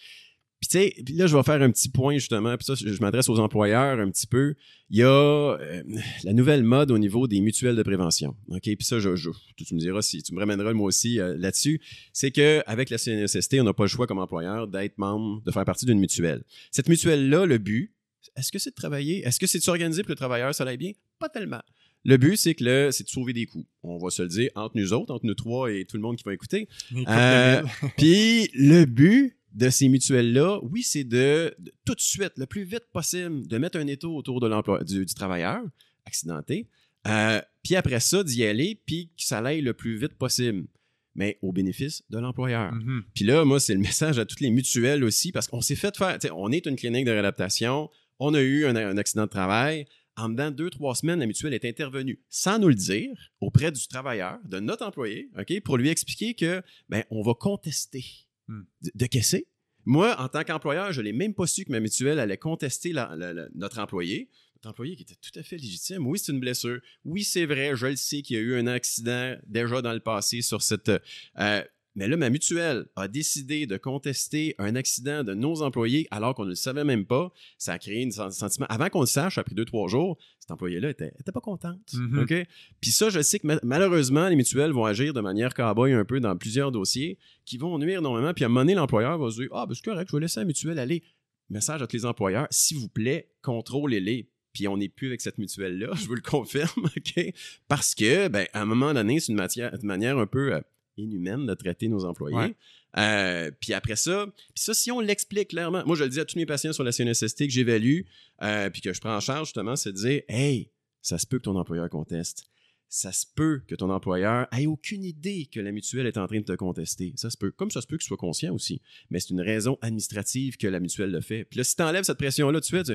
Puis 0.62 0.68
tu 0.68 0.78
sais, 0.78 1.12
là, 1.14 1.26
je 1.26 1.36
vais 1.36 1.42
faire 1.42 1.60
un 1.60 1.72
petit 1.72 1.88
point 1.88 2.14
justement, 2.14 2.56
puis 2.56 2.64
ça, 2.64 2.74
je 2.76 3.00
m'adresse 3.00 3.28
aux 3.28 3.40
employeurs 3.40 3.98
un 3.98 4.08
petit 4.08 4.28
peu. 4.28 4.54
Il 4.90 4.98
y 4.98 5.02
a 5.02 5.08
euh, 5.08 5.82
la 6.22 6.32
nouvelle 6.32 6.62
mode 6.62 6.92
au 6.92 6.98
niveau 6.98 7.26
des 7.26 7.40
mutuelles 7.40 7.74
de 7.74 7.82
prévention. 7.82 8.36
OK? 8.48 8.62
Puis 8.62 8.84
ça, 8.84 9.00
je, 9.00 9.10
tu 9.56 9.74
me 9.74 9.80
diras 9.80 10.02
si 10.02 10.22
tu 10.22 10.32
me 10.32 10.38
ramèneras 10.38 10.72
moi 10.72 10.86
aussi 10.86 11.18
euh, 11.18 11.36
là-dessus. 11.36 11.80
C'est 12.12 12.30
qu'avec 12.30 12.90
la 12.90 12.98
CNSST, 12.98 13.56
on 13.58 13.64
n'a 13.64 13.72
pas 13.72 13.82
le 13.82 13.88
choix 13.88 14.06
comme 14.06 14.20
employeur 14.20 14.68
d'être 14.68 14.98
membre, 14.98 15.42
de 15.44 15.50
faire 15.50 15.64
partie 15.64 15.84
d'une 15.84 15.98
mutuelle. 15.98 16.44
Cette 16.70 16.88
mutuelle-là, 16.88 17.44
le 17.44 17.58
but, 17.58 17.92
est-ce 18.36 18.50
que 18.52 18.58
c'est 18.58 18.70
de 18.70 18.74
travailler? 18.74 19.26
Est-ce 19.26 19.38
que 19.38 19.46
c'est 19.46 19.58
de 19.58 19.62
s'organiser 19.62 20.02
pour 20.02 20.08
que 20.08 20.12
le 20.12 20.16
travailleur, 20.16 20.54
ça 20.54 20.64
aille 20.64 20.76
bien? 20.76 20.92
Pas 21.18 21.28
tellement. 21.28 21.62
Le 22.04 22.16
but, 22.16 22.36
c'est 22.36 22.54
que 22.54 22.64
le, 22.64 22.90
c'est 22.90 23.04
de 23.04 23.08
sauver 23.08 23.32
des 23.32 23.46
coûts. 23.46 23.66
On 23.82 23.98
va 23.98 24.10
se 24.10 24.22
le 24.22 24.28
dire 24.28 24.50
entre 24.54 24.76
nous 24.76 24.92
autres, 24.92 25.14
entre 25.14 25.24
nous 25.24 25.34
trois 25.34 25.72
et 25.72 25.84
tout 25.84 25.96
le 25.96 26.02
monde 26.02 26.16
qui 26.16 26.24
va 26.24 26.34
écouter. 26.34 26.68
Euh. 27.08 27.62
Puis 27.96 28.48
le 28.54 28.84
but 28.84 29.36
de 29.52 29.70
ces 29.70 29.88
mutuelles-là, 29.88 30.60
oui, 30.62 30.82
c'est 30.82 31.04
de, 31.04 31.54
de 31.58 31.72
tout 31.84 31.94
de 31.94 32.00
suite, 32.00 32.32
le 32.36 32.46
plus 32.46 32.64
vite 32.64 32.86
possible, 32.92 33.46
de 33.46 33.58
mettre 33.58 33.78
un 33.78 33.86
étau 33.86 34.16
autour 34.16 34.40
de 34.40 34.48
l'emploi 34.48 34.82
du, 34.82 35.04
du 35.04 35.14
travailleur 35.14 35.62
accidenté. 36.06 36.68
Euh, 37.06 37.40
puis 37.62 37.76
après 37.76 38.00
ça, 38.00 38.22
d'y 38.24 38.44
aller, 38.44 38.80
puis 38.86 39.10
que 39.16 39.24
ça 39.24 39.38
aille 39.38 39.60
le 39.60 39.74
plus 39.74 39.96
vite 39.96 40.14
possible, 40.14 40.66
mais 41.14 41.38
au 41.42 41.52
bénéfice 41.52 42.02
de 42.10 42.18
l'employeur. 42.18 42.72
Mhm. 42.72 43.04
Puis 43.14 43.24
là, 43.24 43.44
moi, 43.44 43.60
c'est 43.60 43.74
le 43.74 43.80
message 43.90 44.18
à 44.18 44.24
toutes 44.24 44.40
les 44.40 44.50
mutuelles 44.50 45.04
aussi, 45.04 45.32
parce 45.32 45.48
qu'on 45.48 45.60
s'est 45.60 45.76
fait 45.76 45.96
faire. 45.96 46.18
On 46.34 46.50
est 46.50 46.66
une 46.66 46.76
clinique 46.76 47.04
de 47.04 47.10
réadaptation, 47.10 47.90
on 48.24 48.34
a 48.34 48.40
eu 48.40 48.66
un, 48.66 48.76
un 48.76 48.96
accident 48.98 49.24
de 49.24 49.30
travail. 49.30 49.86
En 50.14 50.28
dedans 50.28 50.50
de 50.50 50.56
deux, 50.56 50.68
trois 50.68 50.94
semaines, 50.94 51.20
la 51.20 51.26
mutuelle 51.26 51.54
est 51.54 51.64
intervenue 51.64 52.20
sans 52.28 52.58
nous 52.58 52.68
le 52.68 52.74
dire 52.74 53.10
auprès 53.40 53.72
du 53.72 53.86
travailleur, 53.88 54.38
de 54.44 54.60
notre 54.60 54.84
employé, 54.84 55.30
OK, 55.38 55.60
pour 55.62 55.78
lui 55.78 55.88
expliquer 55.88 56.34
que 56.34 56.62
ben, 56.90 57.02
on 57.10 57.22
va 57.22 57.32
contester. 57.32 58.04
Hmm. 58.46 58.60
De, 58.82 58.90
de 58.94 59.06
qu'est-ce? 59.06 59.38
Moi, 59.86 60.14
en 60.20 60.28
tant 60.28 60.44
qu'employeur, 60.44 60.92
je 60.92 61.00
n'ai 61.00 61.12
même 61.14 61.32
pas 61.32 61.46
su 61.46 61.64
que 61.64 61.72
ma 61.72 61.80
mutuelle 61.80 62.18
allait 62.18 62.36
contester 62.36 62.92
la- 62.92 63.16
la- 63.16 63.32
la- 63.32 63.48
notre 63.54 63.78
employé. 63.78 64.28
Notre 64.56 64.68
employé 64.68 64.96
qui 64.96 65.02
était 65.02 65.16
tout 65.16 65.36
à 65.38 65.42
fait 65.42 65.56
légitime. 65.56 66.06
Oui, 66.06 66.18
c'est 66.18 66.30
une 66.30 66.40
blessure. 66.40 66.78
Oui, 67.06 67.24
c'est 67.24 67.46
vrai, 67.46 67.72
je 67.74 67.86
le 67.86 67.96
sais 67.96 68.20
qu'il 68.20 68.36
y 68.36 68.38
a 68.38 68.42
eu 68.42 68.54
un 68.56 68.66
accident 68.66 69.34
déjà 69.46 69.80
dans 69.80 69.94
le 69.94 70.00
passé 70.00 70.42
sur 70.42 70.60
cette. 70.62 70.90
euh, 71.38 71.64
mais 71.94 72.08
là, 72.08 72.16
ma 72.16 72.30
mutuelle 72.30 72.86
a 72.96 73.06
décidé 73.08 73.66
de 73.66 73.76
contester 73.76 74.54
un 74.58 74.74
accident 74.76 75.24
de 75.24 75.34
nos 75.34 75.60
employés 75.62 76.08
alors 76.10 76.34
qu'on 76.34 76.44
ne 76.44 76.50
le 76.50 76.54
savait 76.54 76.84
même 76.84 77.04
pas. 77.04 77.32
Ça 77.58 77.74
a 77.74 77.78
créé 77.78 78.08
un 78.18 78.30
sentiment. 78.30 78.66
Avant 78.70 78.88
qu'on 78.88 79.00
le 79.00 79.06
sache, 79.06 79.36
après 79.38 79.54
deux, 79.54 79.64
trois 79.66 79.88
jours, 79.88 80.16
cet 80.38 80.50
employé-là 80.50 80.90
était, 80.90 81.12
était 81.20 81.32
pas 81.32 81.40
contente. 81.40 81.78
OK? 82.22 82.34
Puis 82.80 82.90
ça, 82.92 83.10
je 83.10 83.20
sais 83.20 83.38
que 83.38 83.46
ma- 83.46 83.60
malheureusement, 83.62 84.28
les 84.28 84.36
mutuelles 84.36 84.72
vont 84.72 84.86
agir 84.86 85.12
de 85.12 85.20
manière 85.20 85.52
cowboy 85.54 85.92
un 85.92 86.04
peu 86.04 86.18
dans 86.18 86.36
plusieurs 86.36 86.72
dossiers 86.72 87.18
qui 87.44 87.58
vont 87.58 87.78
nuire 87.78 87.98
énormément. 87.98 88.32
Puis 88.32 88.44
à 88.44 88.46
un 88.46 88.48
moment 88.48 88.60
donné, 88.60 88.74
l'employeur 88.74 89.18
va 89.18 89.30
se 89.30 89.40
dire 89.42 89.48
Ah, 89.52 89.66
ben 89.66 89.74
c'est 89.74 89.84
correct, 89.84 90.08
je 90.10 90.16
vais 90.16 90.22
laisser 90.22 90.40
la 90.40 90.46
mutuelle 90.46 90.78
aller. 90.78 91.02
Message 91.50 91.82
à 91.82 91.86
tous 91.86 91.96
les 91.96 92.06
employeurs, 92.06 92.46
s'il 92.50 92.78
vous 92.78 92.88
plaît, 92.88 93.28
contrôlez-les. 93.42 94.28
Puis 94.54 94.68
on 94.68 94.76
n'est 94.78 94.88
plus 94.88 95.08
avec 95.08 95.20
cette 95.20 95.38
mutuelle-là, 95.38 95.90
je 95.94 96.06
vous 96.06 96.14
le 96.14 96.20
confirme, 96.22 96.68
OK? 96.96 97.32
Parce 97.68 97.94
que, 97.94 98.28
ben, 98.28 98.46
à 98.54 98.62
un 98.62 98.64
moment 98.66 98.92
donné, 98.94 99.20
c'est 99.20 99.32
une, 99.32 99.38
matière- 99.38 99.74
une 99.74 99.86
manière 99.86 100.18
un 100.18 100.26
peu 100.26 100.54
euh, 100.54 100.60
inhumaine 100.96 101.46
de 101.46 101.54
traiter 101.54 101.88
nos 101.88 102.04
employés. 102.04 102.36
Ouais. 102.36 102.56
Euh, 102.98 103.50
puis 103.60 103.72
après 103.72 103.96
ça, 103.96 104.26
puis 104.26 104.62
ça, 104.62 104.74
si 104.74 104.90
on 104.90 105.00
l'explique 105.00 105.48
clairement, 105.48 105.82
moi 105.86 105.96
je 105.96 106.04
le 106.04 106.10
dis 106.10 106.20
à 106.20 106.24
tous 106.24 106.36
mes 106.36 106.46
patients 106.46 106.72
sur 106.72 106.84
la 106.84 106.92
CNSST 106.92 107.46
que 107.46 107.52
j'évalue, 107.52 108.02
euh, 108.42 108.68
puis 108.70 108.82
que 108.82 108.92
je 108.92 109.00
prends 109.00 109.16
en 109.16 109.20
charge 109.20 109.48
justement, 109.48 109.76
c'est 109.76 109.92
de 109.92 109.96
dire 109.96 110.22
Hey, 110.28 110.70
ça 111.00 111.18
se 111.18 111.26
peut 111.26 111.38
que 111.38 111.44
ton 111.44 111.56
employeur 111.56 111.88
conteste. 111.88 112.44
Ça 112.88 113.10
se 113.10 113.24
peut 113.34 113.62
que 113.66 113.74
ton 113.74 113.88
employeur 113.88 114.46
ait 114.52 114.66
aucune 114.66 115.02
idée 115.02 115.48
que 115.50 115.60
la 115.60 115.72
mutuelle 115.72 116.06
est 116.06 116.18
en 116.18 116.26
train 116.26 116.40
de 116.40 116.44
te 116.44 116.52
contester. 116.52 117.14
Ça 117.16 117.30
se 117.30 117.38
peut. 117.38 117.50
Comme 117.50 117.70
ça 117.70 117.80
se 117.80 117.86
peut 117.86 117.96
qu'il 117.96 118.06
soit 118.06 118.18
conscient 118.18 118.54
aussi. 118.54 118.82
Mais 119.08 119.18
c'est 119.18 119.30
une 119.30 119.40
raison 119.40 119.78
administrative 119.80 120.58
que 120.58 120.66
la 120.66 120.78
mutuelle 120.78 121.10
le 121.10 121.22
fait. 121.22 121.44
Puis 121.44 121.56
là, 121.56 121.64
si 121.64 121.74
tu 121.74 121.82
enlèves 121.82 122.04
cette 122.04 122.18
pression-là, 122.18 122.60
tu 122.60 122.70
fais, 122.70 122.82
tu 122.82 122.92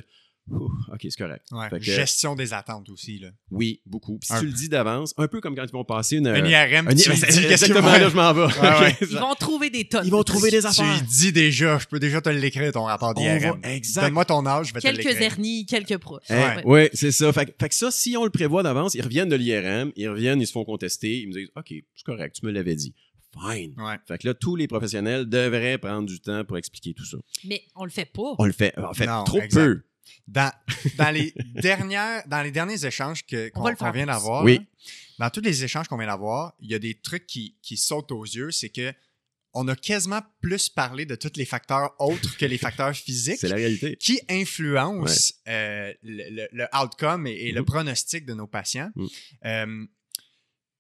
Ouh, 0.49 0.69
OK, 0.93 0.99
c'est 1.01 1.17
correct. 1.17 1.45
Ouais. 1.51 1.69
Que- 1.69 1.79
Gestion 1.81 2.33
des 2.35 2.53
attentes 2.53 2.87
aussi. 2.89 3.19
Là. 3.19 3.29
Oui, 3.51 3.81
beaucoup. 3.85 4.17
Puis 4.17 4.27
si 4.27 4.33
Un- 4.33 4.39
tu 4.39 4.45
le 4.45 4.53
dis 4.53 4.69
d'avance, 4.69 5.13
un 5.17 5.27
peu 5.27 5.41
comme 5.41 5.55
quand 5.55 5.65
ils 5.65 5.71
vont 5.71 5.83
passer 5.83 6.17
une. 6.17 6.27
un 6.27 6.37
IRM, 6.45 6.87
un 6.87 6.95
tu 6.95 7.09
lui 7.09 7.17
c'est 7.17 7.27
dis 7.31 7.45
exactement 7.45 7.89
là, 7.91 8.09
je 8.09 8.15
m'en 8.15 8.31
vais. 8.33 8.41
Ouais, 8.45 8.79
ouais. 8.79 8.97
OK. 9.01 9.07
Ils 9.11 9.17
vont 9.17 9.35
trouver 9.35 9.69
des 9.69 9.85
tonnes. 9.89 10.05
Ils 10.05 10.11
vont 10.11 10.23
trouver 10.23 10.49
des 10.51 10.61
Tu 10.61 10.65
affaires. 10.67 10.85
lui 10.99 11.01
dis 11.07 11.31
déjà, 11.33 11.77
je 11.79 11.85
peux 11.87 11.99
déjà 11.99 12.21
te 12.21 12.29
l'écrire, 12.29 12.71
ton 12.71 12.83
rapport 12.85 13.13
d'IRM. 13.13 13.59
exact. 13.63 14.03
Donne-moi 14.05 14.23
ton 14.25 14.45
âge, 14.45 14.67
je 14.69 14.73
vais 14.73 14.79
te 14.79 14.87
Quelques 14.87 15.21
hernies, 15.21 15.65
quelques 15.65 15.97
pros. 15.97 16.19
Eh, 16.29 16.33
Ouais. 16.33 16.63
ouais, 16.65 16.89
c'est 16.93 17.11
ça. 17.11 17.33
Fait, 17.33 17.45
que- 17.47 17.51
fait 17.59 17.67
que 17.69 17.75
ça, 17.75 17.91
si 17.91 18.15
on 18.15 18.23
le 18.23 18.29
prévoit 18.29 18.63
d'avance, 18.63 18.93
ils 18.95 19.01
reviennent 19.01 19.29
de 19.29 19.35
l'IRM, 19.35 19.91
ils 19.97 20.07
reviennent, 20.09 20.39
ils 20.41 20.47
se 20.47 20.53
font 20.53 20.63
contester, 20.63 21.19
ils 21.19 21.27
me 21.27 21.33
disent 21.33 21.49
OK, 21.57 21.73
c'est 21.95 22.05
correct, 22.05 22.37
tu 22.39 22.45
me 22.45 22.51
l'avais 22.51 22.75
dit. 22.75 22.93
Fine. 23.33 23.73
Ouais. 23.77 23.95
Fait 24.07 24.17
que 24.17 24.27
là, 24.27 24.33
tous 24.33 24.55
les 24.55 24.67
professionnels 24.67 25.27
devraient 25.27 25.77
prendre 25.77 26.07
du 26.07 26.19
temps 26.19 26.43
pour 26.45 26.57
expliquer 26.57 26.93
tout 26.93 27.05
ça. 27.05 27.17
Mais 27.43 27.61
on 27.75 27.83
le 27.83 27.91
fait 27.91 28.05
pas. 28.05 28.33
On 28.39 28.45
le 28.45 28.51
fait. 28.53 28.73
En 28.79 28.93
fait, 28.93 29.05
Non, 29.05 29.25
trop 29.25 29.39
exact. 29.41 29.61
peu. 29.63 29.81
Dans, 30.27 30.51
dans, 30.97 31.11
les 31.13 31.33
dernières, 31.55 32.27
dans 32.27 32.41
les 32.41 32.51
derniers 32.51 32.85
échanges 32.85 33.25
que- 33.25 33.49
qu'on 33.49 33.91
vient 33.91 34.05
d'avoir, 34.05 34.43
Oui. 34.43 34.59
dans 35.19 35.29
tous 35.29 35.41
les 35.41 35.63
échanges 35.63 35.87
qu'on 35.87 35.97
vient 35.97 36.07
d'avoir, 36.07 36.53
il 36.59 36.69
y 36.71 36.75
a 36.75 36.79
des 36.79 36.95
trucs 36.99 37.25
qui, 37.27 37.55
qui 37.61 37.77
sautent 37.77 38.11
aux 38.11 38.25
yeux. 38.25 38.51
C'est 38.51 38.69
que 38.69 38.93
on 39.53 39.67
a 39.69 39.75
quasiment 39.75 40.21
plus 40.41 40.69
parlé 40.69 41.05
de 41.05 41.15
tous 41.15 41.31
les 41.35 41.45
facteurs 41.45 41.95
autres 41.99 42.37
que 42.37 42.45
les 42.45 42.57
facteurs 42.59 42.93
physiques 43.07 43.39
C'est 43.39 43.47
la 43.47 43.55
réalité. 43.55 43.95
qui 43.95 44.19
influencent 44.29 45.33
euh, 45.47 45.93
le, 46.03 46.29
le- 46.29 46.47
le 46.51 46.67
outcome 46.79 47.25
et, 47.25 47.31
et 47.47 47.51
le 47.51 47.61
Mhm. 47.61 47.65
pronostic 47.65 48.25
de 48.25 48.33
nos 48.33 48.45
patients. 48.47 48.91
Mhm. 48.95 49.07
Euh, 49.45 49.85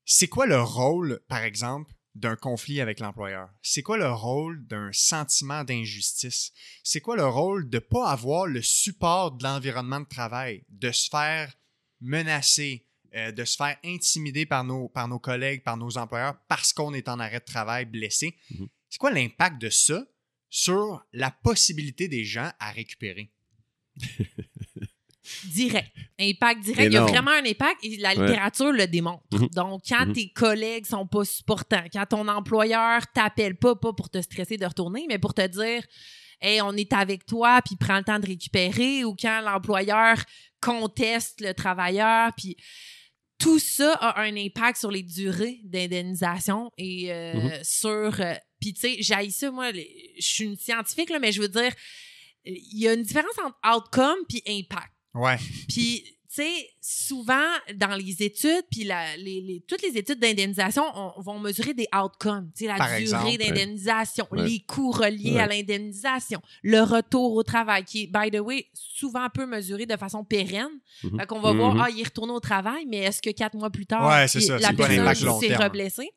c'est 0.05 0.27
quoi 0.27 0.45
le 0.45 0.61
rôle, 0.61 1.19
par 1.27 1.43
exemple, 1.43 1.91
d'un 2.17 2.35
conflit 2.35 2.81
avec 2.81 2.99
l'employeur? 2.99 3.49
C'est 3.61 3.83
quoi 3.83 3.97
le 3.97 4.11
rôle 4.11 4.65
d'un 4.65 4.89
sentiment 4.91 5.63
d'injustice? 5.63 6.51
C'est 6.83 7.01
quoi 7.01 7.15
le 7.15 7.27
rôle 7.27 7.69
de 7.69 7.77
ne 7.77 7.79
pas 7.79 8.09
avoir 8.09 8.47
le 8.47 8.61
support 8.61 9.31
de 9.31 9.43
l'environnement 9.43 9.99
de 9.99 10.07
travail, 10.07 10.63
de 10.69 10.91
se 10.91 11.09
faire 11.09 11.53
menacer, 12.01 12.85
euh, 13.13 13.31
de 13.31 13.45
se 13.45 13.55
faire 13.55 13.77
intimider 13.85 14.45
par 14.45 14.63
nos, 14.63 14.89
par 14.89 15.07
nos 15.07 15.19
collègues, 15.19 15.63
par 15.63 15.77
nos 15.77 15.97
employeurs 15.97 16.37
parce 16.47 16.73
qu'on 16.73 16.93
est 16.93 17.07
en 17.07 17.19
arrêt 17.19 17.39
de 17.39 17.45
travail 17.45 17.85
blessé? 17.85 18.35
Mhm. 18.51 18.67
C'est 18.89 18.99
quoi 18.99 19.11
l'impact 19.11 19.61
de 19.61 19.69
ça 19.69 20.05
sur 20.49 21.05
la 21.13 21.29
possibilité 21.29 22.07
des 22.07 22.25
gens 22.25 22.51
à 22.59 22.71
récupérer? 22.71 23.31
Direct. 25.45 25.91
Impact 26.19 26.61
direct. 26.61 26.87
Il 26.91 26.93
y 26.93 26.97
a 26.97 27.05
vraiment 27.05 27.31
un 27.31 27.45
impact 27.45 27.83
et 27.83 27.97
la 27.97 28.09
Ouais. 28.15 28.27
littérature 28.27 28.71
le 28.71 28.87
démontre. 28.87 29.23
Mhm. 29.31 29.49
Donc, 29.49 29.81
quand 29.87 30.05
Mhm. 30.07 30.13
tes 30.13 30.29
collègues 30.29 30.85
sont 30.85 31.05
pas 31.07 31.25
supportants, 31.25 31.83
quand 31.91 32.05
ton 32.07 32.27
employeur 32.27 33.01
t'appelle 33.13 33.55
pas, 33.57 33.75
pas 33.75 33.93
pour 33.93 34.09
te 34.09 34.21
stresser 34.21 34.57
de 34.57 34.65
retourner, 34.65 35.05
mais 35.07 35.19
pour 35.19 35.33
te 35.33 35.45
dire 35.45 35.83
Hey, 36.39 36.61
on 36.61 36.73
est 36.73 36.93
avec 36.93 37.25
toi, 37.25 37.61
puis 37.65 37.75
prends 37.79 37.97
le 37.97 38.03
temps 38.03 38.19
de 38.19 38.27
récupérer, 38.27 39.03
ou 39.03 39.15
quand 39.19 39.41
l'employeur 39.41 40.17
conteste 40.61 41.41
le 41.41 41.53
travailleur, 41.55 42.31
puis 42.37 42.55
tout 43.39 43.57
ça 43.59 43.93
a 43.93 44.21
un 44.21 44.35
impact 44.37 44.79
sur 44.79 44.91
les 44.91 45.01
durées 45.03 45.59
d'indemnisation 45.63 46.71
et 46.77 47.11
euh, 47.11 47.33
mm-hmm. 47.33 47.63
sur... 47.63 48.21
Euh, 48.21 48.33
puis 48.59 48.73
tu 48.73 48.81
sais, 48.81 48.97
j'ai 48.99 49.29
ça, 49.31 49.51
moi, 49.51 49.71
je 49.71 49.81
suis 50.19 50.45
une 50.45 50.55
scientifique, 50.57 51.09
là, 51.09 51.19
mais 51.19 51.31
je 51.31 51.41
veux 51.41 51.47
dire, 51.47 51.71
il 52.45 52.79
y 52.79 52.87
a 52.87 52.93
une 52.93 53.03
différence 53.03 53.37
entre 53.43 53.57
outcome 53.75 54.17
puis 54.27 54.41
impact. 54.47 54.91
Ouais. 55.17 55.37
Puis 55.67 56.17
tu 56.37 56.43
sais, 56.43 56.69
souvent, 56.81 57.49
dans 57.75 57.95
les 57.95 58.21
études, 58.21 58.65
puis 58.69 58.83
la, 58.83 59.17
les, 59.17 59.63
toutes 59.67 59.81
les 59.81 59.97
études 59.97 60.19
d'indemnisation 60.19 60.83
vont 61.17 61.39
mesurer 61.39 61.73
des 61.73 61.87
outcomes, 61.95 62.51
tu 62.55 62.65
sais, 62.65 62.77
la 62.77 62.99
durée 62.99 63.37
d'indemnisation, 63.37 64.27
les 64.33 64.59
coûts 64.59 64.91
reliés 64.91 65.39
à 65.39 65.47
l'indemnisation, 65.47 66.41
le 66.63 66.81
retour 66.81 67.33
au 67.33 67.43
travail, 67.43 67.85
qui 67.85 68.03
est, 68.03 68.07
by 68.07 68.29
the 68.29 68.41
way, 68.41 68.67
souvent 68.73 69.27
peut 69.33 69.45
mesurer 69.47 69.85
de 69.85 69.95
façon 69.95 70.23
pérenne. 70.23 70.67
Mm 71.03 71.19
Fait 71.19 71.25
qu'on 71.25 71.39
va 71.39 71.53
voir, 71.53 71.75
mm-hmm. 71.75 71.83
ah, 71.85 71.89
il 71.89 72.01
est 72.01 72.05
retourné 72.05 72.33
au 72.33 72.39
travail, 72.39 72.85
mais 72.87 72.97
est-ce 72.97 73.21
que 73.21 73.31
quatre 73.31 73.55
mois 73.55 73.69
plus 73.71 73.85
tard, 73.85 74.07
la 74.07 74.73
personne 74.73 75.39
s'est 75.39 75.55
reblessée? 75.55 76.11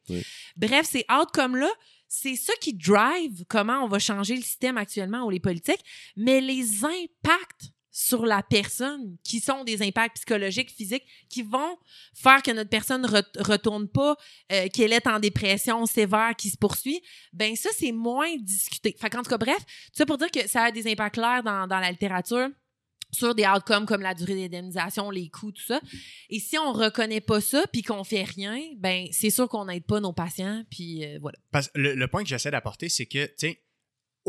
Bref, 0.56 0.86
ces 0.86 1.04
outcomes-là, 1.10 1.70
c'est 2.08 2.34
ça 2.34 2.52
qui 2.60 2.74
drive 2.74 3.44
comment 3.48 3.84
on 3.84 3.88
va 3.88 4.00
changer 4.00 4.34
le 4.34 4.42
système 4.42 4.76
actuellement 4.76 5.24
ou 5.24 5.30
les 5.30 5.40
politiques, 5.40 5.82
mais 6.16 6.40
les 6.40 6.84
impacts 6.84 7.72
sur 8.00 8.24
la 8.24 8.42
personne, 8.42 9.18
qui 9.22 9.40
sont 9.40 9.62
des 9.62 9.82
impacts 9.82 10.16
psychologiques, 10.16 10.70
physiques, 10.70 11.04
qui 11.28 11.42
vont 11.42 11.76
faire 12.14 12.42
que 12.42 12.50
notre 12.50 12.70
personne 12.70 13.02
ne 13.02 13.42
retourne 13.44 13.88
pas, 13.88 14.16
euh, 14.52 14.68
qu'elle 14.72 14.94
est 14.94 15.06
en 15.06 15.20
dépression 15.20 15.84
sévère 15.84 16.34
qui 16.34 16.48
se 16.48 16.56
poursuit, 16.56 17.02
ben 17.34 17.54
ça, 17.56 17.68
c'est 17.76 17.92
moins 17.92 18.34
discuté. 18.38 18.96
Fait 18.98 19.14
en 19.14 19.22
tout 19.22 19.28
cas, 19.28 19.36
bref, 19.36 19.58
ça 19.92 20.06
pour 20.06 20.16
dire 20.16 20.30
que 20.30 20.48
ça 20.48 20.62
a 20.62 20.70
des 20.70 20.90
impacts 20.90 21.16
clairs 21.16 21.42
dans, 21.42 21.66
la 21.66 21.90
littérature 21.90 22.48
sur 23.12 23.34
des 23.34 23.44
outcomes 23.44 23.84
comme 23.84 24.00
la 24.00 24.14
durée 24.14 24.48
d'indemnisation, 24.48 25.10
les 25.10 25.28
coûts, 25.28 25.52
tout 25.52 25.62
ça. 25.66 25.78
Et 26.30 26.40
si 26.40 26.56
on 26.56 26.72
reconnaît 26.72 27.20
pas 27.20 27.42
ça 27.42 27.66
puis 27.70 27.82
qu'on 27.82 28.04
fait 28.04 28.22
rien, 28.22 28.58
ben 28.78 29.08
c'est 29.12 29.30
sûr 29.30 29.46
qu'on 29.46 29.66
n'aide 29.66 29.84
pas 29.84 30.00
nos 30.00 30.14
patients 30.14 30.64
puis 30.70 31.04
euh, 31.04 31.18
voilà. 31.20 31.36
le, 31.74 31.94
le, 31.94 32.08
point 32.08 32.22
que 32.22 32.28
j'essaie 32.28 32.50
d'apporter 32.50 32.88
c'est 32.88 33.06
que 33.06 33.26
tu 33.26 33.32
sais 33.36 33.60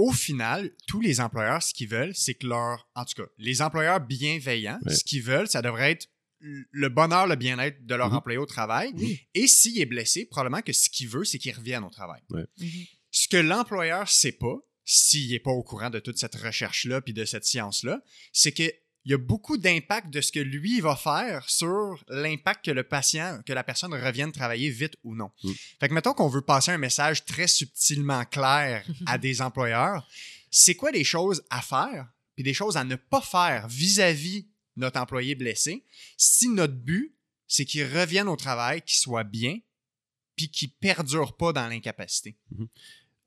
au 0.02 0.12
final, 0.12 0.72
tous 0.88 1.00
les 1.00 1.22
employeurs, 1.22 1.62
ce 1.62 1.76
qu'ils 1.76 1.88
veulent, 1.88 2.16
c'est 2.16 2.34
que 2.34 2.48
leur. 2.48 2.90
En 2.96 3.06
tout 3.06 3.22
cas, 3.22 3.30
les 3.38 3.62
employeurs 3.62 4.00
bienveillants, 4.00 4.80
ce 4.88 5.04
qu'ils 5.04 5.22
veulent, 5.22 5.48
ça 5.48 5.62
devrait 5.62 5.92
être 5.92 6.08
le 6.40 6.90
bonheur, 6.90 7.28
le 7.28 7.36
bien-être 7.36 7.86
de 7.86 7.94
leur 7.94 8.10
mhm. 8.10 8.16
employé 8.16 8.40
au 8.40 8.48
travail. 8.48 8.94
Et 9.36 9.46
s'il 9.46 9.80
est 9.80 9.86
blessé, 9.86 10.26
probablement 10.26 10.64
que 10.64 10.74
ce 10.74 10.90
qu'il 10.90 11.08
veut, 11.08 11.24
c'est 11.24 11.38
qu'il 11.38 11.54
revienne 11.54 11.84
au 11.84 11.92
travail. 11.92 12.22
Mhm. 12.30 12.86
Ce 13.12 13.28
que 13.28 13.38
l'employeur 13.38 14.10
sait 14.10 14.32
pas, 14.32 14.58
s'il 14.84 15.30
n'est 15.30 15.40
pas 15.40 15.52
au 15.52 15.62
courant 15.62 15.92
de 15.92 16.00
toute 16.00 16.18
cette 16.18 16.34
recherche-là 16.34 17.02
puis 17.02 17.14
de 17.14 17.24
cette 17.24 17.46
science-là, 17.46 18.02
c'est 18.34 18.54
que 18.54 18.64
il 19.06 19.12
y 19.12 19.14
a 19.14 19.18
beaucoup 19.18 19.58
d'impact 19.58 20.10
de 20.12 20.22
ce 20.22 20.32
que 20.32 20.40
lui 20.40 20.80
va 20.80 20.96
faire 20.96 21.50
sur 21.50 22.04
l'impact 22.08 22.66
que 22.66 22.72
le 22.72 22.84
patient, 22.84 23.42
que 23.46 23.54
la 23.54 23.64
personne 23.64 23.94
revienne 23.94 24.32
travailler 24.32 24.70
vite 24.70 24.96
ou 25.04 25.16
non. 25.16 25.32
Mm. 25.44 25.52
Fait 25.80 25.90
que 25.90 25.94
mettons 25.94 26.14
qu'on 26.14 26.28
veut 26.28 26.42
passer 26.42 26.72
un 26.72 26.78
message 26.78 27.26
très 27.26 27.48
subtilement 27.48 28.26
clair 28.26 28.86
à 29.08 29.18
des 29.18 29.42
employeurs, 29.42 30.08
c'est 30.52 30.76
quoi 30.76 30.92
les 30.92 31.04
choses 31.04 31.44
à 31.50 31.62
faire 31.62 32.08
puis 32.36 32.44
des 32.44 32.54
choses 32.54 32.78
à 32.78 32.84
ne 32.84 32.96
pas 32.96 33.22
faire 33.22 33.68
vis-à-vis 33.68 34.48
notre 34.78 35.00
employé 35.00 35.36
blessé 35.36 35.86
si 36.18 36.48
notre 36.48 36.76
but 36.76 37.16
c'est 37.48 37.66
qu'il 37.66 37.84
revienne 37.84 38.30
au 38.30 38.38
travail, 38.38 38.82
qu'il 38.82 39.00
soit 39.00 39.26
bien 39.26 39.60
puis 40.38 40.50
qu'il 40.50 40.72
perdure 40.72 41.36
pas 41.36 41.52
dans 41.52 41.68
l'incapacité? 41.68 42.38
Mm-hmm. 42.54 42.68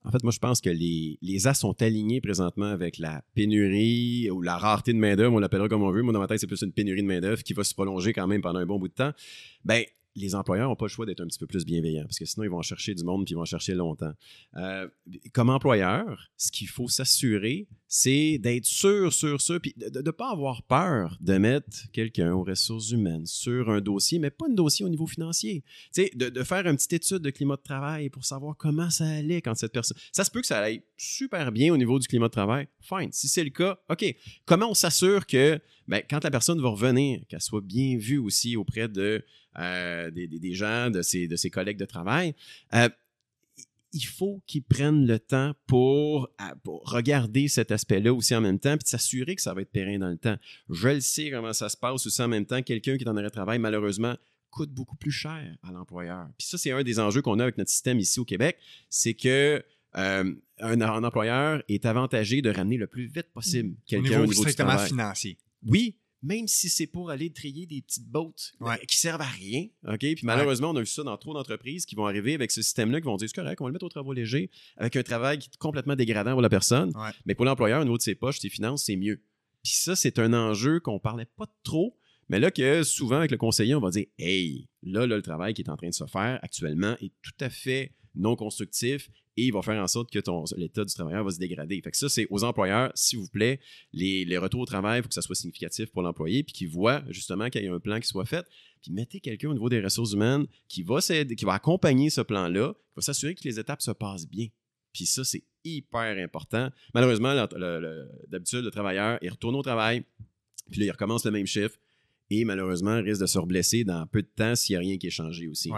En 0.05 0.11
fait, 0.11 0.23
moi, 0.23 0.33
je 0.33 0.39
pense 0.39 0.61
que 0.61 0.69
les, 0.69 1.19
les 1.23 1.47
As 1.47 1.55
sont 1.55 1.81
alignés 1.83 2.21
présentement 2.21 2.67
avec 2.67 2.99
la 2.99 3.23
pénurie 3.35 4.31
ou 4.31 4.43
la 4.43 4.59
rareté 4.59 4.93
de 4.93 4.99
main-d'œuvre, 4.99 5.35
on 5.35 5.39
l'appellera 5.39 5.69
comme 5.69 5.83
on 5.83 5.91
veut. 5.91 6.03
Moi, 6.03 6.13
dans 6.13 6.21
ma 6.21 6.27
tête, 6.27 6.41
c'est 6.41 6.47
plus 6.47 6.61
une 6.63 6.73
pénurie 6.73 7.03
de 7.03 7.07
main-d'œuvre 7.07 7.43
qui 7.43 7.55
va 7.55 7.65
se 7.65 7.75
prolonger 7.75 8.13
quand 8.13 8.27
même 8.27 8.43
pendant 8.43 8.59
un 8.59 8.67
bon 8.67 8.79
bout 8.79 8.89
de 8.89 8.95
temps. 8.95 9.13
Ben, 9.65 9.83
les 10.15 10.35
employeurs 10.35 10.69
n'ont 10.69 10.77
pas 10.77 10.87
le 10.87 10.91
choix 10.91 11.07
d'être 11.07 11.21
un 11.21 11.27
petit 11.27 11.39
peu 11.39 11.47
plus 11.47 11.65
bienveillants 11.65 12.05
parce 12.05 12.19
que 12.19 12.25
sinon, 12.25 12.45
ils 12.45 12.51
vont 12.51 12.63
chercher 12.63 12.95
du 12.95 13.05
monde 13.05 13.25
puis 13.25 13.33
ils 13.33 13.37
vont 13.37 13.45
chercher 13.45 13.75
longtemps. 13.75 14.13
Euh, 14.57 14.89
comme 15.33 15.51
employeur, 15.51 16.31
ce 16.37 16.53
qu'il 16.53 16.69
faut 16.69 16.89
s'assurer, 16.89 17.69
c'est 17.89 18.39
d'être 18.39 18.67
sûr, 18.67 19.13
sûr, 19.13 19.41
sûr, 19.41 19.61
puis 19.61 19.75
de 19.77 20.01
ne 20.01 20.11
pas 20.11 20.31
avoir 20.31 20.63
peur 20.65 21.17
de 21.21 21.39
mettre 21.39 21.91
quelqu'un 21.93 22.33
aux 22.33 22.43
ressources 22.43 22.91
humaines 22.91 23.27
sur 23.27 23.71
un 23.71 23.81
dossier, 23.81 24.19
mais 24.19 24.31
pas 24.31 24.47
un 24.49 24.55
dossier 24.55 24.85
au 24.85 24.89
niveau 24.89 25.07
financier. 25.07 25.63
Tu 25.95 26.03
sais, 26.03 26.11
de, 26.15 26.43
faire 26.43 26.67
une 26.67 26.77
petite 26.77 26.93
étude 26.93 27.19
de 27.19 27.31
climat 27.31 27.57
de 27.57 27.63
travail 27.63 28.11
pour 28.11 28.25
savoir 28.25 28.57
comment 28.57 28.91
ça 28.91 29.05
allait 29.07 29.41
quand 29.41 29.55
cette 29.55 29.73
personne. 29.73 29.97
Ça 30.13 30.25
se 30.25 30.31
peut 30.31 30.41
que 30.41 30.47
ça 30.47 30.59
aille 30.59 30.83
super 30.97 31.53
bien 31.53 31.73
au 31.73 31.77
niveau 31.77 31.99
du 31.99 32.09
climat 32.09 32.27
de 32.27 32.33
travail. 32.33 32.69
Fine. 32.81 33.11
Si 33.13 33.29
c'est 33.29 33.45
le 33.45 33.51
cas, 33.51 33.79
OK. 33.89 34.05
Comment 34.45 34.71
on 34.71 34.75
s'assure 34.75 35.27
que 35.27 35.61
ben, 35.87 36.03
quand 36.09 36.25
la 36.25 36.31
personne 36.31 36.61
va 36.61 36.71
revenir, 36.71 37.21
qu'elle 37.29 37.41
soit 37.41 37.61
bien 37.61 37.97
vue 37.97 38.19
aussi 38.19 38.57
auprès 38.57 38.89
de 38.89 39.25
euh, 39.59 40.11
des, 40.11 40.55
gens, 40.55 40.91
de 40.91 41.03
ses, 41.03 41.29
de 41.29 41.37
ses 41.37 41.51
collègues 41.51 41.79
de 41.79 41.85
travail, 41.85 42.35
euh, 42.75 42.89
il 43.93 44.05
faut 44.05 44.43
qu'ils 44.47 44.65
prennent 44.65 45.07
le 45.07 45.21
temps 45.21 45.55
pour, 45.67 46.29
regarder 46.67 47.47
cet 47.49 47.71
aspect-là 47.71 48.13
aussi 48.13 48.35
en 48.35 48.41
même 48.41 48.59
temps, 48.59 48.77
puis 48.77 48.89
s'assurer 48.89 49.37
que 49.37 49.43
ça 49.43 49.55
va 49.55 49.63
être 49.63 49.71
périn 49.71 49.99
dans 49.99 50.09
le 50.09 50.19
temps. 50.19 50.37
Je 50.69 50.89
le 50.89 51.01
sais 51.01 51.31
comment 51.31 51.53
ça 51.53 51.69
se 51.69 51.77
passe 51.77 52.05
aussi 52.05 52.21
en 52.21 52.29
même 52.29 52.45
temps. 52.45 52.61
Quelqu'un 52.63 52.97
qui 52.97 53.05
est 53.05 53.09
en 53.09 53.17
arrêt 53.17 53.29
de 53.29 53.33
travail, 53.33 53.61
malheureusement, 53.61 54.17
coûte 54.51 54.71
beaucoup 54.71 54.97
plus 54.97 55.13
cher 55.13 55.57
à 55.63 55.73
l'employeur. 55.73 56.29
Puis 56.39 56.49
ça, 56.49 56.59
c'est 56.59 56.73
un 56.73 56.83
des 56.83 56.99
enjeux 56.99 57.23
qu'on 57.23 57.39
a 57.39 57.45
avec 57.45 57.57
notre 57.57 57.71
système 57.71 57.99
ici 57.99 58.19
au 58.19 58.25
Québec, 58.25 58.59
c'est 58.89 59.15
que 59.15 59.65
euh, 59.97 60.35
un, 60.59 60.81
employeur 61.05 61.63
est 61.69 61.87
avantagé 61.87 62.43
de 62.43 62.51
ramener 62.51 62.77
le 62.77 62.89
plus 62.89 63.07
vite 63.07 63.33
possible 63.33 63.71
mmh. 63.71 63.77
quelqu'un 63.87 64.23
au 64.23 64.27
niveau, 64.27 64.43
strictement 64.43 64.79
financier. 64.79 65.39
Oui, 65.67 65.97
même 66.25 66.49
si 66.49 66.71
c'est 66.71 66.87
pour 66.87 67.11
aller 67.11 67.31
trier 67.31 67.67
des 67.67 67.83
petites 67.83 68.09
bottes 68.09 68.55
euh, 68.63 68.75
qui 68.89 68.97
servent 68.97 69.21
à 69.21 69.27
rien. 69.27 69.67
OK? 69.87 69.99
Puis 69.99 70.21
malheureusement, 70.23 70.71
on 70.71 70.77
a 70.77 70.81
vu 70.81 70.87
ça 70.87 71.03
dans 71.03 71.17
trop 71.19 71.35
d'entreprises 71.35 71.85
qui 71.85 71.95
vont 71.95 72.07
arriver 72.07 72.35
avec 72.35 72.51
ce 72.51 72.63
système-là, 72.63 73.01
qui 73.01 73.07
vont 73.07 73.17
dire 73.17 73.29
c'est 73.29 73.35
correct, 73.35 73.61
on 73.61 73.65
va 73.65 73.69
le 73.69 73.75
mettre 73.75 73.85
au 73.85 73.91
travail 73.91 74.17
léger, 74.17 74.51
avec 74.77 74.97
un 74.97 75.03
travail 75.03 75.39
qui 75.39 75.51
est 75.53 75.57
complètement 75.59 75.97
dégradant 75.97 76.33
pour 76.33 76.41
la 76.41 76.49
personne. 76.49 76.93
Mais 77.27 77.35
pour 77.35 77.45
l'employeur, 77.45 77.81
au 77.81 77.85
niveau 77.85 77.99
de 77.99 78.03
ses 78.03 78.15
poches, 78.15 78.39
ses 78.39 78.49
finances, 78.49 78.85
c'est 78.85 78.97
mieux. 78.97 79.23
Puis 79.63 79.75
ça, 79.75 79.97
c'est 79.97 80.19
un 80.19 80.33
enjeu 80.33 80.81
qu'on 80.81 80.99
parlait 80.99 81.29
pas 81.37 81.47
trop. 81.63 81.97
Mais 82.29 82.41
là, 82.41 82.51
que 82.51 82.83
souvent, 82.83 83.17
avec 83.17 83.31
le 83.31 83.37
conseiller, 83.37 83.75
on 83.75 83.81
va 83.81 83.91
dire 83.91 84.07
Hey, 84.19 84.69
là, 84.83 85.07
là, 85.07 85.17
le 85.17 85.23
travail 85.23 85.55
qui 85.55 85.63
est 85.63 85.71
en 85.71 85.77
train 85.77 85.89
de 85.89 85.95
se 85.95 86.07
faire 86.07 86.39
actuellement 86.43 86.97
est 87.01 87.13
tout 87.23 87.37
à 87.41 87.51
fait 87.51 87.93
non 88.15 88.37
constructif 88.37 89.11
et 89.37 89.47
il 89.47 89.53
va 89.53 89.63
faire 89.63 89.83
en 89.83 89.89
sorte 89.89 90.11
que 90.13 90.21
l'état 90.57 90.85
du 90.85 90.95
travailleur 90.95 91.25
va 91.25 91.31
se 91.31 91.39
dégrader. 91.39 91.81
Fait 91.83 91.91
que 91.91 91.97
ça, 91.97 92.09
c'est 92.09 92.27
aux 92.31 92.45
employeurs, 92.45 92.93
s'il 92.95 93.19
vous 93.19 93.29
plaît, 93.29 93.59
les, 93.93 94.39
retours 94.39 94.61
au 94.61 94.67
travail, 94.67 95.01
il 95.01 95.03
faut 95.03 95.09
que 95.09 95.15
ça 95.15 95.23
soit 95.23 95.35
significatif 95.35 95.91
pour 95.91 96.03
l'employé, 96.03 96.45
puis 96.45 96.53
qu'il 96.53 96.69
voit 96.69 97.03
justement 97.09 97.51
qu'il 97.51 97.65
y 97.65 97.67
a 97.67 97.75
un 97.75 97.81
plan 97.81 97.99
qui 97.99 98.07
soit 98.07 98.27
fait. 98.27 98.47
Puis 98.81 98.93
mettez 98.93 99.21
quelqu'un 99.21 99.49
au 99.49 99.55
niveau 99.55 99.69
des 99.69 99.81
ressources 99.81 100.13
humaines 100.13 100.47
qui 100.69 100.83
va, 100.83 101.01
qui 101.01 101.45
va 101.45 101.55
accompagner 101.55 102.11
ce 102.11 102.21
plan-là, 102.21 102.75
qui 102.75 102.93
va 102.97 103.03
s'assurer 103.03 103.35
que 103.35 103.43
les 103.45 103.59
étapes 103.59 103.83
se 103.83 103.91
passent 103.91 104.29
bien. 104.29 104.49
Puis 104.93 105.07
ça, 105.07 105.25
c'est 105.25 105.43
hyper 105.65 106.17
important. 106.23 106.71
Malheureusement, 106.95 107.35
d'habitude, 108.29 108.65
le 108.65 108.71
travailleur, 108.71 109.19
il 109.23 109.31
retourne 109.31 109.57
au 109.57 109.63
travail, 109.63 110.05
puis 110.71 110.81
là, 110.81 110.87
il 110.87 110.91
recommence 110.91 111.25
le 111.25 111.33
même 111.33 111.47
chiffre, 111.47 111.77
et 112.31 112.45
malheureusement, 112.45 113.01
risque 113.03 113.21
de 113.21 113.27
se 113.27 113.39
reblesser 113.39 113.85
dans 113.85 114.07
peu 114.07 114.23
de 114.23 114.31
temps 114.35 114.55
s'il 114.55 114.75
n'y 114.75 114.77
a 114.77 114.81
rien 114.81 114.99
qui 114.99 115.09
est 115.09 115.11
changé 115.11 115.49
aussi. 115.49 115.71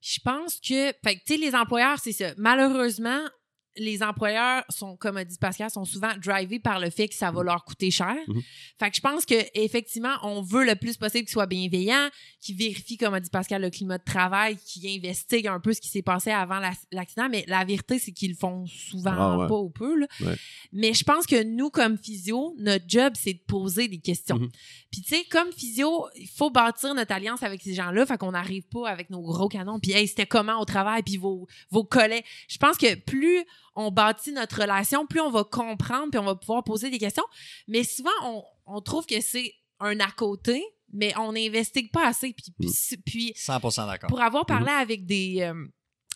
Je 0.00 0.18
pense 0.24 0.60
que, 0.60 0.92
fait 1.04 1.16
tu 1.26 1.34
sais, 1.34 1.36
les 1.36 1.54
employeurs, 1.54 1.98
c'est 1.98 2.12
ça. 2.12 2.32
Malheureusement, 2.36 3.20
les 3.78 4.02
employeurs 4.02 4.64
sont, 4.68 4.96
comme 4.96 5.16
a 5.16 5.24
dit 5.24 5.38
Pascal, 5.38 5.70
sont 5.70 5.84
souvent 5.84 6.12
drivés 6.22 6.58
par 6.58 6.80
le 6.80 6.90
fait 6.90 7.08
que 7.08 7.14
ça 7.14 7.30
va 7.30 7.42
leur 7.42 7.64
coûter 7.64 7.90
cher. 7.90 8.16
Mhm. 8.26 8.42
Fait 8.78 8.90
que 8.90 8.96
je 8.96 9.00
pense 9.00 9.24
que 9.24 9.34
effectivement, 9.54 10.14
on 10.22 10.42
veut 10.42 10.64
le 10.64 10.74
plus 10.74 10.96
possible 10.96 11.24
qu'ils 11.24 11.32
soient 11.32 11.46
bienveillants, 11.46 12.08
qu'ils 12.40 12.56
vérifient, 12.56 12.96
comme 12.96 13.14
a 13.14 13.20
dit 13.20 13.30
Pascal, 13.30 13.62
le 13.62 13.70
climat 13.70 13.98
de 13.98 14.04
travail, 14.04 14.56
qu'ils 14.56 14.88
investiguent 14.98 15.46
un 15.46 15.60
peu 15.60 15.72
ce 15.72 15.80
qui 15.80 15.88
s'est 15.88 16.02
passé 16.02 16.30
avant 16.30 16.60
l'accident. 16.92 17.28
Mais 17.30 17.44
la 17.48 17.64
vérité, 17.64 17.98
c'est 17.98 18.12
qu'ils 18.12 18.30
le 18.30 18.36
font 18.36 18.66
souvent 18.66 19.42
ah, 19.42 19.46
pas 19.48 19.56
ou 19.56 19.70
peu. 19.70 20.06
Mais 20.72 20.92
je 20.92 21.04
pense 21.04 21.26
que 21.26 21.42
nous, 21.42 21.70
comme 21.70 21.96
physio, 21.96 22.54
notre 22.58 22.84
job, 22.88 23.14
c'est 23.16 23.34
de 23.34 23.42
poser 23.46 23.88
des 23.88 23.98
questions. 23.98 24.38
Mhm. 24.38 24.50
Puis 24.90 25.02
tu 25.02 25.14
sais, 25.14 25.24
comme 25.30 25.52
physio, 25.52 26.06
il 26.16 26.28
faut 26.28 26.50
bâtir 26.50 26.94
notre 26.94 27.12
alliance 27.12 27.42
avec 27.42 27.62
ces 27.62 27.74
gens-là. 27.74 28.06
Fait 28.06 28.18
qu'on 28.18 28.32
n'arrive 28.32 28.66
pas 28.68 28.88
avec 28.88 29.10
nos 29.10 29.20
gros 29.20 29.48
canons. 29.48 29.78
Puis 29.78 29.92
hey, 29.92 30.08
c'était 30.08 30.26
comment 30.26 30.60
au 30.60 30.64
travail? 30.64 31.02
Puis 31.02 31.16
vos, 31.16 31.46
vos 31.70 31.84
collègues. 31.84 32.24
Je 32.48 32.58
pense 32.58 32.76
que 32.76 32.94
plus 32.94 33.44
on 33.78 33.92
bâtit 33.92 34.32
notre 34.32 34.62
relation, 34.62 35.06
plus 35.06 35.20
on 35.20 35.30
va 35.30 35.44
comprendre, 35.44 36.10
puis 36.10 36.18
on 36.18 36.24
va 36.24 36.34
pouvoir 36.34 36.64
poser 36.64 36.90
des 36.90 36.98
questions. 36.98 37.22
Mais 37.68 37.84
souvent, 37.84 38.44
on, 38.66 38.80
trouve 38.80 39.06
que 39.06 39.20
c'est 39.20 39.54
un 39.78 40.00
à 40.00 40.10
côté, 40.10 40.64
mais 40.92 41.16
on 41.16 41.32
n'investigue 41.32 41.92
pas 41.92 42.08
assez. 42.08 42.34
Puis, 42.34 43.00
puis, 43.06 43.32
100% 43.36 43.86
d'accord. 43.86 44.08
Pour 44.08 44.20
avoir 44.20 44.44
parlé 44.46 44.66
mm-hmm. 44.72 44.82
avec 44.82 45.06
des... 45.06 45.42
Euh, 45.42 45.64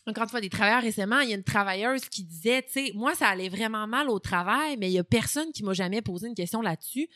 encore 0.09 0.25
une 0.25 0.31
fois, 0.31 0.41
des 0.41 0.51
travailleurs 0.51 0.83
récemment, 0.83 1.21
il 1.21 1.29
y 1.29 1.33
a 1.33 1.37
une 1.37 1.45
travailleuse 1.45 2.09
qui 2.09 2.25
disait, 2.25 2.63
tu 2.63 2.73
sais, 2.73 2.93
moi, 2.97 3.15
ça 3.15 3.29
allait 3.29 3.49
vraiment 3.49 3.87
mal 3.87 4.11
au 4.11 4.19
travail, 4.19 4.77
mais 4.77 4.91
il 4.91 4.95
y 4.95 4.99
a 4.99 5.05
personne 5.05 5.53
qui 5.53 5.63
m'a 5.63 5.73
jamais 5.73 6.03
posé 6.03 6.27
une 6.27 6.35
question 6.35 6.63
là-dessus. 6.63 7.09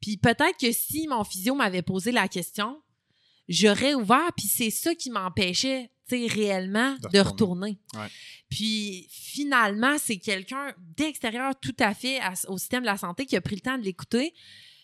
Puis 0.00 0.16
peut-être 0.16 0.56
que 0.60 0.70
si 0.70 1.08
mon 1.08 1.24
physio 1.24 1.56
m'avait 1.56 1.82
posé 1.82 2.12
la 2.12 2.28
question, 2.28 2.80
j'aurais 3.48 3.94
ouvert, 3.94 4.30
puis 4.36 4.46
c'est 4.46 4.70
ça 4.70 4.94
qui 4.94 5.10
m'empêchait 5.10 5.90
réellement 6.16 6.96
de 7.12 7.18
retourner. 7.20 7.78
Puis 8.48 9.06
finalement, 9.10 9.96
c'est 9.98 10.18
quelqu'un 10.18 10.72
d'extérieur 10.96 11.52
tout 11.60 11.76
à 11.78 11.94
fait 11.94 12.18
au 12.48 12.58
système 12.58 12.80
de 12.80 12.86
la 12.86 12.96
santé 12.96 13.26
qui 13.26 13.36
a 13.36 13.40
pris 13.40 13.56
le 13.56 13.60
temps 13.60 13.78
de 13.78 13.84
l'écouter. 13.84 14.32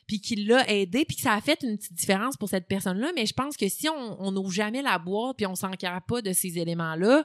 puis 0.07 0.21
qui 0.21 0.37
l'a 0.37 0.69
aidé, 0.71 1.05
puis 1.05 1.17
que 1.17 1.23
ça 1.23 1.33
a 1.33 1.41
fait 1.41 1.63
une 1.63 1.77
petite 1.77 1.95
différence 1.95 2.37
pour 2.37 2.49
cette 2.49 2.67
personne-là. 2.69 3.13
Mais 3.15 3.27
je 3.27 3.33
pense 3.33 3.57
que 3.57 3.69
si 3.69 3.89
on 3.89 4.33
n'ouvre 4.33 4.53
jamais 4.53 4.83
la 4.83 4.99
boîte, 4.99 5.37
puis 5.37 5.47
on 5.47 5.55
s'encarre 5.55 6.05
pas 6.05 6.23
de 6.23 6.33
ces 6.33 6.59
éléments-là, 6.59 7.25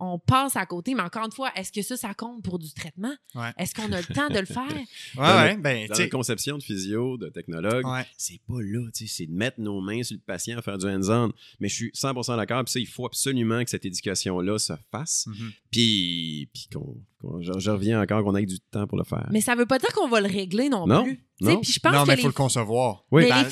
on 0.00 0.18
passe 0.18 0.56
à 0.56 0.66
côté. 0.66 0.94
Mais 0.94 1.02
encore 1.02 1.24
une 1.24 1.32
fois, 1.32 1.50
est-ce 1.56 1.72
que 1.72 1.82
ça, 1.82 1.96
ça 1.96 2.14
compte 2.14 2.42
pour 2.42 2.58
du 2.58 2.72
traitement? 2.72 3.14
Est-ce 3.56 3.74
qu'on 3.74 3.90
a 3.92 4.00
le 4.00 4.14
temps 4.14 4.28
de 4.28 4.38
le 4.38 4.46
faire? 4.46 4.64
ouais, 5.16 5.22
ouais, 5.22 5.56
ben, 5.56 5.88
dans 5.88 5.98
la 5.98 6.08
conception 6.08 6.58
de 6.58 6.62
physio, 6.62 7.16
de 7.16 7.28
technologue, 7.28 7.84
c'est 8.16 8.40
pas 8.48 8.60
là, 8.60 8.88
c'est 8.92 9.26
de 9.26 9.32
mettre 9.32 9.60
nos 9.60 9.80
mains 9.80 10.02
sur 10.02 10.16
le 10.16 10.22
patient, 10.22 10.60
faire 10.62 10.78
du 10.78 10.86
hands-on. 10.86 11.32
Mais 11.60 11.68
je 11.68 11.74
suis 11.74 11.90
100% 11.90 12.36
d'accord, 12.36 12.64
puis 12.64 12.72
ça, 12.72 12.80
il 12.80 12.86
faut 12.86 13.06
absolument 13.06 13.62
que 13.64 13.70
cette 13.70 13.84
éducation-là 13.84 14.58
se 14.58 14.72
fasse. 14.90 15.26
Mm-hmm. 15.28 15.52
Puis, 15.70 16.50
puis 16.52 16.68
qu'on, 16.72 17.40
je, 17.40 17.70
reviens 17.70 18.00
encore 18.00 18.22
qu'on 18.22 18.36
ait 18.36 18.46
du 18.46 18.60
temps 18.60 18.86
pour 18.86 18.98
le 18.98 19.04
faire. 19.04 19.28
Mais 19.32 19.40
ça 19.40 19.54
veut 19.54 19.66
pas 19.66 19.78
dire 19.78 19.92
qu'on 19.92 20.08
va 20.08 20.20
le 20.20 20.28
régler 20.28 20.68
non, 20.68 20.84
plus. 20.84 21.24
Non, 21.40 21.60
Puis 21.60 21.72
je 21.72 21.80
pense 21.80 21.92
non 21.92 22.04
mais 22.06 22.14
il 22.14 22.20
faut 22.20 22.28
le 22.28 22.32
concevoir. 22.32 23.04
Oui, 23.10 23.26
mais 23.28 23.44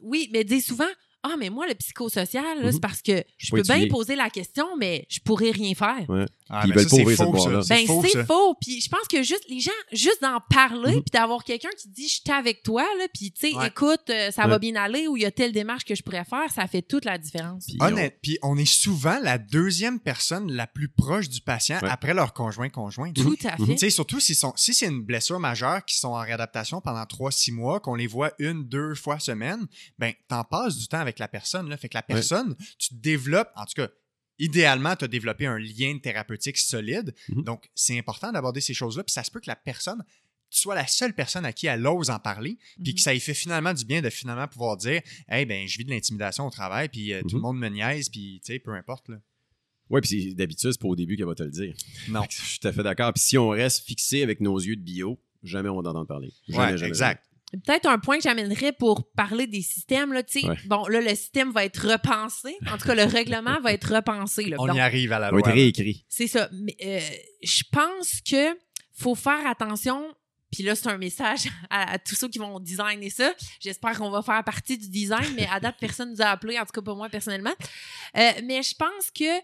oui, 0.00 0.30
mais 0.32 0.44
dis 0.44 0.60
souvent, 0.60 0.84
ah, 1.24 1.34
mais 1.38 1.50
moi, 1.50 1.66
le 1.66 1.74
psychosocial, 1.74 2.58
c'est 2.62 2.72
mhm. 2.74 2.80
parce 2.80 3.02
que 3.02 3.24
je 3.36 3.50
peux 3.50 3.62
bien 3.62 3.88
poser 3.88 4.14
la 4.14 4.30
question, 4.30 4.76
mais 4.78 5.04
je 5.08 5.18
pourrais 5.20 5.50
rien 5.50 5.74
faire. 5.74 6.06
Ah, 6.48 6.62
ils 6.64 6.72
veulent 6.72 6.88
c'est 6.88 7.04
faux, 7.16 7.36
ça. 7.36 7.50
Ben, 7.74 7.86
c'est 7.86 8.24
faux. 8.24 8.54
Puis 8.60 8.80
je 8.80 8.88
pense 8.88 9.06
que 9.10 9.22
juste 9.22 9.44
les 9.48 9.60
gens, 9.60 9.70
juste 9.92 10.22
d'en 10.22 10.40
parler, 10.48 10.96
mhm. 10.96 11.02
puis 11.02 11.10
d'avoir 11.12 11.44
quelqu'un 11.44 11.70
qui 11.76 11.88
dit 11.88 12.08
je 12.08 12.14
suis 12.14 12.32
avec 12.32 12.62
toi, 12.62 12.84
là, 12.98 13.06
puis 13.12 13.32
tu 13.32 13.52
sais, 13.52 13.66
écoute, 13.66 14.10
euh, 14.10 14.30
ça 14.30 14.46
va 14.46 14.58
bien 14.58 14.76
aller 14.76 15.08
ou 15.08 15.16
il 15.16 15.24
y 15.24 15.26
a 15.26 15.30
telle 15.30 15.52
démarche 15.52 15.84
que 15.84 15.94
je 15.94 16.02
pourrais 16.02 16.24
faire, 16.24 16.50
ça 16.54 16.66
fait 16.66 16.82
toute 16.82 17.04
la 17.04 17.18
différence. 17.18 17.66
Puis 17.66 17.76
Honnête, 17.80 18.14
on... 18.16 18.20
puis 18.22 18.38
on 18.42 18.56
est 18.56 18.64
souvent 18.64 19.18
la 19.22 19.38
deuxième 19.38 20.00
personne 20.00 20.50
la 20.52 20.66
plus 20.66 20.88
proche 20.88 21.28
du 21.28 21.40
patient 21.40 21.78
après 21.82 22.14
leur 22.14 22.32
conjoint 22.32 22.68
conjoint. 22.68 23.12
Tout 23.12 23.36
à 23.44 23.56
fait. 23.56 23.72
Tu 23.72 23.78
sais, 23.78 23.90
surtout 23.90 24.20
si, 24.20 24.34
sont, 24.34 24.52
si 24.56 24.72
c'est 24.72 24.86
une 24.86 25.02
blessure 25.02 25.40
majeure 25.40 25.84
qui 25.84 25.98
sont 25.98 26.08
en 26.08 26.20
réadaptation 26.20 26.80
pendant 26.80 27.04
trois, 27.06 27.30
six 27.30 27.52
mois, 27.52 27.80
qu'on 27.80 27.94
les 27.94 28.06
voit 28.06 28.32
une, 28.38 28.66
deux 28.68 28.94
fois 28.94 29.18
semaine, 29.18 29.66
ben 29.98 30.12
t'en 30.28 30.44
passes 30.44 30.76
du 30.76 30.88
temps 30.88 30.98
avec 30.98 31.07
la 31.18 31.28
personne 31.28 31.68
là, 31.68 31.76
fait 31.76 31.88
que 31.88 31.96
la 31.96 32.02
personne, 32.02 32.56
tu 32.78 32.94
développes, 32.94 33.50
en 33.56 33.64
tout 33.64 33.74
cas 33.74 33.88
idéalement, 34.38 34.94
tu 34.96 35.04
as 35.04 35.08
développé 35.08 35.46
un 35.46 35.58
lien 35.58 35.98
thérapeutique 35.98 36.58
solide. 36.58 37.14
Mhm. 37.28 37.42
Donc, 37.42 37.68
c'est 37.74 37.98
important 37.98 38.32
d'aborder 38.32 38.60
ces 38.60 38.74
choses-là. 38.74 39.02
Puis 39.02 39.12
ça 39.12 39.24
se 39.24 39.30
peut 39.30 39.40
que 39.40 39.48
la 39.48 39.56
personne 39.56 40.02
soit 40.50 40.74
la 40.74 40.86
seule 40.86 41.12
personne 41.12 41.44
à 41.44 41.52
qui 41.52 41.66
elle 41.66 41.86
ose 41.86 42.08
en 42.08 42.18
parler, 42.18 42.56
puis 42.82 42.94
que 42.94 43.00
mhm. 43.00 43.02
ça 43.02 43.12
lui 43.12 43.20
fait 43.20 43.34
finalement 43.34 43.74
du 43.74 43.84
bien 43.84 44.00
de 44.00 44.08
finalement 44.08 44.48
pouvoir 44.48 44.76
dire 44.76 45.02
Hey, 45.28 45.44
ben, 45.44 45.68
je 45.68 45.76
vis 45.76 45.84
de 45.84 45.90
l'intimidation 45.90 46.46
au 46.46 46.50
travail, 46.50 46.88
puis 46.88 47.12
euh, 47.12 47.20
tout 47.22 47.34
le 47.34 47.36
mhm. 47.36 47.42
monde 47.42 47.58
me 47.58 47.68
niaise, 47.68 48.08
puis 48.08 48.40
tu 48.44 48.52
sais, 48.52 48.58
peu 48.58 48.72
importe. 48.72 49.08
Là. 49.08 49.16
Oui, 49.90 50.00
puis 50.00 50.34
d'habitude, 50.34 50.72
c'est 50.72 50.80
pas 50.80 50.88
au 50.88 50.96
début 50.96 51.16
qu'elle 51.16 51.26
va 51.26 51.34
te 51.34 51.42
le 51.42 51.50
dire. 51.50 51.74
Non. 52.08 52.22
Je 52.30 52.36
suis 52.36 52.58
tout 52.58 52.68
à 52.68 52.72
fait 52.72 52.82
d'accord. 52.82 53.12
Puis 53.12 53.22
si 53.22 53.38
on 53.38 53.48
reste 53.48 53.84
fixé 53.84 54.22
avec 54.22 54.40
nos 54.40 54.58
yeux 54.58 54.76
de 54.76 54.82
bio, 54.82 55.18
jamais 55.42 55.68
on 55.68 55.80
va 55.80 55.90
en 55.90 56.06
parler. 56.06 56.32
Jamais, 56.48 56.82
exact. 56.82 57.24
Peut-être 57.52 57.86
un 57.86 57.98
point 57.98 58.18
que 58.18 58.24
j'amènerais 58.24 58.72
pour 58.72 59.10
parler 59.12 59.46
des 59.46 59.62
systèmes. 59.62 60.12
Là, 60.12 60.22
Bon, 60.66 60.86
là, 60.86 61.00
le 61.00 61.08
système 61.10 61.50
va 61.50 61.64
être 61.64 61.88
repensé. 61.88 62.56
En 62.70 62.76
tout 62.76 62.86
cas, 62.86 62.94
le 62.94 63.04
règlement 63.04 63.58
va 63.60 63.72
être 63.72 63.94
repensé. 63.94 64.44
Là. 64.44 64.56
On 64.58 64.72
y 64.74 64.80
arrive 64.80 65.12
à 65.12 65.18
la 65.18 65.30
loi. 65.30 65.40
Va 65.40 65.48
être 65.48 65.54
réécrit. 65.54 66.04
C'est 66.08 66.26
ça. 66.26 66.50
Mais 66.52 66.76
euh, 66.84 67.00
je 67.42 67.62
pense 67.72 68.20
que 68.20 68.56
faut 68.92 69.14
faire 69.14 69.46
attention. 69.46 70.14
Puis 70.52 70.62
là, 70.62 70.74
c'est 70.74 70.88
un 70.88 70.98
message 70.98 71.48
à, 71.70 71.98
tous 71.98 72.16
ceux 72.16 72.28
qui 72.28 72.38
vont 72.38 72.60
designer 72.60 73.10
ça. 73.10 73.32
J'espère 73.60 73.98
qu'on 73.98 74.10
va 74.10 74.22
faire 74.22 74.42
partie 74.44 74.76
du 74.76 74.88
design, 74.88 75.34
mais 75.34 75.48
à 75.50 75.60
date, 75.60 75.76
personne 75.80 76.10
ne 76.10 76.16
nous 76.16 76.22
a 76.22 76.26
appelé, 76.26 76.58
en 76.58 76.64
tout 76.64 76.72
cas 76.72 76.82
pas 76.82 76.94
moi 76.94 77.08
personnellement. 77.08 77.54
Euh, 78.16 78.30
mais 78.44 78.62
je 78.62 78.74
pense 78.74 79.10
que 79.10 79.40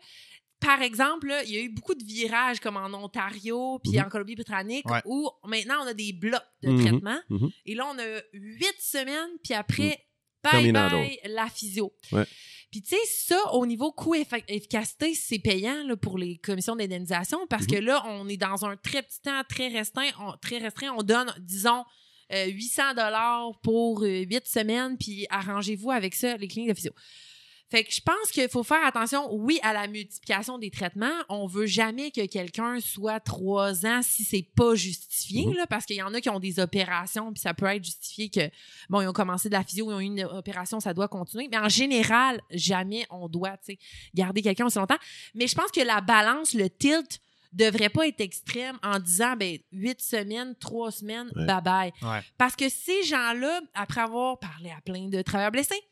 par 0.64 0.82
exemple, 0.82 1.32
il 1.46 1.52
y 1.52 1.56
a 1.58 1.60
eu 1.60 1.68
beaucoup 1.68 1.94
de 1.94 2.04
virages 2.04 2.60
comme 2.60 2.76
en 2.76 2.92
Ontario 2.94 3.78
puis 3.82 3.98
mhm. 3.98 4.06
en 4.06 4.08
Colombie-Britannique 4.08 4.86
où 5.04 5.30
maintenant 5.44 5.76
on 5.82 5.86
a 5.86 5.94
des 5.94 6.12
blocs 6.12 6.42
de 6.62 6.70
mhm. 6.70 6.80
traitement. 6.80 7.20
Mhm. 7.28 7.50
Et 7.66 7.74
là, 7.74 7.86
on 7.94 7.98
a 7.98 8.20
huit 8.32 8.76
semaines, 8.78 9.30
puis 9.42 9.54
après, 9.54 9.98
bye 10.42 10.72
bye 10.72 11.18
la 11.24 11.48
physio. 11.48 11.92
Puis 12.70 12.82
tu 12.82 12.96
sais, 12.96 12.96
ça, 13.06 13.52
au 13.52 13.66
niveau 13.66 13.92
coût-efficacité, 13.92 15.14
c'est 15.14 15.38
payant 15.38 15.84
là, 15.84 15.96
pour 15.96 16.18
les 16.18 16.38
commissions 16.38 16.74
d'indemnisation 16.74 17.46
parce 17.46 17.66
que 17.66 17.76
là, 17.76 18.02
on 18.06 18.28
est 18.28 18.36
dans 18.36 18.64
un 18.64 18.76
très 18.76 19.02
petit 19.02 19.20
temps 19.20 19.42
très 19.48 19.68
restreint. 19.68 20.10
On, 20.18 20.32
très 20.38 20.58
restreint, 20.58 20.92
on 20.96 21.02
donne, 21.02 21.32
disons, 21.38 21.84
800 22.32 22.82
euh, 22.82 22.94
dollars 22.94 23.60
pour 23.62 24.02
euh, 24.02 24.24
huit 24.24 24.46
semaines, 24.46 24.96
puis 24.98 25.26
arrangez-vous 25.30 25.90
avec 25.90 26.14
ça, 26.14 26.36
les 26.36 26.48
cliniques 26.48 26.70
de 26.70 26.74
physio. 26.74 26.92
Fait 27.74 27.82
que 27.82 27.92
je 27.92 28.00
pense 28.00 28.30
qu'il 28.30 28.48
faut 28.48 28.62
faire 28.62 28.86
attention, 28.86 29.34
oui, 29.34 29.58
à 29.64 29.72
la 29.72 29.88
multiplication 29.88 30.58
des 30.58 30.70
traitements. 30.70 31.10
On 31.28 31.48
veut 31.48 31.66
jamais 31.66 32.12
que 32.12 32.24
quelqu'un 32.26 32.78
soit 32.78 33.18
trois 33.18 33.84
ans 33.84 34.00
si 34.00 34.22
c'est 34.22 34.46
pas 34.54 34.76
justifié, 34.76 35.46
mhm. 35.46 35.54
là, 35.54 35.66
parce 35.66 35.84
qu'il 35.84 35.96
y 35.96 36.02
en 36.02 36.14
a 36.14 36.20
qui 36.20 36.30
ont 36.30 36.38
des 36.38 36.60
opérations, 36.60 37.32
puis 37.32 37.40
ça 37.40 37.52
peut 37.52 37.66
être 37.66 37.82
justifié 37.82 38.30
que, 38.30 38.48
bon, 38.88 39.00
ils 39.00 39.08
ont 39.08 39.12
commencé 39.12 39.48
de 39.48 39.54
la 39.54 39.64
physio, 39.64 39.90
ils 39.90 39.94
ont 39.94 39.98
eu 39.98 40.04
une 40.04 40.22
opération, 40.22 40.78
ça 40.78 40.94
doit 40.94 41.08
continuer. 41.08 41.48
Mais 41.50 41.58
en 41.58 41.68
général, 41.68 42.40
jamais 42.52 43.08
on 43.10 43.28
doit, 43.28 43.56
tu 43.56 43.72
sais, 43.72 43.78
garder 44.14 44.40
quelqu'un 44.40 44.66
aussi 44.66 44.78
longtemps. 44.78 44.94
Mais 45.34 45.48
je 45.48 45.56
pense 45.56 45.72
que 45.72 45.80
la 45.80 46.00
balance, 46.00 46.54
le 46.54 46.70
tilt, 46.70 47.20
devrait 47.52 47.88
pas 47.88 48.06
être 48.06 48.20
extrême 48.20 48.78
en 48.84 49.00
disant 49.00 49.34
ben 49.36 49.58
huit 49.72 50.00
semaines, 50.00 50.54
trois 50.60 50.92
semaines, 50.92 51.28
bye 51.34 51.60
bye. 51.60 51.92
Parce 52.38 52.54
que 52.54 52.68
ces 52.68 53.02
gens-là, 53.02 53.62
après 53.74 54.02
avoir 54.02 54.38
parlé 54.38 54.70
à 54.70 54.80
plein 54.80 55.08
de 55.08 55.22
travailleurs 55.22 55.52
blessés, 55.52 55.82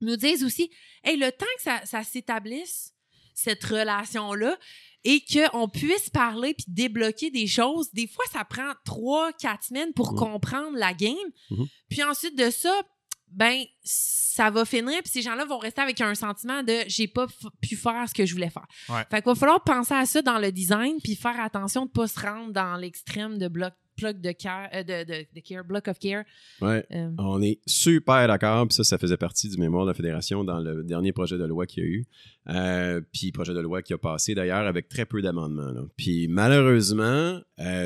nous 0.00 0.16
disent 0.16 0.44
aussi, 0.44 0.70
hey, 1.04 1.16
le 1.16 1.30
temps 1.32 1.46
que 1.56 1.86
ça, 1.86 2.04
s'établisse, 2.04 2.92
cette 3.34 3.64
relation-là, 3.64 4.56
et 5.04 5.22
qu'on 5.24 5.68
puisse 5.68 6.10
parler 6.10 6.54
puis 6.54 6.66
débloquer 6.68 7.30
des 7.30 7.46
choses, 7.46 7.92
des 7.92 8.08
fois, 8.08 8.24
ça 8.32 8.44
prend 8.44 8.72
trois, 8.84 9.32
quatre 9.34 9.64
semaines 9.64 9.92
pour 9.92 10.14
comprendre 10.14 10.76
la 10.76 10.94
game. 10.94 11.14
Mm-hmm. 11.50 11.68
Puis 11.88 12.02
ensuite 12.02 12.36
de 12.36 12.50
ça, 12.50 12.82
ben, 13.28 13.64
ça 13.82 14.50
va 14.50 14.64
finir, 14.64 15.02
puis 15.02 15.10
ces 15.10 15.22
gens-là 15.22 15.44
vont 15.44 15.58
rester 15.58 15.80
avec 15.80 16.00
un 16.00 16.14
sentiment 16.14 16.62
de 16.62 16.84
j'ai 16.86 17.08
pas 17.08 17.26
pu 17.60 17.76
faire 17.76 18.08
ce 18.08 18.14
que 18.14 18.24
je 18.24 18.32
voulais 18.32 18.50
faire. 18.50 18.66
Fait 19.10 19.22
qu'il 19.22 19.26
va 19.26 19.34
falloir 19.34 19.62
penser 19.64 19.94
à 19.94 20.06
ça 20.06 20.22
dans 20.22 20.38
le 20.38 20.52
design, 20.52 20.98
puis 21.02 21.16
faire 21.16 21.38
attention 21.40 21.86
de 21.86 21.90
pas 21.90 22.06
se 22.06 22.20
rendre 22.20 22.52
dans 22.52 22.76
l'extrême 22.76 23.38
de 23.38 23.48
bloc 23.48 23.74
plug 23.96 24.20
de 24.20 24.32
care, 24.32 24.68
euh, 24.74 24.82
de, 24.82 25.04
de, 25.04 25.40
care, 25.40 25.64
block 25.64 25.88
of 25.88 25.98
care. 25.98 26.24
Ouais. 26.60 26.84
Euh. 26.92 27.10
On 27.18 27.40
est 27.42 27.60
super 27.66 28.28
d'accord. 28.28 28.66
Puis 28.68 28.76
ça, 28.76 28.84
ça 28.84 28.98
faisait 28.98 29.16
partie 29.16 29.48
du 29.48 29.58
mémoire 29.58 29.84
de 29.84 29.90
la 29.90 29.94
Fédération 29.94 30.44
dans 30.44 30.60
le 30.60 30.84
dernier 30.84 31.12
projet 31.12 31.38
de 31.38 31.44
loi 31.44 31.66
qu'il 31.66 31.82
y 31.82 31.86
a 31.86 31.88
eu. 31.88 32.04
Euh, 32.48 33.00
puis 33.12 33.32
projet 33.32 33.54
de 33.54 33.60
loi 33.60 33.82
qui 33.82 33.92
a 33.92 33.98
passé 33.98 34.34
d'ailleurs 34.34 34.66
avec 34.66 34.88
très 34.88 35.06
peu 35.06 35.20
d'amendements. 35.22 35.72
Puis 35.96 36.28
malheureusement, 36.28 37.40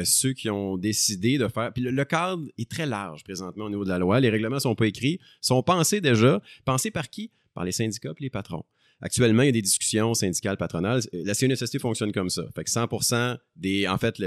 ceux 0.05 0.33
qui 0.33 0.51
ont 0.51 0.77
décidé 0.77 1.39
de 1.39 1.49
faire. 1.49 1.73
Puis 1.73 1.83
le, 1.83 2.05
cadre 2.05 2.43
est 2.59 2.71
très 2.71 2.87
large 2.87 3.25
présentement 3.25 3.65
au 3.65 3.71
niveau 3.71 3.85
de 3.85 3.89
la 3.89 3.99
loi. 3.99 4.21
Les 4.21 4.31
règlements 4.31 4.59
sont 4.59 4.75
pas 4.75 4.87
écrits, 4.87 5.19
sont 5.41 5.63
pensés 5.63 6.01
déjà. 6.01 6.43
Pensés 6.65 6.91
par 6.91 7.09
qui? 7.09 7.31
Par 7.55 7.65
les 7.65 7.73
syndicats 7.73 8.11
et 8.11 8.23
les 8.23 8.31
patrons. 8.31 8.65
Actuellement, 9.03 9.43
il 9.43 9.47
y 9.47 9.49
a 9.49 9.53
des 9.53 9.63
discussions 9.63 10.15
syndicales 10.15 10.57
patronales. 10.57 11.01
La 11.13 11.35
CNSST 11.35 11.79
fonctionne 11.79 12.13
comme 12.13 12.29
ça. 12.29 12.45
Fait 12.55 12.65
que 12.65 12.71
100% 12.71 13.39
des, 13.57 13.89
en 13.89 13.99
fait, 13.99 14.19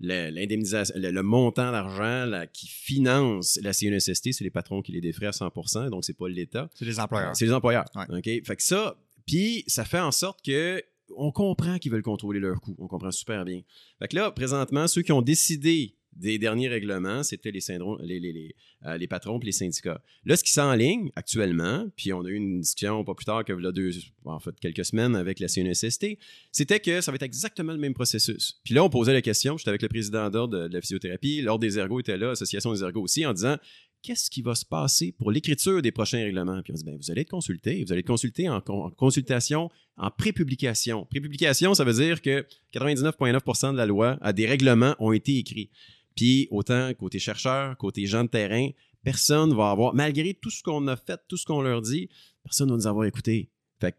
l'indemnisation, 0.00 0.94
le, 0.96 1.22
montant 1.22 1.70
d'argent 1.70 2.44
qui 2.52 2.66
finance 2.66 3.58
la 3.62 3.72
CNSST, 3.72 4.32
c'est 4.32 4.44
les 4.44 4.50
patrons 4.50 4.82
qui 4.82 4.92
les 4.92 5.00
défraient 5.00 5.26
à 5.26 5.30
100% 5.30 5.90
donc 5.90 6.04
c'est 6.04 6.16
pas 6.16 6.28
l'État. 6.28 6.68
C'est 6.74 6.84
les 6.84 6.98
employeurs. 6.98 7.36
C'est 7.36 7.44
les 7.44 7.52
employeurs. 7.52 7.84
OK? 7.94 8.24
Fait 8.24 8.56
que 8.56 8.62
ça, 8.62 8.96
puis 9.26 9.64
ça 9.66 9.84
fait 9.84 10.00
en 10.00 10.10
sorte 10.10 10.44
que 10.44 10.82
on 11.16 11.32
comprend 11.32 11.78
qu'ils 11.78 11.90
veulent 11.90 12.02
contrôler 12.02 12.40
leurs 12.40 12.60
coûts. 12.60 12.76
On 12.78 12.86
comprend 12.86 13.10
super 13.10 13.44
bien. 13.44 13.62
Fait 13.98 14.08
que 14.08 14.16
là, 14.16 14.30
présentement, 14.30 14.86
ceux 14.86 15.02
qui 15.02 15.12
ont 15.12 15.22
décidé 15.22 15.96
des 16.20 16.38
derniers 16.38 16.68
règlements, 16.68 17.22
c'était 17.22 17.50
les, 17.50 17.60
les, 18.02 18.20
les, 18.20 18.54
euh, 18.86 18.96
les, 18.96 19.08
patrons 19.08 19.38
et 19.40 19.46
les 19.46 19.52
syndicats. 19.52 20.02
Là, 20.24 20.36
ce 20.36 20.44
qui 20.44 20.52
s'enligne 20.52 21.10
actuellement, 21.16 21.86
puis 21.96 22.12
on 22.12 22.24
a 22.24 22.28
eu 22.28 22.34
une 22.34 22.60
discussion 22.60 23.04
pas 23.04 23.14
plus 23.14 23.24
tard 23.24 23.44
que 23.44 23.52
là, 23.52 23.72
deux, 23.72 23.90
en 24.24 24.38
fait, 24.38 24.54
quelques 24.60 24.84
semaines 24.84 25.16
avec 25.16 25.40
la 25.40 25.48
CNSST, 25.48 26.18
c'était 26.52 26.80
que 26.80 27.00
ça 27.00 27.10
va 27.10 27.16
être 27.16 27.22
exactement 27.22 27.72
le 27.72 27.78
même 27.78 27.94
processus. 27.94 28.60
Puis 28.64 28.74
là, 28.74 28.84
on 28.84 28.90
posait 28.90 29.12
la 29.12 29.22
question, 29.22 29.56
j'étais 29.56 29.70
avec 29.70 29.82
le 29.82 29.88
président 29.88 30.30
d'ordre 30.30 30.68
de 30.68 30.74
la 30.74 30.80
physiothérapie, 30.80 31.40
l'ordre 31.40 31.60
des 31.60 31.78
ergots 31.78 32.00
était 32.00 32.18
là, 32.18 32.28
l'association 32.28 32.72
des 32.72 32.82
ergots 32.82 33.02
aussi, 33.02 33.24
en 33.24 33.32
disant 33.32 33.56
qu'est-ce 34.02 34.30
qui 34.30 34.42
va 34.42 34.54
se 34.54 34.64
passer 34.64 35.12
pour 35.12 35.30
l'écriture 35.30 35.82
des 35.82 35.92
prochains 35.92 36.18
règlements? 36.18 36.62
Puis 36.62 36.72
on 36.72 36.76
dit, 36.76 36.84
ben, 36.84 36.96
vous 36.96 37.10
allez 37.10 37.22
être 37.22 37.30
consulté, 37.30 37.84
vous 37.84 37.92
allez 37.92 38.00
être 38.00 38.06
consulté 38.06 38.48
en, 38.48 38.60
consultation, 38.96 39.70
en 39.96 40.10
prépublication. 40.10 41.06
Prépublication, 41.06 41.74
ça 41.74 41.84
veut 41.84 41.92
dire 41.92 42.22
que 42.22 42.46
99,9% 42.74 43.72
de 43.72 43.76
la 43.76 43.86
loi, 43.86 44.18
a 44.20 44.32
des 44.32 44.46
règlements 44.46 44.94
ont 44.98 45.12
été 45.12 45.36
écrits. 45.38 45.70
Puis 46.16 46.48
autant 46.50 46.92
côté 46.94 47.18
chercheurs, 47.18 47.76
côté 47.76 48.06
gens 48.06 48.24
de 48.24 48.28
terrain, 48.28 48.68
personne 49.02 49.54
va 49.54 49.70
avoir, 49.70 49.94
malgré 49.94 50.34
tout 50.34 50.50
ce 50.50 50.62
qu'on 50.62 50.86
a 50.88 50.96
fait, 50.96 51.20
tout 51.28 51.36
ce 51.36 51.46
qu'on 51.46 51.62
leur 51.62 51.82
dit, 51.82 52.08
personne 52.42 52.68
ne 52.68 52.72
va 52.72 52.78
nous 52.78 52.86
avoir 52.86 53.06
écouté. 53.06 53.50
Fait 53.80 53.96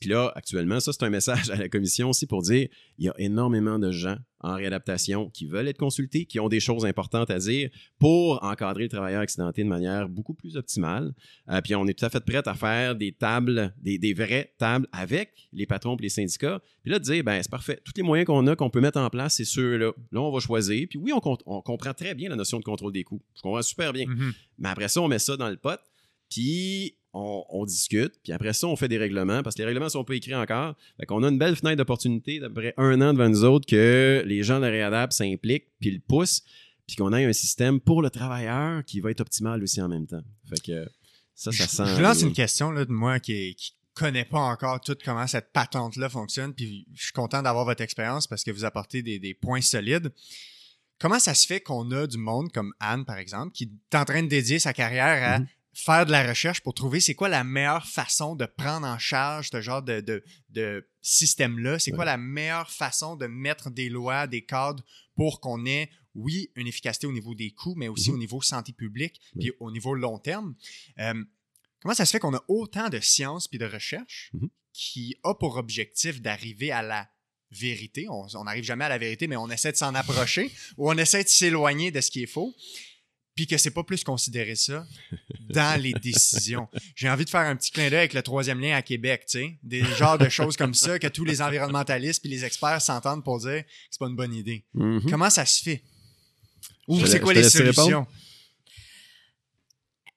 puis 0.00 0.10
là, 0.10 0.32
actuellement, 0.36 0.78
ça, 0.78 0.92
c'est 0.92 1.02
un 1.02 1.10
message 1.10 1.50
à 1.50 1.56
la 1.56 1.68
commission 1.68 2.10
aussi 2.10 2.26
pour 2.26 2.42
dire 2.42 2.68
il 2.98 3.06
y 3.06 3.08
a 3.08 3.14
énormément 3.18 3.78
de 3.78 3.90
gens 3.90 4.16
en 4.40 4.54
réadaptation 4.54 5.30
qui 5.30 5.46
veulent 5.46 5.66
être 5.68 5.78
consultés, 5.78 6.26
qui 6.26 6.38
ont 6.38 6.48
des 6.48 6.60
choses 6.60 6.84
importantes 6.84 7.30
à 7.30 7.38
dire 7.38 7.70
pour 7.98 8.44
encadrer 8.44 8.84
le 8.84 8.88
travailleur 8.90 9.22
accidenté 9.22 9.64
de 9.64 9.68
manière 9.68 10.08
beaucoup 10.08 10.34
plus 10.34 10.56
optimale. 10.56 11.14
Euh, 11.48 11.60
puis 11.62 11.74
on 11.74 11.86
est 11.86 11.98
tout 11.98 12.04
à 12.04 12.10
fait 12.10 12.24
prêt 12.24 12.46
à 12.46 12.54
faire 12.54 12.94
des 12.94 13.12
tables, 13.12 13.74
des, 13.80 13.98
des 13.98 14.12
vraies 14.12 14.54
tables 14.58 14.86
avec 14.92 15.48
les 15.52 15.66
patrons 15.66 15.96
et 15.96 16.02
les 16.02 16.08
syndicats. 16.10 16.60
Puis 16.82 16.92
là, 16.92 16.98
de 16.98 17.04
dire, 17.04 17.24
ben 17.24 17.42
c'est 17.42 17.50
parfait, 17.50 17.80
tous 17.84 17.92
les 17.96 18.02
moyens 18.02 18.26
qu'on 18.26 18.46
a, 18.46 18.54
qu'on 18.54 18.70
peut 18.70 18.82
mettre 18.82 18.98
en 18.98 19.08
place, 19.08 19.36
c'est 19.36 19.46
ceux-là. 19.46 19.92
Là, 20.12 20.20
on 20.20 20.30
va 20.30 20.40
choisir. 20.40 20.86
Puis 20.88 20.98
oui, 20.98 21.12
on, 21.12 21.38
on, 21.46 21.62
comprend 21.62 21.94
très 21.94 22.14
bien 22.14 22.28
la 22.28 22.36
notion 22.36 22.58
de 22.58 22.64
contrôle 22.64 22.92
des 22.92 23.02
coûts. 23.02 23.22
Je 23.34 23.42
comprends 23.42 23.62
super 23.62 23.92
bien. 23.92 24.04
Mm-hmm. 24.04 24.32
Mais 24.58 24.68
après 24.68 24.88
ça, 24.88 25.00
on 25.00 25.08
met 25.08 25.18
ça 25.18 25.36
dans 25.36 25.48
le 25.48 25.56
pot. 25.56 25.80
Puis 26.30 26.98
on, 27.14 27.64
discute, 27.64 28.12
puis 28.22 28.32
après 28.32 28.52
ça, 28.52 28.66
on 28.66 28.76
fait 28.76 28.88
des 28.88 28.98
règlements, 28.98 29.42
parce 29.42 29.54
que 29.54 29.62
les 29.62 29.66
règlements 29.66 29.88
sont 29.88 30.04
pas 30.04 30.14
écrits 30.14 30.34
encore. 30.34 30.74
Fait 30.98 31.06
qu'on 31.06 31.22
a 31.22 31.28
une 31.28 31.38
belle 31.38 31.54
fenêtre 31.54 31.76
d'opportunité 31.76 32.40
d'après 32.40 32.74
un 32.76 33.00
an 33.00 33.12
devant 33.12 33.28
nous 33.28 33.44
autres 33.44 33.66
que 33.66 34.22
les 34.26 34.42
gens 34.42 34.58
de 34.58 34.66
Réadap 34.66 35.12
s'impliquent, 35.12 35.68
puis 35.80 35.92
le 35.92 36.00
poussent, 36.00 36.42
puis 36.86 36.96
qu'on 36.96 37.12
ait 37.12 37.24
un 37.24 37.32
système 37.32 37.80
pour 37.80 38.02
le 38.02 38.10
travailleur 38.10 38.84
qui 38.84 39.00
va 39.00 39.10
être 39.12 39.20
optimal 39.20 39.62
aussi 39.62 39.80
en 39.80 39.88
même 39.88 40.06
temps. 40.06 40.22
Fait 40.48 40.60
que 40.60 40.88
ça, 41.34 41.52
ça 41.52 41.68
sent... 41.68 41.96
Je 41.96 42.02
lance 42.02 42.20
une 42.22 42.32
question 42.32 42.72
là, 42.72 42.84
de 42.84 42.92
moi 42.92 43.20
qui, 43.20 43.54
qui 43.54 43.74
connaît 43.94 44.24
pas 44.24 44.40
encore 44.40 44.80
tout 44.80 44.96
comment 45.04 45.26
cette 45.28 45.52
patente-là 45.52 46.08
fonctionne, 46.08 46.52
puis 46.52 46.86
je 46.94 47.04
suis 47.04 47.12
content 47.12 47.42
d'avoir 47.42 47.64
votre 47.64 47.82
expérience 47.82 48.26
parce 48.26 48.42
que 48.42 48.50
vous 48.50 48.64
apportez 48.64 49.02
des, 49.02 49.34
points 49.34 49.60
solides. 49.60 50.12
Comment 50.98 51.20
ça 51.20 51.34
se 51.34 51.46
fait 51.46 51.60
qu'on 51.60 51.90
a 51.92 52.08
du 52.08 52.18
monde 52.18 52.50
comme 52.50 52.72
Anne, 52.80 53.04
par 53.04 53.18
exemple, 53.18 53.52
qui 53.52 53.64
est 53.64 53.96
en 53.96 54.04
train 54.04 54.22
de 54.22 54.28
dédier 54.28 54.58
sa 54.58 54.72
carrière 54.72 55.22
à 55.22 55.38
mm-hmm 55.38 55.46
faire 55.74 56.06
de 56.06 56.12
la 56.12 56.26
recherche 56.26 56.60
pour 56.60 56.72
trouver 56.72 57.00
c'est 57.00 57.14
quoi 57.14 57.28
la 57.28 57.44
meilleure 57.44 57.86
façon 57.86 58.36
de 58.36 58.46
prendre 58.46 58.86
en 58.86 58.98
charge 58.98 59.50
ce 59.50 59.60
genre 59.60 59.82
de, 59.82 60.00
de, 60.50 60.88
système-là. 61.02 61.78
C'est 61.78 61.90
quoi 61.90 62.04
la 62.04 62.16
meilleure 62.16 62.70
façon 62.70 63.16
de 63.16 63.26
mettre 63.26 63.70
des 63.70 63.88
lois, 63.88 64.26
des 64.26 64.44
cadres 64.44 64.84
pour 65.16 65.40
qu'on 65.40 65.66
ait, 65.66 65.90
oui, 66.14 66.50
une 66.54 66.66
efficacité 66.66 67.06
au 67.06 67.12
niveau 67.12 67.34
des 67.34 67.50
coûts, 67.50 67.74
mais 67.76 67.88
aussi 67.88 68.10
mhm. 68.10 68.14
au 68.14 68.18
niveau 68.18 68.40
santé 68.40 68.72
publique, 68.72 69.20
puis 69.38 69.52
au 69.60 69.70
niveau 69.70 69.94
long 69.94 70.18
terme. 70.18 70.54
Euh, 70.98 71.24
comment 71.80 71.94
ça 71.94 72.06
se 72.06 72.12
fait 72.12 72.20
qu'on 72.20 72.34
a 72.34 72.44
autant 72.48 72.88
de 72.88 73.00
sciences 73.00 73.48
puis 73.48 73.58
de 73.58 73.66
recherche 73.66 74.30
mhm. 74.32 74.48
qui 74.72 75.16
a 75.24 75.34
pour 75.34 75.56
objectif 75.56 76.22
d'arriver 76.22 76.70
à 76.70 76.82
la 76.82 77.08
vérité? 77.50 78.06
On 78.08 78.44
n'arrive 78.44 78.64
jamais 78.64 78.84
à 78.84 78.88
la 78.88 78.98
vérité, 78.98 79.26
mais 79.26 79.36
on 79.36 79.50
essaie 79.50 79.72
de 79.72 79.76
s'en 79.76 79.94
approcher 79.94 80.50
ou 80.76 80.88
on 80.88 80.96
essaie 80.96 81.24
de 81.24 81.28
s'éloigner 81.28 81.90
de 81.90 82.00
ce 82.00 82.10
qui 82.10 82.22
est 82.22 82.26
faux 82.26 82.54
puis 83.34 83.46
que 83.46 83.56
c'est 83.56 83.70
pas 83.70 83.82
plus 83.82 84.04
considéré 84.04 84.54
ça 84.54 84.86
dans 85.50 85.80
les 85.80 85.92
décisions. 85.92 86.68
J'ai 86.94 87.08
envie 87.10 87.24
de 87.24 87.30
faire 87.30 87.40
un 87.40 87.56
petit 87.56 87.70
clin 87.70 87.88
d'œil 87.90 88.00
avec 88.00 88.14
le 88.14 88.22
troisième 88.22 88.60
lien 88.60 88.76
à 88.76 88.82
Québec, 88.82 89.24
tu 89.26 89.38
sais, 89.38 89.58
des 89.62 89.84
genres 89.84 90.18
de 90.18 90.28
choses 90.28 90.56
comme 90.56 90.74
ça 90.74 90.98
que 90.98 91.08
tous 91.08 91.24
les 91.24 91.42
environnementalistes 91.42 92.20
puis 92.20 92.30
les 92.30 92.44
experts 92.44 92.80
s'entendent 92.80 93.24
pour 93.24 93.38
dire 93.40 93.64
que 93.64 93.70
c'est 93.90 93.98
pas 93.98 94.08
une 94.08 94.16
bonne 94.16 94.34
idée. 94.34 94.64
Mm-hmm. 94.74 95.10
Comment 95.10 95.30
ça 95.30 95.44
se 95.44 95.62
fait? 95.62 95.82
Ou 96.88 97.04
c'est 97.06 97.20
quoi 97.20 97.34
les 97.34 97.48
solutions? 97.48 98.06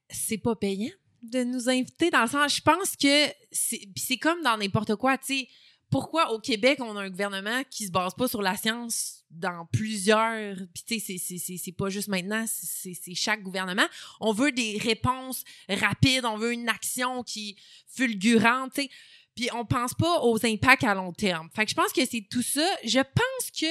C'est 0.10 0.38
pas 0.38 0.56
payant 0.56 0.92
de 1.24 1.44
nous 1.44 1.68
inviter 1.68 2.10
dans 2.10 2.22
le 2.22 2.28
sens, 2.28 2.56
je 2.56 2.62
pense 2.62 2.96
que 2.96 3.28
c'est 3.52 4.18
comme 4.18 4.42
dans 4.44 4.56
n'importe 4.56 4.96
quoi, 4.96 5.18
tu 5.18 5.40
sais 5.40 5.48
pourquoi 5.90 6.32
au 6.32 6.40
Québec, 6.40 6.80
on 6.82 6.96
a 6.98 7.02
un 7.02 7.10
gouvernement 7.10 7.64
qui 7.70 7.86
se 7.86 7.92
base 7.92 8.14
pas 8.14 8.28
sur 8.28 8.42
la 8.42 8.58
science 8.58 9.17
dans 9.30 9.66
plusieurs. 9.72 10.56
Puis, 10.74 11.00
tu 11.00 11.18
sais, 11.18 11.58
c'est 11.58 11.72
pas 11.72 11.90
juste 11.90 12.08
maintenant, 12.08 12.46
c'est 12.48 13.16
chaque 13.16 13.44
gouvernement. 13.44 13.88
On 14.20 14.32
veut 14.32 14.52
des 14.52 14.78
réponses 14.78 15.44
rapides, 15.70 16.26
on 16.26 16.38
veut 16.38 16.54
une 16.54 16.70
action 16.70 17.24
qui 17.24 17.58
fulgurante, 17.88 18.74
tu 18.74 18.84
sais. 18.84 18.90
Puis, 19.36 19.50
on 19.54 19.66
pense 19.66 19.94
pas 19.94 20.22
aux 20.24 20.44
impacts 20.46 20.84
à 20.84 20.96
long 20.96 21.14
terme. 21.14 21.50
Fait 21.56 21.66
que 21.66 21.70
je 21.70 21.76
pense 21.76 21.94
que 21.94 22.06
c'est 22.06 22.26
tout 22.30 22.42
ça. 22.42 22.68
Je 22.84 23.00
pense 23.00 23.52
que 23.52 23.68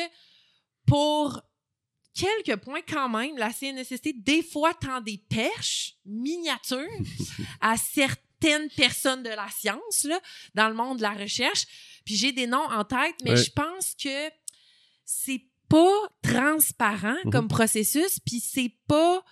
pour 0.86 1.42
quelques 2.14 2.56
points 2.60 2.82
quand 2.88 3.08
même, 3.08 3.36
la 3.36 3.52
CNSST, 3.52 4.22
des 4.22 4.42
fois, 4.42 4.72
tend 4.74 5.00
des 5.00 5.18
perches 5.18 5.94
miniatures 6.04 6.86
à 7.60 7.76
certaines 7.94 8.70
personnes 8.76 9.22
de 9.22 9.30
la 9.30 9.48
science, 9.50 10.04
là, 10.04 10.20
dans 10.54 10.68
le 10.68 10.74
monde 10.74 10.98
de 10.98 11.02
la 11.02 11.12
recherche. 11.12 11.66
Puis 12.04 12.14
j'ai 12.14 12.32
des 12.32 12.46
noms 12.46 12.70
en 12.70 12.84
tête, 12.84 13.16
mais 13.24 13.36
je 13.36 13.50
pense 13.50 13.94
que 14.00 14.30
c'est 15.06 15.42
pas 15.68 16.10
transparent 16.22 17.16
mhm. 17.24 17.30
comme 17.32 17.48
processus, 17.48 18.20
puis 18.20 18.40
c'est 18.40 18.72
pas... 18.86 19.24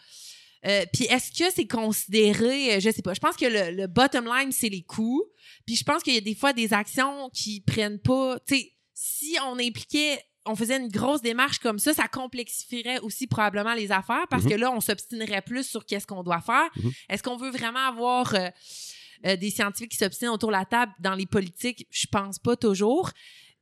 Euh, 0.67 0.87
puis 0.95 1.05
est-ce 1.05 1.31
que 1.31 1.53
c'est 1.55 1.67
considéré, 1.67 2.77
euh, 2.77 2.81
je 2.81 2.89
sais 2.89 3.03
pas, 3.03 3.13
je 3.13 3.21
pense 3.21 3.37
que 3.37 3.45
le, 3.45 3.87
bottom 3.87 4.25
line, 4.25 4.51
c'est 4.51 4.71
les 4.71 4.83
coûts. 4.83 5.23
Puis 5.67 5.77
je 5.77 5.85
pense 5.85 6.03
qu'il 6.03 6.15
y 6.15 6.17
a 6.17 6.23
des 6.23 6.35
fois 6.35 6.55
des 6.55 6.73
actions 6.73 7.29
qui 7.35 7.61
prennent 7.61 7.99
pas, 7.99 8.39
tu 8.47 8.57
sais, 8.57 8.73
si 8.95 9.37
on 9.47 9.59
impliquait 9.59 10.19
on 10.47 10.57
faisait 10.57 10.77
une 10.77 10.89
grosse 10.89 11.23
démarche 11.23 11.59
comme 11.59 11.79
ça, 11.79 11.95
ça 11.95 12.07
complexifierait 12.07 12.99
aussi 13.01 13.27
probablement 13.27 13.75
les 13.75 13.91
affaires 13.91 14.27
parce 14.29 14.45
mhm. 14.45 14.51
que 14.51 14.55
là, 14.57 14.73
on 14.73 14.81
s'obstinerait 14.81 15.43
plus 15.43 15.67
sur 15.67 15.87
qu'est-ce 15.87 16.07
qu'on 16.07 16.23
doit 16.23 16.41
faire. 16.41 16.69
Mhm. 16.77 16.93
Est-ce 17.09 17.23
qu'on 17.23 17.37
veut 17.37 17.51
vraiment 17.51 17.87
avoir 17.87 18.35
euh, 18.35 18.49
euh, 19.27 19.37
des 19.37 19.51
scientifiques 19.51 19.93
qui 19.93 19.97
s'obstinent 19.97 20.33
autour 20.35 20.51
de 20.51 20.57
la 20.57 20.67
table 20.67 20.93
dans 20.99 21.15
les 21.15 21.25
politiques, 21.25 21.87
je 21.91 22.07
pense 22.07 22.39
pas 22.39 22.57
toujours. 22.57 23.11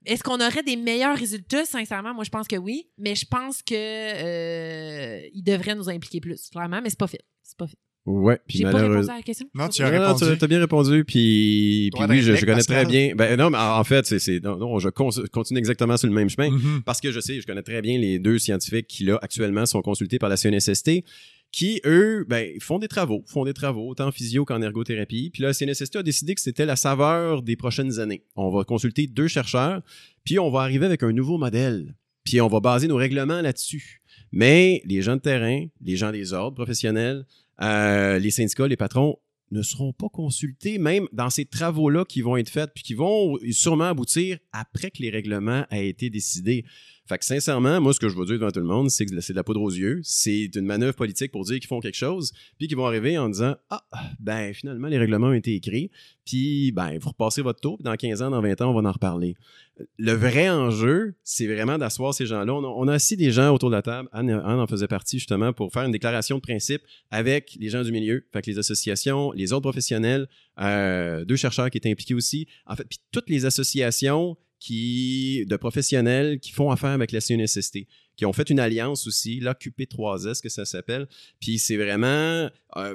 Est-ce 0.06 0.22
qu'on 0.22 0.40
aurait 0.40 0.62
des 0.62 0.76
meilleurs 0.76 1.16
résultats? 1.16 1.64
Sincèrement, 1.64 2.14
moi, 2.14 2.24
je 2.24 2.30
pense 2.30 2.48
que 2.48 2.56
oui. 2.56 2.88
Mais 2.98 3.14
je 3.14 3.26
pense 3.26 3.62
que 3.62 3.74
euh, 3.74 5.20
devraient 5.34 5.74
nous 5.74 5.88
impliquer 5.88 6.20
plus, 6.20 6.48
clairement, 6.50 6.80
mais 6.82 6.90
c'est 6.90 6.98
pas 6.98 7.06
fait. 7.06 7.22
C'est 7.42 7.56
pas 7.56 7.66
fait. 7.66 7.78
Ouais, 8.04 8.40
puis 8.48 8.58
J'ai 8.58 8.64
pas 8.64 8.78
répondu 8.78 9.08
à 9.08 9.16
la 9.16 9.22
question. 9.22 9.48
Non, 9.54 9.68
tu 9.68 9.80
as 9.82 9.88
répondu. 9.88 10.36
tu 10.36 10.44
as 10.44 10.48
bien 10.48 10.58
répondu, 10.58 11.04
puis, 11.04 11.88
puis 11.94 12.04
oui, 12.08 12.20
je, 12.20 12.44
connais 12.44 12.62
très 12.62 12.84
bien. 12.84 13.14
Ben 13.14 13.38
non, 13.38 13.48
mais 13.50 13.58
en 13.58 13.84
fait, 13.84 14.04
c'est 14.18 14.42
non, 14.42 14.78
je 14.80 14.88
continue 14.88 15.58
exactement 15.60 15.96
sur 15.96 16.08
le 16.08 16.14
même 16.14 16.28
chemin 16.28 16.50
mm-hmm. 16.50 16.82
parce 16.82 17.00
que 17.00 17.12
je 17.12 17.20
sais, 17.20 17.40
je 17.40 17.46
connais 17.46 17.62
très 17.62 17.80
bien 17.80 17.98
les 17.98 18.18
deux 18.18 18.38
scientifiques 18.38 18.88
qui 18.88 19.04
là 19.04 19.20
actuellement 19.22 19.66
sont 19.66 19.82
consultés 19.82 20.18
par 20.18 20.28
la 20.28 20.36
CNSST 20.36 21.04
qui, 21.52 21.80
eux, 21.84 22.24
ben, 22.28 22.58
font 22.60 22.78
des 22.78 22.88
travaux, 22.88 23.22
font 23.26 23.44
des 23.44 23.52
travaux, 23.52 23.90
autant 23.90 24.08
en 24.08 24.12
physio 24.12 24.46
qu'en 24.46 24.62
ergothérapie. 24.62 25.30
Puis 25.30 25.42
là, 25.42 25.52
CNSST 25.52 25.96
a 25.96 26.02
décidé 26.02 26.34
que 26.34 26.40
c'était 26.40 26.64
la 26.64 26.76
saveur 26.76 27.42
des 27.42 27.56
prochaines 27.56 28.00
années. 28.00 28.24
On 28.36 28.50
va 28.50 28.64
consulter 28.64 29.06
deux 29.06 29.28
chercheurs, 29.28 29.82
puis 30.24 30.38
on 30.38 30.50
va 30.50 30.62
arriver 30.62 30.86
avec 30.86 31.02
un 31.02 31.12
nouveau 31.12 31.36
modèle. 31.36 31.94
Puis 32.24 32.40
on 32.40 32.48
va 32.48 32.60
baser 32.60 32.88
nos 32.88 32.96
règlements 32.96 33.42
là-dessus. 33.42 34.02
Mais 34.32 34.80
les 34.86 35.02
gens 35.02 35.16
de 35.16 35.20
terrain, 35.20 35.66
les 35.82 35.96
gens 35.96 36.10
des 36.10 36.32
ordres 36.32 36.56
professionnels, 36.56 37.26
euh, 37.60 38.18
les 38.18 38.30
syndicats, 38.30 38.66
les 38.66 38.76
patrons 38.76 39.18
ne 39.50 39.62
seront 39.62 39.92
pas 39.92 40.08
consultés, 40.08 40.78
même 40.78 41.06
dans 41.12 41.28
ces 41.28 41.44
travaux-là 41.44 42.06
qui 42.06 42.22
vont 42.22 42.38
être 42.38 42.48
faits, 42.48 42.70
puis 42.74 42.82
qui 42.82 42.94
vont 42.94 43.38
sûrement 43.50 43.90
aboutir 43.90 44.38
après 44.52 44.90
que 44.90 45.02
les 45.02 45.10
règlements 45.10 45.66
aient 45.70 45.88
été 45.88 46.08
décidés. 46.08 46.64
Fait 47.12 47.18
que 47.18 47.26
sincèrement, 47.26 47.78
moi, 47.78 47.92
ce 47.92 48.00
que 48.00 48.08
je 48.08 48.16
veux 48.16 48.24
dire 48.24 48.38
devant 48.38 48.50
tout 48.50 48.60
le 48.60 48.66
monde, 48.66 48.88
c'est 48.88 49.04
que 49.04 49.20
c'est 49.20 49.34
de 49.34 49.36
la 49.36 49.44
poudre 49.44 49.60
aux 49.60 49.70
yeux. 49.70 50.00
C'est 50.02 50.48
une 50.54 50.64
manœuvre 50.64 50.94
politique 50.94 51.30
pour 51.30 51.44
dire 51.44 51.58
qu'ils 51.58 51.66
font 51.66 51.80
quelque 51.80 51.94
chose, 51.94 52.32
puis 52.56 52.68
qu'ils 52.68 52.76
vont 52.78 52.86
arriver 52.86 53.18
en 53.18 53.28
disant 53.28 53.54
Ah, 53.68 53.84
ben 54.18 54.54
finalement, 54.54 54.88
les 54.88 54.96
règlements 54.96 55.26
ont 55.26 55.34
été 55.34 55.54
écrits, 55.54 55.90
puis 56.24 56.72
ben, 56.72 56.96
vous 56.98 57.10
repassez 57.10 57.42
votre 57.42 57.60
tour, 57.60 57.76
puis 57.76 57.84
dans 57.84 57.94
15 57.94 58.22
ans, 58.22 58.30
dans 58.30 58.40
20 58.40 58.62
ans, 58.62 58.70
on 58.70 58.80
va 58.80 58.88
en 58.88 58.92
reparler. 58.92 59.34
Le 59.98 60.12
vrai 60.12 60.48
enjeu, 60.48 61.14
c'est 61.22 61.46
vraiment 61.46 61.76
d'asseoir 61.76 62.14
ces 62.14 62.24
gens-là. 62.24 62.54
On, 62.54 62.88
a, 62.88 62.94
assis 62.94 63.18
des 63.18 63.30
gens 63.30 63.52
autour 63.52 63.68
de 63.68 63.74
la 63.74 63.82
table. 63.82 64.08
Anne, 64.12 64.32
en 64.32 64.66
faisait 64.66 64.88
partie 64.88 65.18
justement 65.18 65.52
pour 65.52 65.70
faire 65.70 65.82
une 65.82 65.92
déclaration 65.92 66.36
de 66.36 66.40
principe 66.40 66.80
avec 67.10 67.58
les 67.60 67.68
gens 67.68 67.82
du 67.82 67.92
milieu, 67.92 68.24
fait 68.32 68.40
que 68.40 68.50
les 68.50 68.58
associations, 68.58 69.32
les 69.32 69.52
autres 69.52 69.68
professionnels, 69.68 70.28
euh, 70.58 71.26
deux 71.26 71.36
chercheurs 71.36 71.68
qui 71.68 71.76
étaient 71.76 71.90
impliqués 71.90 72.14
aussi. 72.14 72.48
En 72.66 72.74
fait, 72.74 72.84
puis 72.84 73.00
toutes 73.10 73.28
les 73.28 73.44
associations 73.44 74.38
qui, 74.62 75.44
de 75.46 75.56
professionnels 75.56 76.38
qui 76.38 76.52
font 76.52 76.70
affaire 76.70 76.90
avec 76.90 77.10
la 77.10 77.20
CNSST, 77.20 77.80
qui 78.14 78.24
ont 78.26 78.32
fait 78.32 78.48
une 78.48 78.60
alliance 78.60 79.08
aussi, 79.08 79.40
l'OQP3S, 79.40 80.40
que 80.40 80.48
ça 80.48 80.64
s'appelle. 80.64 81.08
Puis 81.40 81.58
c'est 81.58 81.76
vraiment. 81.76 82.48
Euh, 82.76 82.94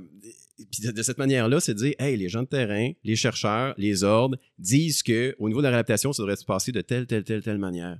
puis 0.72 0.94
de, 0.94 1.04
cette 1.04 1.18
manière-là, 1.18 1.60
c'est 1.60 1.74
de 1.74 1.80
dire, 1.80 1.94
hey, 2.00 2.16
les 2.16 2.30
gens 2.30 2.44
de 2.44 2.48
terrain, 2.48 2.92
les 3.04 3.18
chercheurs, 3.18 3.76
les 3.78 4.06
ordres 4.06 4.38
disent 4.58 5.04
qu'au 5.04 5.50
niveau 5.50 5.60
de 5.60 5.64
la 5.64 5.72
réadaptation, 5.72 6.14
ça 6.14 6.24
devrait 6.24 6.38
se 6.38 6.46
passer 6.46 6.72
de 6.72 6.80
telle, 6.80 7.06
telle, 7.06 7.26
telle, 7.26 7.44
telle 7.44 7.58
manière. 7.58 8.00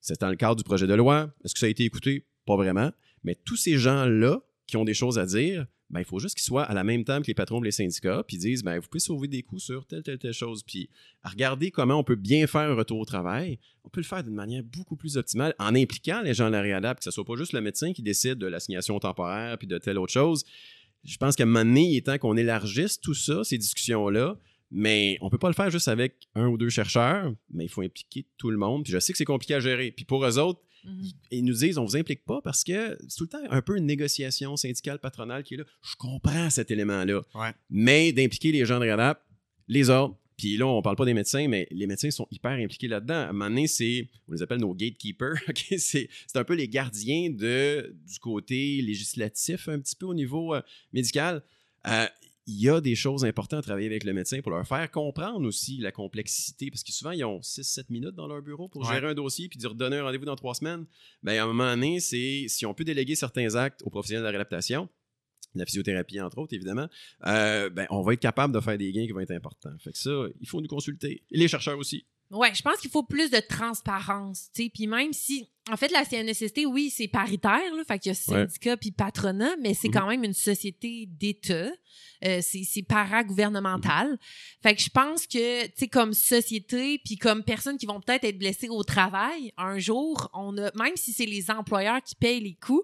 C'est 0.00 0.20
dans 0.20 0.30
le 0.30 0.36
cadre 0.36 0.54
du 0.54 0.62
projet 0.62 0.86
de 0.86 0.94
loi. 0.94 1.34
Est-ce 1.44 1.54
que 1.54 1.58
ça 1.58 1.66
a 1.66 1.70
été 1.70 1.82
écouté? 1.82 2.24
Pas 2.46 2.54
vraiment. 2.54 2.92
Mais 3.24 3.34
tous 3.34 3.56
ces 3.56 3.78
gens-là 3.78 4.40
qui 4.68 4.76
ont 4.76 4.84
des 4.84 4.94
choses 4.94 5.18
à 5.18 5.26
dire, 5.26 5.66
ben, 5.90 6.00
il 6.00 6.04
faut 6.04 6.18
juste 6.18 6.34
qu'ils 6.34 6.44
soient 6.44 6.64
à 6.64 6.74
la 6.74 6.84
même 6.84 7.04
table 7.04 7.24
que 7.24 7.30
les 7.30 7.34
patrons 7.34 7.60
les 7.60 7.70
syndicats, 7.70 8.22
puis 8.26 8.36
disent 8.36 8.62
ben, 8.62 8.78
vous 8.78 8.88
pouvez 8.88 9.00
sauver 9.00 9.26
des 9.26 9.42
coûts 9.42 9.58
sur 9.58 9.86
telle, 9.86 10.02
telle, 10.02 10.18
telle 10.18 10.34
chose. 10.34 10.62
Puis 10.62 10.90
à 11.22 11.30
regarder 11.30 11.70
comment 11.70 11.96
on 11.96 12.04
peut 12.04 12.16
bien 12.16 12.46
faire 12.46 12.70
un 12.70 12.74
retour 12.74 12.98
au 12.98 13.04
travail, 13.04 13.58
on 13.84 13.88
peut 13.88 14.00
le 14.00 14.06
faire 14.06 14.22
d'une 14.22 14.34
manière 14.34 14.62
beaucoup 14.62 14.96
plus 14.96 15.16
optimale 15.16 15.54
en 15.58 15.74
impliquant 15.74 16.20
les 16.22 16.34
gens 16.34 16.48
de 16.48 16.52
la 16.52 16.60
réadapte, 16.60 16.98
que 16.98 17.04
ce 17.04 17.10
soit 17.10 17.24
pas 17.24 17.36
juste 17.36 17.52
le 17.52 17.60
médecin 17.60 17.92
qui 17.92 18.02
décide 18.02 18.34
de 18.34 18.46
l'assignation 18.46 18.98
temporaire 18.98 19.56
puis 19.56 19.66
de 19.66 19.78
telle 19.78 19.98
autre 19.98 20.12
chose. 20.12 20.44
Je 21.04 21.16
pense 21.16 21.36
qu'à 21.36 21.44
un 21.44 21.46
moment 21.46 21.64
donné, 21.64 21.84
il 21.84 21.96
est 21.96 22.06
temps 22.06 22.18
qu'on 22.18 22.36
élargisse 22.36 23.00
tout 23.00 23.14
ça, 23.14 23.44
ces 23.44 23.56
discussions-là. 23.56 24.36
Mais 24.70 25.16
on 25.22 25.30
peut 25.30 25.38
pas 25.38 25.48
le 25.48 25.54
faire 25.54 25.70
juste 25.70 25.88
avec 25.88 26.28
un 26.34 26.48
ou 26.48 26.58
deux 26.58 26.68
chercheurs, 26.68 27.32
mais 27.50 27.64
il 27.64 27.68
faut 27.68 27.80
impliquer 27.80 28.26
tout 28.36 28.50
le 28.50 28.58
monde. 28.58 28.84
Puis 28.84 28.92
je 28.92 28.98
sais 28.98 29.12
que 29.12 29.18
c'est 29.18 29.24
compliqué 29.24 29.54
à 29.54 29.60
gérer. 29.60 29.92
Puis 29.92 30.04
pour 30.04 30.24
eux 30.26 30.38
autres, 30.38 30.60
Mhm. 30.84 31.10
Ils 31.30 31.44
nous 31.44 31.54
disent, 31.54 31.78
on 31.78 31.84
vous 31.84 31.96
implique 31.96 32.24
pas 32.24 32.40
parce 32.42 32.64
que 32.64 32.98
c'est 33.08 33.16
tout 33.16 33.24
le 33.24 33.28
temps 33.28 33.50
un 33.50 33.62
peu 33.62 33.76
une 33.76 33.86
négociation 33.86 34.56
syndicale, 34.56 34.98
patronale 34.98 35.42
qui 35.42 35.54
est 35.54 35.58
là. 35.58 35.64
Je 35.82 35.96
comprends 35.96 36.50
cet 36.50 36.70
élément-là. 36.70 37.22
Mais 37.70 38.12
d'impliquer 38.12 38.52
les 38.52 38.64
gens 38.64 38.80
de 38.80 38.88
RADAP, 38.88 39.22
les 39.68 39.90
ordres, 39.90 40.18
Puis 40.36 40.56
là, 40.56 40.66
on 40.66 40.80
parle 40.82 40.94
pas 40.94 41.04
des 41.04 41.14
médecins, 41.14 41.48
mais 41.48 41.66
les 41.72 41.88
médecins 41.88 42.12
sont 42.12 42.28
hyper 42.30 42.52
impliqués 42.52 42.86
là-dedans. 42.86 43.14
À 43.14 43.28
un 43.28 43.32
moment 43.32 43.48
donné, 43.50 43.66
c'est, 43.66 44.08
on 44.28 44.32
les 44.32 44.42
appelle 44.42 44.60
nos 44.60 44.72
gatekeepers. 44.72 45.36
c'est, 45.78 46.08
un 46.34 46.44
peu 46.44 46.54
les 46.54 46.68
gardiens 46.68 47.28
de, 47.30 47.92
du 48.06 48.18
côté 48.20 48.80
législatif, 48.80 49.68
un 49.68 49.80
petit 49.80 49.96
peu 49.96 50.06
au 50.06 50.14
niveau 50.14 50.54
euh, 50.54 50.62
médical. 50.92 51.42
Euh, 51.88 52.06
il 52.48 52.62
y 52.62 52.70
a 52.70 52.80
des 52.80 52.94
choses 52.94 53.26
importantes 53.26 53.58
à 53.58 53.62
travailler 53.62 53.88
avec 53.88 54.04
le 54.04 54.14
médecin 54.14 54.40
pour 54.40 54.50
leur 54.50 54.66
faire 54.66 54.90
comprendre 54.90 55.46
aussi 55.46 55.76
la 55.76 55.92
complexité, 55.92 56.70
parce 56.70 56.82
que 56.82 56.92
souvent, 56.92 57.10
ils 57.10 57.22
ont 57.22 57.40
6-7 57.40 57.84
minutes 57.90 58.14
dans 58.14 58.26
leur 58.26 58.40
bureau 58.40 58.68
pour 58.68 58.90
gérer 58.90 59.06
un 59.06 59.14
dossier 59.14 59.48
puis 59.50 59.58
dire 59.58 59.70
redonner 59.70 59.98
un 59.98 60.04
rendez-vous 60.04 60.24
dans 60.24 60.34
trois 60.34 60.54
semaines. 60.54 60.86
Bien, 61.22 61.42
à 61.42 61.44
un 61.44 61.46
moment 61.48 61.70
donné, 61.70 62.00
c'est 62.00 62.46
si 62.48 62.64
on 62.64 62.72
peut 62.72 62.84
déléguer 62.84 63.16
certains 63.16 63.54
actes 63.54 63.82
aux 63.82 63.90
professionnels 63.90 64.22
de 64.22 64.24
la 64.24 64.30
réadaptation, 64.30 64.88
la 65.54 65.66
physiothérapie, 65.66 66.22
entre 66.22 66.38
autres, 66.38 66.54
évidemment, 66.54 66.88
euh, 67.26 67.68
ben, 67.68 67.86
on 67.90 68.00
va 68.00 68.14
être 68.14 68.20
capable 68.20 68.54
de 68.54 68.60
faire 68.60 68.78
des 68.78 68.92
gains 68.92 69.04
qui 69.04 69.12
vont 69.12 69.20
être 69.20 69.32
importants. 69.32 69.76
Fait 69.78 69.92
que 69.92 69.98
ça, 69.98 70.24
il 70.40 70.48
faut 70.48 70.62
nous 70.62 70.68
consulter. 70.68 71.24
Et 71.30 71.36
les 71.36 71.48
chercheurs 71.48 71.78
aussi. 71.78 72.06
Ouais, 72.30 72.54
je 72.54 72.60
pense 72.60 72.76
qu'il 72.76 72.90
faut 72.90 73.02
plus 73.02 73.30
de 73.30 73.40
transparence, 73.40 74.50
tu 74.54 74.64
sais, 74.64 74.70
puis 74.72 74.86
même 74.86 75.14
si 75.14 75.48
en 75.70 75.76
fait 75.78 75.90
la 75.90 76.04
CNSST 76.04 76.66
oui, 76.66 76.90
c'est 76.94 77.08
paritaire 77.08 77.74
là, 77.74 77.82
fait 77.86 77.98
qu'il 77.98 78.10
y 78.10 78.12
a 78.12 78.14
syndicat 78.14 78.76
puis 78.76 78.90
patronat, 78.90 79.56
mais 79.62 79.72
c'est 79.72 79.88
mhm. 79.88 79.94
quand 79.94 80.06
même 80.06 80.24
une 80.24 80.34
société 80.34 81.06
d'État. 81.06 81.70
Euh, 82.24 82.40
c'est 82.42 82.82
paragouvernemental. 82.82 84.10
Mhm. 84.10 84.18
Fait 84.62 84.74
que 84.74 84.82
je 84.82 84.90
pense 84.90 85.26
que 85.26 85.66
tu 85.66 85.72
sais 85.76 85.88
comme 85.88 86.12
société 86.12 87.00
puis 87.04 87.16
comme 87.16 87.44
personnes 87.44 87.78
qui 87.78 87.86
vont 87.86 88.00
peut-être 88.00 88.24
être 88.24 88.38
blessées 88.38 88.68
au 88.68 88.82
travail 88.82 89.52
un 89.56 89.78
jour, 89.78 90.28
on 90.34 90.56
a 90.58 90.70
même 90.74 90.96
si 90.96 91.12
c'est 91.12 91.26
les 91.26 91.50
employeurs 91.50 92.02
qui 92.02 92.14
payent 92.14 92.40
les 92.40 92.56
coûts, 92.56 92.82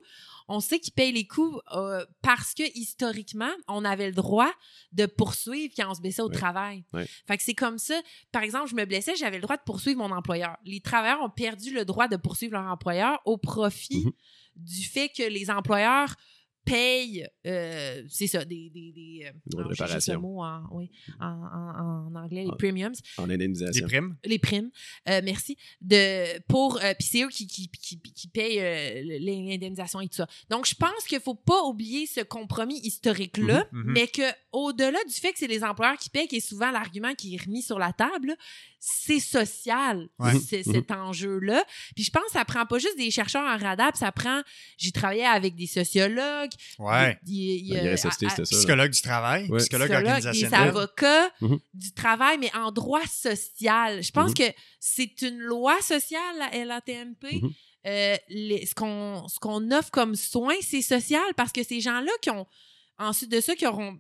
on 0.49 0.61
sait 0.61 0.79
qu'ils 0.79 0.93
payent 0.93 1.13
les 1.13 1.27
coûts 1.27 1.61
euh, 1.75 2.05
parce 2.23 2.55
que 2.55 2.63
historiquement, 2.75 3.51
on 3.69 3.85
avait 3.85 4.09
le 4.09 4.15
droit 4.15 4.51
de 4.93 5.07
poursuivre 5.07 5.73
quand 5.77 5.91
on 5.91 5.95
se 5.95 6.01
blessait 6.01 6.23
au 6.23 6.29
travail. 6.29 6.85
Fait 7.27 7.37
que 7.37 7.43
c'est 7.43 7.55
comme 7.55 7.79
ça. 7.79 8.01
Par 8.33 8.43
exemple, 8.43 8.69
je 8.69 8.75
me 8.75 8.85
blessais, 8.85 9.17
j'avais 9.17 9.37
le 9.37 9.43
droit 9.43 9.57
de 9.57 9.63
poursuivre 9.63 9.99
mon 9.99 10.15
employeur. 10.15 10.57
Les 10.65 10.81
travailleurs 10.81 11.23
ont 11.23 11.31
perdu 11.31 11.73
le 11.73 11.85
droit 11.85 12.09
de 12.09 12.17
poursuivre 12.17 12.53
leur 12.55 12.67
employeur 12.71 13.21
au 13.25 13.37
profit 13.39 14.05
mm-hmm. 14.05 14.13
du 14.57 14.85
fait 14.85 15.09
que 15.09 15.23
les 15.23 15.51
employeurs 15.51 16.15
paye, 16.65 17.27
euh, 17.47 18.03
c'est 18.09 18.27
ça, 18.27 18.45
des. 18.45 18.71
des, 18.71 18.93
des 18.93 19.27
euh, 19.27 19.31
de 19.47 19.63
réparation. 19.63 20.21
Mot 20.21 20.43
en, 20.43 20.63
oui, 20.73 20.91
en, 21.21 21.27
en, 21.27 22.15
anglais, 22.15 22.45
les 22.45 22.57
premiums. 22.57 22.95
En 23.19 23.29
indemnisation. 23.29 23.87
Les 23.87 23.91
primes. 23.91 24.17
Les 24.25 24.39
primes, 24.39 24.71
euh, 25.09 25.21
merci. 25.25 25.57
De, 25.81 26.41
pour, 26.43 26.79
puis 26.99 27.09
c'est 27.09 27.23
eux 27.23 27.29
qui, 27.29 27.47
qui, 27.47 27.69
qui, 27.69 28.01
qui 28.01 28.29
payent 28.29 29.21
l'indemnisation 29.21 30.01
et 30.01 30.09
tout 30.09 30.17
ça. 30.17 30.29
Donc, 30.51 30.67
je 30.67 30.75
pense 30.75 31.05
qu'il 31.07 31.19
ne 31.19 31.23
faut 31.23 31.35
pas 31.35 31.63
oublier 31.63 32.07
ce 32.07 32.21
compromis 32.21 32.81
historique-là, 32.81 33.61
mm-hmm, 33.73 33.77
mm-hmm. 33.77 33.85
mais 33.85 34.09
qu'au-delà 34.09 34.99
du 35.05 35.15
fait 35.15 35.33
que 35.33 35.39
c'est 35.39 35.47
les 35.47 35.65
employeurs 35.65 35.97
qui 35.97 36.11
payent, 36.11 36.29
qui 36.29 36.37
est 36.37 36.41
souvent 36.49 36.71
l'argument 36.71 37.15
qui 37.15 37.35
est 37.35 37.43
remis 37.43 37.63
sur 37.63 37.79
la 37.79 37.93
table, 37.93 38.37
c'est 38.87 39.21
social, 39.21 40.09
c'est, 40.47 40.63
cet 40.63 40.91
enjeu-là. 40.91 41.65
Puis 41.95 42.05
je 42.05 42.11
pense 42.11 42.25
que 42.25 42.33
ça 42.33 42.45
prend 42.45 42.67
pas 42.67 42.79
juste 42.79 42.99
des 42.99 43.11
chercheurs 43.11 43.43
en 43.43 43.57
radap, 43.57 43.97
ça 43.97 44.13
prend. 44.13 44.43
J'ai 44.77 44.93
travaillé 44.93 45.25
avec 45.25 45.55
des 45.55 45.67
sociologues. 45.67 46.51
Ouais. 46.79 47.19
Des, 47.23 47.97
Psychologues 48.45 48.93
du 48.93 49.01
travail, 49.03 49.49
psychologues 49.59 49.91
organisationnels. 49.93 50.51
Des 50.51 50.57
avocats 50.57 51.29
mm-hmm. 51.41 51.61
du 51.75 51.93
travail, 51.93 52.39
mais 52.39 52.55
en 52.55 52.73
droit 52.73 53.07
social. 53.07 54.03
Je 54.03 54.11
pense 54.11 54.33
mm-hmm. 54.33 54.53
que 54.53 54.57
c'est 54.81 55.23
une 55.23 55.39
loi 55.39 55.81
sociale, 55.81 56.37
la 56.39 56.65
LATMP. 56.65 57.23
Mm-hmm. 57.23 57.53
Euh, 57.87 58.17
ce, 58.29 58.75
qu'on, 58.75 59.29
ce 59.29 59.39
qu'on 59.39 59.71
offre 59.71 59.91
comme 59.91 60.15
soins, 60.15 60.55
c'est 60.63 60.83
social 60.83 61.23
parce 61.37 61.53
que 61.53 61.63
ces 61.63 61.81
gens-là 61.81 62.13
qui 62.23 62.31
ont, 62.31 62.47
ensuite 62.99 63.31
de 63.31 63.41
ça, 63.41 63.55
qui 63.55 63.67
auront 63.67 63.99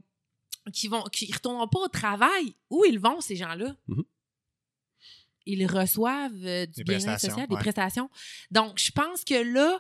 qui 0.73 0.89
vont 0.89 1.03
qui 1.05 1.31
retourneront 1.33 1.69
pas 1.69 1.81
au 1.81 1.89
travail, 1.89 2.55
où 2.71 2.85
ils 2.85 2.99
vont 2.99 3.21
ces 3.21 3.37
gens-là? 3.37 3.77
Ils 5.47 5.67
reçoivent 5.67 6.33
euh, 6.45 6.65
du 6.65 6.85
bien-être 6.85 7.21
social, 7.21 7.47
des 7.47 7.57
prestations. 7.57 8.09
Donc, 8.51 8.79
je 8.79 8.91
pense 8.91 9.25
que 9.25 9.35
là, 9.35 9.79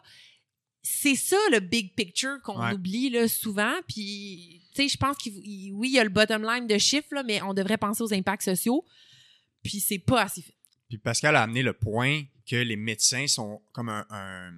c'est 0.86 1.16
ça 1.16 1.38
le 1.50 1.60
big 1.60 1.94
picture 1.94 2.40
qu'on 2.42 2.70
oublie 2.70 3.08
là, 3.08 3.26
souvent. 3.26 3.72
Puis, 3.88 4.62
tu 4.74 4.82
sais, 4.82 4.88
je 4.88 4.98
pense 4.98 5.16
qu'il 5.16 5.72
oui, 5.72 5.88
il 5.88 5.94
y 5.94 5.98
a 5.98 6.04
le 6.04 6.10
bottom 6.10 6.44
line 6.44 6.66
de 6.66 6.76
chiffres, 6.76 7.22
mais 7.26 7.40
on 7.42 7.54
devrait 7.54 7.78
penser 7.78 8.02
aux 8.02 8.12
impacts 8.12 8.44
sociaux. 8.44 8.84
Puis, 9.62 9.80
c'est 9.80 9.98
pas 9.98 10.22
assez 10.22 10.42
fait. 10.42 10.54
Puis, 10.88 10.98
Pascal 10.98 11.36
a 11.36 11.42
amené 11.42 11.62
le 11.62 11.72
point 11.72 12.22
que 12.46 12.56
les 12.56 12.76
médecins 12.76 13.26
sont 13.26 13.62
comme 13.72 13.88
un 13.88 14.52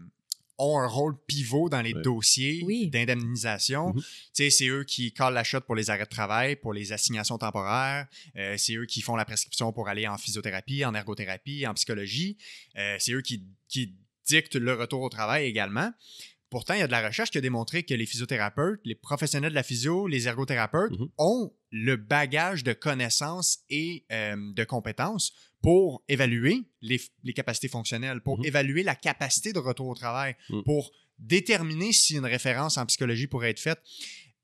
ont 0.59 0.79
un 0.79 0.87
rôle 0.87 1.17
pivot 1.27 1.69
dans 1.69 1.83
les 1.83 1.93
dossiers 1.93 2.89
d'indemnisation. 2.91 3.93
Mhm. 3.95 4.03
C'est 4.33 4.69
eux 4.69 4.85
qui 4.85 5.13
collent 5.13 5.35
la 5.35 5.45
shot 5.45 5.61
pour 5.61 5.75
les 5.75 5.91
arrêts 5.91 6.05
de 6.05 6.09
travail, 6.09 6.57
pour 6.57 6.73
les 6.73 6.93
assignations 6.93 7.39
temporaires. 7.39 8.07
Euh, 8.37 8.57
c'est 8.57 8.75
eux 8.75 8.87
qui 8.87 9.03
font 9.03 9.17
la 9.17 9.25
prescription 9.25 9.73
pour 9.73 9.89
aller 9.89 10.07
en 10.07 10.17
physiothérapie, 10.17 10.85
en 10.85 10.95
ergothérapie, 10.95 11.67
en 11.67 11.75
psychologie. 11.75 12.39
Euh, 12.79 12.97
c'est 12.99 13.13
eux 13.13 13.23
qui, 13.23 13.45
qui 13.69 13.95
dictent 14.27 14.57
le 14.57 14.75
retour 14.75 15.03
au 15.03 15.09
travail 15.09 15.47
également. 15.47 15.93
Pourtant, 16.49 16.75
il 16.75 16.81
y 16.81 16.83
a 16.83 16.87
de 16.87 16.93
la 16.93 17.07
recherche 17.07 17.31
qui 17.31 17.39
a 17.39 17.41
démontré 17.41 17.83
que 17.83 17.95
les 17.95 18.07
physiothérapeutes, 18.07 18.81
les 18.85 18.95
professionnels 18.95 19.51
de 19.51 19.55
la 19.55 19.65
physio, 19.65 20.07
les 20.07 20.29
ergothérapeutes 20.29 20.93
mhm. 20.93 21.09
ont 21.19 21.53
le 21.71 21.97
bagage 21.97 22.63
de 22.63 22.73
connaissances 22.73 23.59
et 23.69 24.05
euh, 24.13 24.37
de 24.55 24.65
compétences 24.65 25.33
pour 25.61 26.05
évaluer 26.09 26.63
les, 26.83 27.01
capacités 27.35 27.69
fonctionnelles, 27.69 28.21
pour 28.21 28.39
mhm. 28.39 28.45
évaluer 28.45 28.83
la 28.85 28.95
capacité 28.95 29.53
de 29.53 29.59
retour 29.59 29.89
au 29.89 29.95
travail, 29.95 30.37
mhm. 30.51 30.63
pour 30.63 30.93
déterminer 31.19 31.93
si 31.93 32.15
une 32.15 32.27
référence 32.27 32.79
en 32.79 32.87
psychologie 32.87 33.27
pourrait 33.27 33.51
être 33.51 33.61
faite. 33.61 33.83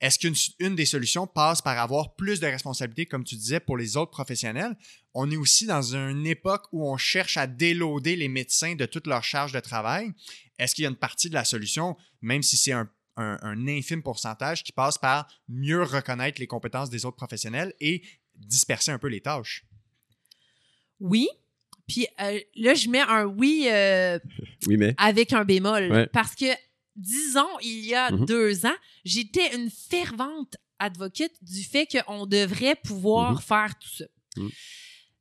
Est-ce 0.02 0.18
qu'une 0.18 0.74
des 0.74 0.84
solutions 0.84 1.28
passe 1.28 1.62
par 1.62 1.78
avoir 1.78 2.16
plus 2.16 2.40
de 2.40 2.46
responsabilités, 2.46 3.06
comme 3.06 3.22
tu 3.22 3.36
disais, 3.36 3.60
pour 3.60 3.76
les 3.76 3.96
autres 3.96 4.10
professionnels? 4.10 4.76
On 5.14 5.30
est 5.30 5.36
aussi 5.36 5.64
dans 5.64 5.94
une 5.94 6.26
époque 6.26 6.64
où 6.72 6.90
on 6.90 6.96
cherche 6.96 7.36
à 7.36 7.46
déloader 7.46 8.16
les 8.16 8.26
médecins 8.26 8.74
de 8.74 8.84
toute 8.84 9.06
leur 9.06 9.22
charge 9.22 9.52
de 9.52 9.60
travail. 9.60 10.10
Est-ce 10.58 10.74
qu'il 10.74 10.82
y 10.82 10.86
a 10.86 10.90
une 10.90 10.96
partie 10.96 11.28
de 11.28 11.34
la 11.34 11.44
solution, 11.44 11.96
même 12.20 12.42
si 12.42 12.56
c'est 12.56 12.72
un, 12.72 12.88
infime 13.16 14.02
pourcentage, 14.02 14.64
qui 14.64 14.72
passe 14.72 14.98
par 14.98 15.28
mieux 15.48 15.84
reconnaître 15.84 16.40
les 16.40 16.48
compétences 16.48 16.90
des 16.90 17.04
autres 17.04 17.16
professionnels 17.16 17.72
et 17.80 18.02
disperser 18.34 18.90
un 18.90 18.98
peu 18.98 19.06
les 19.06 19.20
tâches? 19.20 19.64
Oui. 20.98 21.28
Puis 21.86 22.08
euh, 22.20 22.40
là, 22.56 22.74
je 22.74 22.88
mets 22.88 23.02
un 23.02 23.24
oui, 23.26 23.68
euh, 23.70 24.18
oui 24.66 24.76
mais. 24.76 24.96
avec 24.98 25.32
un 25.32 25.44
bémol. 25.44 26.08
Parce 26.12 26.34
que, 26.34 26.46
disons, 26.96 27.48
il 27.62 27.84
y 27.84 27.94
a 27.94 28.10
mm-hmm. 28.10 28.26
deux 28.26 28.66
ans, 28.66 28.76
j'étais 29.04 29.54
une 29.56 29.70
fervente 29.70 30.56
advocate 30.78 31.32
du 31.42 31.62
fait 31.62 31.86
qu'on 31.86 32.26
devrait 32.26 32.76
pouvoir 32.76 33.40
mm-hmm. 33.40 33.46
faire 33.46 33.78
tout 33.78 33.96
ça. 33.96 34.04
Mm. 34.36 34.48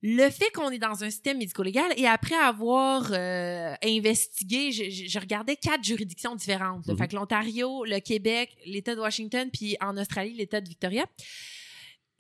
Le 0.04 0.30
fait 0.32 0.50
qu'on 0.52 0.72
est 0.72 0.80
dans 0.80 1.04
un 1.04 1.12
système 1.12 1.38
médico-légal 1.38 1.94
et 1.96 2.08
après 2.08 2.36
avoir 2.36 3.12
euh, 3.12 3.76
investigué, 3.84 4.72
je, 4.72 5.20
regardais 5.20 5.56
quatre 5.56 5.84
juridictions 5.84 6.36
différentes. 6.36 6.86
Fait 6.98 7.08
que 7.08 7.16
l'Ontario, 7.16 7.86
le 7.86 8.00
Québec, 8.00 8.50
l'État 8.66 8.96
de 8.96 9.00
Washington, 9.00 9.48
puis 9.54 9.78
en 9.80 9.96
Australie, 9.98 10.34
l'État 10.34 10.60
de 10.60 10.68
Victoria 10.68 11.06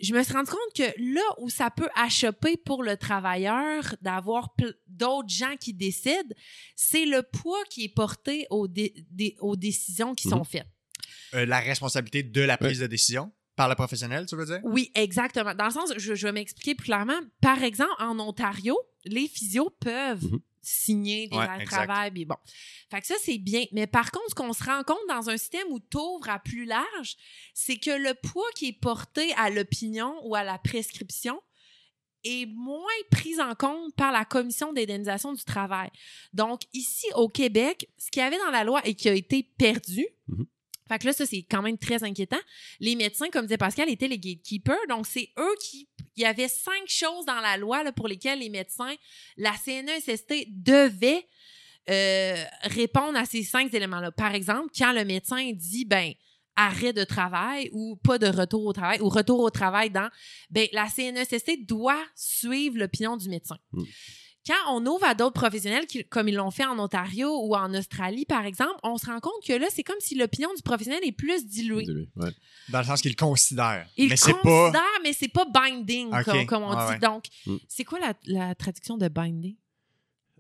je 0.02 0.14
me 0.14 0.23
suis 0.23 0.34
rendu 0.34 0.49
compte 0.49 0.76
que 0.76 1.14
là 1.14 1.22
où 1.40 1.49
ça 1.49 1.69
peut 1.69 1.90
achoper 1.95 2.57
pour 2.57 2.84
le 2.84 2.98
travailleur 2.98 3.95
d'avoir 4.02 4.53
d'autres 4.88 5.30
gens 5.30 5.56
qui 5.60 5.73
décident, 5.73 6.36
c'est 6.76 7.06
le 7.06 7.23
poids 7.23 7.64
qui 7.69 7.86
est 7.86 7.94
porté 7.94 8.48
aux, 8.49 8.68
aux 9.40 9.56
décisions 9.56 10.15
qui 10.15 10.28
sont 10.28 10.40
mhm. 10.40 10.45
faites. 10.45 10.68
Euh, 11.34 11.45
la 11.45 11.60
responsabilité 11.60 12.23
de 12.23 12.41
la 12.41 12.57
prise 12.57 12.80
de 12.80 12.88
décision 12.88 13.32
par 13.56 13.69
le 13.69 13.76
professionnel, 13.76 14.26
tu 14.26 14.36
veux 14.36 14.45
dire? 14.45 14.60
Oui, 14.64 14.91
exactement. 14.95 15.53
Dans 15.53 15.65
le 15.65 15.72
sens, 15.72 15.94
je, 15.98 16.15
je 16.15 16.28
vais 16.28 16.34
m'expliquer 16.34 16.76
plus 16.76 16.86
clairement. 16.86 17.19
Par 17.41 17.64
exemple, 17.64 17.91
en 17.99 18.19
Ontario, 18.19 18.78
les 19.06 19.28
physios 19.28 19.69
peuvent 19.80 20.23
mhm 20.23 20.41
signer 20.62 21.28
des 21.28 21.38
ouais, 21.38 21.60
de 21.60 21.66
travail. 21.66 22.12
Puis 22.12 22.26
bon. 22.26 22.36
Fait 22.90 23.02
que 23.02 23.08
ça, 23.08 23.16
c'est 23.22 23.38
bien. 23.38 23.66
Mais 23.72 23.88
par 23.88 24.12
contre, 24.12 24.30
ce 24.30 24.36
qu'on 24.36 24.54
se 24.54 24.64
rend 24.64 24.84
compte 24.84 25.00
dans 25.08 25.30
un 25.30 25.38
système 25.38 25.68
où 25.70 25.80
t'ouvres 25.80 26.30
à 26.30 26.40
plus 26.40 26.66
large, 26.66 27.16
c'est 27.54 27.78
que 27.78 27.92
le 27.92 28.14
poids 28.14 28.50
qui 28.56 28.70
est 28.70 28.80
porté 28.80 29.34
à 29.34 29.50
l'opinion 29.50 30.16
ou 30.24 30.36
à 30.36 30.44
la 30.44 30.58
prescription 30.58 31.42
est 32.24 32.46
moins 32.46 32.86
pris 33.10 33.42
en 33.42 33.56
compte 33.56 33.96
par 33.96 34.12
la 34.12 34.26
commission 34.26 34.74
d'indemnisation 34.74 35.34
du 35.34 35.44
travail. 35.44 35.90
Donc, 36.34 36.62
ici, 36.74 37.08
au 37.16 37.30
Québec, 37.30 37.90
ce 37.98 38.12
qu'il 38.12 38.22
y 38.22 38.26
avait 38.26 38.38
dans 38.38 38.52
la 38.52 38.64
loi 38.64 38.82
et 38.86 38.94
qui 38.94 39.10
a 39.10 39.14
été 39.14 39.44
perdu, 39.58 40.06
mm-hmm. 40.30 40.46
Fait 40.91 40.99
que 40.99 41.07
là, 41.07 41.13
ça, 41.13 41.26
c'est 41.26 41.43
quand 41.49 41.61
même 41.61 41.77
très 41.77 42.03
inquiétant. 42.03 42.39
Les 42.81 42.97
médecins, 42.97 43.30
comme 43.30 43.45
disait 43.45 43.57
Pascal, 43.57 43.89
étaient 43.89 44.09
les 44.09 44.19
gatekeepers. 44.19 44.88
Donc, 44.89 45.07
c'est 45.07 45.30
eux 45.39 45.55
qui. 45.61 45.88
Il 46.18 46.23
y 46.23 46.26
avait 46.26 46.49
cinq 46.49 46.84
choses 46.88 47.26
dans 47.26 47.39
la 47.39 47.55
loi 47.55 47.89
pour 47.93 48.09
lesquelles 48.09 48.39
les 48.39 48.49
médecins, 48.49 48.93
la 49.38 49.53
CNESST 49.53 50.47
devait 50.49 51.26
euh, 51.89 52.43
répondre 52.63 53.18
à 53.18 53.23
ces 53.23 53.43
cinq 53.43 53.73
éléments-là. 53.73 54.11
Par 54.11 54.35
exemple, 54.35 54.68
quand 54.77 54.91
le 54.91 55.05
médecin 55.05 55.51
dit, 55.53 55.85
ben, 55.85 56.11
arrêt 56.57 56.91
de 56.91 57.05
travail 57.05 57.69
ou 57.72 57.95
pas 57.95 58.18
de 58.18 58.27
retour 58.27 58.65
au 58.65 58.73
travail 58.73 58.99
ou 58.99 59.07
retour 59.07 59.39
au 59.39 59.49
travail 59.49 59.91
dans, 59.91 60.09
ben, 60.49 60.68
la 60.73 60.88
CNESST 60.89 61.65
doit 61.65 62.03
suivre 62.15 62.77
l'opinion 62.77 63.15
du 63.15 63.30
médecin. 63.30 63.57
Hmm. 63.72 63.85
Quand 64.45 64.73
on 64.76 64.85
ouvre 64.85 65.05
à 65.05 65.13
d'autres 65.13 65.34
professionnels, 65.39 65.85
comme 66.09 66.27
ils 66.27 66.35
l'ont 66.35 66.51
fait 66.51 66.65
en 66.65 66.77
Ontario 66.80 67.30
ou 67.45 67.55
en 67.55 67.73
Australie, 67.73 68.26
par 68.26 68.45
exemple, 68.45 68.80
on 68.84 68.97
se 68.97 69.05
rend 69.05 69.19
compte 69.19 69.43
que 69.45 69.53
là, 69.53 69.68
c'est 69.69 69.84
comme 69.84 69.99
si 69.99 70.15
l'opinion 70.15 70.49
du 70.55 70.61
professionnel 70.63 71.01
est 71.03 71.11
plus 71.11 71.45
diluée. 71.45 71.85
Dans 72.69 72.80
le 72.80 72.85
sens 72.85 73.01
qu'il 73.01 73.15
considère. 73.15 73.88
Il 73.97 74.09
mais 74.09 74.15
c'est 74.15 74.34
pas... 74.41 74.72
mais 75.03 75.13
c'est 75.13 75.27
pas 75.27 75.45
binding, 75.45 76.09
comme, 76.47 76.63
on 76.63 76.73
dit. 76.91 76.99
Donc, 76.99 77.26
Mm. 77.45 77.57
c'est 77.68 77.84
quoi 77.84 77.99
la, 77.99 78.13
la 78.26 78.55
traduction 78.55 78.97
de 78.97 79.07
binding? 79.07 79.55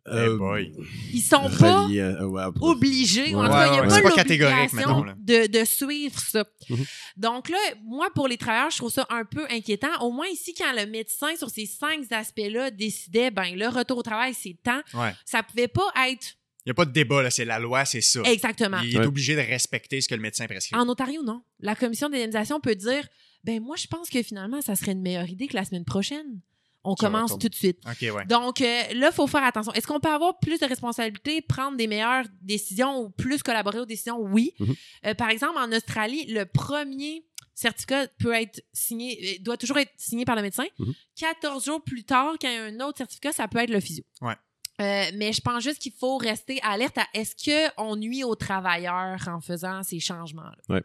Euh, 0.07 0.35
boy. 0.37 0.73
Ils 1.13 1.21
sont 1.21 1.47
pas 1.59 1.83
relié 1.83 2.01
à- 2.01 2.25
ouais, 2.27 2.43
obligés. 2.61 3.35
En 3.35 3.43
tout 3.45 3.49
cas, 3.51 3.67
il 3.67 3.71
n'y 3.73 3.77
a 3.77 3.81
ouais, 3.83 3.87
pas 3.87 3.95
c'est 3.95 4.01
pas 4.01 4.11
catégorique, 4.11 4.71
l'obligation 4.73 5.05
de, 5.19 5.59
de 5.59 5.63
suivre 5.65 6.19
ça. 6.19 6.43
Mhm. 6.69 6.85
Donc 7.17 7.49
là, 7.49 7.57
moi, 7.83 8.09
pour 8.15 8.27
les 8.27 8.37
travailleurs, 8.37 8.71
je 8.71 8.77
trouve 8.77 8.91
ça 8.91 9.05
un 9.09 9.25
peu 9.25 9.45
inquiétant. 9.51 9.95
Au 10.01 10.11
moins 10.11 10.25
ici, 10.27 10.55
quand 10.57 10.73
le 10.75 10.87
médecin, 10.87 11.35
sur 11.37 11.49
ces 11.51 11.67
cinq 11.67 12.11
aspects-là, 12.11 12.71
décidait, 12.71 13.29
ben 13.29 13.55
le 13.55 13.67
retour 13.67 13.99
au 13.99 14.03
travail, 14.03 14.33
c'est 14.33 14.57
temps, 14.63 14.81
Ouais. 14.95 15.13
ça 15.23 15.43
pouvait 15.43 15.67
pas 15.67 15.85
être 16.09 16.35
Il 16.65 16.69
n'y 16.69 16.71
a 16.71 16.73
pas 16.75 16.85
de 16.85 16.91
débat, 16.91 17.21
là. 17.23 17.29
C'est 17.29 17.45
la 17.45 17.59
loi, 17.59 17.85
c'est 17.85 18.01
ça. 18.01 18.21
exactement. 18.23 18.79
Il 18.83 18.95
est 18.95 18.99
Ouais. 18.99 19.05
obligé 19.05 19.35
de 19.35 19.41
respecter 19.41 20.01
ce 20.01 20.07
que 20.07 20.15
le 20.15 20.21
médecin 20.21 20.45
prescrit. 20.47 20.75
En 20.75 20.87
Ontario, 20.89 21.21
non. 21.23 21.41
La 21.59 21.75
commission 21.75 22.07
d'indemnisation 22.09 22.59
peut 22.59 22.75
dire, 22.75 23.07
ben 23.43 23.59
moi, 23.61 23.75
je 23.77 23.85
pense 23.87 24.09
que 24.09 24.21
finalement, 24.23 24.61
ça 24.61 24.75
serait 24.75 24.91
une 24.93 25.01
meilleure 25.01 25.29
idée 25.29 25.47
que 25.47 25.55
la 25.55 25.65
semaine 25.65 25.85
prochaine. 25.85 26.39
On 26.83 26.95
Ça 26.95 27.07
commence 27.07 27.37
tout 27.37 27.49
de 27.49 27.55
suite. 27.55 27.79
Ouais. 27.85 28.25
Donc 28.25 28.61
euh, 28.61 28.81
là, 28.93 29.09
il 29.11 29.13
faut 29.13 29.27
faire 29.27 29.43
attention. 29.43 29.71
Est-ce 29.73 29.85
qu'on 29.85 29.99
peut 29.99 30.11
avoir 30.11 30.39
plus 30.39 30.59
de 30.59 30.65
responsabilités, 30.65 31.41
prendre 31.41 31.77
des 31.77 31.87
meilleures 31.87 32.25
décisions 32.41 32.99
ou 32.99 33.09
plus 33.09 33.43
collaborer 33.43 33.79
aux 33.79 33.85
décisions? 33.85 34.19
Oui. 34.19 34.53
Mhm. 34.59 34.75
Euh, 35.05 35.13
par 35.13 35.29
exemple, 35.29 35.57
en 35.57 35.71
Australie, 35.71 36.25
le 36.27 36.45
premier 36.45 37.23
certificat 37.53 38.07
peut 38.19 38.33
être 38.33 38.63
signé, 38.73 39.35
euh, 39.35 39.43
doit 39.43 39.57
toujours 39.57 39.77
être 39.77 39.91
signé 39.97 40.25
par 40.25 40.35
le 40.35 40.41
médecin. 40.41 40.65
Mhm. 40.79 40.93
14 41.17 41.65
jours 41.65 41.83
plus 41.83 42.03
tard, 42.03 42.33
quand 42.41 42.47
il 42.47 42.55
y 42.55 42.57
a 42.57 42.63
un 42.63 42.79
autre 42.79 42.97
certificat, 42.97 43.31
ça 43.31 43.47
peut 43.47 43.59
être 43.59 43.69
le 43.69 43.79
physio. 43.79 44.03
Ouais. 44.21 44.35
Euh, 44.81 45.11
mais 45.15 45.31
je 45.31 45.41
pense 45.41 45.61
juste 45.63 45.79
qu'il 45.79 45.91
faut 45.91 46.17
rester 46.17 46.59
alerte 46.63 46.97
à 46.97 47.05
est-ce 47.13 47.35
qu'on 47.75 47.95
nuit 47.95 48.23
aux 48.23 48.35
travailleurs 48.35 49.19
en 49.27 49.39
faisant 49.39 49.83
ces 49.83 49.99
changements-là. 49.99 50.81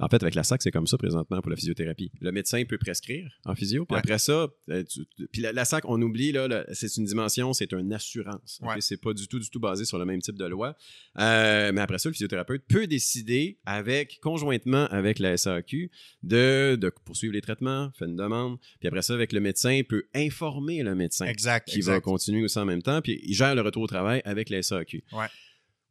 En 0.00 0.08
fait, 0.08 0.20
avec 0.22 0.34
la 0.34 0.42
SAC, 0.42 0.60
c'est 0.62 0.72
comme 0.72 0.88
ça 0.88 0.98
présentement 0.98 1.40
pour 1.40 1.50
la 1.50 1.56
physiothérapie. 1.56 2.10
Le 2.20 2.32
médecin 2.32 2.62
peut 2.64 2.78
prescrire 2.78 3.30
en 3.44 3.54
physio, 3.54 3.84
puis 3.86 3.94
Ouais. 3.94 4.00
après 4.00 4.18
ça, 4.18 4.48
euh, 4.70 4.82
tu- 4.82 5.06
tu- 5.16 5.28
puis 5.28 5.40
la, 5.40 5.52
la 5.52 5.64
SAC, 5.64 5.84
on 5.86 6.02
oublie, 6.02 6.32
là, 6.32 6.48
là, 6.48 6.64
c'est 6.72 6.96
une 6.96 7.04
dimension, 7.04 7.52
c'est 7.52 7.72
une 7.72 7.92
assurance. 7.92 8.58
Ouais. 8.62 8.74
C'est 8.80 9.00
pas 9.00 9.12
du 9.14 9.28
tout, 9.28 9.38
du 9.38 9.48
tout 9.48 9.60
basé 9.60 9.84
sur 9.84 9.98
le 9.98 10.04
même 10.04 10.20
type 10.20 10.36
de 10.36 10.46
loi. 10.46 10.76
Euh, 11.20 11.70
mais 11.72 11.80
après 11.80 11.98
ça, 11.98 12.08
le 12.08 12.12
physiothérapeute 12.12 12.64
peut 12.68 12.86
décider, 12.88 13.58
avec 13.66 14.18
conjointement 14.20 14.86
avec 14.86 15.20
la 15.20 15.36
SAQ, 15.36 15.90
de, 16.24 16.76
de 16.76 16.90
poursuivre 17.04 17.32
les 17.34 17.40
traitements, 17.40 17.90
faire 17.96 18.08
une 18.08 18.16
demande, 18.16 18.58
puis 18.80 18.88
après 18.88 19.02
ça, 19.02 19.14
avec 19.14 19.32
le 19.32 19.40
médecin, 19.40 19.72
il 19.72 19.84
peut 19.84 20.04
informer 20.14 20.82
le 20.82 20.94
médecin 20.96 21.26
Exact. 21.26 21.68
qui 21.68 21.80
va 21.82 22.00
continuer 22.00 22.42
aussi 22.42 22.58
en 22.58 22.64
même 22.64 22.82
temps, 22.82 23.00
puis 23.00 23.20
il 23.22 23.34
gère 23.34 23.54
le 23.54 23.60
retour 23.60 23.82
au 23.82 23.86
travail 23.86 24.22
avec 24.24 24.50
la 24.50 24.58
SAQ. 24.62 25.04
Ouais. 25.12 25.26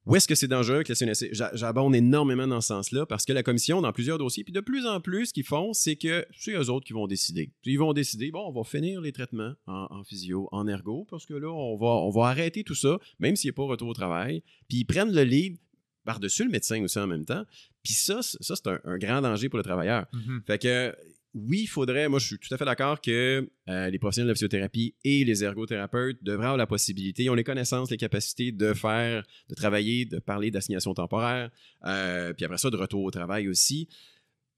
Où 0.06 0.16
est-ce 0.18 0.28
que 0.28 0.36
c'est 0.36 0.48
dangereux 0.50 0.84
que 0.84 0.90
la 0.92 0.96
CNSC? 0.96 1.30
J'a- 1.34 1.52
J'abonde 1.56 1.96
énormément 1.96 2.46
dans 2.48 2.60
ce 2.60 2.68
sens-là 2.68 3.06
parce 3.06 3.26
que 3.26 3.32
la 3.32 3.42
commission, 3.42 3.82
dans 3.82 3.94
plusieurs 3.94 4.18
dossiers, 4.18 4.44
puis 4.44 4.52
de 4.52 4.60
plus 4.60 4.86
en 4.86 5.00
plus, 5.00 5.28
ce 5.28 5.34
qu'ils 5.34 5.46
font, 5.46 5.72
c'est 5.74 5.96
que 5.96 6.26
c'est 6.38 6.52
eux 6.54 6.70
autres 6.70 6.86
qui 6.86 6.92
vont 6.94 7.08
décider. 7.08 7.52
Puis 7.62 7.72
Ils 7.74 7.78
vont 7.80 7.94
décider, 7.94 8.30
bon, 8.32 8.44
on 8.46 8.52
va 8.52 8.64
finir 8.64 9.00
les 9.00 9.12
traitements 9.14 9.54
en, 9.66 9.88
en 9.90 10.04
physio, 10.04 10.50
en 10.52 10.68
ergo, 10.68 11.08
parce 11.10 11.26
que 11.26 11.34
là, 11.34 11.50
on 11.50 11.78
va, 11.78 11.88
on 11.88 12.10
va 12.10 12.28
arrêter 12.28 12.64
tout 12.66 12.76
ça, 12.76 13.00
même 13.20 13.36
s'il 13.38 13.48
n'y 13.50 13.54
a 13.54 13.56
pas 13.56 13.64
retour 13.64 13.88
au 13.88 13.94
travail. 13.94 14.44
Puis 14.68 14.80
ils 14.80 14.86
prennent 14.86 15.14
le 15.14 15.24
lead 15.24 15.58
par-dessus 16.04 16.44
le 16.44 16.50
médecin 16.52 16.84
aussi 16.84 17.00
en 17.00 17.08
même 17.08 17.24
temps. 17.24 17.46
Puis 17.82 17.94
ça, 17.94 18.22
ça 18.22 18.56
c'est 18.58 18.68
un, 18.68 18.80
un 18.84 18.98
grand 18.98 19.22
danger 19.22 19.48
pour 19.48 19.58
le 19.58 19.64
travailleur. 19.64 20.06
Mhm. 20.12 20.42
Fait 20.46 20.58
que 20.62 20.94
oui, 21.36 21.62
il 21.64 21.68
faudrait, 21.68 22.10
moi 22.10 22.20
je 22.20 22.28
suis 22.28 22.38
tout 22.38 22.54
à 22.54 22.58
fait 22.58 22.66
d'accord 22.66 23.02
que 23.02 23.50
euh, 23.68 23.90
les 23.90 23.98
professionnels 23.98 24.28
de 24.28 24.32
la 24.32 24.36
physiothérapie 24.36 24.96
et 25.04 25.24
les 25.26 25.44
ergothérapeutes 25.44 26.24
devraient 26.24 26.46
avoir 26.46 26.58
la 26.58 26.68
possibilité, 26.68 27.30
ont 27.30 27.34
les 27.34 27.44
connaissances, 27.44 27.90
les 27.90 27.98
capacités 27.98 28.52
de 28.52 28.74
faire, 28.74 29.24
de 29.50 29.56
travailler, 29.56 30.06
de 30.06 30.20
parler 30.20 30.52
d'assignation 30.52 30.94
temporaire, 30.94 31.50
euh, 31.86 32.34
puis 32.34 32.46
après 32.46 32.60
ça, 32.60 32.70
de 32.70 32.78
retour 32.78 33.04
au 33.04 33.12
travail 33.12 33.48
aussi. 33.48 33.88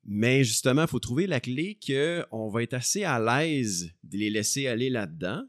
Mais 0.04 0.44
justement, 0.44 0.84
il 0.84 0.88
faut 0.90 1.00
trouver 1.00 1.28
la 1.28 1.40
clé 1.40 1.80
qu'on 1.86 2.50
va 2.50 2.62
être 2.62 2.74
assez 2.74 3.04
à 3.04 3.20
l'aise 3.20 3.92
de 4.04 4.18
les 4.18 4.30
laisser 4.30 4.68
aller 4.68 4.90
là-dedans. 4.90 5.44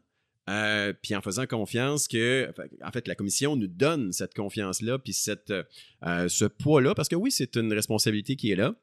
euh, 0.49 0.93
puis 1.01 1.13
en 1.15 1.21
faisant 1.21 1.45
confiance 1.45 2.07
que, 2.07 2.51
en 2.81 2.91
fait, 2.91 3.07
la 3.07 3.15
commission 3.15 3.55
nous 3.55 3.67
donne 3.67 4.13
cette 4.13 4.33
confiance-là, 4.33 4.97
puis 4.97 5.13
ce 5.13 6.45
poids-là, 6.45 6.95
parce 6.95 7.09
que 7.09 7.15
oui, 7.15 7.31
c'est 7.31 7.55
une 7.57 7.73
responsabilité 7.73 8.35
qui 8.37 8.51
est 8.51 8.55
là, 8.55 8.75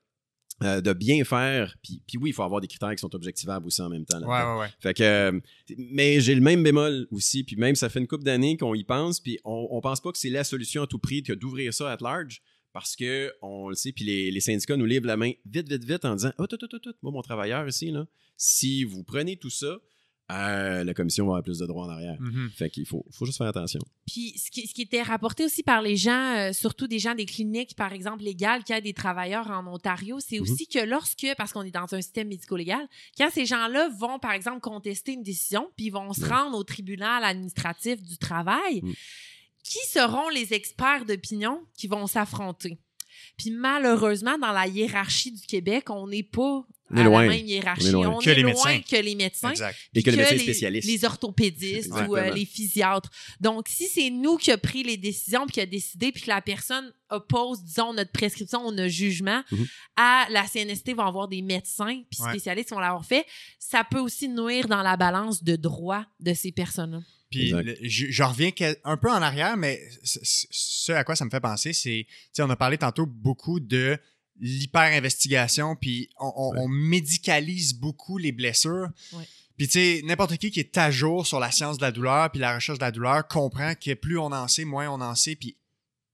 euh, 0.62 0.80
de 0.80 0.92
bien 0.92 1.24
faire. 1.24 1.76
Puis, 1.82 2.00
puis 2.06 2.16
oui, 2.16 2.30
il 2.30 2.32
faut 2.32 2.42
avoir 2.42 2.60
des 2.60 2.68
critères 2.68 2.92
qui 2.94 3.00
sont 3.00 3.14
objectivables 3.14 3.66
aussi 3.66 3.82
en 3.82 3.88
même 3.88 4.04
temps. 4.04 4.20
Ouais, 4.20 4.42
ouais, 4.42 4.60
ouais. 4.60 4.68
Fait 4.80 4.94
que, 4.94 5.02
euh, 5.02 5.40
mais 5.76 6.20
j'ai 6.20 6.34
le 6.34 6.40
même 6.40 6.62
bémol 6.62 7.08
aussi. 7.10 7.42
Puis 7.42 7.56
même, 7.56 7.74
ça 7.74 7.88
fait 7.88 7.98
une 7.98 8.06
couple 8.06 8.24
d'années 8.24 8.56
qu'on 8.56 8.74
y 8.74 8.84
pense. 8.84 9.20
Puis 9.20 9.38
on, 9.44 9.68
on 9.70 9.80
pense 9.80 10.00
pas 10.00 10.12
que 10.12 10.18
c'est 10.18 10.30
la 10.30 10.44
solution 10.44 10.82
à 10.82 10.86
tout 10.86 10.98
prix 10.98 11.22
que 11.22 11.32
d'ouvrir 11.32 11.74
ça 11.74 11.92
à 11.92 11.96
large. 12.00 12.40
Parce 12.72 12.96
que 12.96 13.32
on 13.40 13.68
le 13.68 13.76
sait, 13.76 13.92
puis 13.92 14.04
les, 14.04 14.30
les 14.32 14.40
syndicats 14.40 14.76
nous 14.76 14.84
livrent 14.84 15.06
la 15.06 15.16
main 15.16 15.30
vite, 15.46 15.68
vite, 15.68 15.84
vite 15.84 16.04
en 16.04 16.16
disant 16.16 16.32
Oh, 16.38 16.46
tout, 16.46 16.56
tout, 16.56 16.66
tout, 16.66 16.80
tout, 16.80 16.94
moi, 17.02 17.12
mon 17.12 17.22
travailleur 17.22 17.68
ici, 17.68 17.92
là, 17.92 18.06
si 18.36 18.82
vous 18.82 19.04
prenez 19.04 19.36
tout 19.36 19.50
ça, 19.50 19.78
euh, 20.32 20.84
la 20.84 20.94
commission 20.94 21.24
va 21.26 21.32
avoir 21.32 21.42
plus 21.42 21.58
de 21.58 21.66
droits 21.66 21.84
en 21.84 21.90
arrière. 21.90 22.16
Mhm. 22.20 22.50
Fait 22.56 22.70
qu'il 22.70 22.86
faut, 22.86 23.04
faut 23.10 23.26
juste 23.26 23.36
faire 23.38 23.46
attention. 23.46 23.80
Puis 24.06 24.32
ce 24.38 24.50
qui, 24.50 24.66
ce 24.66 24.72
qui 24.72 24.82
était 24.82 25.02
rapporté 25.02 25.44
aussi 25.44 25.62
par 25.62 25.82
les 25.82 25.96
gens, 25.96 26.36
euh, 26.36 26.52
surtout 26.54 26.86
des 26.86 26.98
gens 26.98 27.14
des 27.14 27.26
cliniques, 27.26 27.76
par 27.76 27.92
exemple, 27.92 28.22
légales, 28.22 28.64
qui 28.64 28.72
a 28.72 28.80
des 28.80 28.94
travailleurs 28.94 29.50
en 29.50 29.66
Ontario, 29.66 30.18
c'est 30.20 30.36
Mhm. 30.36 30.42
aussi 30.42 30.66
que 30.66 30.78
lorsque, 30.78 31.26
parce 31.36 31.52
qu'on 31.52 31.62
est 31.62 31.70
dans 31.70 31.94
un 31.94 32.00
système 32.00 32.28
médico-légal, 32.28 32.88
quand 33.18 33.28
ces 33.30 33.44
gens-là 33.44 33.90
vont, 33.98 34.18
par 34.18 34.32
exemple, 34.32 34.60
contester 34.60 35.12
une 35.12 35.22
décision, 35.22 35.70
puis 35.76 35.86
ils 35.86 35.90
vont 35.90 36.12
se 36.14 36.22
Ouais. 36.22 36.28
rendre 36.28 36.56
au 36.56 36.64
tribunal 36.64 37.22
administratif 37.22 38.00
du 38.02 38.16
travail, 38.16 38.80
Mhm. 38.82 38.94
qui 39.62 39.78
seront 39.88 40.28
les 40.30 40.52
experts 40.54 41.04
d'opinion 41.04 41.60
qui 41.76 41.86
vont 41.86 42.06
s'affronter? 42.06 42.78
Puis 43.36 43.50
malheureusement, 43.50 44.38
dans 44.38 44.52
la 44.52 44.66
hiérarchie 44.66 45.32
du 45.32 45.46
Québec, 45.46 45.90
on 45.90 46.06
n'est 46.08 46.22
pas 46.22 46.66
On 46.90 46.96
est 46.96 47.00
à 47.00 47.04
loin. 47.04 47.22
la 47.22 47.28
même 47.30 47.46
hiérarchie. 47.46 47.86
On 47.86 47.88
est 47.88 47.92
loin. 47.92 48.08
On 48.10 48.18
Que 48.18 48.30
est 48.30 48.34
les 48.34 48.42
loin 48.42 48.50
médecins. 48.52 48.80
que 48.88 49.02
les 49.02 49.14
médecins 49.14 49.50
Exact. 49.50 49.76
Et 49.94 50.02
que 50.02 50.10
le 50.10 50.16
médecin 50.18 50.70
les, 50.70 51.04
orthopédistes 51.04 51.90
ou 52.08 52.16
euh, 52.16 52.30
les 52.30 52.44
physiatres. 52.44 53.10
Donc, 53.40 53.68
si 53.68 53.86
c'est 53.86 54.10
nous 54.10 54.36
qui 54.36 54.50
a 54.52 54.58
pris 54.58 54.82
les 54.82 54.96
décisions, 54.96 55.46
puis 55.46 55.54
qui 55.54 55.60
a 55.60 55.66
décidé, 55.66 56.12
puis 56.12 56.22
que 56.22 56.28
la 56.28 56.42
personne 56.42 56.92
oppose, 57.10 57.62
disons, 57.62 57.94
notre 57.94 58.12
prescription 58.12 58.66
ou 58.66 58.70
notre 58.72 58.88
jugement 58.92 59.42
Mhm. 59.50 59.66
à 59.96 60.26
la 60.30 60.46
CNST, 60.46 60.92
vont 60.94 61.04
avoir 61.06 61.28
des 61.28 61.42
médecins 61.42 62.02
puis 62.10 62.22
Ouais. 62.22 62.30
spécialistes 62.30 62.68
qui 62.68 62.74
vont 62.74 62.80
l'avoir 62.80 63.04
fait, 63.04 63.24
ça 63.58 63.82
peut 63.88 64.00
aussi 64.00 64.28
nuire 64.28 64.68
dans 64.68 64.82
la 64.82 64.96
balance 64.96 65.42
de 65.42 65.56
droit 65.56 66.04
de 66.20 66.34
ces 66.34 66.52
personnes-là. 66.52 67.00
Puis 67.30 67.50
le- 67.50 67.76
je, 67.82 68.06
je 68.10 68.22
reviens 68.22 68.50
un 68.84 68.96
peu 68.96 69.10
en 69.10 69.20
arrière, 69.22 69.56
mais 69.56 69.80
ce 70.04 70.92
à 70.92 71.02
quoi 71.02 71.16
ça 71.16 71.24
me 71.24 71.30
fait 71.30 71.40
penser, 71.40 71.72
c'est, 71.72 72.06
tu 72.08 72.14
sais, 72.32 72.42
on 72.42 72.50
a 72.50 72.56
parlé 72.56 72.78
tantôt 72.78 73.06
beaucoup 73.06 73.58
de 73.58 73.98
l'hyper-investigation, 74.40 75.76
puis 75.76 76.08
on, 76.18 76.32
on- 76.36 76.52
Ouais. 76.52 76.58
on 76.60 76.68
médicalise 76.68 77.74
beaucoup 77.74 78.18
les 78.18 78.32
blessures. 78.32 78.88
Ouais. 79.12 79.24
Puis 79.56 79.66
tu 79.68 79.72
sais, 79.74 80.02
n'importe 80.04 80.36
qui 80.38 80.50
qui 80.50 80.60
est 80.60 80.76
à 80.78 80.90
jour 80.90 81.26
sur 81.26 81.38
la 81.38 81.50
science 81.52 81.76
de 81.78 81.82
la 81.82 81.92
douleur, 81.92 82.30
puis 82.30 82.40
la 82.40 82.54
recherche 82.56 82.78
de 82.78 82.84
la 82.84 82.90
douleur, 82.90 83.26
comprend 83.28 83.74
que 83.74 83.94
plus 83.94 84.18
on 84.18 84.26
en 84.32 84.48
sait, 84.48 84.64
moins 84.64 84.88
on 84.90 85.00
en 85.00 85.14
sait, 85.14 85.36
puis 85.36 85.56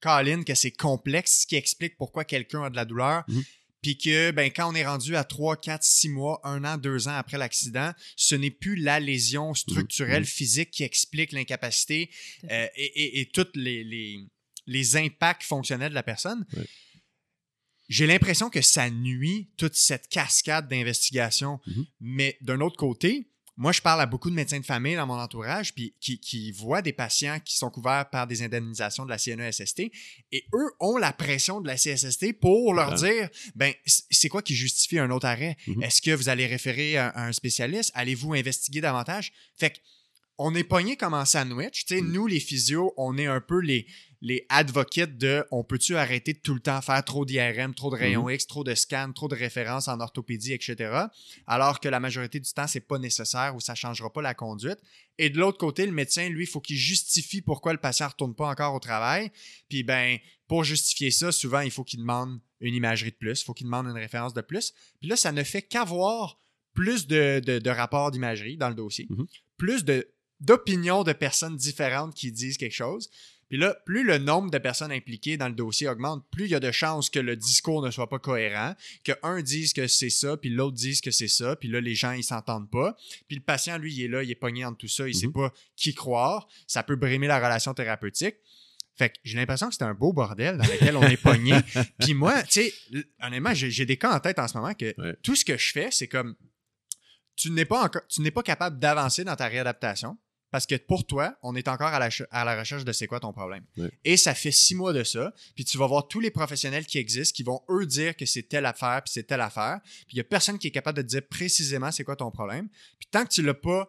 Colin, 0.00 0.42
que 0.44 0.54
c'est 0.54 0.70
complexe, 0.70 1.40
ce 1.42 1.46
qui 1.46 1.56
explique 1.56 1.96
pourquoi 1.96 2.24
quelqu'un 2.24 2.64
a 2.64 2.70
de 2.70 2.76
la 2.76 2.84
douleur. 2.84 3.24
Mhm. 3.28 3.44
Puis 3.82 3.96
que 3.96 4.30
ben, 4.30 4.50
quand 4.50 4.70
on 4.70 4.74
est 4.74 4.84
rendu 4.84 5.16
à 5.16 5.24
3, 5.24 5.56
4, 5.56 5.82
6 5.82 6.10
mois, 6.10 6.38
1 6.44 6.64
an, 6.64 6.76
2 6.76 7.08
ans 7.08 7.14
après 7.16 7.38
l'accident, 7.38 7.92
ce 8.14 8.34
n'est 8.34 8.50
plus 8.50 8.76
la 8.76 9.00
lésion 9.00 9.54
structurelle 9.54 10.20
Mhm. 10.22 10.26
physique 10.26 10.70
qui 10.70 10.82
explique 10.84 11.32
l'incapacité 11.32 12.10
euh, 12.50 12.66
et, 12.76 12.84
et, 12.84 13.20
et 13.20 13.26
tous 13.26 13.46
les, 13.54 13.82
les, 13.84 14.18
les 14.66 14.96
impacts 14.96 15.44
fonctionnels 15.44 15.90
de 15.90 15.94
la 15.94 16.02
personne. 16.02 16.44
Ouais. 16.56 16.66
J'ai 17.90 18.06
l'impression 18.06 18.48
que 18.48 18.62
ça 18.62 18.88
nuit 18.88 19.50
toute 19.58 19.74
cette 19.74 20.08
cascade 20.08 20.68
d'investigation. 20.68 21.60
Mhm. 21.66 21.86
Mais 22.00 22.38
d'un 22.40 22.60
autre 22.60 22.76
côté, 22.76 23.26
moi, 23.56 23.72
je 23.72 23.82
parle 23.82 24.00
à 24.00 24.06
beaucoup 24.06 24.30
de 24.30 24.34
médecins 24.34 24.60
de 24.60 24.64
famille 24.64 24.94
dans 24.96 25.06
mon 25.06 25.18
entourage 25.18 25.74
puis 25.74 25.92
qui, 26.00 26.18
qui 26.18 26.50
voient 26.52 26.80
des 26.80 26.94
patients 26.94 27.38
qui 27.44 27.56
sont 27.58 27.68
couverts 27.68 28.08
par 28.08 28.26
des 28.26 28.42
indemnisations 28.42 29.04
de 29.04 29.10
la 29.10 29.18
CNESST 29.18 29.80
et 30.32 30.44
eux 30.54 30.70
ont 30.80 30.96
la 30.96 31.12
pression 31.12 31.60
de 31.60 31.66
la 31.66 31.74
CSST 31.76 32.32
pour 32.40 32.72
leur 32.72 32.92
Ah. 32.92 32.94
dire 32.96 33.28
ben 33.54 33.74
c'est 33.86 34.28
quoi 34.30 34.40
qui 34.40 34.54
justifie 34.54 34.98
un 34.98 35.10
autre 35.10 35.26
arrêt? 35.26 35.58
Mhm. 35.66 35.82
Est-ce 35.82 36.00
que 36.00 36.12
vous 36.12 36.30
allez 36.30 36.46
référer 36.46 36.96
à, 36.96 37.08
à 37.08 37.26
un 37.26 37.32
spécialiste? 37.32 37.90
Allez-vous 37.94 38.32
investiguer 38.32 38.80
davantage? 38.80 39.30
Fait 39.58 39.70
que 39.70 39.78
on 40.42 40.54
est 40.54 40.64
pogné 40.64 40.96
comme 40.96 41.12
en 41.12 41.26
sandwich. 41.26 41.84
Tu 41.84 41.96
sais, 41.96 42.00
Mm. 42.00 42.12
nous, 42.12 42.26
les 42.26 42.40
physios, 42.40 42.94
on 42.96 43.18
est 43.18 43.26
un 43.26 43.42
peu 43.42 43.60
les, 43.60 43.86
les 44.22 44.44
advocates 44.50 45.16
de 45.16 45.44
on 45.50 45.64
peut-tu 45.64 45.96
arrêter 45.96 46.34
de 46.34 46.38
tout 46.40 46.52
le 46.52 46.60
temps 46.60 46.80
faire 46.82 47.02
trop 47.04 47.24
d'IRM, 47.24 47.74
trop 47.74 47.90
de 47.90 47.96
rayons 47.96 48.28
Mm-hmm. 48.28 48.34
X, 48.34 48.46
trop 48.46 48.64
de 48.64 48.74
scans, 48.74 49.12
trop 49.12 49.28
de 49.28 49.34
références 49.34 49.88
en 49.88 49.98
orthopédie, 50.00 50.52
etc. 50.52 51.04
Alors 51.46 51.80
que 51.80 51.88
la 51.88 52.00
majorité 52.00 52.38
du 52.38 52.52
temps, 52.52 52.66
c'est 52.66 52.80
pas 52.80 52.98
nécessaire 52.98 53.54
ou 53.56 53.60
ça 53.60 53.74
changera 53.74 54.12
pas 54.12 54.20
la 54.20 54.34
conduite. 54.34 54.78
Et 55.16 55.30
de 55.30 55.38
l'autre 55.38 55.56
côté, 55.58 55.86
le 55.86 55.92
médecin, 55.92 56.28
lui, 56.28 56.44
il 56.44 56.46
faut 56.46 56.60
qu'il 56.60 56.76
justifie 56.76 57.40
pourquoi 57.40 57.72
le 57.72 57.78
patient 57.78 58.06
ne 58.06 58.10
retourne 58.10 58.34
pas 58.34 58.48
encore 58.48 58.74
au 58.74 58.78
travail. 58.80 59.30
Puis, 59.70 59.82
ben, 59.84 60.18
pour 60.48 60.64
justifier 60.64 61.10
ça, 61.10 61.32
souvent, 61.32 61.60
il 61.60 61.70
faut 61.70 61.84
qu'il 61.84 62.00
demande 62.00 62.40
une 62.60 62.74
imagerie 62.74 63.10
de 63.12 63.16
plus, 63.16 63.40
il 63.40 63.44
faut 63.44 63.54
qu'il 63.54 63.66
demande 63.66 63.86
une 63.86 63.92
référence 63.96 64.34
de 64.34 64.42
plus. 64.42 64.74
Puis 65.00 65.08
là, 65.08 65.16
ça 65.16 65.32
ne 65.32 65.42
fait 65.42 65.62
qu'avoir 65.62 66.38
plus 66.74 67.06
de, 67.06 67.40
de- 67.44 67.58
de 67.58 67.70
rapports 67.70 68.10
d'imagerie 68.10 68.56
dans 68.58 68.68
le 68.68 68.74
dossier, 68.74 69.06
Mhm. 69.08 69.26
plus 69.56 69.84
de 69.84 70.06
d'opinions 70.40 71.04
de 71.04 71.12
personnes 71.12 71.56
différentes 71.56 72.14
qui 72.14 72.32
disent 72.32 72.56
quelque 72.56 72.72
chose. 72.74 73.10
Puis 73.50 73.58
là, 73.58 73.76
plus 73.84 74.04
le 74.04 74.16
nombre 74.18 74.50
de 74.50 74.58
personnes 74.58 74.92
impliquées 74.92 75.36
dans 75.36 75.48
le 75.48 75.54
dossier 75.54 75.88
augmente, 75.88 76.24
plus 76.30 76.44
il 76.46 76.50
y 76.52 76.54
a 76.54 76.60
de 76.60 76.70
chances 76.70 77.10
que 77.10 77.18
le 77.18 77.36
discours 77.36 77.82
ne 77.82 77.90
soit 77.90 78.08
pas 78.08 78.18
cohérent, 78.20 78.74
que 79.04 79.12
un 79.24 79.42
dise 79.42 79.72
que 79.72 79.86
c'est 79.88 80.08
ça, 80.08 80.36
puis 80.36 80.48
l'autre 80.50 80.76
dise 80.76 81.00
que 81.00 81.10
c'est 81.10 81.28
ça, 81.28 81.56
puis 81.56 81.68
là, 81.68 81.80
les 81.80 81.94
gens, 81.96 82.12
ils 82.12 82.22
s'entendent 82.24 82.70
pas. 82.70 82.96
Puis 83.28 83.36
le 83.36 83.42
patient, 83.42 83.76
lui, 83.76 83.92
il 83.92 84.04
est 84.04 84.08
là, 84.08 84.22
il 84.22 84.30
est 84.30 84.34
pogné 84.36 84.64
entre 84.64 84.78
tout 84.78 84.88
ça, 84.88 85.06
il 85.08 85.14
sait 85.14 85.26
Mhm. 85.26 85.32
pas 85.34 85.52
qui 85.76 85.92
croire. 85.94 86.48
Ça 86.66 86.82
peut 86.84 86.96
brimer 86.96 87.26
la 87.26 87.38
relation 87.38 87.74
thérapeutique. 87.74 88.36
Fait 88.96 89.08
que 89.10 89.14
j'ai 89.24 89.36
l'impression 89.36 89.68
que 89.68 89.74
c'est 89.74 89.82
un 89.84 89.94
beau 89.94 90.12
bordel 90.12 90.56
dans 90.58 90.64
lequel 90.64 90.96
on 90.96 91.02
est 91.02 91.16
pogné. 91.16 91.54
Puis 91.98 92.14
moi, 92.14 92.42
tu 92.44 92.52
sais, 92.62 92.74
honnêtement, 93.22 93.54
j'ai 93.54 93.70
j'ai 93.70 93.86
des 93.86 93.96
cas 93.96 94.14
en 94.14 94.20
tête 94.20 94.38
en 94.38 94.46
ce 94.46 94.56
moment 94.56 94.74
que 94.74 94.94
Ouais. 95.00 95.16
tout 95.22 95.34
ce 95.34 95.44
que 95.44 95.56
je 95.56 95.72
fais, 95.72 95.88
c'est 95.90 96.06
comme 96.08 96.36
tu 97.34 97.50
n'es 97.50 97.64
pas 97.64 97.82
encore, 97.84 98.02
tu 98.08 98.20
n'es 98.20 98.30
pas 98.30 98.42
capable 98.42 98.78
d'avancer 98.78 99.24
dans 99.24 99.34
ta 99.36 99.46
réadaptation 99.48 100.18
parce 100.50 100.66
que 100.66 100.74
pour 100.76 101.06
toi, 101.06 101.36
on 101.42 101.54
est 101.54 101.68
encore 101.68 101.88
à 101.88 101.98
la, 101.98 102.08
à 102.30 102.44
la 102.44 102.58
recherche 102.58 102.84
de 102.84 102.92
c'est 102.92 103.06
quoi 103.06 103.20
ton 103.20 103.32
problème. 103.32 103.64
Et 104.04 104.16
ça 104.16 104.34
fait 104.34 104.50
six 104.50 104.74
mois 104.74 104.92
de 104.92 105.04
ça. 105.04 105.32
Puis 105.54 105.64
tu 105.64 105.78
vas 105.78 105.86
voir 105.86 106.08
tous 106.08 106.20
les 106.20 106.30
professionnels 106.30 106.86
qui 106.86 106.98
existent 106.98 107.34
qui 107.36 107.42
vont 107.42 107.60
eux 107.70 107.86
dire 107.86 108.16
que 108.16 108.26
c'est 108.26 108.42
telle 108.42 108.66
affaire 108.66 109.02
puis 109.04 109.12
c'est 109.12 109.24
telle 109.24 109.40
affaire. 109.40 109.80
Puis 110.06 110.14
il 110.14 110.16
y 110.16 110.20
a 110.20 110.24
personne 110.24 110.58
qui 110.58 110.66
est 110.66 110.70
capable 110.72 110.96
de 110.98 111.02
te 111.02 111.06
dire 111.08 111.22
précisément 111.28 111.90
c'est 111.92 112.04
quoi 112.04 112.16
ton 112.16 112.30
problème. 112.30 112.68
Puis 112.98 113.08
tant 113.10 113.24
que 113.24 113.30
tu 113.30 113.42
l'as 113.42 113.54
pas 113.54 113.88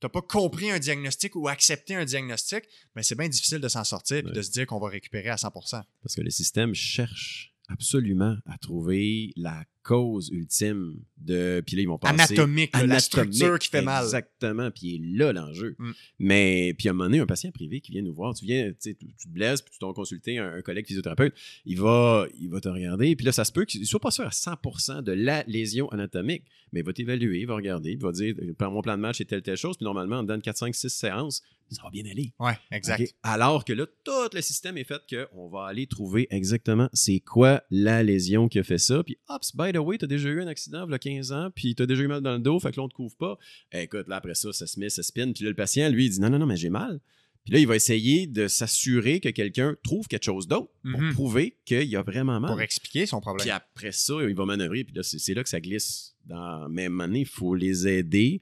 t'as 0.00 0.08
pas 0.08 0.20
compris 0.22 0.68
un 0.70 0.80
diagnostic 0.80 1.36
ou 1.36 1.46
accepté 1.46 1.94
un 1.94 2.04
diagnostic, 2.04 2.64
ben 2.96 3.02
c'est 3.02 3.14
bien 3.16 3.28
difficile 3.28 3.60
de 3.60 3.68
s'en 3.68 3.84
sortir 3.84 4.24
Ouais. 4.24 4.32
de 4.32 4.42
se 4.42 4.50
dire 4.50 4.66
qu'on 4.66 4.80
va 4.80 4.88
récupérer 4.88 5.28
à 5.28 5.36
100%. 5.36 5.80
Parce 6.02 6.16
que 6.16 6.20
le 6.20 6.30
système 6.30 6.74
cherche 6.74 7.54
absolument 7.68 8.36
à 8.46 8.58
trouver 8.58 9.32
la 9.36 9.64
cause 9.82 10.30
ultime 10.32 10.96
de. 11.18 11.62
Puis 11.66 11.76
là, 11.76 11.82
ils 11.82 11.88
vont 11.88 11.98
passer. 11.98 12.14
Anatomique, 12.14 12.74
là, 12.74 12.86
la 12.86 13.00
structure 13.00 13.58
qui 13.58 13.68
fait 13.68 13.82
mal. 13.82 14.04
Exactement. 14.04 14.70
Puis 14.70 15.00
là 15.16 15.32
l'enjeu. 15.32 15.76
Mm. 15.78 15.90
Mais 16.18 16.74
puis 16.78 16.88
à 16.88 16.90
un 16.90 16.94
moment 16.94 17.08
donné, 17.08 17.20
un 17.20 17.26
patient 17.26 17.50
privé 17.50 17.80
qui 17.80 17.92
vient 17.92 18.02
nous 18.02 18.14
voir, 18.14 18.34
tu 18.34 18.44
viens, 18.44 18.72
tu 18.80 18.94
tu 18.94 19.28
te 19.28 19.28
blesses, 19.28 19.62
puis 19.62 19.72
tu 19.72 19.78
t'en 19.78 19.92
consulter 19.92 20.38
un, 20.38 20.54
un 20.54 20.62
collègue 20.62 20.86
physiothérapeute, 20.86 21.34
il 21.64 21.78
va, 21.78 22.26
il 22.38 22.48
va 22.48 22.60
te 22.60 22.68
regarder, 22.68 23.14
puis 23.16 23.26
là, 23.26 23.32
ça 23.32 23.44
se 23.44 23.52
peut 23.52 23.64
qu'il 23.64 23.80
ne 23.80 23.86
soit 23.86 24.00
pas 24.00 24.10
sûr 24.10 24.24
à 24.24 24.30
100% 24.30 25.02
de 25.02 25.12
la 25.12 25.44
lésion 25.44 25.88
anatomique, 25.90 26.44
mais 26.72 26.80
il 26.80 26.86
va 26.86 26.92
t'évaluer, 26.92 27.40
il 27.40 27.46
va 27.46 27.54
regarder, 27.54 27.92
il 27.92 27.98
va 27.98 28.12
dire, 28.12 28.34
par 28.58 28.70
mon 28.70 28.82
plan 28.82 28.96
de 28.96 29.02
match, 29.02 29.18
c'est 29.18 29.24
telle, 29.24 29.42
telle 29.42 29.56
chose, 29.56 29.76
puis 29.76 29.84
normalement, 29.84 30.18
en 30.18 30.22
dedans 30.22 30.36
de 30.36 30.42
4, 30.42 30.56
5, 30.56 30.74
6 30.74 30.88
séances, 30.88 31.42
ça 31.70 31.82
va 31.82 31.90
bien 31.90 32.04
aller. 32.04 32.32
Ouais, 32.38 32.58
exact. 32.70 33.14
Alors 33.22 33.64
que 33.64 33.72
là, 33.72 33.86
tout 34.04 34.28
le 34.32 34.40
système 34.42 34.76
est 34.76 34.84
fait 34.84 35.00
qu'on 35.08 35.48
va 35.48 35.66
aller 35.66 35.86
trouver 35.86 36.26
exactement 36.30 36.88
c'est 36.92 37.20
quoi 37.20 37.62
la 37.70 38.02
lésion 38.02 38.48
qui 38.48 38.58
a 38.58 38.62
fait 38.62 38.78
ça. 38.78 39.02
Puis, 39.02 39.16
hop, 39.28 39.42
by 39.54 39.71
the 39.72 39.78
way, 39.78 39.98
tu 39.98 40.04
as 40.04 40.08
déjà 40.08 40.28
eu 40.28 40.40
un 40.42 40.46
accident 40.46 40.86
il 40.86 40.90
y 40.92 40.94
a 40.94 40.98
15 40.98 41.32
ans, 41.32 41.50
puis 41.54 41.74
tu 41.74 41.82
as 41.82 41.86
déjà 41.86 42.02
eu 42.02 42.06
mal 42.08 42.20
dans 42.20 42.32
le 42.34 42.38
dos, 42.40 42.58
fait 42.60 42.70
que 42.72 42.76
là, 42.76 42.82
on 42.84 42.88
te 42.88 42.94
couvre 42.94 43.16
pas. 43.16 43.38
Eh, 43.72 43.82
écoute, 43.82 44.06
là, 44.08 44.16
après 44.16 44.34
ça, 44.34 44.52
ça 44.52 44.66
se 44.66 44.78
met, 44.78 44.88
ça 44.90 45.02
spin. 45.02 45.32
Puis 45.32 45.44
là, 45.44 45.50
le 45.50 45.56
patient, 45.56 45.88
lui, 45.88 46.06
il 46.06 46.10
dit 46.10 46.20
non, 46.20 46.30
non, 46.30 46.38
non, 46.38 46.46
mais 46.46 46.56
j'ai 46.56 46.70
mal. 46.70 47.00
Puis 47.44 47.54
là, 47.54 47.58
il 47.58 47.66
va 47.66 47.74
essayer 47.74 48.28
de 48.28 48.46
s'assurer 48.46 49.18
que 49.18 49.28
quelqu'un 49.28 49.74
trouve 49.82 50.06
quelque 50.06 50.22
chose 50.24 50.46
d'autre 50.46 50.70
pour 50.88 51.00
Mhm. 51.00 51.12
prouver 51.12 51.56
qu'il 51.64 51.82
y 51.88 51.96
a 51.96 52.02
vraiment 52.02 52.38
mal. 52.38 52.52
Pour 52.52 52.60
expliquer 52.60 53.04
son 53.04 53.20
problème. 53.20 53.42
Puis 53.44 53.50
après 53.50 53.90
ça, 53.90 54.14
il 54.28 54.34
va 54.34 54.44
manœuvrer, 54.46 54.84
puis 54.84 54.94
là, 54.94 55.02
c'est 55.02 55.34
là 55.34 55.42
que 55.42 55.48
ça 55.48 55.60
glisse. 55.60 56.14
Dans... 56.26 56.68
Mais 56.68 56.88
maintenant, 56.88 57.16
il 57.18 57.26
faut 57.26 57.56
les 57.56 57.88
aider. 57.88 58.40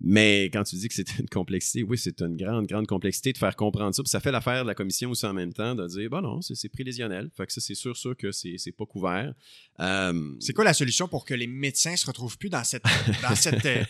Mais 0.00 0.44
quand 0.52 0.62
tu 0.62 0.76
dis 0.76 0.88
que 0.88 0.94
c'est 0.94 1.18
une 1.18 1.28
complexité, 1.28 1.82
oui, 1.82 1.96
c'est 1.96 2.20
une 2.20 2.36
grande, 2.36 2.66
grande 2.66 2.86
complexité 2.86 3.32
de 3.32 3.38
faire 3.38 3.56
comprendre 3.56 3.94
ça. 3.94 4.02
Puis 4.02 4.10
ça 4.10 4.20
fait 4.20 4.30
l'affaire 4.30 4.62
de 4.62 4.68
la 4.68 4.74
commission 4.74 5.10
aussi 5.10 5.24
en 5.24 5.32
même 5.32 5.54
temps, 5.54 5.74
de 5.74 5.86
dire, 5.88 6.10
bon 6.10 6.20
non, 6.20 6.42
c'est 6.42 6.68
prélésionnel. 6.68 7.30
Fait 7.34 7.46
que 7.46 7.52
ça, 7.52 7.62
c'est 7.62 7.74
sûr, 7.74 7.96
sûr 7.96 8.14
que 8.16 8.30
c'est 8.30 8.58
pas 8.76 8.84
couvert. 8.84 9.32
Euh, 9.80 10.32
C'est 10.38 10.52
quoi 10.52 10.64
la 10.64 10.74
solution 10.74 11.08
pour 11.08 11.24
que 11.24 11.32
les 11.34 11.46
médecins 11.46 11.96
se 11.96 12.06
retrouvent 12.06 12.36
plus 12.36 12.50
dans 12.50 12.62
cette. 12.64 12.82
Dans 13.22 13.34
cette 13.34 13.64
euh, 13.64 13.84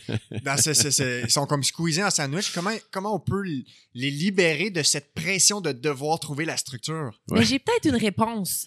dans 0.44 0.56
ce, 0.56 0.74
ce- 0.74 0.90
ce- 0.90 1.24
ils 1.24 1.30
sont 1.30 1.46
comme 1.46 1.64
squeezés 1.64 2.04
en 2.04 2.10
sandwich? 2.10 2.52
Comment, 2.52 2.70
comment 2.92 3.14
on 3.16 3.20
peut 3.20 3.42
les 3.42 4.10
libérer 4.10 4.70
de 4.70 4.82
cette 4.84 5.12
pression 5.12 5.60
de 5.60 5.72
devoir 5.72 6.20
trouver 6.20 6.44
la 6.44 6.56
structure? 6.56 7.20
Ouais. 7.30 7.40
Mais 7.40 7.44
j'ai 7.44 7.58
peut-être 7.58 7.86
une 7.88 7.96
réponse. 8.00 8.66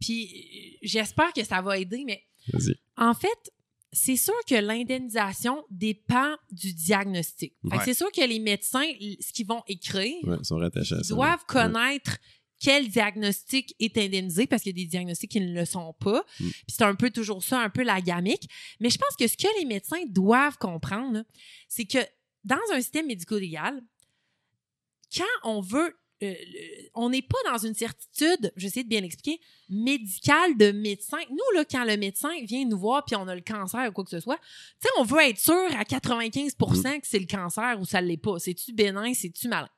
Puis 0.00 0.78
j'espère 0.82 1.32
que 1.32 1.44
ça 1.44 1.60
va 1.62 1.78
aider, 1.78 2.04
mais 2.06 2.22
Vas-y. 2.52 2.76
en 2.96 3.12
fait, 3.14 3.52
c'est 3.96 4.16
sûr 4.16 4.34
que 4.48 4.54
l'indemnisation 4.54 5.64
dépend 5.70 6.36
du 6.52 6.72
diagnostic. 6.74 7.54
Ouais. 7.64 7.78
C'est 7.84 7.94
sûr 7.94 8.10
que 8.12 8.20
les 8.26 8.38
médecins, 8.38 8.84
ce 9.20 9.32
qu'ils 9.32 9.46
vont 9.46 9.62
écrire, 9.66 10.16
Ouais, 10.24 10.36
ils 10.38 10.44
sont 10.44 10.56
rattachés 10.58 10.94
à 10.94 10.98
ils 10.98 11.04
ça. 11.04 11.14
doivent 11.14 11.38
Ouais. 11.40 11.44
connaître 11.46 12.18
quel 12.58 12.88
diagnostic 12.88 13.74
est 13.80 13.96
indemnisé 13.98 14.46
parce 14.46 14.62
qu'il 14.62 14.76
y 14.78 14.80
a 14.80 14.84
des 14.84 14.88
diagnostics 14.88 15.30
qui 15.30 15.40
ne 15.40 15.52
le 15.52 15.64
sont 15.64 15.94
pas. 15.94 16.24
Mm. 16.40 16.48
Puis 16.48 16.64
c'est 16.68 16.82
un 16.84 16.94
peu 16.94 17.10
toujours 17.10 17.42
ça, 17.42 17.60
un 17.60 17.70
peu 17.70 17.82
la 17.82 18.00
gamique. 18.00 18.48
Mais 18.80 18.90
je 18.90 18.98
pense 18.98 19.14
que 19.18 19.26
ce 19.26 19.36
que 19.36 19.48
les 19.60 19.64
médecins 19.66 20.02
doivent 20.08 20.56
comprendre, 20.58 21.24
c'est 21.68 21.84
que 21.84 21.98
dans 22.44 22.56
un 22.72 22.80
système 22.80 23.06
médico-légal, 23.06 23.82
quand 25.16 25.24
on 25.44 25.60
veut, 25.60 25.94
euh, 26.22 26.34
on 26.94 27.10
n'est 27.10 27.22
pas 27.22 27.38
dans 27.50 27.58
une 27.58 27.74
certitude, 27.74 28.50
j'essaie 28.56 28.84
de 28.84 28.88
bien 28.88 29.02
l'expliquer, 29.02 29.38
médicale 29.68 30.56
de 30.56 30.72
médecin. 30.72 31.18
Nous, 31.30 31.54
là, 31.54 31.64
quand 31.70 31.84
le 31.84 31.96
médecin 31.96 32.30
vient 32.44 32.64
nous 32.64 32.78
voir 32.78 33.04
puis 33.04 33.16
on 33.16 33.28
a 33.28 33.34
le 33.34 33.42
cancer 33.42 33.88
ou 33.88 33.92
quoi 33.92 34.04
que 34.04 34.10
ce 34.10 34.20
soit, 34.20 34.38
tu 34.38 34.42
sais, 34.80 34.88
on 34.98 35.02
veut 35.02 35.20
être 35.20 35.38
sûr 35.38 35.66
à 35.76 35.82
95% 35.82 37.00
que 37.00 37.06
c'est 37.06 37.18
le 37.18 37.26
cancer 37.26 37.78
ou 37.80 37.84
ça 37.84 38.00
ne 38.00 38.06
l'est 38.06 38.16
pas. 38.16 38.38
C'est-tu 38.38 38.72
bénin, 38.72 39.12
c'est-tu 39.12 39.48
malin? 39.48 39.68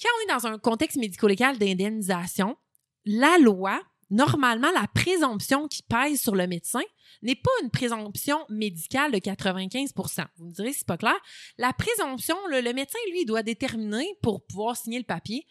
Quand 0.00 0.08
on 0.16 0.24
est 0.24 0.34
dans 0.38 0.46
un 0.46 0.58
contexte 0.58 0.96
médico-légal 0.96 1.58
d'indemnisation, 1.58 2.56
la 3.04 3.36
loi, 3.38 3.82
normalement, 4.10 4.70
la 4.72 4.86
présomption 4.94 5.68
qui 5.68 5.82
pèse 5.82 6.20
sur 6.20 6.34
le 6.34 6.46
médecin 6.46 6.82
n'est 7.22 7.34
pas 7.34 7.50
une 7.62 7.70
présomption 7.70 8.38
médicale 8.48 9.12
de 9.12 9.18
95% 9.18 10.26
Vous 10.36 10.46
me 10.46 10.52
direz 10.52 10.72
c'est 10.72 10.86
pas 10.86 10.96
clair. 10.96 11.16
La 11.56 11.72
présomption, 11.72 12.36
le, 12.50 12.72
médecin, 12.72 12.98
lui, 13.10 13.24
doit 13.24 13.42
déterminer 13.42 14.08
pour 14.22 14.44
pouvoir 14.46 14.76
signer 14.76 14.98
le 14.98 15.04
papier, 15.04 15.46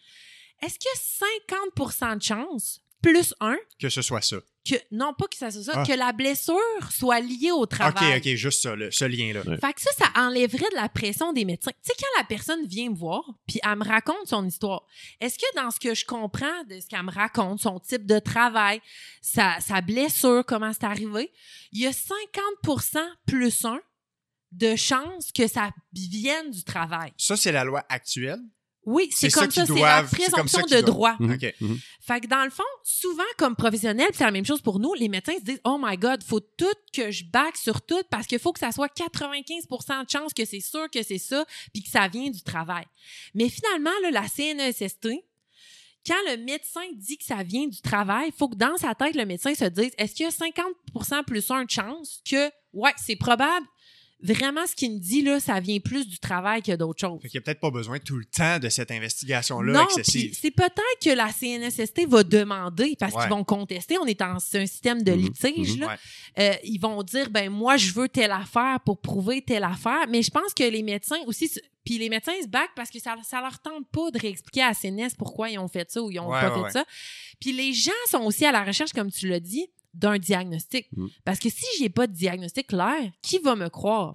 est-ce 0.62 0.78
que 0.78 1.76
50% 1.76 2.18
de 2.18 2.22
chance, 2.22 2.80
plus 3.02 3.34
un, 3.40 3.56
Que 3.78 3.88
ce 3.88 4.02
soit 4.02 4.22
ça? 4.22 4.36
Que, 4.68 4.74
non 4.90 5.14
pas 5.14 5.26
que 5.26 5.36
ça 5.36 5.50
soit 5.50 5.62
ça, 5.62 5.72
Ah. 5.76 5.84
que 5.86 5.92
la 5.92 6.12
blessure 6.12 6.58
soit 6.90 7.20
liée 7.20 7.50
au 7.50 7.62
OK, 7.62 7.70
travail. 7.70 8.18
OK, 8.18 8.24
juste 8.34 8.62
ça, 8.62 8.74
le- 8.76 8.90
ce 8.90 9.04
lien-là. 9.04 9.40
Ouais. 9.46 9.56
Fait 9.58 9.72
que 9.72 9.80
ça, 9.80 9.90
ça 9.98 10.10
enlèverait 10.20 10.68
de 10.70 10.76
la 10.76 10.88
pression 10.88 11.32
des 11.32 11.44
médecins. 11.44 11.70
Tu 11.82 11.90
sais, 11.90 11.94
quand 11.98 12.20
la 12.20 12.24
personne 12.24 12.66
vient 12.66 12.90
me 12.90 12.96
voir, 12.96 13.22
puis 13.46 13.60
elle 13.64 13.76
me 13.78 13.84
raconte 13.84 14.26
son 14.26 14.46
histoire, 14.46 14.84
est-ce 15.20 15.38
que 15.38 15.56
dans 15.56 15.70
ce 15.70 15.80
que 15.80 15.94
je 15.94 16.04
comprends 16.04 16.64
de 16.68 16.80
ce 16.80 16.86
qu'elle 16.86 17.02
me 17.02 17.10
raconte, 17.12 17.60
son 17.60 17.78
type 17.80 18.04
de 18.06 18.18
travail, 18.18 18.80
sa, 19.22 19.58
sa 19.60 19.80
blessure, 19.80 20.44
comment 20.46 20.72
c'est 20.72 20.84
arrivé, 20.84 21.32
il 21.72 21.80
y 21.80 21.86
a 21.86 21.92
50% 21.92 22.98
plus 23.26 23.64
un 23.64 23.80
de 24.52 24.76
chances 24.76 25.30
que 25.32 25.46
ça 25.46 25.70
vienne 25.92 26.50
du 26.50 26.64
travail? 26.64 27.12
Ça, 27.16 27.36
c'est 27.36 27.52
la 27.52 27.64
loi 27.64 27.84
actuelle. 27.88 28.40
Oui, 28.90 29.10
c'est 29.12 29.30
comme 29.30 29.50
ça, 29.50 29.66
c'est 29.66 29.74
la 29.74 30.02
présomption 30.02 30.62
de 30.62 30.80
doivent. 30.80 30.84
droit. 30.84 31.16
Mhm. 31.20 31.34
OK. 31.34 31.54
Mhm. 31.60 31.78
Fait 32.00 32.20
que 32.20 32.26
dans 32.26 32.42
le 32.42 32.48
fond, 32.50 32.62
souvent 32.82 33.22
comme 33.36 33.54
professionnel, 33.54 34.08
c'est 34.14 34.24
la 34.24 34.30
même 34.30 34.46
chose 34.46 34.62
pour 34.62 34.78
nous, 34.78 34.94
les 34.94 35.10
médecins 35.10 35.34
se 35.38 35.44
disent 35.44 35.60
Oh 35.64 35.78
my 35.78 35.98
God, 35.98 36.24
faut 36.24 36.40
tout 36.40 36.64
que 36.94 37.10
je 37.10 37.24
back 37.24 37.58
sur 37.58 37.82
tout 37.82 38.02
parce 38.10 38.26
qu'il 38.26 38.38
faut 38.38 38.54
que 38.54 38.60
ça 38.60 38.72
soit 38.72 38.90
95% 38.96 40.04
de 40.04 40.10
chance 40.10 40.32
que 40.32 40.46
c'est 40.46 40.60
sûr 40.60 40.88
que 40.90 41.02
c'est 41.02 41.18
ça, 41.18 41.44
puis 41.74 41.82
que 41.82 41.90
ça 41.90 42.08
vient 42.08 42.30
du 42.30 42.40
travail. 42.40 42.86
Mais 43.34 43.50
finalement, 43.50 43.90
là, 44.04 44.10
la 44.10 44.26
CNESST, 44.26 45.08
quand 46.06 46.30
le 46.30 46.42
médecin 46.42 46.86
dit 46.94 47.18
que 47.18 47.24
ça 47.24 47.42
vient 47.42 47.66
du 47.66 47.82
travail, 47.82 48.28
il 48.28 48.34
faut 48.34 48.48
que 48.48 48.56
dans 48.56 48.78
sa 48.78 48.94
tête, 48.94 49.14
le 49.14 49.26
médecin 49.26 49.54
se 49.54 49.66
dise 49.66 49.90
Est-ce 49.98 50.14
qu'il 50.14 50.24
y 50.24 50.28
a 50.28 50.32
50% 50.32 51.24
plus 51.24 51.50
un 51.50 51.64
de 51.64 51.70
chance 51.70 52.22
que, 52.28 52.50
ouais, 52.72 52.94
c'est 52.96 53.16
probable, 53.16 53.66
vraiment 54.20 54.66
ce 54.66 54.74
qu'il 54.74 54.92
me 54.92 54.98
dit, 54.98 55.22
là, 55.22 55.38
ça 55.40 55.60
vient 55.60 55.78
plus 55.80 56.06
du 56.08 56.18
travail 56.18 56.62
que 56.62 56.74
d'autres 56.74 57.00
choses. 57.00 57.20
Fait 57.22 57.28
qu'il 57.28 57.38
n'y 57.38 57.42
a 57.42 57.44
peut-être 57.44 57.60
pas 57.60 57.70
besoin 57.70 57.98
tout 57.98 58.16
le 58.16 58.24
temps 58.24 58.58
de 58.58 58.68
cette 58.68 58.90
investigation-là 58.90 59.84
excessive. 59.84 60.36
c'est 60.40 60.50
peut-être 60.50 60.98
que 61.02 61.10
la 61.10 61.28
CNSST 61.32 62.06
va 62.08 62.24
demander 62.24 62.96
parce 62.98 63.14
Ouais. 63.14 63.22
qu'ils 63.22 63.30
vont 63.30 63.44
contester. 63.44 63.96
On 63.98 64.06
est 64.06 64.20
en 64.22 64.38
c'est 64.38 64.60
un 64.60 64.66
système 64.66 65.02
de 65.02 65.12
Mhm, 65.12 65.18
litige. 65.20 65.74
mhm. 65.74 65.80
là. 65.80 65.86
Ouais. 65.88 65.96
Euh, 66.50 66.54
ils 66.64 66.78
vont 66.78 67.02
dire 67.02 67.30
ben 67.30 67.50
moi 67.50 67.76
je 67.76 67.92
veux 67.92 68.08
telle 68.08 68.32
affaire 68.32 68.78
pour 68.84 69.00
prouver 69.00 69.42
telle 69.42 69.64
affaire. 69.64 70.06
Mais 70.08 70.22
je 70.22 70.30
pense 70.30 70.52
que 70.54 70.64
les 70.64 70.82
médecins 70.82 71.18
aussi, 71.26 71.50
puis 71.84 71.98
les 71.98 72.08
médecins 72.08 72.32
ils 72.38 72.44
se 72.44 72.48
back 72.48 72.70
parce 72.76 72.90
que 72.90 72.98
ça, 73.00 73.16
ça 73.24 73.40
leur 73.40 73.58
tente 73.60 73.88
pas 73.90 74.10
de 74.10 74.18
réexpliquer 74.18 74.62
à 74.62 74.68
la 74.68 74.74
CNS 74.74 75.14
pourquoi 75.16 75.50
ils 75.50 75.58
ont 75.58 75.68
fait 75.68 75.90
ça 75.90 76.02
ou 76.02 76.10
ils 76.10 76.18
ont 76.20 76.28
Ouais, 76.30 76.40
pas 76.40 76.48
ouais, 76.48 76.54
fait 76.56 76.60
ouais. 76.62 76.70
ça. 76.70 76.84
Puis 77.40 77.52
les 77.52 77.72
gens 77.72 77.92
sont 78.10 78.22
aussi 78.24 78.44
à 78.44 78.52
la 78.52 78.64
recherche, 78.64 78.92
comme 78.92 79.10
tu 79.10 79.28
l'as 79.28 79.40
dit, 79.40 79.66
d'un 79.98 80.18
diagnostic. 80.18 80.88
Mhm. 80.96 81.10
Parce 81.24 81.38
que 81.38 81.50
si 81.50 81.66
j'ai 81.78 81.88
pas 81.88 82.06
de 82.06 82.12
diagnostic 82.12 82.68
clair, 82.68 83.10
qui 83.22 83.38
va 83.38 83.56
me 83.56 83.68
croire? 83.68 84.14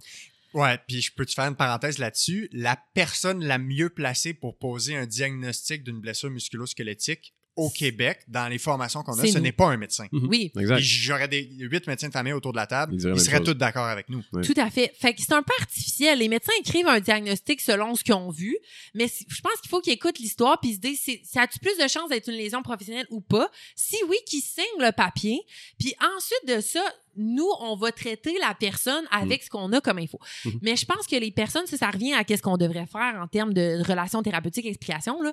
Ouais, 0.53 0.77
puis 0.87 1.01
je 1.01 1.11
peux 1.13 1.25
te 1.25 1.33
faire 1.33 1.45
une 1.45 1.55
parenthèse 1.55 1.97
là-dessus. 1.97 2.47
La 2.51 2.77
personne 2.93 3.43
la 3.43 3.57
mieux 3.57 3.89
placée 3.89 4.33
pour 4.33 4.57
poser 4.57 4.95
un 4.95 5.07
diagnostic 5.07 5.83
d'une 5.83 5.99
blessure 5.99 6.29
musculo-squelettique 6.29 7.33
au 7.55 7.69
Québec, 7.69 8.21
dans 8.27 8.47
les 8.47 8.57
formations 8.57 9.03
qu'on 9.03 9.17
a, 9.19 9.25
ce 9.27 9.37
n'est 9.37 9.51
pas 9.51 9.67
un 9.67 9.77
médecin. 9.77 10.07
Mhm. 10.11 10.27
Oui. 10.27 10.51
Exact. 10.57 10.79
J'aurais 10.79 11.27
des 11.27 11.43
huit 11.59 11.85
médecins 11.85 12.07
de 12.07 12.13
famille 12.13 12.33
autour 12.33 12.51
de 12.51 12.57
la 12.57 12.65
table, 12.65 12.95
Ils 12.95 13.19
seraient 13.19 13.43
tous 13.43 13.53
d'accord 13.53 13.85
avec 13.85 14.09
nous. 14.09 14.23
Tout 14.43 14.53
à 14.57 14.69
fait. 14.71 14.91
Fait 14.99 15.13
que 15.13 15.21
c'est 15.21 15.33
un 15.33 15.43
peu 15.43 15.53
artificiel. 15.59 16.17
Les 16.19 16.29
médecins 16.29 16.51
écrivent 16.59 16.87
un 16.87 16.99
diagnostic 16.99 17.61
selon 17.61 17.93
ce 17.95 18.03
qu'ils 18.03 18.15
ont 18.15 18.31
vu, 18.31 18.57
mais 18.95 19.05
je 19.07 19.41
pense 19.41 19.59
qu'il 19.61 19.69
faut 19.69 19.81
qu'ils 19.81 19.93
écoutent 19.93 20.17
l'histoire 20.19 20.59
puis 20.59 20.71
ils 20.71 20.75
se 20.75 20.79
disent 20.79 21.01
c'est- 21.03 21.21
ça 21.23 21.41
a-tu 21.43 21.59
plus 21.59 21.77
de 21.77 21.87
chances 21.87 22.09
d'être 22.09 22.27
une 22.27 22.37
lésion 22.37 22.63
professionnelle 22.63 23.05
ou 23.11 23.21
pas? 23.21 23.49
Si 23.75 23.97
oui, 24.09 24.17
qu'ils 24.25 24.41
signent 24.41 24.65
le 24.79 24.91
papier. 24.91 25.39
Puis 25.79 25.93
ensuite 26.17 26.55
de 26.57 26.61
ça, 26.61 26.83
nous, 27.15 27.49
on 27.59 27.75
va 27.75 27.91
traiter 27.91 28.35
la 28.41 28.55
personne 28.55 29.05
avec 29.11 29.41
Mm. 29.41 29.45
ce 29.45 29.49
qu'on 29.51 29.71
a 29.73 29.81
comme 29.81 29.99
info. 29.99 30.19
Mhm. 30.45 30.59
Mais 30.63 30.75
je 30.75 30.85
pense 30.85 31.05
que 31.05 31.15
les 31.15 31.29
personnes, 31.31 31.67
ça, 31.67 31.77
ça 31.77 31.91
revient 31.91 32.13
à 32.13 32.23
qu'est-ce 32.23 32.41
qu'on 32.41 32.57
devrait 32.57 32.87
faire 32.87 33.19
en 33.21 33.27
termes 33.27 33.53
de 33.53 33.83
relations 33.87 34.23
thérapeutiques, 34.23 34.65
explications, 34.65 35.21
là. 35.21 35.31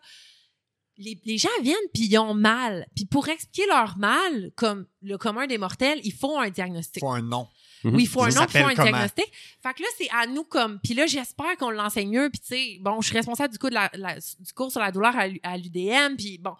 Les, 1.00 1.18
les 1.24 1.38
gens 1.38 1.48
viennent 1.62 1.76
puis 1.92 2.04
ils 2.04 2.18
ont 2.18 2.34
mal. 2.34 2.86
Puis 2.94 3.06
pour 3.06 3.28
expliquer 3.28 3.66
leur 3.66 3.96
mal, 3.98 4.52
comme 4.54 4.86
le 5.02 5.16
commun 5.18 5.46
des 5.46 5.58
mortels, 5.58 6.00
il 6.04 6.12
faut 6.12 6.38
un 6.38 6.50
diagnostic. 6.50 7.00
Faut 7.00 7.10
un 7.10 7.22
nom. 7.22 7.48
Oui, 7.82 8.02
il 8.02 8.06
faut 8.08 8.22
un 8.22 8.28
nom, 8.28 8.42
il 8.42 8.50
faut 8.50 8.58
un 8.66 8.74
comment? 8.74 8.82
diagnostic. 8.90 9.24
Fait 9.62 9.72
que 9.72 9.82
là, 9.82 9.88
c'est 9.96 10.10
à 10.10 10.26
nous 10.26 10.44
comme. 10.44 10.78
Puis 10.84 10.92
là, 10.92 11.06
j'espère 11.06 11.56
qu'on 11.56 11.70
l'enseigne 11.70 12.10
mieux. 12.10 12.28
Puis 12.28 12.40
tu 12.40 12.46
sais, 12.48 12.78
bon, 12.82 13.00
je 13.00 13.06
suis 13.08 13.16
responsable 13.16 13.50
du, 13.52 13.58
coup 13.58 13.70
de 13.70 13.74
la, 13.74 13.90
la- 13.94 14.16
du 14.18 14.52
cours 14.54 14.70
sur 14.70 14.80
la 14.80 14.92
douleur 14.92 15.16
à, 15.16 15.26
l'U- 15.28 15.40
à 15.42 15.56
l'UDM. 15.56 16.16
Puis 16.18 16.36
bon, 16.36 16.52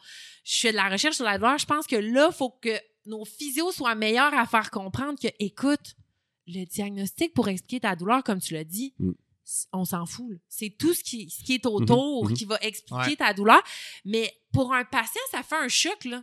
je 0.44 0.60
fais 0.60 0.70
de 0.72 0.76
la 0.76 0.88
recherche 0.88 1.16
sur 1.16 1.26
la 1.26 1.36
douleur. 1.36 1.58
Je 1.58 1.66
pense 1.66 1.86
que 1.86 1.96
là, 1.96 2.28
il 2.32 2.34
faut 2.34 2.48
que 2.62 2.70
nos 3.04 3.26
physios 3.26 3.70
soient 3.72 3.94
meilleurs 3.94 4.32
à 4.32 4.46
faire 4.46 4.70
comprendre 4.70 5.18
que, 5.20 5.28
écoute, 5.38 5.94
le 6.46 6.64
diagnostic 6.64 7.34
pour 7.34 7.48
expliquer 7.48 7.80
ta 7.80 7.94
douleur, 7.96 8.24
comme 8.24 8.40
tu 8.40 8.54
l'as 8.54 8.64
dit, 8.64 8.94
Mm. 8.98 9.10
On 9.72 9.84
s'en 9.84 10.06
fout. 10.06 10.38
C'est 10.48 10.70
tout 10.78 10.94
ce 10.94 11.02
qui, 11.02 11.30
ce 11.30 11.42
qui 11.44 11.54
est 11.54 11.66
autour 11.66 12.28
mhm. 12.28 12.34
qui 12.36 12.44
va 12.44 12.58
expliquer 12.60 13.10
Ouais. 13.10 13.16
ta 13.16 13.32
douleur. 13.34 13.62
Mais 14.04 14.32
pour 14.52 14.72
un 14.72 14.84
patient, 14.84 15.20
ça 15.30 15.42
fait 15.42 15.56
un 15.56 15.68
choc, 15.68 16.04
là. 16.04 16.22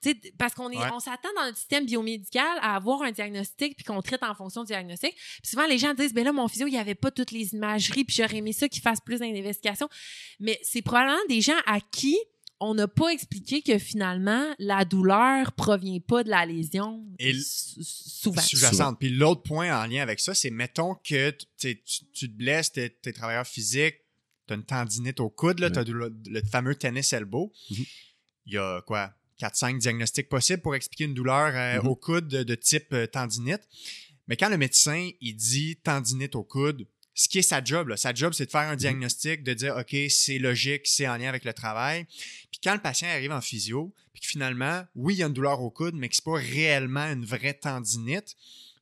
Tu 0.00 0.10
sais, 0.10 0.32
parce 0.38 0.54
qu'on 0.54 0.70
est, 0.70 0.76
Ouais. 0.76 0.90
on 0.92 1.00
s'attend 1.00 1.28
dans 1.34 1.44
notre 1.44 1.58
système 1.58 1.84
biomédical 1.84 2.58
à 2.60 2.76
avoir 2.76 3.02
un 3.02 3.10
diagnostic 3.10 3.74
puis 3.74 3.84
qu'on 3.84 4.00
traite 4.00 4.22
en 4.22 4.34
fonction 4.34 4.62
du 4.62 4.68
diagnostic. 4.68 5.12
Puis 5.14 5.50
souvent, 5.50 5.66
les 5.66 5.78
gens 5.78 5.92
disent, 5.92 6.14
ben 6.14 6.24
là, 6.24 6.32
mon 6.32 6.46
physio, 6.46 6.68
il 6.68 6.72
n'y 6.72 6.78
avait 6.78 6.94
pas 6.94 7.10
toutes 7.10 7.32
les 7.32 7.52
imageries 7.52 8.04
puis 8.04 8.14
j'aurais 8.16 8.36
aimé 8.36 8.52
ça 8.52 8.68
qu'il 8.68 8.80
fasse 8.80 9.00
plus 9.00 9.18
d'investigations. 9.18 9.88
Mais 10.38 10.60
c'est 10.62 10.82
probablement 10.82 11.18
des 11.28 11.40
gens 11.40 11.58
à 11.66 11.80
qui 11.80 12.16
on 12.60 12.74
n'a 12.74 12.88
pas 12.88 13.08
expliqué 13.10 13.62
que 13.62 13.78
finalement, 13.78 14.54
la 14.58 14.84
douleur 14.84 15.52
provient 15.52 16.00
pas 16.00 16.24
de 16.24 16.28
la 16.30 16.44
lésion. 16.44 17.04
Et 17.18 17.30
l- 17.30 17.36
s- 17.36 17.76
souvent. 17.80 18.40
sous-jacente. 18.42 18.98
Puis 18.98 19.10
l'autre 19.10 19.42
point 19.42 19.80
en 19.82 19.86
lien 19.86 20.02
avec 20.02 20.18
ça, 20.20 20.34
c'est 20.34 20.50
mettons 20.50 20.94
que 20.96 21.30
tu, 21.56 21.80
te 21.82 22.26
blesses, 22.26 22.72
tu 22.72 22.80
es, 22.80 23.12
travailleur 23.12 23.46
physique, 23.46 23.96
tu 24.46 24.54
as 24.54 24.56
une 24.56 24.64
tendinite 24.64 25.20
au 25.20 25.30
coude, 25.30 25.60
Ouais. 25.60 25.70
tu 25.70 25.78
as 25.78 25.84
le, 25.84 26.12
le 26.26 26.42
fameux 26.50 26.74
tennis 26.74 27.12
elbow. 27.12 27.52
Mhm. 27.70 27.84
Il 28.46 28.52
y 28.54 28.58
a 28.58 28.80
quoi? 28.82 29.12
4-5 29.40 29.78
diagnostics 29.78 30.28
possibles 30.28 30.62
pour 30.62 30.74
expliquer 30.74 31.04
une 31.04 31.14
douleur 31.14 31.52
euh, 31.54 31.80
Mhm. 31.82 31.88
au 31.88 31.94
coude 31.94 32.26
de, 32.28 32.42
de 32.42 32.54
type 32.56 32.92
euh, 32.92 33.06
tendinite. 33.06 33.60
Mais 34.26 34.36
quand 34.36 34.48
le 34.48 34.58
médecin, 34.58 35.08
il 35.20 35.34
dit 35.36 35.76
tendinite 35.76 36.34
au 36.34 36.42
coude, 36.42 36.86
ce 37.18 37.28
qui 37.28 37.40
est 37.40 37.42
sa 37.42 37.64
job, 37.64 37.88
là, 37.88 37.96
sa 37.96 38.14
job, 38.14 38.32
c'est 38.32 38.46
de 38.46 38.50
faire 38.52 38.68
un 38.68 38.76
diagnostic, 38.76 39.42
de 39.42 39.52
dire, 39.52 39.76
OK, 39.76 39.96
c'est 40.08 40.38
logique, 40.38 40.82
c'est 40.84 41.08
en 41.08 41.16
lien 41.16 41.28
avec 41.28 41.44
le 41.44 41.52
travail. 41.52 42.06
Puis 42.52 42.60
quand 42.62 42.72
le 42.72 42.80
patient 42.80 43.08
arrive 43.08 43.32
en 43.32 43.40
physio, 43.40 43.92
puis 44.12 44.20
que 44.22 44.28
finalement, 44.28 44.84
oui, 44.94 45.14
il 45.14 45.18
y 45.18 45.22
a 45.24 45.26
une 45.26 45.32
douleur 45.32 45.60
au 45.60 45.68
coude, 45.68 45.96
mais 45.96 46.08
que 46.08 46.14
c'est 46.14 46.24
pas 46.24 46.36
réellement 46.36 47.06
une 47.06 47.24
vraie 47.24 47.54
tendinite, 47.54 48.36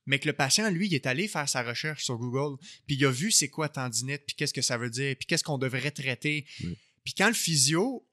mais 0.04 0.18
que 0.18 0.28
le 0.28 0.34
patient, 0.34 0.68
lui, 0.68 0.86
il 0.86 0.94
est 0.94 1.06
allé 1.06 1.28
faire 1.28 1.48
sa 1.48 1.62
recherche 1.62 2.04
sur 2.04 2.18
Google, 2.18 2.62
puis 2.86 2.96
il 2.96 3.06
a 3.06 3.10
vu 3.10 3.30
c'est 3.30 3.48
quoi 3.48 3.70
tendinite, 3.70 4.24
puis 4.26 4.36
qu'est-ce 4.36 4.52
que 4.52 4.60
ça 4.60 4.76
veut 4.76 4.90
dire, 4.90 5.16
puis 5.16 5.24
qu'est-ce 5.24 5.42
qu'on 5.42 5.56
devrait 5.56 5.90
traiter. 5.90 6.44
Oui. 6.62 6.76
Puis 7.04 7.14
quand 7.14 7.28
le 7.28 7.32
physio, 7.32 8.06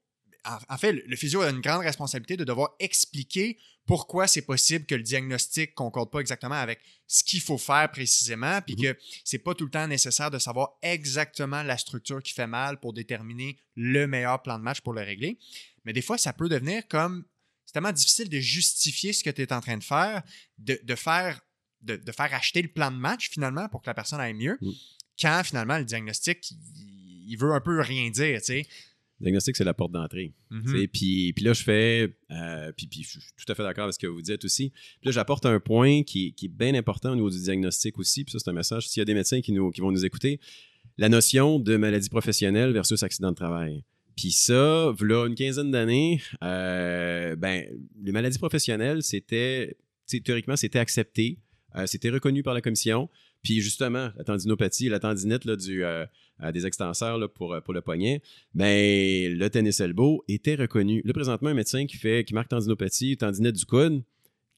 en, 0.68 0.76
fait, 0.78 0.92
le 0.92 1.16
physio 1.16 1.40
a 1.42 1.50
une 1.50 1.60
grande 1.60 1.82
responsabilité 1.82 2.36
de 2.36 2.44
devoir 2.44 2.74
expliquer 2.78 3.58
pourquoi 3.86 4.26
c'est 4.26 4.42
possible 4.42 4.86
que 4.86 4.94
le 4.94 5.02
diagnostic 5.02 5.74
concorde 5.74 6.10
pas 6.10 6.20
exactement 6.20 6.54
avec 6.54 6.80
ce 7.06 7.22
qu'il 7.24 7.40
faut 7.40 7.58
faire 7.58 7.90
précisément, 7.90 8.60
puis 8.62 8.74
Mhm. 8.76 8.82
que 8.82 8.98
c'est 9.24 9.38
pas 9.38 9.54
tout 9.54 9.64
le 9.64 9.70
temps 9.70 9.86
nécessaire 9.86 10.30
de 10.30 10.38
savoir 10.38 10.78
exactement 10.82 11.62
la 11.62 11.76
structure 11.78 12.22
qui 12.22 12.32
fait 12.32 12.46
mal 12.46 12.80
pour 12.80 12.92
déterminer 12.92 13.58
le 13.76 14.06
meilleur 14.06 14.42
plan 14.42 14.58
de 14.58 14.64
match 14.64 14.80
pour 14.80 14.92
le 14.94 15.02
régler. 15.02 15.38
Mais 15.84 15.92
des 15.92 16.02
fois, 16.02 16.16
ça 16.18 16.32
peut 16.32 16.48
devenir 16.48 16.86
comme 16.88 17.24
c'est 17.66 17.72
tellement 17.74 17.92
difficile 17.92 18.28
de 18.28 18.38
justifier 18.40 19.12
ce 19.12 19.22
que 19.24 19.30
tu 19.30 19.42
es 19.42 19.52
en 19.52 19.60
train 19.60 19.76
de 19.76 19.84
faire, 19.84 20.22
de, 20.58 20.78
de 20.82 20.94
faire 20.94 21.40
de, 21.82 21.96
de 21.96 22.12
faire 22.12 22.32
acheter 22.32 22.62
le 22.62 22.68
plan 22.68 22.90
de 22.90 22.96
match 22.96 23.28
finalement 23.28 23.68
pour 23.68 23.82
que 23.82 23.90
la 23.90 23.94
personne 23.94 24.18
aille 24.18 24.32
mieux, 24.32 24.56
Mm. 24.62 24.70
quand 25.20 25.42
finalement 25.44 25.76
le 25.76 25.84
diagnostic 25.84 26.50
il, 26.50 27.26
il 27.32 27.36
veut 27.36 27.52
un 27.52 27.60
peu 27.60 27.78
rien 27.82 28.08
dire, 28.10 28.38
tu 28.40 28.46
sais. 28.46 28.66
Diagnostic, 29.24 29.56
c'est 29.56 29.64
la 29.64 29.74
porte 29.74 29.90
d'entrée. 29.92 30.32
Mhm. 30.50 30.86
Puis, 30.92 31.32
puis 31.32 31.44
là, 31.44 31.52
je 31.52 31.62
fais, 31.62 32.16
euh, 32.30 32.70
puis, 32.76 32.86
puis 32.86 33.02
je 33.02 33.18
suis 33.18 33.20
tout 33.36 33.50
à 33.50 33.54
fait 33.54 33.62
d'accord 33.64 33.84
avec 33.84 33.94
ce 33.94 33.98
que 33.98 34.06
vous 34.06 34.22
dites 34.22 34.44
aussi. 34.44 34.70
Puis 34.70 35.06
là, 35.06 35.10
j'apporte 35.10 35.44
un 35.46 35.58
point 35.58 36.02
qui, 36.04 36.26
est- 36.26 36.30
qui 36.32 36.46
est 36.46 36.48
bien 36.48 36.74
important 36.74 37.10
au 37.12 37.16
niveau 37.16 37.30
du 37.30 37.40
diagnostic 37.40 37.98
aussi. 37.98 38.24
Puis 38.24 38.32
ça, 38.32 38.38
c'est 38.38 38.50
un 38.50 38.54
message. 38.54 38.88
S'il 38.88 39.00
y 39.00 39.02
a 39.02 39.04
des 39.04 39.14
médecins 39.14 39.40
qui, 39.40 39.52
nous, 39.52 39.70
qui 39.70 39.80
vont 39.80 39.90
nous 39.90 40.04
écouter, 40.04 40.38
la 40.98 41.08
notion 41.08 41.58
de 41.58 41.76
maladie 41.76 42.08
professionnelle 42.08 42.72
versus 42.72 43.02
accident 43.02 43.30
de 43.30 43.36
travail. 43.36 43.82
Puis 44.16 44.30
ça, 44.30 44.92
là, 45.00 45.26
une 45.26 45.34
quinzaine 45.34 45.72
d'années, 45.72 46.20
euh, 46.42 47.34
ben, 47.36 47.64
les 48.02 48.12
maladies 48.12 48.38
professionnelles, 48.38 49.02
c'était, 49.02 49.76
théoriquement, 50.24 50.56
c'était 50.56 50.78
accepté. 50.78 51.38
Euh, 51.76 51.86
c'était 51.86 52.10
reconnu 52.10 52.42
par 52.44 52.54
la 52.54 52.60
commission. 52.60 53.08
Puis 53.44 53.60
justement, 53.60 54.10
la 54.16 54.24
tendinopathie, 54.24 54.88
la 54.88 54.98
tendinite 54.98 55.44
là, 55.44 55.54
du, 55.54 55.84
euh, 55.84 56.06
des 56.52 56.66
extenseurs 56.66 57.18
là, 57.18 57.28
pour, 57.28 57.52
euh, 57.52 57.60
pour 57.60 57.74
le 57.74 57.82
poignet, 57.82 58.22
ben, 58.54 59.38
le 59.38 59.48
tennis 59.50 59.78
elbow 59.80 60.24
était 60.26 60.56
reconnu. 60.56 61.02
Là, 61.04 61.12
présentement, 61.12 61.50
un 61.50 61.54
médecin 61.54 61.86
qui, 61.86 61.98
fait, 61.98 62.24
qui 62.24 62.34
marque 62.34 62.48
tendinopathie, 62.48 63.16
tendinite 63.18 63.54
du 63.54 63.66
coude, 63.66 64.02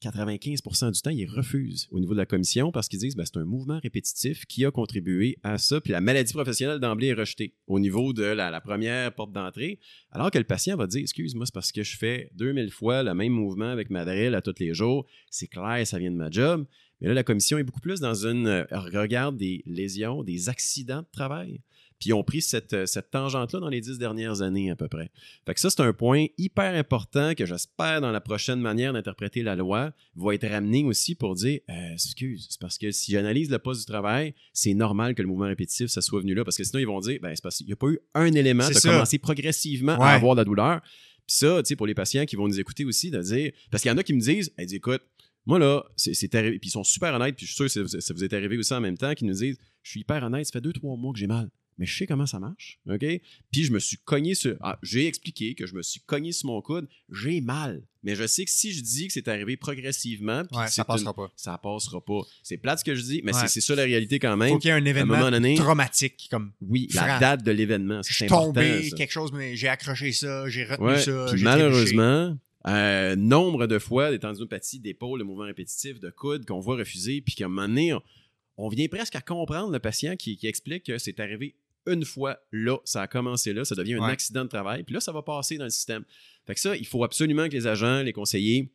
95% 0.03 0.91
du 0.91 1.01
temps, 1.01 1.09
il 1.09 1.25
refuse 1.25 1.87
au 1.91 1.99
niveau 1.99 2.13
de 2.13 2.19
la 2.19 2.27
commission 2.27 2.71
parce 2.71 2.87
qu'ils 2.87 2.99
disent 2.99 3.15
que 3.15 3.25
c'est 3.25 3.37
un 3.37 3.45
mouvement 3.45 3.79
répétitif 3.79 4.45
qui 4.45 4.63
a 4.63 4.71
contribué 4.71 5.37
à 5.43 5.57
ça. 5.57 5.81
Puis 5.81 5.91
la 5.91 6.01
maladie 6.01 6.33
professionnelle 6.33 6.79
d'emblée 6.79 7.07
est 7.07 7.13
rejetée 7.13 7.55
au 7.65 7.79
niveau 7.79 8.13
de 8.13 8.23
la, 8.23 8.51
la 8.51 8.61
première 8.61 9.13
porte 9.15 9.31
d'entrée. 9.31 9.79
Alors 10.11 10.29
que 10.29 10.37
le 10.37 10.43
patient 10.43 10.77
va 10.77 10.85
dire 10.85 11.01
Excuse-moi, 11.01 11.47
c'est 11.47 11.53
parce 11.53 11.71
que 11.71 11.81
je 11.81 11.97
fais 11.97 12.29
2000 12.35 12.69
fois 12.69 13.01
le 13.01 13.15
même 13.15 13.33
mouvement 13.33 13.69
avec 13.69 13.89
ma 13.89 14.05
drill 14.05 14.35
à 14.35 14.41
tous 14.41 14.59
les 14.59 14.73
jours. 14.73 15.07
C'est 15.31 15.47
clair, 15.47 15.85
ça 15.87 15.97
vient 15.97 16.11
de 16.11 16.15
ma 16.15 16.29
job. 16.29 16.65
Mais 17.01 17.07
là, 17.09 17.13
la 17.13 17.23
commission 17.23 17.57
est 17.57 17.63
beaucoup 17.63 17.79
plus 17.81 17.99
dans 17.99 18.25
une. 18.25 18.47
euh, 18.47 18.65
regarde 18.71 19.37
des 19.37 19.63
lésions, 19.65 20.23
des 20.23 20.49
accidents 20.49 21.01
de 21.01 21.07
travail. 21.11 21.61
Puis 21.99 22.09
ils 22.09 22.13
ont 22.13 22.23
pris 22.23 22.43
cette, 22.43 22.73
euh, 22.73 22.85
cette 22.85 23.09
tangente-là 23.09 23.59
dans 23.59 23.69
les 23.69 23.81
dix 23.81 23.97
dernières 23.97 24.43
années 24.43 24.69
à 24.69 24.75
peu 24.75 24.87
près. 24.87 25.09
Fait 25.47 25.55
que 25.55 25.59
ça, 25.59 25.71
c'est 25.71 25.81
un 25.81 25.93
point 25.93 26.27
hyper 26.37 26.75
important 26.75 27.33
que 27.33 27.43
j'espère 27.47 28.01
dans 28.01 28.11
la 28.11 28.21
prochaine 28.21 28.59
manière 28.59 28.93
d'interpréter 28.93 29.41
la 29.41 29.55
loi 29.55 29.91
va 30.15 30.35
être 30.35 30.47
ramené 30.47 30.83
aussi 30.83 31.15
pour 31.15 31.33
dire 31.33 31.59
euh, 31.71 31.93
excuse, 31.93 32.45
c'est 32.51 32.59
parce 32.61 32.77
que 32.77 32.91
si 32.91 33.13
j'analyse 33.13 33.49
le 33.49 33.57
poste 33.57 33.79
du 33.81 33.87
travail, 33.87 34.35
c'est 34.53 34.75
normal 34.75 35.15
que 35.15 35.23
le 35.23 35.27
mouvement 35.27 35.47
répétitif, 35.47 35.87
ça 35.87 36.01
soit 36.01 36.21
venu 36.21 36.35
là. 36.35 36.43
Parce 36.43 36.57
que 36.57 36.63
sinon, 36.63 36.79
ils 36.79 36.85
vont 36.85 36.99
dire 36.99 37.17
ben, 37.19 37.31
c'est 37.35 37.41
parce 37.41 37.57
qu'il 37.57 37.65
n'y 37.65 37.73
a 37.73 37.77
pas 37.77 37.87
eu 37.87 37.99
un 38.13 38.31
élément 38.31 38.67
de 38.69 38.79
commencer 38.79 39.17
progressivement 39.17 39.97
Ouais. 39.97 40.03
à 40.05 40.09
avoir 40.09 40.35
de 40.35 40.41
la 40.41 40.45
douleur. 40.45 40.81
Puis 41.25 41.35
ça, 41.37 41.63
tu 41.63 41.69
sais, 41.69 41.75
pour 41.75 41.87
les 41.87 41.95
patients 41.95 42.25
qui 42.25 42.35
vont 42.35 42.47
nous 42.47 42.59
écouter 42.59 42.85
aussi, 42.85 43.09
de 43.09 43.21
dire. 43.23 43.51
Parce 43.71 43.81
qu'il 43.81 43.89
y 43.91 43.93
en 43.93 43.97
a 43.97 44.03
qui 44.03 44.13
me 44.13 44.19
disent 44.21 44.51
dit, 44.59 44.75
écoute, 44.75 45.01
moi 45.47 45.57
là, 45.57 45.83
c'est 45.95 46.35
arrivé. 46.35 46.59
Puis 46.59 46.69
ils 46.69 46.73
sont 46.73 46.83
super 46.83 47.13
honnêtes, 47.15 47.35
puis 47.35 47.45
je 47.47 47.51
suis 47.53 47.67
sûr 47.69 47.83
que 47.83 47.99
ça, 47.99 48.13
vous 48.13 48.23
est 48.23 48.33
arrivé 48.33 48.55
aussi 48.57 48.73
en 48.73 48.81
même 48.81 48.97
temps, 48.97 49.13
qui 49.15 49.25
nous 49.25 49.33
disent 49.33 49.57
je 49.81 49.89
suis 49.89 50.01
hyper 50.01 50.23
honnête, 50.23 50.45
ça 50.45 50.51
fait 50.51 50.61
deux, 50.61 50.73
trois 50.73 50.95
mois 50.95 51.11
que 51.13 51.19
j'ai 51.19 51.27
mal 51.27 51.49
mais 51.79 51.85
je 51.85 51.95
sais 51.95 52.07
comment 52.07 52.25
ça 52.25 52.39
marche, 52.39 52.79
OK? 52.89 53.05
Puis 53.51 53.63
je 53.65 53.71
me 53.71 53.77
suis 53.77 53.97
cogné 53.97 54.33
sur... 54.33 54.55
Ah, 54.61 54.79
j'ai 54.81 55.05
expliqué 55.05 55.53
que 55.53 55.67
je 55.67 55.75
me 55.75 55.83
suis 55.83 55.99
cogné 55.99 56.31
sur 56.31 56.47
mon 56.47 56.59
coude, 56.59 56.87
j'ai 57.13 57.39
mal. 57.39 57.83
Mais 58.01 58.15
je 58.15 58.25
sais 58.25 58.45
que 58.45 58.49
si 58.49 58.73
je 58.73 58.81
dis 58.81 59.05
que 59.05 59.13
c'est 59.13 59.27
arrivé 59.27 59.57
progressivement, 59.57 60.43
puis 60.45 60.57
Ouais, 60.57 60.67
ça 60.69 60.83
passera 60.83 61.11
une- 61.11 61.15
pas. 61.15 61.31
ça 61.35 61.55
passera 61.59 62.03
pas. 62.03 62.21
C'est 62.41 62.57
plate 62.57 62.79
ce 62.79 62.83
que 62.83 62.95
je 62.95 63.01
dis, 63.03 63.21
mais 63.23 63.31
Ouais. 63.35 63.47
c'est- 63.47 63.61
ça 63.61 63.75
la 63.75 63.83
réalité 63.83 64.17
quand 64.17 64.35
même. 64.35 64.49
Faut 64.49 64.57
qu'il 64.57 64.69
y 64.69 64.71
ait 64.71 64.75
un 64.75 64.85
événement 64.85 65.29
donné- 65.29 65.53
traumatique, 65.53 66.27
comme 66.31 66.51
Oui, 66.61 66.87
la 66.95 67.19
date 67.19 67.43
de 67.43 67.51
l'événement, 67.51 68.01
je 68.01 68.07
c'est 68.07 68.13
suis 68.15 68.25
important. 68.25 68.53
tombé, 68.53 68.89
ça. 68.89 68.97
quelque 68.97 69.11
chose, 69.11 69.31
mais 69.31 69.55
j'ai 69.55 69.67
accroché 69.67 70.11
ça, 70.13 70.49
j'ai 70.49 70.63
retenu 70.63 70.83
Ouais, 70.87 70.99
ça. 70.99 71.27
puis 71.31 71.43
malheureusement, 71.43 72.35
euh, 72.67 73.15
nombre 73.15 73.65
de 73.67 73.79
fois 73.79 74.11
des 74.11 74.19
tendinopathies 74.19 74.79
d'épaule, 74.79 75.19
de 75.19 75.23
mouvements 75.23 75.45
répétitifs, 75.45 75.99
de 75.99 76.09
coude 76.09 76.45
qu'on 76.45 76.59
voit 76.59 76.75
refuser, 76.77 77.21
puis 77.21 77.35
qu'à 77.35 77.45
un 77.45 77.47
moment 77.47 77.67
donné, 77.67 77.93
on, 77.93 78.01
on 78.57 78.67
vient 78.69 78.87
presque 78.87 79.15
à 79.15 79.21
comprendre 79.21 79.71
le 79.71 79.79
patient 79.79 80.15
qui, 80.15 80.37
qui 80.37 80.47
explique 80.47 80.83
que 80.83 80.97
c'est 80.97 81.19
arrivé 81.19 81.55
une 81.85 82.03
fois 82.03 82.37
là, 82.51 82.77
ça 82.83 83.03
a 83.03 83.07
commencé 83.07 83.53
là, 83.53 83.63
ça 83.63 83.73
devient 83.75 83.93
un 83.93 84.01
Ouais. 84.05 84.11
accident 84.11 84.43
de 84.43 84.49
travail, 84.49 84.83
puis 84.83 84.93
là, 84.93 84.99
ça 84.99 85.13
va 85.13 85.21
passer 85.21 85.57
dans 85.57 85.63
le 85.63 85.69
système. 85.69 86.03
Fait 86.45 86.53
que 86.53 86.59
ça, 86.59 86.75
il 86.75 86.85
faut 86.85 87.03
absolument 87.05 87.47
que 87.47 87.53
les 87.53 87.65
agents, 87.67 88.01
les 88.03 88.11
conseillers, 88.11 88.69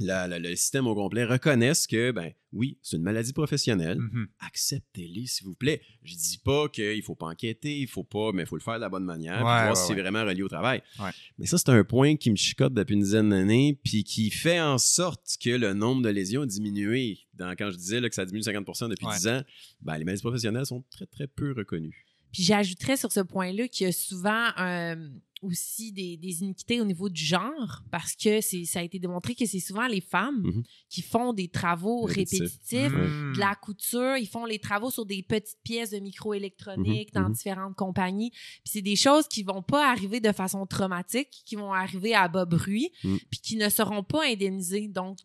la- 0.00 0.26
la- 0.26 0.38
le 0.38 0.54
système 0.56 0.86
au 0.86 0.94
complet 0.94 1.24
reconnaissent 1.24 1.86
que, 1.86 2.10
ben 2.10 2.32
oui, 2.52 2.78
c'est 2.82 2.96
une 2.96 3.02
maladie 3.02 3.32
professionnelle. 3.32 3.98
Mhm. 3.98 4.26
Acceptez-les, 4.40 5.26
s'il 5.26 5.46
vous 5.46 5.54
plaît. 5.54 5.82
Je 6.02 6.14
dis 6.14 6.38
pas 6.44 6.68
qu'il 6.68 7.02
faut 7.02 7.14
pas 7.14 7.26
enquêter, 7.26 7.78
il 7.78 7.86
faut 7.88 8.04
pas, 8.04 8.30
mais 8.32 8.42
il 8.42 8.46
faut 8.46 8.56
le 8.56 8.62
faire 8.62 8.74
de 8.76 8.80
la 8.80 8.88
bonne 8.88 9.04
manière, 9.04 9.40
voir 9.40 9.68
ouais, 9.70 9.74
si 9.76 9.86
c'est 9.88 9.94
vraiment 10.00 10.24
relié 10.24 10.42
au 10.42 10.48
travail. 10.48 10.82
Ouais. 10.98 11.10
Mais 11.38 11.46
ça, 11.46 11.58
c'est 11.58 11.68
un 11.70 11.84
point 11.84 12.16
qui 12.16 12.30
me 12.30 12.36
chicote 12.36 12.74
depuis 12.74 12.94
une 12.94 13.02
dizaine 13.02 13.30
d'années, 13.30 13.78
puis 13.84 14.04
qui 14.04 14.30
fait 14.30 14.60
en 14.60 14.78
sorte 14.78 15.36
que 15.42 15.50
le 15.50 15.74
nombre 15.74 16.02
de 16.02 16.08
lésions 16.08 16.42
a 16.42 16.46
diminué. 16.46 17.18
Dans, 17.34 17.50
quand 17.56 17.70
je 17.70 17.76
disais 17.76 18.00
là, 18.00 18.08
que 18.08 18.14
ça 18.14 18.24
diminue 18.24 18.40
de 18.40 18.44
50% 18.50 18.88
depuis 18.88 19.06
Ouais. 19.06 19.14
10 19.16 19.28
ans, 19.28 19.42
ben, 19.82 19.98
les 19.98 20.04
maladies 20.04 20.22
professionnelles 20.22 20.66
sont 20.66 20.84
très, 20.90 21.06
très 21.06 21.26
peu 21.26 21.52
reconnues. 21.52 22.06
Puis 22.32 22.42
j'ajouterais 22.42 22.96
sur 22.96 23.12
ce 23.12 23.20
point-là 23.20 23.68
qu'il 23.68 23.86
y 23.86 23.88
a 23.88 23.92
souvent 23.92 24.48
euh, 24.58 25.08
aussi 25.44 25.92
des, 25.92 26.42
iniquités 26.42 26.80
au 26.80 26.84
niveau 26.84 27.08
du 27.08 27.24
genre 27.24 27.82
parce 27.90 28.14
que 28.14 28.40
ça 28.40 28.80
a 28.80 28.82
été 28.82 28.98
démontré 28.98 29.34
que 29.34 29.46
c'est 29.46 29.60
souvent 29.60 29.86
les 29.86 30.00
femmes 30.00 30.42
mhm. 30.42 30.62
qui 30.88 31.02
font 31.02 31.32
des 31.32 31.48
travaux 31.48 32.02
répétitifs, 32.02 32.92
de 32.92 33.38
la 33.38 33.54
couture, 33.54 34.16
ils 34.16 34.26
font 34.26 34.44
les 34.44 34.58
travaux 34.58 34.90
sur 34.90 35.06
des 35.06 35.22
petites 35.22 35.58
pièces 35.62 35.90
de 35.90 35.98
microélectronique 35.98 37.14
mhm. 37.14 37.22
dans 37.22 37.28
mhm. 37.28 37.34
différentes 37.34 37.76
compagnies. 37.76 38.30
Puis 38.30 38.72
c'est 38.72 38.82
des 38.82 38.96
choses 38.96 39.28
qui 39.28 39.42
vont 39.42 39.62
pas 39.62 39.90
arriver 39.90 40.20
de 40.20 40.32
façon 40.32 40.66
traumatique, 40.66 41.42
qui 41.44 41.56
vont 41.56 41.72
arriver 41.72 42.14
à 42.14 42.28
bas 42.28 42.44
bruit, 42.44 42.90
puis 43.02 43.40
qui 43.42 43.56
ne 43.56 43.68
seront 43.68 44.02
pas 44.02 44.24
indemnisées. 44.26 44.88
Donc, 44.88 45.18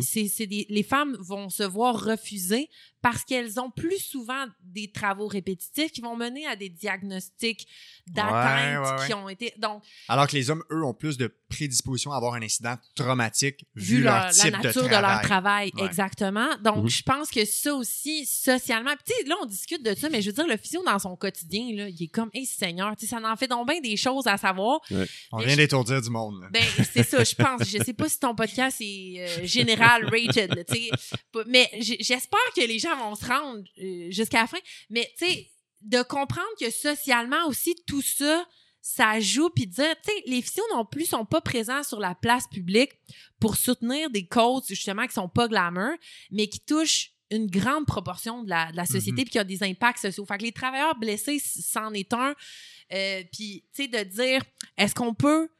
c'est 0.00 0.28
les 0.48 0.82
femmes 0.82 1.16
vont 1.20 1.48
se 1.50 1.62
voir 1.62 2.02
refuser 2.02 2.68
parce 3.00 3.24
qu'elles 3.24 3.60
ont 3.60 3.70
plus 3.70 3.98
souvent 3.98 4.46
des 4.62 4.90
travaux 4.90 5.28
répétitifs 5.28 5.92
qui 5.92 6.00
vont 6.00 6.16
mener 6.16 6.46
à 6.46 6.56
des 6.56 6.68
diagnostics 6.68 7.66
d'atteinte 8.08 9.06
qui 9.06 9.14
ont 9.14 9.28
été. 9.28 9.52
Donc, 9.58 9.82
Alors 10.08 10.26
que 10.26 10.36
les 10.36 10.50
hommes, 10.50 10.62
eux, 10.70 10.84
ont 10.84 10.94
plus 10.94 11.16
de 11.16 11.32
prédisposition 11.48 12.12
à 12.12 12.16
avoir 12.16 12.34
un 12.34 12.42
incident 12.42 12.76
traumatique 12.94 13.66
vu, 13.74 14.02
leur, 14.02 14.30
la 14.44 14.50
nature 14.50 14.84
de, 14.84 14.88
leur 14.88 15.20
travail. 15.22 15.72
Exactement. 15.78 16.48
Donc, 16.62 16.84
mhm. 16.84 16.88
je 16.88 17.02
pense 17.02 17.30
que 17.30 17.44
ça 17.44 17.74
aussi, 17.74 18.26
socialement. 18.26 18.92
Tu 19.04 19.12
sais, 19.14 19.28
là, 19.28 19.36
on 19.42 19.46
discute 19.46 19.82
de 19.82 19.94
ça, 19.94 20.08
mais 20.08 20.22
je 20.22 20.28
veux 20.28 20.34
dire, 20.34 20.46
le 20.46 20.56
physio 20.56 20.82
dans 20.84 20.98
son 20.98 21.16
quotidien, 21.16 21.74
là, 21.74 21.88
il 21.88 22.02
est 22.02 22.08
comme, 22.08 22.30
hey, 22.32 22.46
Seigneur, 22.46 22.94
tu 22.96 23.06
sais, 23.06 23.16
ça 23.16 23.20
en 23.22 23.36
fait 23.36 23.48
donc 23.48 23.68
bien 23.68 23.80
des 23.80 23.96
choses 23.96 24.26
à 24.26 24.36
savoir. 24.36 24.80
On 25.32 25.38
vient 25.38 25.56
d'étourdir 25.56 26.00
du 26.00 26.10
monde. 26.10 26.46
Ben, 26.52 26.64
c'est 26.92 27.02
ça, 27.02 27.24
je 27.24 27.34
pense. 27.34 27.62
Je 27.68 27.82
sais 27.82 27.92
pas 27.92 28.08
si 28.08 28.18
ton 28.18 28.34
podcast 28.34 28.78
est 28.80 29.16
euh, 29.18 29.46
général 29.46 30.04
rated, 30.04 30.64
tu 30.68 30.74
sais. 30.74 30.90
Mais 31.46 31.68
j'espère 31.80 32.38
que 32.56 32.60
les 32.60 32.78
gens 32.78 32.96
vont 32.96 33.14
se 33.14 33.26
rendre 33.26 33.62
euh, 33.80 34.10
jusqu'à 34.10 34.42
la 34.42 34.46
fin. 34.46 34.58
Mais, 34.90 35.10
tu 35.18 35.26
sais, 35.26 35.50
de 35.82 36.02
comprendre 36.02 36.48
que 36.60 36.70
socialement 36.70 37.46
aussi, 37.46 37.74
tout 37.86 38.02
ça, 38.02 38.46
ça 38.90 39.20
joue, 39.20 39.50
puis 39.50 39.66
dire, 39.66 39.94
tu 40.02 40.10
sais, 40.10 40.22
les 40.24 40.40
filles 40.40 40.62
non 40.72 40.82
plus 40.82 41.04
sont 41.04 41.26
pas 41.26 41.42
présents 41.42 41.82
sur 41.82 42.00
la 42.00 42.14
place 42.14 42.46
publique 42.48 42.92
pour 43.38 43.56
soutenir 43.56 44.08
des 44.08 44.26
causes, 44.26 44.66
justement, 44.66 45.06
qui 45.06 45.12
sont 45.12 45.28
pas 45.28 45.46
glamour, 45.46 45.92
mais 46.30 46.46
qui 46.46 46.60
touchent 46.60 47.12
une 47.30 47.48
grande 47.48 47.84
proportion 47.84 48.42
de 48.44 48.48
la, 48.48 48.86
société, 48.86 49.10
mm-hmm. 49.10 49.24
puis 49.24 49.30
qui 49.32 49.40
ont 49.40 49.44
des 49.44 49.62
impacts 49.62 49.98
sociaux. 49.98 50.24
Fait 50.24 50.38
que 50.38 50.44
les 50.44 50.52
travailleurs 50.52 50.98
blessés, 50.98 51.38
c'en 51.38 51.92
est 51.92 52.14
un. 52.14 52.34
Euh, 52.94 53.22
puis, 53.30 53.62
tu 53.74 53.82
sais, 53.82 53.88
de 53.88 54.02
dire, 54.08 54.40
est-ce 54.78 54.94
qu'on 54.94 55.12
peut 55.12 55.50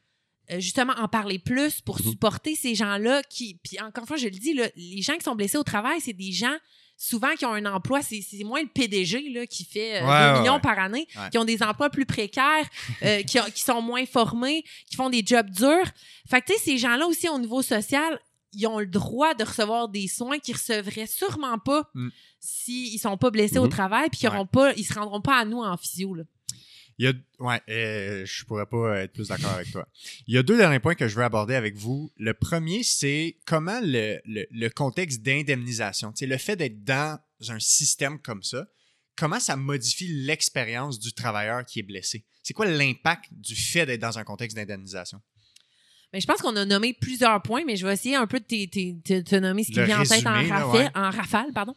euh, 0.50 0.58
justement 0.58 0.94
en 0.94 1.06
parler 1.06 1.38
plus 1.38 1.82
pour 1.82 1.98
mm-hmm. 1.98 2.10
supporter 2.10 2.54
ces 2.54 2.74
gens-là 2.74 3.22
qui, 3.24 3.60
puis 3.62 3.78
encore 3.78 4.04
une 4.04 4.08
fois, 4.08 4.16
je 4.16 4.24
le 4.24 4.30
dis, 4.38 4.54
là, 4.54 4.70
les 4.74 5.02
gens 5.02 5.18
qui 5.18 5.24
sont 5.24 5.36
blessés 5.36 5.58
au 5.58 5.64
travail, 5.64 6.00
c'est 6.00 6.14
des 6.14 6.32
gens 6.32 6.56
souvent 6.98 7.32
qui 7.36 7.46
ont 7.46 7.54
un 7.54 7.64
emploi, 7.64 8.00
c'est 8.02 8.44
moins 8.44 8.60
le 8.60 8.68
PDG 8.68 9.30
là, 9.30 9.46
qui 9.46 9.64
fait 9.64 10.00
2 10.00 10.06
euh, 10.06 10.40
millions 10.40 10.60
par 10.60 10.78
année, 10.78 11.06
qui 11.30 11.38
ont 11.38 11.44
des 11.44 11.62
emplois 11.62 11.88
plus 11.88 12.04
précaires, 12.04 12.66
euh, 13.04 13.22
qui, 13.22 13.38
qui, 13.54 13.62
sont 13.62 13.80
moins 13.80 14.04
formés, 14.04 14.64
qui 14.90 14.96
font 14.96 15.08
des 15.08 15.22
jobs 15.24 15.48
durs. 15.48 15.86
Fait 16.28 16.42
que, 16.42 16.46
tu 16.46 16.54
sais, 16.54 16.58
ces 16.58 16.78
gens-là 16.78 17.06
aussi, 17.06 17.28
au 17.28 17.38
niveau 17.38 17.62
social, 17.62 18.18
ils 18.52 18.66
ont 18.66 18.80
le 18.80 18.86
droit 18.86 19.34
de 19.34 19.44
recevoir 19.44 19.88
des 19.88 20.08
soins 20.08 20.38
qu'ils 20.38 20.56
recevraient 20.56 21.06
sûrement 21.06 21.58
pas 21.58 21.84
mm. 21.94 22.08
s'ils 22.40 22.94
ne 22.94 22.98
sont 22.98 23.16
pas 23.16 23.30
blessés 23.30 23.58
au 23.58 23.66
mm-hmm. 23.66 23.70
travail, 23.70 24.08
puis 24.10 24.18
qu'ils 24.20 24.30
ne 24.30 24.44
pas, 24.44 24.72
ils 24.74 24.84
se 24.84 24.94
rendront 24.94 25.20
pas 25.20 25.38
à 25.38 25.44
nous 25.44 25.62
en 25.62 25.76
physio. 25.76 26.14
Là. 26.14 26.24
Il 26.98 27.04
y 27.04 27.08
a, 27.08 27.12
ouais, 27.38 27.60
euh, 27.68 28.26
je 28.26 28.44
pourrais 28.44 28.66
pas 28.66 28.98
être 28.98 29.12
plus 29.12 29.28
d'accord 29.28 29.52
avec 29.52 29.70
toi. 29.70 29.86
Il 30.26 30.34
y 30.34 30.38
a 30.38 30.42
deux 30.42 30.56
derniers 30.56 30.80
points 30.80 30.96
que 30.96 31.06
je 31.06 31.14
veux 31.14 31.22
aborder 31.22 31.54
avec 31.54 31.76
vous. 31.76 32.12
Le 32.16 32.34
premier, 32.34 32.82
c'est 32.82 33.36
comment 33.46 33.78
le, 33.82 34.20
le, 34.26 34.68
contexte 34.68 35.22
d'indemnisation, 35.22 36.12
le 36.20 36.38
fait 36.38 36.56
d'être 36.56 36.82
dans 36.82 37.20
un 37.48 37.60
système 37.60 38.18
comme 38.18 38.42
ça, 38.42 38.66
comment 39.16 39.38
ça 39.38 39.54
modifie 39.54 40.08
l'expérience 40.08 40.98
du 40.98 41.12
travailleur 41.12 41.64
qui 41.64 41.78
est 41.78 41.84
blessé? 41.84 42.24
C'est 42.42 42.52
quoi 42.52 42.66
l'impact 42.66 43.26
du 43.30 43.54
fait 43.54 43.86
d'être 43.86 44.00
dans 44.00 44.18
un 44.18 44.24
contexte 44.24 44.56
d'indemnisation? 44.56 45.20
Mais 46.12 46.20
je 46.20 46.26
pense 46.26 46.40
qu'on 46.40 46.56
a 46.56 46.64
nommé 46.64 46.94
plusieurs 46.94 47.42
points, 47.42 47.64
mais 47.66 47.76
je 47.76 47.86
vais 47.86 47.92
essayer 47.92 48.16
un 48.16 48.26
peu 48.26 48.40
de 48.40 49.20
te, 49.20 49.36
nommer 49.36 49.62
ce 49.62 49.68
qui 49.68 49.82
vient 49.82 50.00
en 50.00 50.04
tête 50.04 50.26
en, 50.26 50.32
rafale, 50.32 50.90
en 50.94 51.10
rafale. 51.10 51.52
Pardon. 51.52 51.74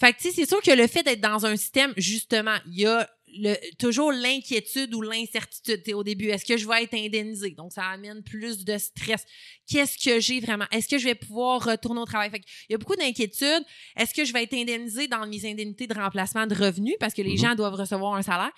Fait 0.00 0.14
que, 0.14 0.22
c'est 0.22 0.46
sûr 0.46 0.62
que 0.62 0.70
le 0.70 0.86
fait 0.86 1.02
d'être 1.02 1.20
dans 1.20 1.44
un 1.44 1.56
système, 1.56 1.92
justement, 1.98 2.56
il 2.66 2.80
y 2.80 2.86
a 2.86 3.08
le, 3.28 3.54
toujours 3.78 4.12
l'inquiétude 4.12 4.94
ou 4.94 5.02
l'incertitude 5.02 5.82
au 5.94 6.04
début. 6.04 6.28
Est-ce 6.28 6.44
que 6.44 6.56
je 6.56 6.66
vais 6.66 6.84
être 6.84 6.94
indemnisé? 6.94 7.50
Donc, 7.50 7.72
ça 7.72 7.84
amène 7.84 8.22
plus 8.22 8.64
de 8.64 8.78
stress. 8.78 9.24
Qu'est-ce 9.68 9.98
que 10.02 10.20
j'ai 10.20 10.40
vraiment? 10.40 10.66
Est-ce 10.70 10.88
que 10.88 10.98
je 10.98 11.04
vais 11.04 11.14
pouvoir 11.14 11.64
retourner 11.64 12.00
au 12.00 12.04
travail? 12.04 12.30
Fait 12.30 12.42
il 12.68 12.72
y 12.72 12.74
a 12.74 12.78
beaucoup 12.78 12.96
d'inquiétude. 12.96 13.64
Est-ce 13.96 14.14
que 14.14 14.24
je 14.24 14.32
vais 14.32 14.44
être 14.44 14.54
indemnisé 14.54 15.08
dans 15.08 15.26
mes 15.26 15.44
indemnités 15.48 15.86
de 15.86 15.94
remplacement 15.94 16.46
de 16.46 16.54
revenus? 16.54 16.94
Parce 17.00 17.14
que 17.14 17.22
les 17.22 17.34
mm-hmm. 17.34 17.40
gens 17.40 17.54
doivent 17.54 17.74
recevoir 17.74 18.14
un 18.14 18.22
salaire? 18.22 18.52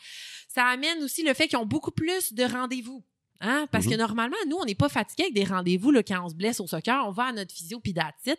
Ça 0.48 0.64
amène 0.66 1.02
aussi 1.02 1.22
le 1.22 1.34
fait 1.34 1.48
qu'ils 1.48 1.58
ont 1.58 1.66
beaucoup 1.66 1.90
plus 1.90 2.32
de 2.32 2.44
rendez-vous. 2.44 3.04
Hein? 3.40 3.68
Parce 3.70 3.86
que 3.86 3.92
mhm. 3.92 3.98
normalement, 3.98 4.36
nous, 4.48 4.56
on 4.56 4.64
n'est 4.64 4.74
pas 4.74 4.88
fatigué 4.88 5.24
avec 5.24 5.34
des 5.34 5.44
rendez-vous 5.44 5.92
quand 6.06 6.24
on 6.24 6.28
se 6.28 6.34
blesse 6.34 6.58
au 6.58 6.66
soccer. 6.66 7.04
On 7.06 7.12
va 7.12 7.26
à 7.26 7.32
notre 7.32 7.54
physio 7.54 7.78
puis 7.78 7.92
d'attitude. 7.92 8.38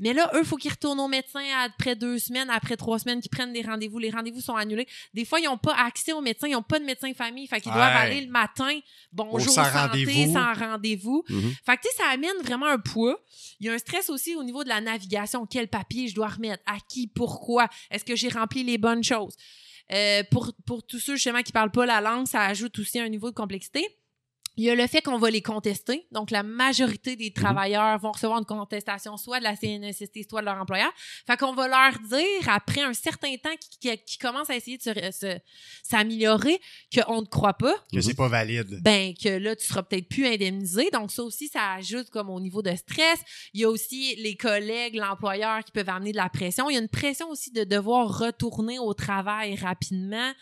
Mais 0.00 0.12
là, 0.12 0.28
eux, 0.34 0.40
il 0.40 0.44
faut 0.44 0.56
qu'ils 0.56 0.72
retournent 0.72 0.98
au 0.98 1.06
médecin 1.06 1.44
après 1.64 1.94
deux 1.94 2.18
semaines, 2.18 2.50
après 2.50 2.76
trois 2.76 2.98
semaines, 2.98 3.20
qu'ils 3.20 3.30
prennent 3.30 3.52
des 3.52 3.62
rendez-vous. 3.62 3.98
Les 4.00 4.10
rendez-vous 4.10 4.40
sont 4.40 4.56
annulés. 4.56 4.88
Des 5.14 5.24
fois, 5.24 5.38
ils 5.38 5.44
n'ont 5.44 5.58
pas 5.58 5.74
accès 5.76 6.12
au 6.12 6.20
médecin, 6.20 6.48
ils 6.48 6.54
n'ont 6.54 6.62
pas 6.62 6.80
de 6.80 6.84
médecin 6.84 7.12
famille. 7.14 7.46
Fait 7.46 7.60
qu'ils 7.60 7.72
doivent 7.72 7.96
aller 7.96 8.22
le 8.22 8.30
matin, 8.30 8.76
bonjour, 9.12 9.52
sans 9.52 9.70
santé, 9.70 10.32
sans 10.32 10.52
rendez-vous. 10.54 11.24
Mhm. 11.28 11.54
Fait 11.64 11.76
que, 11.76 11.88
ça 11.96 12.08
amène 12.12 12.36
vraiment 12.42 12.66
un 12.66 12.78
poids. 12.78 13.20
Il 13.60 13.66
y 13.66 13.68
a 13.68 13.72
un 13.72 13.78
stress 13.78 14.10
aussi 14.10 14.34
au 14.34 14.42
niveau 14.42 14.64
de 14.64 14.68
la 14.68 14.80
navigation. 14.80 15.46
Quel 15.46 15.68
papier 15.68 16.08
je 16.08 16.14
dois 16.14 16.28
remettre? 16.28 16.62
À 16.66 16.78
qui? 16.88 17.06
Pourquoi? 17.06 17.68
Est-ce 17.90 18.04
que 18.04 18.16
j'ai 18.16 18.28
rempli 18.28 18.64
les 18.64 18.78
bonnes 18.78 19.04
choses? 19.04 19.36
Euh, 19.92 20.22
pour, 20.30 20.52
pour 20.66 20.84
tous 20.84 21.00
ceux 21.00 21.16
justement 21.16 21.42
qui 21.42 21.52
parlent 21.52 21.70
pas 21.70 21.84
la 21.84 22.00
langue, 22.00 22.26
ça 22.26 22.42
ajoute 22.42 22.78
aussi 22.78 23.00
un 23.00 23.08
niveau 23.08 23.30
de 23.30 23.34
complexité. 23.34 23.86
Il 24.60 24.64
y 24.64 24.70
a 24.70 24.74
le 24.74 24.86
fait 24.86 25.00
qu'on 25.00 25.16
va 25.16 25.30
les 25.30 25.40
contester. 25.40 26.06
Donc, 26.12 26.30
la 26.30 26.42
majorité 26.42 27.16
des 27.16 27.32
mhm. 27.34 27.42
travailleurs 27.42 27.98
vont 27.98 28.12
recevoir 28.12 28.38
une 28.40 28.44
contestation 28.44 29.16
soit 29.16 29.38
de 29.38 29.44
la 29.44 29.56
CNSST, 29.56 30.28
soit 30.28 30.42
de 30.42 30.44
leur 30.44 30.60
employeur. 30.60 30.92
Fait 31.26 31.38
qu'on 31.38 31.54
va 31.54 31.66
leur 31.66 31.98
dire, 31.98 32.46
après 32.46 32.82
un 32.82 32.92
certain 32.92 33.34
temps 33.38 33.54
qui, 33.80 33.96
qui, 34.04 34.18
commence 34.18 34.50
à 34.50 34.56
essayer 34.56 34.76
de 34.76 35.40
s'améliorer, 35.82 36.60
qu'on 36.94 37.22
ne 37.22 37.26
croit 37.26 37.54
pas. 37.54 37.74
Que 37.90 38.02
c'est 38.02 38.12
pas 38.12 38.28
valide. 38.28 38.82
Ben, 38.82 39.14
que 39.14 39.30
là, 39.30 39.56
tu 39.56 39.66
seras 39.66 39.82
peut-être 39.82 40.10
plus 40.10 40.26
indemnisé. 40.26 40.90
Donc, 40.92 41.10
ça 41.10 41.22
aussi, 41.22 41.48
ça 41.48 41.72
ajoute 41.72 42.10
comme 42.10 42.28
au 42.28 42.38
niveau 42.38 42.60
de 42.60 42.76
stress. 42.76 43.20
Il 43.54 43.62
y 43.62 43.64
a 43.64 43.70
aussi 43.70 44.14
les 44.16 44.36
collègues, 44.36 44.96
l'employeur 44.96 45.64
qui 45.64 45.72
peuvent 45.72 45.88
amener 45.88 46.12
de 46.12 46.18
la 46.18 46.28
pression. 46.28 46.68
Il 46.68 46.74
y 46.74 46.76
a 46.76 46.82
une 46.82 46.88
pression 46.88 47.30
aussi 47.30 47.50
de 47.50 47.64
devoir 47.64 48.18
retourner 48.18 48.78
au 48.78 48.92
travail 48.92 49.56
rapidement. 49.56 50.34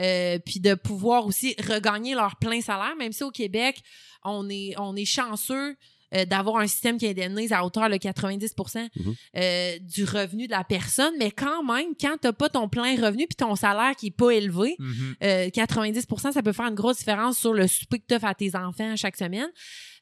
Euh, 0.00 0.38
puis 0.38 0.60
de 0.60 0.74
pouvoir 0.74 1.26
aussi 1.26 1.54
regagner 1.68 2.14
leur 2.14 2.36
plein 2.36 2.60
salaire, 2.60 2.94
même 2.96 3.12
si 3.12 3.22
au 3.22 3.30
Québec, 3.30 3.82
on 4.24 4.48
est, 4.48 4.74
on 4.78 4.96
est 4.96 5.04
chanceux 5.04 5.76
euh, 6.14 6.24
d'avoir 6.24 6.56
un 6.58 6.66
système 6.66 6.98
qui 6.98 7.06
indemnise 7.06 7.52
à 7.52 7.64
hauteur 7.64 7.88
de 7.88 7.96
90 7.96 8.54
mhm. 8.56 9.14
euh, 9.36 9.78
du 9.80 10.04
revenu 10.04 10.46
de 10.46 10.52
la 10.52 10.64
personne, 10.64 11.12
mais 11.18 11.30
quand 11.30 11.62
même, 11.62 11.94
quand 12.00 12.16
tu 12.20 12.26
n'as 12.26 12.32
pas 12.32 12.48
ton 12.48 12.68
plein 12.68 12.94
revenu 12.96 13.26
puis 13.26 13.36
ton 13.36 13.54
salaire 13.54 13.94
qui 13.96 14.06
n'est 14.06 14.12
pas 14.12 14.30
élevé, 14.30 14.76
90 15.20 16.06
mhm. 16.10 16.32
ça 16.32 16.42
peut 16.42 16.52
faire 16.52 16.68
une 16.68 16.74
grosse 16.74 16.98
différence 16.98 17.38
sur 17.38 17.52
le 17.52 17.66
souper 17.66 17.98
que 17.98 18.06
tu 18.08 18.14
offres 18.14 18.26
à 18.26 18.34
tes 18.34 18.54
enfants 18.56 18.96
chaque 18.96 19.16
semaine. 19.16 19.48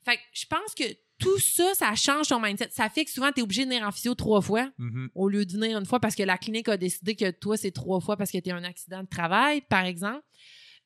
Fait 0.04 0.16
que 0.16 0.22
je 0.32 0.46
pense 0.46 0.74
que 0.74 0.84
tout 1.20 1.38
ça, 1.38 1.74
ça 1.74 1.94
change 1.94 2.28
ton 2.28 2.40
mindset. 2.40 2.70
Ça 2.70 2.88
fait 2.88 3.05
que 3.05 3.10
souvent, 3.10 3.30
tu 3.30 3.40
es 3.40 3.42
obligé 3.42 3.64
de 3.64 3.70
venir 3.70 3.86
en 3.86 3.92
physio 3.92 4.14
trois 4.14 4.40
fois 4.40 4.68
mm-hmm. 4.78 5.09
au 5.14 5.28
lieu 5.28 5.44
de 5.44 5.52
venir 5.52 5.78
une 5.78 5.86
fois 5.86 6.01
parce 6.01 6.14
que 6.14 6.22
la 6.22 6.38
clinique 6.38 6.68
a 6.68 6.76
décidé 6.76 7.14
que 7.14 7.30
toi, 7.30 7.56
c'est 7.56 7.70
trois 7.70 8.01
fois 8.01 8.16
parce 8.16 8.30
que 8.30 8.38
tu 8.38 8.51
as 8.51 8.56
un 8.56 8.64
accident 8.64 9.02
de 9.02 9.09
travail, 9.09 9.60
par 9.60 9.84
exemple. 9.84 10.22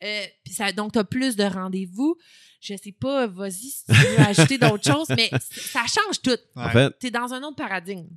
Euh, 0.03 0.25
ça, 0.51 0.73
donc, 0.73 0.93
tu 0.93 0.99
as 0.99 1.05
plus 1.05 1.37
de 1.37 1.45
rendez-vous. 1.45 2.17
Je 2.61 2.75
sais 2.77 2.93
pas, 2.93 3.27
vas-y 3.27 3.71
si 3.71 3.85
tu 3.87 3.93
veux 3.93 4.21
ajouter 4.21 4.59
d'autres 4.59 4.85
choses, 4.93 5.09
mais 5.11 5.31
ça 5.41 5.83
change 5.87 6.21
tout. 6.23 6.39
En 6.57 6.69
fait, 6.71 6.99
tu 6.99 7.07
es 7.07 7.11
dans 7.11 7.33
un 7.33 7.43
autre 7.43 7.57
paradigme. 7.57 8.09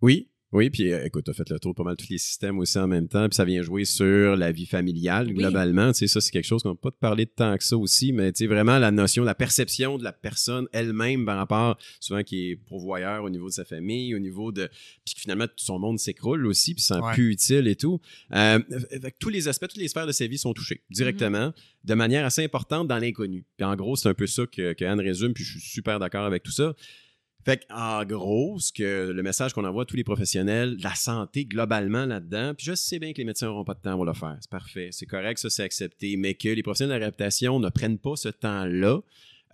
Oui, 0.00 0.30
oui, 0.50 0.70
puis 0.70 0.92
euh, 0.92 1.04
écoute, 1.04 1.24
tu 1.26 1.30
as 1.30 1.34
fait 1.34 1.48
le 1.50 1.58
tour 1.58 1.72
de 1.72 1.76
pas 1.76 1.84
mal 1.84 1.96
tous 1.96 2.08
les 2.08 2.16
systèmes 2.16 2.58
aussi 2.58 2.78
en 2.78 2.86
même 2.86 3.06
temps, 3.06 3.28
puis 3.28 3.36
ça 3.36 3.44
vient 3.44 3.60
jouer 3.60 3.84
sur 3.84 4.34
la 4.34 4.50
vie 4.50 4.64
familiale 4.64 5.32
globalement. 5.34 5.92
Tu 5.92 5.98
sais, 5.98 6.06
ça, 6.06 6.22
c'est 6.22 6.30
quelque 6.30 6.46
chose 6.46 6.62
qu'on 6.62 6.74
peut 6.74 6.88
pas 6.88 6.90
te 6.90 6.98
parler 6.98 7.26
de 7.26 7.30
tant 7.30 7.56
que 7.58 7.64
ça 7.64 7.76
aussi, 7.76 8.12
mais 8.12 8.32
tu 8.32 8.38
sais, 8.38 8.46
vraiment 8.46 8.78
la 8.78 8.90
notion, 8.90 9.24
la 9.24 9.34
perception 9.34 9.98
de 9.98 10.04
la 10.04 10.12
personne 10.12 10.66
elle-même 10.72 11.26
par 11.26 11.36
rapport, 11.36 11.76
souvent 12.00 12.22
qui 12.22 12.50
est 12.50 12.56
pourvoyeur 12.56 13.24
au 13.24 13.30
niveau 13.30 13.48
de 13.48 13.52
sa 13.52 13.66
famille, 13.66 14.14
au 14.14 14.18
niveau 14.18 14.50
de. 14.50 14.70
Puis 15.04 15.16
finalement, 15.18 15.46
tout 15.46 15.52
son 15.58 15.78
monde 15.78 15.98
s'écroule 15.98 16.46
aussi, 16.46 16.74
puis 16.74 16.82
c'est 16.82 16.94
plus 17.12 17.32
utile 17.32 17.68
et 17.68 17.76
tout. 17.76 18.00
Euh, 18.32 18.58
tous 19.18 19.28
les 19.28 19.48
aspects, 19.48 19.68
toutes 19.68 19.76
les 19.76 19.88
sphères 19.88 20.06
de 20.06 20.12
sa 20.12 20.26
vie 20.26 20.38
sont 20.38 20.54
touchées 20.54 20.82
directement, 20.88 21.52
de 21.84 21.94
manière 21.94 22.24
assez 22.24 22.42
importante 22.42 22.88
dans 22.88 22.98
l'inconnu. 22.98 23.44
Puis 23.58 23.66
en 23.66 23.76
gros, 23.76 23.96
c'est 23.96 24.08
un 24.08 24.14
peu 24.14 24.26
ça 24.26 24.46
que, 24.46 24.72
que 24.72 24.84
Anne 24.86 25.00
résume, 25.00 25.34
puis 25.34 25.44
je 25.44 25.58
suis 25.58 25.68
super 25.68 25.98
d'accord 25.98 26.24
avec 26.24 26.42
tout 26.42 26.52
ça. 26.52 26.74
Fait 27.48 27.64
en 27.70 28.04
gros, 28.04 28.58
ce 28.58 28.70
que 28.70 29.10
le 29.10 29.22
message 29.22 29.54
qu'on 29.54 29.64
envoie 29.64 29.84
à 29.84 29.86
tous 29.86 29.96
les 29.96 30.04
professionnels, 30.04 30.76
la 30.82 30.94
santé 30.94 31.46
globalement 31.46 32.04
là-dedans, 32.04 32.52
puis 32.54 32.66
je 32.66 32.74
sais 32.74 32.98
bien 32.98 33.14
que 33.14 33.16
les 33.16 33.24
médecins 33.24 33.46
n'auront 33.46 33.64
pas 33.64 33.72
de 33.72 33.80
temps 33.80 33.94
pour 33.94 34.04
le 34.04 34.12
faire, 34.12 34.36
c'est 34.38 34.50
parfait, 34.50 34.90
c'est 34.92 35.06
correct, 35.06 35.38
ça 35.38 35.48
c'est 35.48 35.62
accepté, 35.62 36.18
mais 36.18 36.34
que 36.34 36.50
les 36.50 36.62
professionnels 36.62 36.96
de 36.96 37.00
la 37.00 37.06
réputation 37.06 37.58
ne 37.58 37.70
prennent 37.70 37.96
pas 37.96 38.16
ce 38.16 38.28
temps-là. 38.28 39.00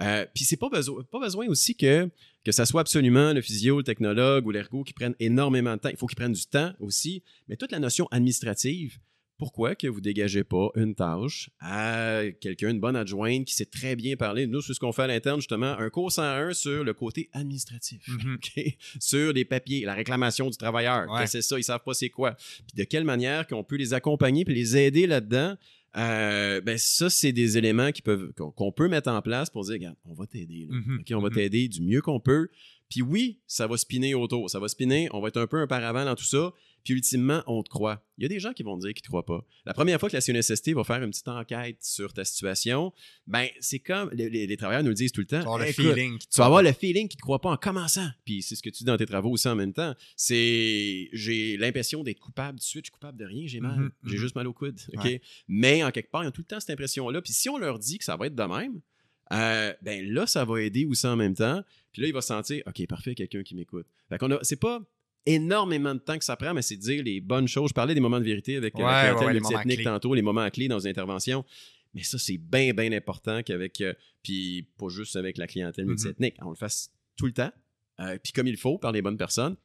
Euh, 0.00 0.26
puis 0.34 0.42
c'est 0.42 0.56
pas 0.56 0.70
besoin, 0.70 1.04
pas 1.04 1.20
besoin 1.20 1.46
aussi 1.46 1.76
que 1.76 2.10
que 2.44 2.50
ça 2.50 2.66
soit 2.66 2.80
absolument 2.80 3.32
le 3.32 3.40
physio, 3.40 3.76
le 3.76 3.84
technologue 3.84 4.44
ou 4.44 4.50
l'ergo 4.50 4.82
qui 4.82 4.92
prennent 4.92 5.14
énormément 5.20 5.76
de 5.76 5.80
temps. 5.80 5.90
Il 5.90 5.96
faut 5.96 6.08
qu'ils 6.08 6.16
prennent 6.16 6.32
du 6.32 6.46
temps 6.46 6.72
aussi, 6.80 7.22
mais 7.46 7.54
toute 7.54 7.70
la 7.70 7.78
notion 7.78 8.08
administrative, 8.10 8.98
pourquoi 9.36 9.74
que 9.74 9.86
vous 9.86 10.00
dégagez 10.00 10.44
pas 10.44 10.68
une 10.76 10.94
tâche 10.94 11.50
à 11.60 12.22
quelqu'un, 12.40 12.70
une 12.70 12.80
bonne 12.80 12.96
adjointe 12.96 13.44
qui 13.46 13.54
sait 13.54 13.66
très 13.66 13.96
bien 13.96 14.16
parler? 14.16 14.46
Nous, 14.46 14.60
c'est 14.62 14.74
ce 14.74 14.80
qu'on 14.80 14.92
fait 14.92 15.02
à 15.02 15.06
l'interne, 15.08 15.40
justement, 15.40 15.76
un 15.78 15.90
cours 15.90 16.12
101 16.12 16.52
sur 16.54 16.84
le 16.84 16.94
côté 16.94 17.28
administratif, 17.32 18.06
Mhm. 18.08 18.38
Sur 19.00 19.32
les 19.32 19.44
papiers, 19.44 19.84
la 19.84 19.94
réclamation 19.94 20.48
du 20.50 20.56
travailleur. 20.56 21.10
Ouais. 21.10 21.26
C'est 21.26 21.42
ça, 21.42 21.58
ils 21.58 21.64
savent 21.64 21.82
pas 21.84 21.94
c'est 21.94 22.10
quoi. 22.10 22.32
Puis 22.34 22.76
de 22.76 22.84
quelle 22.84 23.04
manière 23.04 23.46
qu'on 23.46 23.64
peut 23.64 23.76
les 23.76 23.92
accompagner 23.94 24.44
puis 24.44 24.54
les 24.54 24.76
aider 24.76 25.06
là-dedans? 25.06 25.56
Euh, 25.96 26.60
ben 26.60 26.76
ça, 26.76 27.08
c'est 27.08 27.30
des 27.32 27.56
éléments 27.56 27.92
qui 27.92 28.02
peuvent 28.02 28.32
qu'on 28.34 28.72
peut 28.72 28.88
mettre 28.88 29.08
en 29.10 29.22
place 29.22 29.48
pour 29.50 29.62
dire, 29.64 29.74
regarde, 29.74 29.96
on 30.04 30.14
va 30.14 30.26
t'aider. 30.26 30.66
Mhm. 30.68 31.04
On 31.12 31.20
va 31.20 31.28
Mhm. 31.28 31.34
t'aider 31.34 31.68
du 31.68 31.82
mieux 31.82 32.00
qu'on 32.00 32.18
peut. 32.18 32.48
Puis 32.90 33.00
oui, 33.02 33.40
ça 33.46 33.66
va 33.66 33.76
spinner 33.76 34.14
autour. 34.14 34.50
Ça 34.50 34.58
va 34.58 34.66
spinner, 34.68 35.08
on 35.12 35.20
va 35.20 35.28
être 35.28 35.36
un 35.40 35.46
peu 35.46 35.58
un 35.58 35.66
paravent 35.66 36.04
dans 36.04 36.14
tout 36.16 36.24
ça. 36.24 36.52
Puis 36.84 36.92
ultimement, 36.94 37.42
on 37.46 37.62
te 37.62 37.70
croit. 37.70 38.04
Il 38.18 38.22
y 38.22 38.26
a 38.26 38.28
des 38.28 38.38
gens 38.38 38.52
qui 38.52 38.62
vont 38.62 38.76
dire 38.76 38.92
qu'ils 38.92 39.02
te 39.02 39.08
croient 39.08 39.24
pas. 39.24 39.44
La 39.64 39.72
première 39.74 39.98
fois 39.98 40.08
que 40.10 40.14
la 40.16 40.20
CNSST 40.20 40.74
va 40.74 40.84
faire 40.84 41.02
une 41.02 41.10
petite 41.10 41.26
enquête 41.28 41.78
sur 41.82 42.12
ta 42.12 42.24
situation, 42.24 42.92
ben 43.26 43.48
c'est 43.58 43.78
comme 43.80 44.10
les, 44.12 44.28
les- 44.30 44.46
les 44.46 44.56
travailleurs 44.56 44.82
nous 44.82 44.90
le 44.90 44.94
disent 44.94 45.10
tout 45.12 45.22
le 45.22 45.26
temps. 45.26 45.38
Tu 45.40 45.44
vas 45.46 45.52
avoir 45.54 45.58
le 45.66 45.72
feeling. 45.72 46.18
tu 46.18 46.26
vas 46.38 46.44
avoir 46.46 46.62
le 46.62 46.72
feeling 46.72 47.08
qu'ils 47.08 47.16
ne 47.16 47.20
te 47.20 47.22
croient 47.22 47.40
pas 47.40 47.50
en 47.50 47.56
commençant. 47.56 48.08
Puis 48.24 48.42
c'est 48.42 48.54
ce 48.54 48.62
que 48.62 48.68
tu 48.70 48.78
dis 48.78 48.84
dans 48.84 48.96
tes 48.98 49.06
travaux 49.06 49.30
aussi 49.30 49.48
en 49.48 49.56
même 49.56 49.72
temps. 49.72 49.94
C'est 50.16 51.08
j'ai 51.12 51.56
l'impression 51.56 52.02
d'être 52.04 52.20
coupable 52.20 52.58
tout 52.58 52.64
de 52.64 52.68
suite. 52.68 52.84
Je 52.84 52.90
suis 52.90 52.92
coupable 52.92 53.18
de 53.18 53.24
rien, 53.24 53.46
j'ai 53.46 53.60
mal. 53.60 53.78
Mhm, 53.78 53.90
J'ai 54.04 54.14
mhm. 54.16 54.20
juste 54.20 54.34
mal 54.34 54.46
au 54.46 54.52
coude. 54.52 54.78
Ouais. 55.02 55.20
Mais 55.48 55.82
en 55.82 55.90
quelque 55.90 56.10
part, 56.10 56.22
ils 56.24 56.28
ont 56.28 56.32
tout 56.32 56.42
le 56.42 56.46
temps 56.46 56.60
cette 56.60 56.70
impression-là. 56.70 57.22
Puis 57.22 57.32
si 57.32 57.48
on 57.48 57.56
leur 57.58 57.78
dit 57.78 57.98
que 57.98 58.04
ça 58.04 58.16
va 58.16 58.26
être 58.26 58.34
de 58.34 58.42
même, 58.42 58.80
euh, 59.32 59.72
ben 59.82 60.06
là, 60.12 60.26
ça 60.26 60.44
va 60.44 60.60
aider 60.60 60.84
aussi 60.84 61.06
en 61.06 61.16
même 61.16 61.34
temps. 61.34 61.62
Puis 61.92 62.02
là, 62.02 62.08
il 62.08 62.12
va 62.14 62.20
se 62.20 62.28
sentir, 62.28 62.62
OK, 62.66 62.86
parfait, 62.86 63.14
quelqu'un 63.14 63.42
qui 63.42 63.54
m'écoute. 63.54 63.86
Fait 64.08 64.18
qu'on 64.18 64.30
a, 64.32 64.38
c'est 64.42 64.60
pas 64.60 64.82
énormément 65.26 65.94
de 65.94 66.00
temps 66.00 66.18
que 66.18 66.24
ça 66.24 66.36
prend, 66.36 66.52
mais 66.54 66.62
c'est 66.62 66.76
de 66.76 66.82
dire 66.82 67.02
les 67.02 67.20
bonnes 67.20 67.48
choses. 67.48 67.70
Je 67.70 67.74
parlais 67.74 67.94
des 67.94 68.00
moments 68.00 68.18
de 68.20 68.24
vérité 68.24 68.56
avec 68.56 68.74
euh, 68.74 68.78
Ouais, 68.78 68.84
la 68.84 69.14
clientèle 69.14 69.42
ouais, 69.56 69.76
les 69.76 69.82
tantôt, 69.84 70.14
les 70.14 70.22
moments 70.22 70.48
clés 70.50 70.68
dans 70.68 70.80
une 70.80 70.88
intervention. 70.90 71.44
Mais 71.94 72.02
ça, 72.02 72.18
c'est 72.18 72.38
bien, 72.38 72.74
bien 72.74 72.92
important 72.92 73.42
qu'avec, 73.42 73.80
euh, 73.80 73.94
puis 74.22 74.66
pas 74.78 74.88
juste 74.88 75.16
avec 75.16 75.38
la 75.38 75.46
clientèle 75.46 75.84
Mhm. 75.84 75.90
multiethnique, 75.92 76.34
on 76.42 76.50
le 76.50 76.56
fasse 76.56 76.90
tout 77.16 77.26
le 77.26 77.32
temps, 77.32 77.52
euh, 78.00 78.18
puis 78.22 78.32
comme 78.32 78.48
il 78.48 78.56
faut, 78.56 78.78
par 78.78 78.92
les 78.92 79.00
bonnes 79.02 79.16
personnes. 79.16 79.56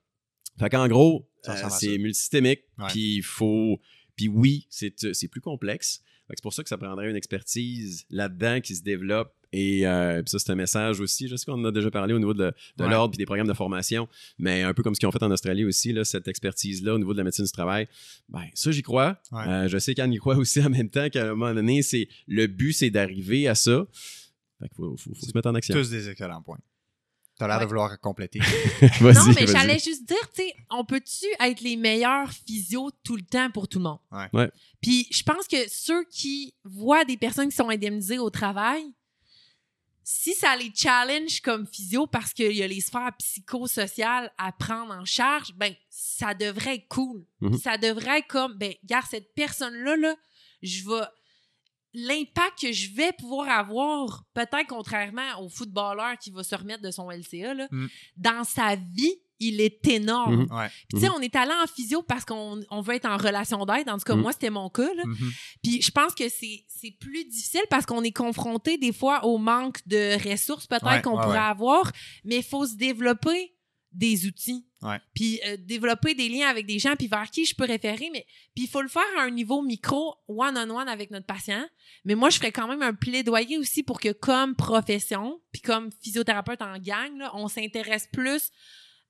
Fait 0.59 0.69
qu'en 0.69 0.87
gros, 0.87 1.27
euh, 1.47 1.53
c'est 1.69 1.97
multisystémique, 1.97 2.61
puis 2.89 3.15
il 3.17 3.23
faut, 3.23 3.79
puis 4.15 4.27
oui, 4.27 4.67
c'est 4.69 5.03
euh, 5.05 5.13
c'est 5.13 5.27
plus 5.27 5.41
complexe. 5.41 6.03
C'est 6.35 6.43
pour 6.43 6.53
ça 6.53 6.63
que 6.63 6.69
ça 6.69 6.77
prendrait 6.77 7.09
une 7.09 7.15
expertise 7.15 8.05
là-dedans 8.09 8.61
qui 8.61 8.75
se 8.75 8.83
développe. 8.83 9.33
Et 9.51 9.87
euh, 9.87 10.21
puis 10.21 10.29
ça, 10.29 10.37
c'est 10.37 10.51
un 10.51 10.55
message 10.55 10.99
aussi. 10.99 11.27
Je 11.27 11.35
sais 11.35 11.45
qu'on 11.45 11.53
en 11.59 11.65
a 11.65 11.71
déjà 11.71 11.89
parlé 11.89 12.13
au 12.13 12.19
niveau 12.19 12.35
de, 12.35 12.53
de 12.77 12.83
Ouais. 12.83 12.89
l'ordre 12.89 13.15
et 13.15 13.17
des 13.17 13.25
programmes 13.25 13.47
de 13.47 13.53
formation, 13.53 14.07
mais 14.37 14.61
un 14.61 14.73
peu 14.75 14.83
comme 14.83 14.93
ce 14.93 14.99
qu'ils 14.99 15.07
ont 15.09 15.11
fait 15.11 15.23
en 15.23 15.31
Australie 15.31 15.65
aussi, 15.65 15.91
là, 15.91 16.03
cette 16.05 16.27
expertise-là 16.27 16.93
au 16.93 16.97
niveau 16.99 17.13
de 17.13 17.17
la 17.17 17.23
médecine 17.23 17.45
du 17.45 17.51
travail. 17.51 17.87
Ben, 18.29 18.43
ça, 18.53 18.71
j'y 18.71 18.83
crois. 18.83 19.19
Ouais. 19.31 19.47
Euh, 19.47 19.67
je 19.67 19.77
sais 19.79 19.95
qu'Anne 19.95 20.13
y 20.13 20.17
croit 20.17 20.35
aussi 20.37 20.61
en 20.65 20.69
même 20.69 20.89
temps 20.89 21.09
qu'à 21.09 21.23
un 21.31 21.35
moment 21.35 21.53
donné, 21.53 21.81
c'est 21.81 22.07
le 22.27 22.45
but, 22.45 22.73
c'est 22.73 22.91
d'arriver 22.91 23.47
à 23.47 23.55
ça. 23.55 23.87
Fait 24.59 24.67
qu'il 24.67 24.75
faut, 24.75 24.95
faut- 24.97 25.15
faut 25.15 25.25
se 25.25 25.31
mettre 25.33 25.49
en 25.49 25.55
action. 25.55 25.73
Tous 25.73 25.89
des 25.89 26.09
excellents 26.09 26.41
points. 26.43 26.59
Tu 27.39 27.45
as 27.45 27.47
l'air 27.47 27.59
de 27.61 27.65
vouloir 27.65 27.99
compléter. 27.99 28.39
Non, 29.01 29.33
mais 29.33 29.47
j'allais 29.47 29.79
juste 29.79 30.05
dire, 30.05 30.29
tu 30.35 30.43
sais, 30.43 30.53
on 30.69 30.83
peut-tu 30.83 31.25
être 31.39 31.61
les 31.61 31.77
meilleurs 31.77 32.29
physios 32.31 32.91
tout 33.03 33.15
le 33.15 33.21
temps 33.21 33.49
pour 33.49 33.67
tout 33.69 33.79
le 33.79 33.85
monde? 33.85 33.99
Ouais. 34.11 34.27
Ouais. 34.33 34.51
Puis 34.81 35.07
je 35.09 35.23
pense 35.23 35.47
que 35.47 35.57
ceux 35.69 36.03
qui 36.05 36.53
voient 36.65 37.05
des 37.05 37.15
personnes 37.15 37.49
qui 37.49 37.55
sont 37.55 37.69
indemnisées 37.69 38.19
au 38.19 38.29
travail, 38.29 38.83
si 40.03 40.33
ça 40.33 40.55
les 40.55 40.71
challenge 40.75 41.39
comme 41.41 41.67
physio 41.67 42.07
parce 42.07 42.33
qu'il 42.33 42.51
y 42.51 42.63
a 42.63 42.67
les 42.67 42.81
sphères 42.81 43.11
psychosociales 43.19 44.33
à 44.37 44.51
prendre 44.51 44.91
en 44.93 45.05
charge, 45.05 45.53
ben 45.55 45.73
ça 45.89 46.33
devrait 46.33 46.75
être 46.75 46.87
cool. 46.87 47.23
Mhm. 47.41 47.57
Ça 47.57 47.77
devrait 47.77 48.19
être 48.19 48.27
comme, 48.27 48.53
ben, 48.55 48.73
regarde, 48.83 49.05
cette 49.09 49.33
personne-là, 49.35 49.95
là, 49.95 50.15
je 50.61 50.89
vais. 50.89 51.05
L'impact 51.93 52.61
que 52.61 52.71
je 52.71 52.93
vais 52.93 53.11
pouvoir 53.13 53.49
avoir, 53.49 54.23
peut-être 54.33 54.67
contrairement 54.67 55.41
au 55.41 55.49
footballeur 55.49 56.17
qui 56.19 56.29
va 56.31 56.43
se 56.43 56.55
remettre 56.55 56.83
de 56.83 56.91
son 56.91 57.09
LCA, 57.09 57.53
là, 57.53 57.67
Mhm. 57.71 57.89
dans 58.17 58.43
sa 58.43 58.75
vie, 58.75 59.15
il 59.41 59.61
est 59.61 59.87
énorme. 59.87 60.43
Mhm. 60.43 60.51
Ouais. 60.57 60.67
Puis, 60.89 60.99
tu 60.99 60.99
sais, 60.99 61.09
on 61.09 61.19
est 61.21 61.33
allé 61.35 61.51
en 61.53 61.65
physio 61.65 62.01
parce 62.03 62.25
qu'on 62.25 62.59
on 62.69 62.81
veut 62.81 62.95
être 62.95 63.05
en 63.07 63.15
relation 63.17 63.65
d'aide. 63.65 63.89
En 63.89 63.97
tout 63.97 64.03
cas, 64.03 64.15
Mhm. 64.15 64.21
moi, 64.21 64.33
c'était 64.33 64.49
mon 64.49 64.69
cas. 64.69 64.93
Là. 64.93 65.03
Puis, 65.63 65.81
je 65.81 65.91
pense 65.91 66.13
que 66.13 66.27
c'est 66.29 66.65
c'est 66.67 66.91
plus 66.91 67.25
difficile 67.25 67.63
parce 67.69 67.85
qu'on 67.85 68.03
est 68.03 68.11
confronté 68.11 68.77
des 68.77 68.93
fois 68.93 69.25
au 69.25 69.37
manque 69.37 69.79
de 69.87 70.29
ressources 70.29 70.67
peut-être 70.67 70.85
Ouais, 70.85 71.01
qu'on 71.01 71.17
ouais, 71.17 71.23
pourrait 71.23 71.37
ouais. 71.39 71.43
avoir, 71.43 71.91
mais 72.23 72.37
il 72.37 72.43
faut 72.43 72.65
se 72.65 72.75
développer 72.75 73.53
des 73.91 74.25
outils. 74.27 74.65
Ouais. 74.81 74.97
Puis 75.15 75.39
euh, 75.45 75.57
développer 75.57 76.13
des 76.13 76.29
liens 76.29 76.47
avec 76.47 76.65
des 76.67 76.77
gens, 76.79 76.95
puis 76.95 77.07
vers 77.07 77.29
qui 77.31 77.45
je 77.45 77.55
peux 77.55 77.65
référer. 77.65 78.09
Mais 78.13 78.25
puis 78.55 78.65
il 78.65 78.69
faut 78.69 78.81
le 78.81 78.87
faire 78.87 79.01
à 79.17 79.23
un 79.23 79.31
niveau 79.31 79.61
micro, 79.61 80.15
one-on-one 80.27 80.87
avec 80.87 81.09
notre 81.11 81.25
patient. 81.25 81.65
Mais 82.05 82.15
moi, 82.15 82.29
je 82.29 82.37
ferais 82.37 82.51
quand 82.51 82.67
même 82.67 82.81
un 82.83 82.93
plaidoyer 82.93 83.57
aussi 83.57 83.83
pour 83.83 83.99
que 83.99 84.11
comme 84.11 84.55
profession, 84.55 85.41
puis 85.51 85.61
comme 85.61 85.89
physiothérapeute 86.01 86.61
en 86.61 86.77
gang, 86.77 87.17
là, 87.17 87.31
on 87.35 87.47
s'intéresse 87.47 88.07
plus 88.13 88.51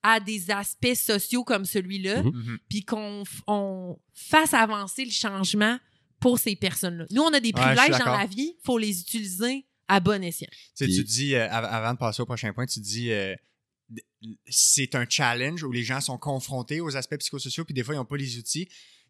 à 0.01 0.19
des 0.21 0.49
aspects 0.49 0.95
sociaux 0.95 1.43
comme 1.43 1.65
celui-là, 1.65 2.23
Mhm. 2.23 2.31
Mhm. 2.31 2.57
puis 2.69 2.85
qu'on 2.85 3.23
on 3.47 3.97
fasse 4.13 4.53
avancer 4.53 5.03
le 5.03 5.11
changement 5.11 5.77
pour 6.21 6.39
ces 6.39 6.55
personnes-là. 6.55 7.05
Nous, 7.11 7.21
on 7.21 7.33
a 7.33 7.39
des 7.41 7.49
Ouais, 7.49 7.61
privilèges 7.61 7.99
dans 7.99 8.17
la 8.17 8.25
vie, 8.25 8.55
faut 8.63 8.77
les 8.77 9.01
utiliser 9.01 9.65
à 9.89 9.99
bon 9.99 10.23
escient. 10.23 10.47
Tu 10.51 10.57
sais, 10.75 10.85
Puis- 10.85 10.95
tu 10.95 11.03
dis, 11.03 11.35
euh, 11.35 11.49
av- 11.49 11.65
avant 11.65 11.93
de 11.93 11.97
passer 11.99 12.21
au 12.21 12.25
prochain 12.25 12.53
point, 12.53 12.65
tu 12.65 12.79
dis 12.79 13.11
euh, 13.11 13.35
c'est 14.47 14.95
un 14.95 15.05
challenge 15.07 15.63
où 15.63 15.71
les 15.71 15.83
gens 15.83 16.01
sont 16.01 16.17
confrontés 16.17 16.81
aux 16.81 16.95
aspects 16.97 17.17
psychosociaux, 17.17 17.65
puis 17.65 17.73
des 17.73 17.83
fois, 17.83 17.93
ils 17.95 17.97
n'ont 17.97 18.05
pas 18.05 18.17
les 18.17 18.37
outils. 18.37 18.67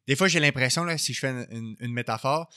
Des 0.07 0.15
fois, 0.15 0.27
j'ai 0.27 0.39
l'impression, 0.39 0.83
là, 0.83 0.97
si 0.97 1.13
je 1.13 1.19
fais 1.19 1.29
une, 1.29 1.47
une- 1.51 1.75
une 1.79 1.93
métaphore, 1.93 2.49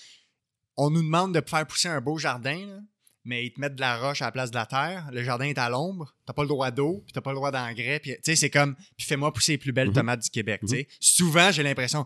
on 0.76 0.90
nous 0.90 1.02
demande 1.02 1.34
de 1.34 1.42
faire 1.48 1.66
pousser 1.66 1.88
un 1.88 2.00
beau 2.00 2.18
jardin, 2.18 2.66
là, 2.66 2.80
mais 3.24 3.46
ils 3.46 3.52
te 3.52 3.60
mettent 3.60 3.76
de 3.76 3.80
la 3.80 3.98
roche 3.98 4.22
à 4.22 4.26
la 4.26 4.32
place 4.32 4.50
de 4.50 4.56
la 4.56 4.66
terre. 4.66 5.08
Le 5.12 5.22
jardin 5.22 5.44
est 5.46 5.58
à 5.58 5.68
l'ombre, 5.68 6.16
t'as 6.26 6.32
pas 6.32 6.42
le 6.42 6.48
droit 6.48 6.70
d'eau, 6.70 7.02
puis 7.04 7.12
t'as 7.12 7.20
pas 7.20 7.30
le 7.30 7.36
droit 7.36 7.50
d'engrais. 7.52 8.00
Puis, 8.00 8.12
tu 8.12 8.18
sais, 8.24 8.36
c'est 8.36 8.50
comme, 8.50 8.74
puis 8.96 9.06
fais-moi 9.06 9.32
pousser 9.32 9.52
les 9.52 9.58
plus 9.58 9.72
belles 9.72 9.88
Mhm. 9.88 9.94
tomates 9.94 10.22
du 10.22 10.30
Québec. 10.30 10.60
tu 10.62 10.68
sais. 10.68 10.88
Souvent, 10.98 11.52
j'ai 11.52 11.62
l'impression, 11.62 12.04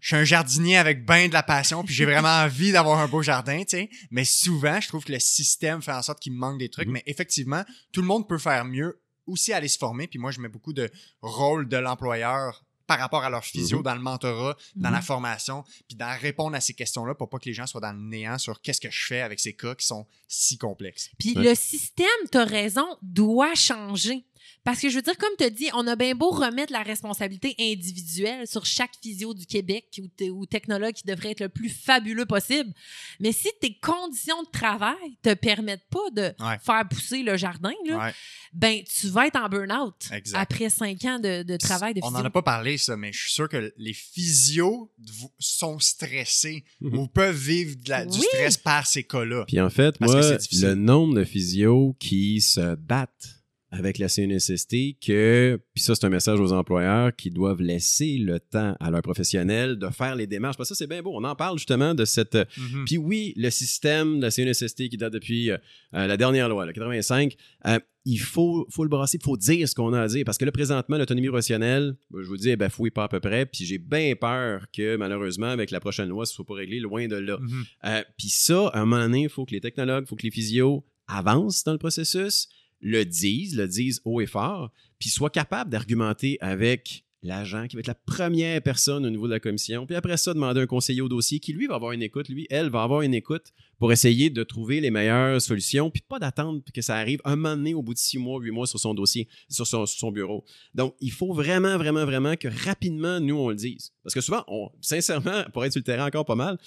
je 0.00 0.06
suis 0.08 0.16
un 0.16 0.24
jardinier 0.24 0.76
avec 0.78 1.04
ben 1.04 1.28
de 1.28 1.32
la 1.34 1.42
passion, 1.42 1.82
puis 1.84 1.94
j'ai 1.94 2.04
vraiment 2.04 2.28
envie 2.44 2.72
d'avoir 2.72 2.98
un 3.00 3.08
beau 3.08 3.22
jardin, 3.22 3.58
tu 3.64 3.76
sais. 3.76 3.90
Mais 4.10 4.24
souvent, 4.24 4.80
je 4.80 4.88
trouve 4.88 5.04
que 5.04 5.12
le 5.12 5.18
système 5.20 5.82
fait 5.82 5.92
en 5.92 6.02
sorte 6.02 6.20
qu'il 6.20 6.32
me 6.32 6.38
manque 6.38 6.58
des 6.58 6.68
trucs. 6.70 6.86
Mhm. 6.86 6.92
Mais 6.94 7.02
effectivement, 7.06 7.64
tout 7.92 8.00
le 8.00 8.06
monde 8.06 8.26
peut 8.28 8.38
faire 8.38 8.64
mieux, 8.64 8.98
aussi 9.26 9.52
aller 9.52 9.68
se 9.68 9.78
former. 9.78 10.06
Puis 10.06 10.18
moi, 10.18 10.30
je 10.30 10.40
mets 10.40 10.48
beaucoup 10.48 10.72
de 10.72 10.90
rôle 11.22 11.68
de 11.68 11.76
l'employeur 11.76 12.62
par 12.86 13.00
rapport 13.00 13.24
à 13.24 13.30
leur 13.30 13.44
physio, 13.44 13.78
Mhm. 13.78 13.82
dans 13.82 13.94
le 13.96 14.00
mentorat, 14.00 14.56
dans 14.76 14.88
Mhm. 14.90 14.94
la 14.94 15.02
formation, 15.02 15.64
puis 15.88 15.96
dans 15.96 16.16
répondre 16.20 16.54
à 16.56 16.60
ces 16.60 16.72
questions-là 16.72 17.16
pour 17.16 17.28
pas 17.28 17.38
que 17.40 17.46
les 17.46 17.52
gens 17.52 17.66
soient 17.66 17.80
dans 17.80 17.92
le 17.92 17.98
néant 17.98 18.38
sur 18.38 18.60
qu'est-ce 18.62 18.80
que 18.80 18.90
je 18.92 19.06
fais 19.06 19.22
avec 19.22 19.40
ces 19.40 19.54
cas 19.54 19.74
qui 19.74 19.84
sont 19.84 20.06
si 20.28 20.56
complexes. 20.56 21.10
Puis 21.18 21.34
Ouais. 21.36 21.42
le 21.42 21.54
système, 21.56 22.06
tu 22.30 22.38
as 22.38 22.44
raison, 22.44 22.86
doit 23.02 23.56
changer. 23.56 24.24
Parce 24.64 24.80
que 24.80 24.88
je 24.88 24.96
veux 24.96 25.02
dire, 25.02 25.16
comme 25.16 25.32
tu 25.38 25.44
as 25.44 25.50
dit, 25.50 25.68
on 25.74 25.86
a 25.86 25.94
bien 25.96 26.14
beau 26.14 26.30
remettre 26.30 26.72
la 26.72 26.82
responsabilité 26.82 27.54
individuelle 27.58 28.46
sur 28.46 28.66
chaque 28.66 28.92
physio 29.02 29.32
du 29.34 29.46
Québec 29.46 29.84
ou, 30.02 30.08
te- 30.08 30.30
ou 30.30 30.44
technologue 30.46 30.92
qui 30.94 31.06
devrait 31.06 31.30
être 31.30 31.40
le 31.40 31.48
plus 31.48 31.68
fabuleux 31.68 32.26
possible. 32.26 32.72
Mais 33.20 33.32
si 33.32 33.48
tes 33.60 33.78
conditions 33.78 34.42
de 34.42 34.48
travail 34.50 34.96
te 35.22 35.34
permettent 35.34 35.86
pas 35.90 36.10
de 36.12 36.32
Ouais. 36.44 36.58
faire 36.64 36.86
pousser 36.88 37.22
le 37.22 37.36
jardin, 37.36 37.72
là, 37.86 37.98
Ouais. 38.06 38.12
ben 38.52 38.82
tu 38.84 39.08
vas 39.08 39.26
être 39.28 39.36
en 39.36 39.48
burn-out 39.48 39.94
Exact. 40.12 40.38
après 40.38 40.68
cinq 40.70 41.04
ans 41.04 41.18
de, 41.18 41.42
de 41.42 41.56
travail 41.56 41.94
de 41.94 42.00
On 42.02 42.08
physio. 42.08 42.18
n'en 42.18 42.24
a 42.24 42.30
pas 42.30 42.42
parlé, 42.42 42.76
ça, 42.78 42.96
mais 42.96 43.12
je 43.12 43.20
suis 43.22 43.32
sûr 43.32 43.48
que 43.48 43.72
les 43.76 43.92
physios 43.92 44.90
sont 45.38 45.78
stressés 45.78 46.64
Mhm. 46.80 46.98
ou 46.98 47.06
peuvent 47.08 47.36
vivre 47.36 47.76
de 47.82 47.88
la- 47.90 48.04
du 48.06 48.18
Oui. 48.18 48.24
stress 48.32 48.56
par 48.56 48.86
ces 48.86 49.04
cas-là. 49.04 49.44
Puis 49.46 49.60
en 49.60 49.70
fait, 49.70 49.96
Parce 49.98 50.12
que 50.12 50.18
moi, 50.58 50.68
le 50.70 50.74
nombre 50.74 51.14
de 51.14 51.24
physios 51.24 51.94
qui 51.98 52.40
se 52.40 52.74
battent 52.74 53.35
avec 53.76 53.98
la 53.98 54.08
CNSST, 54.08 54.98
que, 55.00 55.60
puis 55.74 55.82
ça, 55.82 55.94
c'est 55.94 56.06
un 56.06 56.10
message 56.10 56.40
aux 56.40 56.52
employeurs 56.52 57.14
qui 57.14 57.30
doivent 57.30 57.62
laisser 57.62 58.18
le 58.18 58.40
temps 58.40 58.76
à 58.80 58.90
leurs 58.90 59.02
professionnels 59.02 59.78
de 59.78 59.88
faire 59.88 60.16
les 60.16 60.26
démarches. 60.26 60.56
Parce 60.56 60.70
que 60.70 60.74
ça, 60.74 60.78
c'est 60.78 60.88
bien 60.88 61.02
beau. 61.02 61.12
On 61.14 61.24
en 61.24 61.36
parle 61.36 61.58
justement 61.58 61.94
de 61.94 62.04
cette. 62.04 62.34
Mhm. 62.34 62.84
Puis 62.86 62.96
oui, 62.96 63.32
le 63.36 63.50
système 63.50 64.18
de 64.18 64.22
la 64.22 64.30
CNSST 64.30 64.88
qui 64.88 64.96
date 64.96 65.12
depuis 65.12 65.50
euh, 65.50 65.58
euh, 65.94 66.06
la 66.06 66.16
dernière 66.16 66.48
loi, 66.48 66.66
le 66.66 66.72
85, 66.72 67.36
euh, 67.66 67.78
il 68.04 68.20
faut, 68.20 68.66
faut 68.70 68.84
le 68.84 68.88
brasser, 68.88 69.18
il 69.20 69.24
faut 69.24 69.36
dire 69.36 69.68
ce 69.68 69.74
qu'on 69.74 69.92
a 69.92 70.00
à 70.00 70.06
dire. 70.06 70.24
Parce 70.24 70.38
que 70.38 70.44
là, 70.44 70.52
présentement, 70.52 70.96
l'autonomie 70.96 71.26
professionnelle, 71.26 71.96
ben, 72.10 72.22
je 72.22 72.28
vous 72.28 72.36
dis, 72.36 72.50
elle 72.50 72.56
bafouille 72.56 72.92
pas 72.92 73.04
à 73.04 73.08
peu 73.08 73.18
près. 73.18 73.46
Puis 73.46 73.64
j'ai 73.64 73.78
bien 73.78 74.14
peur 74.14 74.66
que, 74.72 74.96
malheureusement, 74.96 75.48
avec 75.48 75.72
la 75.72 75.80
prochaine 75.80 76.08
loi, 76.08 76.24
ce 76.24 76.32
soit 76.32 76.44
pas 76.44 76.54
réglé 76.54 76.78
loin 76.78 77.08
de 77.08 77.16
là. 77.16 77.38
Mhm. 77.40 77.64
Euh, 77.84 78.02
Puis 78.16 78.28
ça, 78.28 78.68
à 78.68 78.80
un 78.80 78.84
moment 78.86 79.02
donné, 79.02 79.24
il 79.24 79.28
faut 79.28 79.44
que 79.44 79.52
les 79.52 79.60
technologues, 79.60 80.04
il 80.06 80.08
faut 80.08 80.16
que 80.16 80.22
les 80.22 80.30
physios 80.30 80.84
avancent 81.08 81.64
dans 81.64 81.72
le 81.72 81.78
processus, 81.78 82.48
le 82.80 83.04
disent, 83.04 83.56
le 83.56 83.68
disent 83.68 84.00
haut 84.04 84.20
et 84.20 84.26
fort, 84.26 84.72
puis 84.98 85.08
soient 85.08 85.30
capables 85.30 85.70
d'argumenter 85.70 86.38
avec 86.40 87.06
l'agent 87.26 87.66
qui 87.66 87.76
va 87.76 87.80
être 87.80 87.86
la 87.86 87.94
première 87.94 88.62
personne 88.62 89.04
au 89.04 89.10
niveau 89.10 89.26
de 89.26 89.32
la 89.32 89.40
commission. 89.40 89.86
Puis 89.86 89.96
après 89.96 90.16
ça, 90.16 90.32
demander 90.32 90.60
un 90.60 90.66
conseiller 90.66 91.00
au 91.00 91.08
dossier 91.08 91.40
qui, 91.40 91.52
lui, 91.52 91.66
va 91.66 91.74
avoir 91.74 91.92
une 91.92 92.02
écoute. 92.02 92.28
Lui, 92.28 92.46
elle, 92.50 92.70
va 92.70 92.82
avoir 92.82 93.02
une 93.02 93.14
écoute 93.14 93.52
pour 93.78 93.92
essayer 93.92 94.30
de 94.30 94.42
trouver 94.42 94.80
les 94.80 94.90
meilleures 94.90 95.40
solutions, 95.40 95.90
puis 95.90 96.02
pas 96.06 96.18
d'attendre 96.18 96.62
que 96.72 96.80
ça 96.80 96.96
arrive 96.96 97.20
un 97.24 97.36
moment 97.36 97.56
donné 97.56 97.74
au 97.74 97.82
bout 97.82 97.94
de 97.94 97.98
six 97.98 98.18
mois, 98.18 98.40
huit 98.40 98.50
mois 98.50 98.66
sur 98.66 98.78
son 98.78 98.94
dossier, 98.94 99.28
sur 99.48 99.66
son, 99.66 100.10
bureau. 100.10 100.44
Donc, 100.74 100.94
il 101.00 101.12
faut 101.12 101.32
vraiment, 101.32 101.76
vraiment, 101.76 102.04
vraiment 102.04 102.36
que 102.36 102.48
rapidement, 102.64 103.20
nous, 103.20 103.36
on 103.36 103.50
le 103.50 103.56
dise. 103.56 103.92
Parce 104.02 104.14
que 104.14 104.20
souvent, 104.20 104.44
on, 104.48 104.70
sincèrement, 104.80 105.44
pour 105.52 105.64
être 105.64 105.72
sur 105.72 105.82
encore 106.00 106.24
pas 106.24 106.36
mal, 106.36 106.58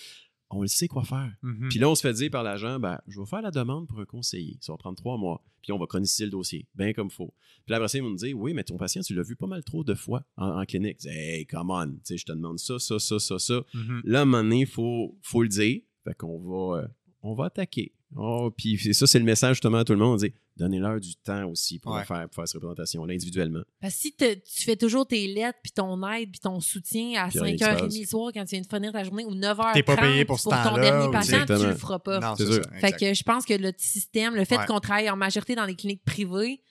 on 0.49 0.61
le 0.61 0.67
sait 0.67 0.87
quoi 0.87 1.03
faire. 1.03 1.31
Mhm. 1.43 1.69
Puis 1.69 1.79
là, 1.79 1.89
on 1.89 1.95
se 1.95 2.01
fait 2.01 2.13
dire 2.13 2.31
par 2.31 2.43
l'agent, 2.43 2.79
ben, 2.79 2.99
je 3.07 3.19
vais 3.19 3.25
faire 3.25 3.41
la 3.41 3.51
demande 3.51 3.87
pour 3.87 3.99
un 3.99 4.05
conseiller. 4.05 4.57
Ça 4.61 4.73
va 4.73 4.77
prendre 4.77 4.97
trois 4.97 5.17
mois. 5.17 5.43
Puis 5.61 5.71
on 5.71 5.77
va 5.77 5.85
chroniser 5.85 6.25
le 6.25 6.31
dossier, 6.31 6.67
bien 6.75 6.93
comme 6.93 7.07
il 7.07 7.13
faut. 7.13 7.33
Puis 7.65 7.71
là, 7.71 7.77
après 7.77 7.89
ça, 7.89 7.97
ils 7.97 8.01
vont 8.01 8.09
nous 8.09 8.15
dire, 8.15 8.37
oui, 8.37 8.53
mais 8.53 8.63
ton 8.63 8.77
patient, 8.77 9.01
tu 9.01 9.13
l'as 9.13 9.23
vu 9.23 9.35
pas 9.35 9.47
mal 9.47 9.63
trop 9.63 9.83
de 9.83 9.93
fois 9.93 10.23
en, 10.37 10.63
clinique. 10.65 11.05
Hey, 11.05 11.45
come 11.45 11.69
on, 11.69 11.99
je 12.09 12.23
te 12.23 12.31
demande 12.31 12.59
ça, 12.59 12.79
ça, 12.79 12.97
ça, 12.97 13.19
ça, 13.19 13.37
ça. 13.37 13.61
Mhm. 13.73 14.01
Là, 14.05 14.19
à 14.19 14.21
un 14.21 14.25
moment 14.25 14.43
donné, 14.43 14.61
il 14.61 14.67
faut, 14.67 15.17
faut 15.21 15.43
le 15.43 15.49
dire. 15.49 15.81
Fait 16.03 16.15
qu'on 16.15 16.39
va, 16.39 16.81
euh, 16.81 16.87
on 17.21 17.33
va 17.33 17.45
attaquer. 17.45 17.93
Oh, 18.15 18.51
puis 18.55 18.93
ça, 18.93 19.05
c'est 19.05 19.19
le 19.19 19.25
message 19.25 19.55
justement 19.55 19.79
à 19.79 19.83
tout 19.83 19.93
le 19.93 19.99
monde. 19.99 20.19
Donnez-leur 20.57 20.99
du 20.99 21.15
temps 21.15 21.47
aussi 21.47 21.79
pour, 21.79 21.95
faire, 22.01 22.27
pour 22.27 22.35
faire 22.35 22.47
cette 22.47 22.55
représentation-là 22.55 23.13
individuellement. 23.13 23.61
Parce 23.79 23.93
que 23.93 23.99
si 23.99 24.15
tu 24.15 24.63
fais 24.63 24.75
toujours 24.75 25.07
tes 25.07 25.27
lettres, 25.27 25.59
puis 25.61 25.71
ton 25.71 26.01
aide, 26.11 26.31
puis 26.31 26.39
ton 26.39 26.59
soutien 26.59 27.23
à 27.23 27.29
5h30 27.29 27.99
le 27.99 28.05
soir 28.05 28.31
quand 28.33 28.43
tu 28.45 28.55
viens 28.55 28.61
de 28.61 28.67
finir 28.67 28.91
ta 28.91 29.03
journée 29.03 29.25
ou 29.25 29.35
9h30 29.35 29.83
pas 29.83 29.97
payé 29.97 30.25
pour, 30.25 30.41
pour 30.41 30.51
ton 30.51 30.75
dernier 30.75 31.11
patient, 31.11 31.45
tu 31.45 31.53
le 31.53 31.75
feras 31.75 31.99
pas. 31.99 32.19
Non, 32.19 32.35
c'est 32.35 32.79
Fait 32.79 32.91
que 32.91 33.13
je 33.13 33.23
pense 33.23 33.45
que 33.45 33.53
le 33.53 33.71
système, 33.77 34.35
le 34.35 34.45
fait 34.45 34.57
qu'on 34.65 34.79
travaille 34.79 35.09
en 35.09 35.15
majorité 35.15 35.55
dans 35.55 35.65
les 35.65 35.75
cliniques 35.75 36.03
privées, 36.03 36.61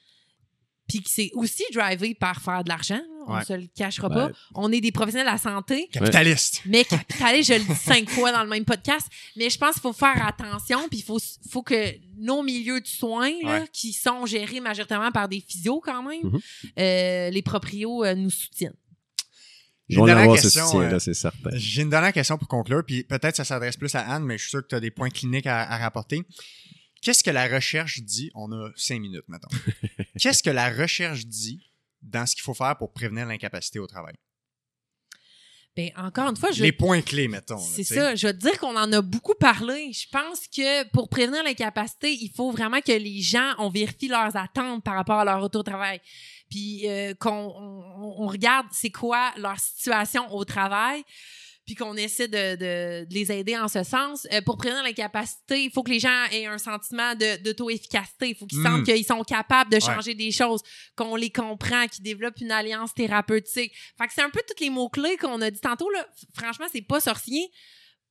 puis 0.89 1.03
que 1.03 1.11
c'est 1.11 1.31
aussi 1.35 1.65
drivé 1.73 2.15
par 2.15 2.41
faire 2.41 2.65
de 2.65 2.69
l'argent, 2.71 3.01
on 3.29 3.39
ne 3.39 3.45
se 3.45 3.53
le 3.53 3.67
cachera 3.77 4.09
pas. 4.09 4.31
On 4.55 4.73
est 4.73 4.81
des 4.81 4.91
professionnels 4.91 5.27
de 5.27 5.33
la 5.33 5.39
santé. 5.39 5.89
Capitalistes. 5.93 6.63
Mais 6.67 6.85
capitalistes, 6.85 7.53
je 7.53 7.59
le 7.59 7.65
dis 7.65 7.75
cinq 7.75 8.09
fois 8.11 8.33
dans 8.33 8.43
le 8.43 8.49
même 8.49 8.65
podcast. 8.65 9.07
Mais 9.37 9.51
je 9.51 9.59
pense 9.59 9.75
qu'il 9.75 9.83
faut 9.83 9.93
faire 9.93 10.27
attention, 10.27 10.89
puis 10.89 11.01
il 11.01 11.05
faut, 11.05 11.19
faut 11.51 11.63
que 11.63 11.95
nos 12.17 12.43
milieux 12.43 12.81
de 12.81 12.87
soins, 12.87 13.31
qui 13.73 13.93
sont 13.93 14.27
gérés 14.27 14.61
majoritairement 14.61 15.13
par 15.13 15.29
des 15.29 15.41
physios 15.47 15.81
quand 15.81 16.03
même, 16.03 16.23
mm-hmm. 16.23 16.41
euh, 16.79 17.31
les 17.31 17.43
proprios 17.43 18.05
euh, 18.05 18.15
nous 18.15 18.31
soutiennent. 18.31 18.75
J'ai 19.89 19.99
une 19.99 20.07
dernière 20.07 20.35
question. 20.35 20.81
Euh, 20.81 20.99
c'est 20.99 21.15
certain. 21.15 21.51
J'ai 21.55 21.83
une 21.83 21.91
dernière 21.91 22.13
question 22.13 22.37
pour 22.37 22.49
conclure, 22.49 22.83
puis 22.87 23.05
peut-être 23.05 23.37
ça 23.37 23.45
s'adresse 23.45 23.77
plus 23.77 23.95
à 23.95 24.01
Anne, 24.01 24.25
mais 24.25 24.37
je 24.37 24.43
suis 24.43 24.51
sûr 24.51 24.63
que 24.63 24.69
tu 24.69 24.75
as 24.75 24.81
des 24.81 24.91
points 24.91 25.09
cliniques 25.09 25.47
à, 25.47 25.63
à 25.63 25.79
rapporter. 25.79 26.25
Qu'est-ce 27.03 27.23
que 27.23 27.31
la 27.31 27.49
recherche 27.49 28.01
dit? 28.01 28.31
On 28.35 28.53
a 28.53 28.71
cinq 28.77 29.01
minutes, 29.01 29.29
maintenant. 29.29 29.57
Qu'est-ce 30.19 30.43
que 30.43 30.51
la 30.51 30.71
recherche 30.71 31.27
dit 31.27 31.71
dans 32.03 32.27
ce 32.27 32.35
qu'il 32.35 32.43
faut 32.43 32.55
faire 32.55 32.77
pour 32.77 32.93
prévenir 32.93 33.27
l'incapacité 33.27 33.79
au 33.79 33.87
travail? 33.87 34.15
Bien, 35.77 35.91
encore 35.97 36.29
une 36.31 36.37
fois, 36.37 36.51
je. 36.51 36.61
Les 36.63 36.73
points 36.73 37.03
clés, 37.03 37.29
mettons. 37.29 37.59
C'est 37.59 37.85
ça. 37.85 38.17
Je 38.17 38.27
veux 38.27 38.33
te 38.33 38.39
dire 38.39 38.59
qu'on 38.59 38.77
en 38.77 38.93
a 38.93 39.01
beaucoup 39.01 39.35
parlé. 39.35 39.93
Je 39.93 40.09
pense 40.11 40.49
que 40.49 40.89
pour 40.91 41.09
prévenir 41.09 41.45
l'incapacité, 41.45 42.13
il 42.13 42.33
faut 42.35 42.51
vraiment 42.51 42.81
que 42.81 42.91
les 42.91 43.21
gens, 43.21 43.55
on 43.59 43.69
vérifie 43.69 44.09
leurs 44.09 44.37
attentes 44.37 44.83
par 44.83 44.97
rapport 44.97 45.21
à 45.21 45.25
leur 45.25 45.41
retour 45.41 45.61
au 45.61 45.65
travail. 45.65 46.01
Puis 46.51 46.89
euh, 46.89 47.15
qu'on 47.15 47.31
on 47.31 48.27
regarde 48.27 48.67
c'est 48.73 48.91
quoi 48.91 49.33
leur 49.37 49.59
situation 49.61 50.33
au 50.35 50.45
travail 50.45 51.05
puis 51.69 51.75
qu'on 51.75 51.99
essaie 51.99 52.29
de, 52.29 52.57
de, 52.57 53.07
les 53.11 53.31
aider 53.31 53.55
en 53.55 53.69
ce 53.69 53.83
sens. 53.83 54.27
Euh, 54.33 54.41
pour 54.41 54.57
prévenir 54.57 54.83
l'incapacité, 54.83 55.65
il 55.65 55.71
faut 55.71 55.83
que 55.83 55.91
les 55.91 56.01
gens 56.01 56.25
aient 56.33 56.47
un 56.47 56.57
sentiment 56.57 57.15
d'auto-efficacité. 57.15 58.31
Il 58.31 58.35
faut 58.35 58.47
qu'ils 58.47 58.63
sentent 58.63 58.81
hmm. 58.81 58.85
qu'ils 58.85 59.05
sont 59.05 59.23
capables 59.23 59.71
de 59.71 59.79
changer 59.79 60.15
des 60.15 60.33
choses, 60.33 60.63
qu'on 60.97 61.15
les 61.15 61.29
comprend, 61.29 61.87
qu'ils 61.87 62.05
développent 62.05 62.41
une 62.41 62.53
alliance 62.53 62.95
thérapeutique. 62.95 63.75
Fait 63.99 64.07
que 64.07 64.15
c'est 64.15 64.23
un 64.23 64.31
peu 64.31 64.41
tous 64.49 64.65
les 64.65 64.71
mots-clés 64.71 65.19
qu'on 65.19 65.43
a 65.43 65.51
dit 65.51 65.61
tantôt. 65.61 65.91
Là. 65.91 66.09
Franchement, 66.35 66.65
c'est 66.73 66.81
pas 66.81 67.01
sorcier. 67.01 67.51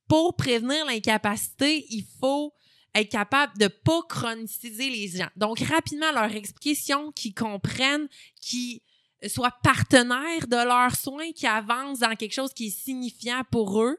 Pour 0.06 0.36
prévenir 0.36 0.86
l'incapacité, 0.86 1.84
il 1.90 2.04
faut 2.20 2.54
être 2.94 3.10
capable 3.10 3.58
de 3.58 3.66
pas 3.66 4.02
chroniciser 4.08 4.88
les 4.88 5.08
gens. 5.08 5.30
Donc, 5.34 5.58
rapidement 5.58 6.12
leur 6.12 6.32
explication, 6.32 7.10
qu'ils 7.10 7.34
comprennent, 7.34 8.06
qu'ils 8.40 8.82
soient 9.26 9.54
partenaires 9.62 10.46
de 10.46 10.56
leurs 10.56 10.96
soins, 10.96 11.32
qui 11.34 11.46
avancent 11.46 12.00
dans 12.00 12.14
quelque 12.14 12.34
chose 12.34 12.52
qui 12.52 12.66
est 12.66 12.84
signifiant 12.84 13.42
pour 13.50 13.82
eux. 13.82 13.98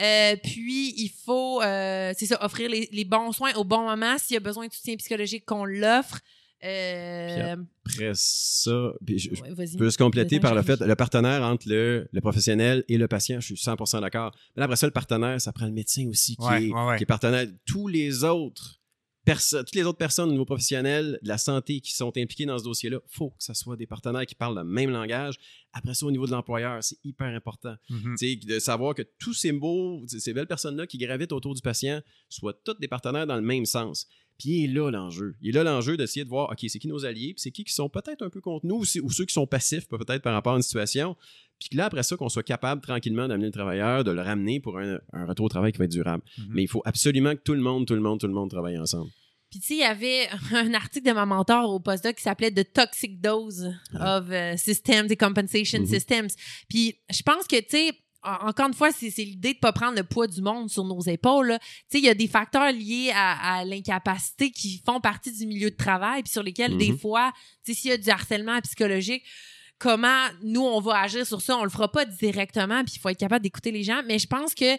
Euh, 0.00 0.36
puis, 0.42 0.94
il 0.96 1.10
faut, 1.24 1.60
euh, 1.62 2.12
c'est 2.16 2.26
ça, 2.26 2.42
offrir 2.44 2.70
les, 2.70 3.04
bons 3.04 3.32
soins 3.32 3.52
au 3.54 3.64
bon 3.64 3.82
moment. 3.84 4.16
S'il 4.18 4.34
y 4.34 4.36
a 4.36 4.40
besoin 4.40 4.66
de 4.66 4.72
soutien 4.72 4.96
psychologique, 4.96 5.44
qu'on 5.44 5.64
l'offre. 5.64 6.20
Euh... 6.62 7.56
après 7.86 8.12
ça, 8.12 8.92
je, 9.08 9.76
peux 9.78 9.90
se 9.90 9.96
compléter 9.96 10.40
par 10.40 10.54
le 10.54 10.60
fait, 10.60 10.78
le 10.78 10.94
partenaire 10.94 11.42
entre 11.42 11.66
le, 11.66 12.06
le, 12.12 12.20
professionnel 12.20 12.84
et 12.86 12.98
le 12.98 13.08
patient, 13.08 13.40
je 13.40 13.46
suis 13.46 13.54
100% 13.54 14.02
d'accord. 14.02 14.34
Mais 14.56 14.62
après 14.62 14.76
ça, 14.76 14.86
le 14.86 14.92
partenaire, 14.92 15.40
ça 15.40 15.52
prend 15.52 15.64
le 15.64 15.72
médecin 15.72 16.06
aussi 16.08 16.36
qui, 16.36 16.46
est, 16.52 16.68
qui 16.98 17.02
est 17.02 17.06
partenaire. 17.06 17.46
Tous 17.64 17.88
les 17.88 18.24
autres 18.24 18.79
toutes 19.36 19.74
les 19.74 19.82
autres 19.82 19.98
personnes 19.98 20.28
au 20.28 20.32
niveau 20.32 20.44
professionnel 20.44 21.18
de 21.22 21.28
la 21.28 21.38
santé 21.38 21.80
qui 21.80 21.94
sont 21.94 22.12
impliquées 22.16 22.46
dans 22.46 22.58
ce 22.58 22.64
dossier-là, 22.64 22.98
il 23.02 23.16
faut 23.16 23.30
que 23.30 23.42
ce 23.42 23.54
soit 23.54 23.76
des 23.76 23.86
partenaires 23.86 24.26
qui 24.26 24.34
parlent 24.34 24.56
le 24.56 24.64
même 24.64 24.90
langage. 24.90 25.36
Après 25.72 25.94
ça, 25.94 26.06
au 26.06 26.10
niveau 26.10 26.26
de 26.26 26.32
l'employeur, 26.32 26.82
c'est 26.82 26.98
hyper 27.04 27.28
important. 27.34 27.74
Mm-hmm. 27.90 28.46
De 28.46 28.58
savoir 28.58 28.94
que 28.94 29.02
tous 29.18 29.34
ces 29.34 29.52
beaux, 29.52 30.02
ces 30.06 30.32
belles 30.32 30.46
personnes-là 30.46 30.86
qui 30.86 30.98
gravitent 30.98 31.32
autour 31.32 31.54
du 31.54 31.62
patient 31.62 32.00
soient 32.28 32.54
toutes 32.64 32.80
des 32.80 32.88
partenaires 32.88 33.26
dans 33.26 33.36
le 33.36 33.42
même 33.42 33.66
sens. 33.66 34.06
Puis 34.40 34.62
il 34.62 34.64
est 34.64 34.72
là 34.72 34.90
l'enjeu. 34.90 35.36
Il 35.42 35.50
est 35.50 35.52
là 35.52 35.64
l'enjeu 35.64 35.98
d'essayer 35.98 36.24
de 36.24 36.30
voir, 36.30 36.50
OK, 36.50 36.64
c'est 36.66 36.78
qui 36.78 36.88
nos 36.88 37.04
alliés, 37.04 37.34
puis 37.34 37.42
c'est 37.42 37.50
qui 37.50 37.62
qui 37.62 37.74
sont 37.74 37.90
peut-être 37.90 38.22
un 38.22 38.30
peu 38.30 38.40
contre 38.40 38.64
nous, 38.64 38.78
ou, 38.78 39.10
ceux 39.10 39.26
qui 39.26 39.34
sont 39.34 39.46
passifs 39.46 39.86
peut-être 39.86 40.22
par 40.22 40.32
rapport 40.32 40.54
à 40.54 40.56
une 40.56 40.62
situation. 40.62 41.14
Puis 41.58 41.76
là, 41.76 41.84
après 41.84 42.02
ça, 42.02 42.16
qu'on 42.16 42.30
soit 42.30 42.42
capable 42.42 42.80
tranquillement 42.80 43.28
d'amener 43.28 43.46
le 43.46 43.52
travailleur, 43.52 44.02
de 44.02 44.10
le 44.10 44.22
ramener 44.22 44.58
pour 44.58 44.78
un, 44.78 44.98
retour 45.12 45.44
au 45.44 45.48
travail 45.50 45.72
qui 45.72 45.78
va 45.78 45.84
être 45.84 45.90
durable. 45.90 46.22
Mm-hmm. 46.24 46.46
Mais 46.48 46.62
il 46.62 46.68
faut 46.68 46.80
absolument 46.86 47.36
que 47.36 47.42
tout 47.42 47.52
le 47.52 47.60
monde, 47.60 47.86
tout 47.86 47.94
le 47.94 48.00
monde, 48.00 48.18
tout 48.18 48.26
le 48.26 48.32
monde 48.32 48.48
travaille 48.48 48.78
ensemble. 48.78 49.10
Puis, 49.50 49.60
tu 49.60 49.66
sais, 49.66 49.74
il 49.74 49.80
y 49.80 49.84
avait 49.84 50.28
un 50.52 50.74
article 50.74 51.06
de 51.08 51.12
ma 51.12 51.26
mentor 51.26 51.70
au 51.70 51.80
postdoc 51.80 52.16
qui 52.16 52.22
s'appelait 52.22 52.52
The 52.52 52.72
Toxic 52.72 53.20
Dose 53.20 53.74
of 53.98 54.28
uh, 54.30 54.56
Systems 54.56 55.08
and 55.10 55.16
Compensation 55.18 55.80
mm-hmm. 55.80 55.86
Systems. 55.86 56.28
Puis, 56.68 56.98
je 57.10 57.22
pense 57.22 57.46
que, 57.46 57.56
tu 57.56 57.70
sais, 57.70 57.92
encore 58.22 58.68
une 58.68 58.74
fois, 58.74 58.92
c'est 58.92 59.08
l'idée 59.18 59.54
de 59.54 59.58
pas 59.58 59.72
prendre 59.72 59.96
le 59.96 60.04
poids 60.04 60.26
du 60.26 60.42
monde 60.42 60.68
sur 60.68 60.84
nos 60.84 61.00
épaules. 61.00 61.56
Tu 61.58 61.66
sais, 61.88 61.98
il 61.98 62.04
y 62.04 62.08
a 62.08 62.14
des 62.14 62.28
facteurs 62.28 62.70
liés 62.70 63.12
à, 63.14 63.64
l'incapacité 63.64 64.50
qui 64.50 64.82
font 64.84 65.00
partie 65.00 65.32
du 65.32 65.46
milieu 65.46 65.70
de 65.70 65.76
travail, 65.76 66.22
puis 66.22 66.30
sur 66.30 66.42
lesquels, 66.42 66.76
des 66.76 66.90
mm-hmm. 66.90 66.98
fois, 66.98 67.32
tu 67.64 67.72
sais, 67.72 67.80
s'il 67.80 67.90
y 67.90 67.94
a 67.94 67.96
du 67.96 68.10
harcèlement 68.10 68.60
psychologique, 68.60 69.24
comment 69.78 70.26
nous, 70.42 70.60
on 70.60 70.80
va 70.80 71.00
agir 71.00 71.26
sur 71.26 71.40
ça, 71.40 71.56
on 71.56 71.64
le 71.64 71.70
fera 71.70 71.90
pas 71.90 72.04
directement, 72.04 72.84
puis 72.84 72.94
il 72.96 73.00
faut 73.00 73.08
être 73.08 73.18
capable 73.18 73.42
d'écouter 73.42 73.72
les 73.72 73.82
gens. 73.82 74.02
Mais 74.06 74.18
je 74.18 74.26
pense 74.26 74.54
que 74.54 74.76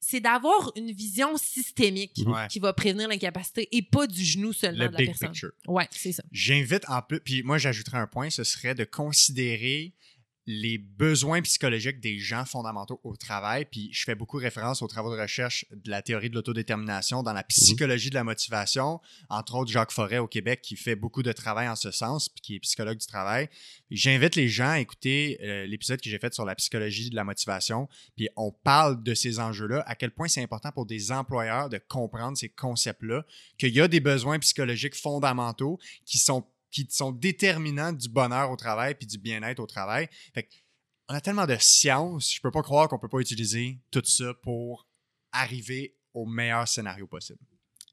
c'est 0.00 0.20
d'avoir 0.20 0.72
une 0.76 0.92
vision 0.92 1.36
systémique 1.36 2.24
qui 2.48 2.58
va 2.58 2.72
prévenir 2.72 3.08
l'incapacité 3.08 3.68
et 3.72 3.82
pas 3.82 4.06
du 4.06 4.24
genou 4.24 4.52
seulement 4.52 4.86
de 4.86 4.92
la 4.92 4.98
personne. 4.98 5.30
Picture. 5.30 5.50
Ouais, 5.66 5.88
c'est 5.90 6.12
ça. 6.12 6.22
J'invite 6.32 6.84
en 6.88 7.02
plus, 7.02 7.20
puis 7.20 7.42
moi 7.42 7.58
j'ajouterais 7.58 7.98
un 7.98 8.06
point, 8.06 8.30
ce 8.30 8.44
serait 8.44 8.74
de 8.74 8.84
considérer 8.84 9.92
les 10.50 10.78
besoins 10.78 11.42
psychologiques 11.42 12.00
des 12.00 12.18
gens 12.18 12.46
fondamentaux 12.46 13.00
au 13.04 13.16
travail. 13.16 13.66
Puis 13.70 13.90
je 13.92 14.02
fais 14.04 14.14
beaucoup 14.14 14.38
référence 14.38 14.80
aux 14.80 14.86
travaux 14.86 15.14
de 15.14 15.20
recherche 15.20 15.66
de 15.70 15.90
la 15.90 16.00
théorie 16.00 16.30
de 16.30 16.34
l'autodétermination 16.34 17.22
dans 17.22 17.34
la 17.34 17.42
mhm. 17.42 17.48
psychologie 17.48 18.08
de 18.08 18.14
la 18.14 18.24
motivation, 18.24 18.98
entre 19.28 19.56
autres 19.56 19.70
Jacques 19.70 19.92
Forêt 19.92 20.16
au 20.16 20.26
Québec 20.26 20.62
qui 20.62 20.74
fait 20.76 20.96
beaucoup 20.96 21.22
de 21.22 21.32
travail 21.32 21.68
en 21.68 21.76
ce 21.76 21.90
sens, 21.90 22.30
puis 22.30 22.40
qui 22.40 22.54
est 22.54 22.60
psychologue 22.60 22.96
du 22.96 23.06
travail. 23.06 23.50
J'invite 23.90 24.36
les 24.36 24.48
gens 24.48 24.70
à 24.70 24.80
écouter 24.80 25.38
euh, 25.42 25.66
l'épisode 25.66 26.00
que 26.00 26.08
j'ai 26.08 26.18
fait 26.18 26.32
sur 26.32 26.46
la 26.46 26.54
psychologie 26.54 27.10
de 27.10 27.16
la 27.16 27.24
motivation. 27.24 27.86
Puis 28.16 28.30
on 28.34 28.50
parle 28.50 29.02
de 29.02 29.12
ces 29.12 29.40
enjeux-là, 29.40 29.84
à 29.86 29.96
quel 29.96 30.12
point 30.12 30.28
c'est 30.28 30.42
important 30.42 30.72
pour 30.72 30.86
des 30.86 31.12
employeurs 31.12 31.68
de 31.68 31.76
comprendre 31.76 32.38
ces 32.38 32.48
concepts-là, 32.48 33.26
qu'il 33.58 33.74
y 33.74 33.82
a 33.82 33.88
des 33.88 34.00
besoins 34.00 34.38
psychologiques 34.38 34.94
fondamentaux 34.94 35.78
qui 36.06 36.16
sont 36.16 36.46
qui 36.70 36.86
sont 36.90 37.12
déterminants 37.12 37.92
du 37.92 38.08
bonheur 38.08 38.50
au 38.50 38.56
travail 38.56 38.94
puis 38.94 39.06
du 39.06 39.18
bien-être 39.18 39.60
au 39.60 39.66
travail. 39.66 40.08
Fait 40.34 40.48
on 41.08 41.14
a 41.14 41.20
tellement 41.20 41.46
de 41.46 41.56
science, 41.58 42.34
je 42.34 42.40
peux 42.42 42.50
pas 42.50 42.62
croire 42.62 42.88
qu'on 42.88 42.98
peut 42.98 43.08
pas 43.08 43.20
utiliser 43.20 43.80
tout 43.90 44.04
ça 44.04 44.34
pour 44.42 44.86
arriver 45.32 45.96
au 46.12 46.26
meilleur 46.26 46.68
scénario 46.68 47.06
possible 47.06 47.40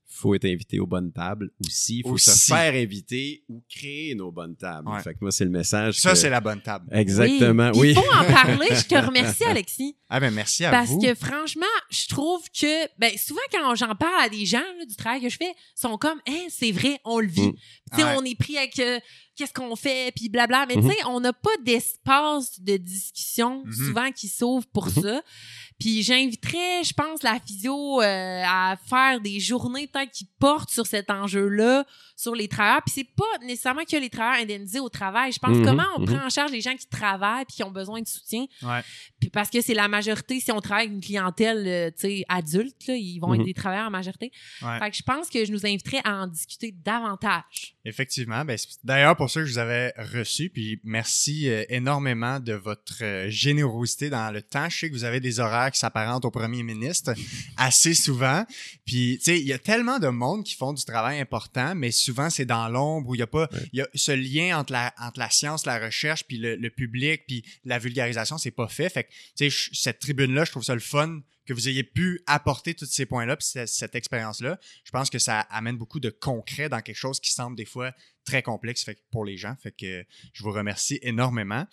faut 0.08 0.34
être 0.36 0.46
invité 0.46 0.80
aux 0.80 0.88
bonnes 0.88 1.12
tables 1.12 1.52
aussi. 1.66 2.00
Il 2.00 2.08
faut 2.08 2.18
se 2.18 2.32
faire 2.32 2.74
inviter 2.74 3.44
ou 3.50 3.62
créer 3.70 4.16
nos 4.16 4.32
bonnes 4.32 4.56
tables. 4.56 4.90
Fait 5.04 5.14
que 5.14 5.20
moi, 5.22 5.32
c'est 5.32 5.46
le 5.46 5.52
message. 5.52 6.00
Ça, 6.00 6.16
c'est 6.16 6.30
la 6.30 6.42
bonne 6.42 6.62
table. 6.62 6.86
Exactement, 6.92 7.72
oui. 7.76 7.90
Il 7.90 7.96
faut 7.96 8.14
en 8.14 8.32
parler. 8.32 8.68
Je 8.72 8.86
te 8.86 8.96
remercie, 9.06 9.44
Alexis. 9.44 9.96
Ah 10.08 10.20
ben 10.20 10.34
merci 10.34 10.64
à 10.64 10.72
Parce 10.72 10.90
vous. 10.90 11.00
Parce 11.00 11.14
que 11.14 11.26
franchement, 11.26 11.66
je 11.90 12.08
trouve 12.08 12.44
que 12.50 12.88
ben, 13.00 13.12
souvent 13.18 13.42
quand 13.52 13.76
j'en 13.76 13.96
parle 13.96 14.24
à 14.24 14.30
des 14.30 14.46
gens 14.46 14.62
du 14.88 14.96
travail 14.96 15.22
que 15.22 15.30
je 15.30 15.38
fais, 15.38 15.50
ils 15.50 15.80
sont 15.80 15.98
comme 15.98 16.20
hein, 16.28 16.46
c'est 16.50 16.72
vrai, 16.72 17.00
on 17.04 17.20
le 17.20 17.28
vit. 17.28 17.54
Mm. 17.94 18.02
On 18.18 18.24
est 18.24 18.38
pris 18.38 18.58
avec 18.58 18.78
euh, 18.80 19.00
qu'est-ce 19.36 19.54
qu'on 19.54 19.76
fait, 19.76 20.12
puis 20.16 20.30
blabla. 20.30 20.66
Mais 20.68 20.76
tu 20.76 20.82
mm-hmm. 20.82 20.92
sais, 20.92 21.06
on 21.08 21.20
n'a 21.20 21.34
pas 21.34 21.56
d'espace 21.64 22.60
de 22.60 22.78
discussion 22.78 23.64
mm-hmm. 23.64 23.88
souvent 23.88 24.12
qui 24.12 24.28
s'ouvre 24.28 24.66
pour 24.68 24.90
mm-hmm. 24.90 25.02
ça. 25.02 25.22
Puis 25.80 26.04
j'inviterais, 26.04 26.84
je 26.84 26.94
pense, 26.94 27.22
la 27.22 27.38
physio 27.40 28.02
euh, 28.02 28.42
à 28.46 28.78
faire 28.88 29.20
des 29.20 29.40
journées 29.42 29.88
peut-être 29.88 30.12
qui 30.12 30.26
portent 30.40 30.70
sur 30.70 30.86
cet 30.86 31.10
enjeu-là, 31.10 31.86
sur 32.16 32.34
les 32.34 32.48
travailleurs. 32.48 32.82
Puis 32.86 32.94
c'est 32.96 33.16
pas 33.16 33.46
nécessairement 33.46 33.84
que 33.84 33.98
les 33.98 34.10
travailleurs 34.10 34.42
indemnisés 34.44 34.80
au 34.80 34.88
travail. 34.88 35.34
Je 35.34 35.40
pense 35.40 35.58
Mhm, 35.58 35.66
comment 35.66 35.84
on 35.98 36.00
mhm. 36.00 36.06
prend 36.06 36.26
en 36.26 36.30
charge 36.30 36.52
les 36.52 36.62
gens 36.62 36.76
qui 36.76 36.88
travaillent 36.88 37.46
puis 37.46 37.58
qui 37.58 37.64
ont 37.64 37.72
besoin 37.72 38.02
de 38.02 38.08
soutien. 38.08 38.46
Ouais. 38.62 38.82
Puis 39.26 39.32
parce 39.32 39.50
que 39.50 39.60
c'est 39.62 39.74
la 39.74 39.88
majorité, 39.88 40.40
si 40.40 40.52
on 40.52 40.62
travaille 40.62 40.86
avec 40.86 40.96
une 40.96 41.02
clientèle, 41.02 41.64
euh, 41.68 41.90
tu 41.90 42.02
sais, 42.08 42.26
adulte, 42.30 42.86
là, 42.88 42.96
ils 42.96 43.18
vont 43.20 43.30
Mhm. 43.34 43.40
être 43.40 43.46
des 43.46 43.54
travailleurs 43.56 43.88
en 43.88 43.92
majorité. 43.92 44.32
Ouais. 44.62 44.78
Fait 44.80 44.92
que 44.92 44.98
je 44.98 45.02
pense 45.02 45.30
que 45.32 45.44
je 45.44 45.52
nous 45.52 45.66
inviterais 45.66 46.02
à 46.04 46.22
en 46.22 46.28
discuter 46.28 46.72
davantage. 46.72 47.76
Effectivement. 47.86 48.46
Ben, 48.46 48.58
d'ailleurs 48.84 49.16
pour 49.16 49.30
ça 49.30 49.40
que 49.42 49.46
je 49.48 49.54
vous 49.54 49.58
avais 49.58 49.94
reçu. 50.14 50.50
Puis 50.50 50.80
merci 50.84 51.50
euh, 51.50 51.64
énormément 51.70 52.40
de 52.40 52.54
votre 52.54 53.04
euh, 53.04 53.30
générosité 53.30 54.10
dans 54.10 54.32
le 54.32 54.42
temps. 54.42 54.70
Je 54.70 54.78
sais 54.78 54.90
que 54.90 54.94
vous 54.94 55.04
avez 55.04 55.20
des 55.20 55.40
horaires 55.40 55.72
qui 55.72 55.80
s'apparentent 55.80 56.26
au 56.26 56.32
premier 56.32 56.62
ministre 56.64 57.14
assez 57.58 57.94
souvent. 57.94 58.46
Puis, 58.86 59.18
tu 59.18 59.26
sais, 59.26 59.40
il 59.40 59.46
y 59.48 59.54
a 59.54 59.60
tellement 59.60 60.00
de 60.00 60.08
monde 60.08 60.44
qui 60.44 60.56
font 60.56 60.74
du 60.74 60.84
travail 60.86 61.20
important, 61.20 61.74
mais 61.76 61.92
souvent 61.92 62.30
c'est 62.30 62.46
dans 62.46 62.68
l'ombre 62.70 63.10
où 63.10 63.16
il 63.16 63.20
y 63.20 63.24
a 63.24 63.28
pas, 63.28 63.48
Ouais. 63.52 63.60
il 63.74 63.80
y 63.80 63.82
a 63.82 63.88
ce 63.94 64.12
lien 64.12 64.58
entre 64.60 64.74
la, 64.74 64.94
entre 65.00 65.20
la 65.20 65.30
science, 65.30 65.66
la 65.66 65.80
recherche, 65.80 66.24
puis 66.28 66.38
le, 66.38 66.56
le 66.56 66.70
public, 66.70 67.24
puis 67.28 67.44
la 67.64 67.78
vulgarisation, 67.80 68.38
c'est 68.38 68.52
pas 68.52 68.68
fait. 68.68 68.90
Fait 68.90 69.04
que, 69.04 69.10
tu 69.38 69.50
sais, 69.50 69.50
je- 69.50 69.70
cette 69.80 70.00
tribune-là, 70.00 70.46
je 70.46 70.52
trouve 70.52 70.64
ça 70.64 70.74
le 70.74 70.80
fun 70.80 71.22
que 71.46 71.54
vous 71.54 71.70
ayez 71.70 71.84
pu 71.84 72.22
apporter 72.26 72.74
tous 72.74 72.88
ces 72.88 73.06
points-là, 73.06 73.36
puis 73.38 73.46
cette, 73.46 73.68
cette 73.70 73.94
expérience-là. 73.94 74.60
Je 74.84 74.90
pense 74.90 75.12
que 75.12 75.20
ça 75.20 75.42
amène 75.42 75.78
beaucoup 75.78 76.00
de 76.00 76.10
concret 76.10 76.70
dans 76.70 76.82
quelque 76.82 76.96
chose 76.98 77.20
qui 77.20 77.32
semble 77.32 77.56
des 77.56 77.66
fois 77.66 77.94
très 78.26 78.42
complexe 78.42 78.84
fait 78.84 78.98
pour 79.12 79.24
les 79.26 79.38
gens. 79.38 79.56
Fait 79.62 79.72
que 79.72 80.04
je 80.34 80.42
vous 80.44 80.52
remercie 80.52 80.98
énormément. 81.04 81.68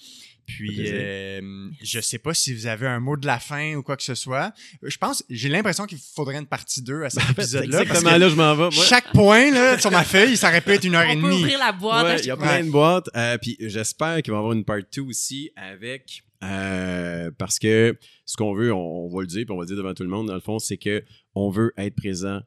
Puis, 0.47 0.89
euh, 0.91 1.71
je 1.83 2.01
sais 2.01 2.19
pas 2.19 2.35
si 2.35 2.53
vous 2.53 2.67
avez 2.67 2.87
un 2.87 3.01
mot 3.01 3.17
de 3.17 3.27
la 3.27 3.39
fin 3.39 3.75
ou 3.77 3.83
quoi 3.83 3.97
que 3.97 4.03
ce 4.03 4.15
soit. 4.15 4.53
Je 4.83 4.97
pense, 4.99 5.25
j'ai 5.31 5.49
l'impression 5.49 5.87
qu'il 5.87 5.97
faudrait 6.15 6.37
une 6.37 6.47
partie 6.47 6.83
2 6.83 7.05
à 7.05 7.09
cet 7.11 7.23
épisode-là. 7.31 7.79
parce 7.79 7.83
exactement 8.01 8.11
que 8.17 8.21
là 8.21 8.29
je 8.29 8.35
m'en 8.35 8.55
vais. 8.55 8.77
Moi, 8.77 8.85
Chaque 8.85 9.11
point 9.13 9.51
là, 9.51 9.79
sur 9.79 9.91
ma 9.91 10.05
feuille, 10.05 10.37
ça 10.37 10.49
aurait 10.49 10.61
pu 10.61 10.73
être 10.73 10.85
une 10.85 10.95
heure 10.97 11.05
et 11.09 11.17
on 11.17 11.21
peut 11.23 11.29
demie. 11.29 11.37
ouvrir 11.45 11.59
la 11.59 11.73
boîte. 11.73 12.05
Ouais, 12.05 12.21
il 12.21 12.27
y 12.27 12.31
a 12.31 12.37
plein 12.37 12.63
de 12.63 12.71
boîtes. 12.71 13.09
Euh, 13.17 13.39
puis 13.39 13.57
j'espère 13.59 14.21
qu'il 14.21 14.33
va 14.33 14.37
y 14.37 14.41
avoir 14.41 14.53
une 14.53 14.67
part 14.67 14.81
2 14.95 15.01
aussi 15.01 15.51
avec. 15.57 16.23
Euh, 16.43 17.31
parce 17.39 17.59
que 17.59 17.97
ce 18.25 18.37
qu'on 18.37 18.55
veut, 18.55 18.73
on, 18.73 19.07
on 19.07 19.09
va 19.15 19.21
le 19.23 19.27
dire, 19.27 19.45
puis 19.45 19.53
on 19.53 19.57
va 19.57 19.63
le 19.63 19.69
dire 19.69 19.77
devant 19.77 19.95
tout 19.95 20.03
le 20.03 20.09
monde, 20.09 20.27
dans 20.29 20.35
le 20.35 20.41
fond, 20.41 20.59
c'est 20.59 20.77
que 20.79 21.03
on 21.35 21.51
veut 21.51 21.73
être 21.77 21.95
présent 21.95 22.41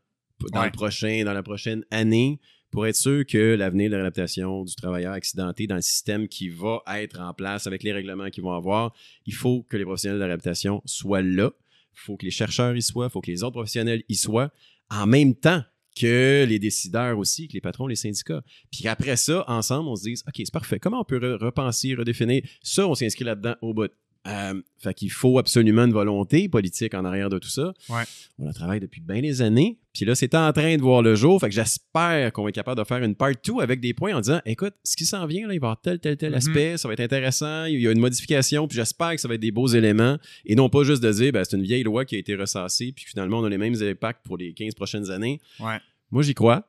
dans 0.51 0.59
Ouais. 0.59 0.65
le 0.65 0.72
prochain, 0.72 1.23
dans 1.26 1.34
la 1.34 1.43
prochaine 1.43 1.84
année 1.91 2.39
pour 2.72 2.85
être 2.88 2.95
sûr 2.97 3.26
que 3.26 3.55
l'avenir 3.55 3.89
de 3.89 3.95
la 3.95 4.01
réadaptation 4.01 4.65
du 4.65 4.76
travailleur 4.76 5.13
accidenté 5.13 5.65
dans 5.65 5.76
le 5.76 5.81
système 5.81 6.27
qui 6.27 6.49
va 6.49 6.81
être 6.97 7.22
en 7.22 7.34
place 7.34 7.67
avec 7.67 7.84
les 7.84 7.93
règlements 7.93 8.30
qu'ils 8.30 8.43
vont 8.43 8.51
avoir, 8.51 8.93
il 9.26 9.34
faut 9.34 9.63
que 9.63 9.77
les 9.77 9.85
professionnels 9.85 10.17
de 10.17 10.22
la 10.22 10.26
réadaptation 10.27 10.81
soient 10.84 11.22
là. 11.22 11.51
Il 11.93 11.99
faut 11.99 12.17
que 12.17 12.26
les 12.26 12.31
chercheurs 12.31 12.76
y 12.76 12.81
soient, 12.81 13.05
il 13.05 13.11
faut 13.11 13.22
que 13.22 13.31
les 13.31 13.43
autres 13.43 13.53
professionnels 13.53 14.03
y 14.09 14.15
soient, 14.15 14.51
en 14.91 15.07
même 15.07 15.35
temps 15.35 15.63
que 15.95 16.45
les 16.47 16.59
décideurs 16.59 17.17
aussi, 17.17 17.47
que 17.47 17.53
les 17.53 17.61
patrons, 17.61 17.88
les 17.88 17.95
syndicats. 17.95 18.41
Puis 18.72 18.88
après 18.88 19.15
ça, 19.15 19.43
ensemble, 19.47 19.89
on 19.89 19.95
se 19.95 20.03
dit, 20.03 20.13
OK, 20.27 20.34
c'est 20.38 20.51
parfait. 20.51 20.80
Comment 20.80 21.01
on 21.01 21.05
peut 21.05 21.19
re- 21.19 21.43
repenser, 21.43 21.95
redéfinir? 21.95 22.43
Ça, 22.61 22.88
on 22.88 22.95
s'inscrit 22.95 23.23
là-dedans 23.23 23.55
au 23.61 23.73
bout. 23.73 23.91
Euh, 24.27 24.60
fait 24.80 24.93
qu'il 24.95 25.11
faut 25.11 25.38
absolument 25.38 25.84
une 25.85 25.93
volonté 25.93 26.49
politique 26.49 26.95
en 26.95 27.06
arrière 27.06 27.30
de 27.30 27.38
tout 27.38 27.49
ça. 27.49 27.73
Ouais. 27.89 28.03
On 28.39 28.47
a 28.49 28.53
travaillé 28.53 28.80
depuis 28.80 28.99
bien 29.02 29.22
des 29.22 29.41
années. 29.43 29.77
Puis 29.93 30.03
là, 30.03 30.15
c'est 30.15 30.34
en 30.34 30.52
train 30.52 30.76
de 30.77 30.81
voir 30.81 31.03
le 31.03 31.14
jour. 31.15 31.39
Fait 31.39 31.47
que 31.47 31.53
j'espère 31.53 32.34
qu'on 32.34 32.41
va 32.43 32.49
être 32.49 32.56
capable 32.56 32.80
de 32.80 32.84
faire 32.85 33.03
une 33.03 33.14
part 33.15 33.31
2 33.45 33.61
avec 33.61 33.80
des 33.80 33.93
points 33.93 34.15
en 34.15 34.22
disant 34.22 34.41
écoute, 34.45 34.73
ce 34.84 34.95
qui 34.95 35.06
s'en 35.06 35.26
vient, 35.27 35.47
là, 35.47 35.53
il 35.53 35.60
va 35.60 35.68
y 35.68 35.69
avoir 35.69 35.80
tel, 35.80 35.99
tel, 35.99 36.18
tel 36.18 36.31
Mhm. 36.31 36.38
aspect, 36.38 36.77
ça 36.77 36.88
va 36.88 36.95
être 36.95 37.02
intéressant, 37.02 37.65
il 37.65 37.80
y 37.80 37.88
a 37.88 37.91
une 37.91 37.99
modification, 37.99 38.68
puis 38.68 38.76
j'espère 38.77 39.11
que 39.11 39.22
ça 39.22 39.27
va 39.27 39.35
être 39.35 39.41
des 39.41 39.52
beaux 39.52 39.68
éléments. 39.68 40.18
Et 40.45 40.56
non 40.56 40.69
pas 40.69 40.84
juste 40.84 41.03
de 41.03 41.11
dire 41.11 41.31
ben, 41.31 41.43
c'est 41.43 41.56
une 41.56 41.64
vieille 41.64 41.84
loi 41.84 42.03
qui 42.03 42.15
a 42.15 42.18
été 42.18 42.35
ressassée, 42.35 42.91
puis 42.93 43.06
finalement, 43.06 43.39
on 43.39 43.43
a 43.45 43.49
les 43.49 43.57
mêmes 43.60 43.76
impacts 43.81 44.26
pour 44.26 44.38
les 44.38 44.53
15 44.53 44.73
prochaines 44.73 45.11
années. 45.11 45.39
Ouais. 45.60 45.77
Moi, 46.10 46.23
j'y 46.23 46.34
crois. 46.34 46.68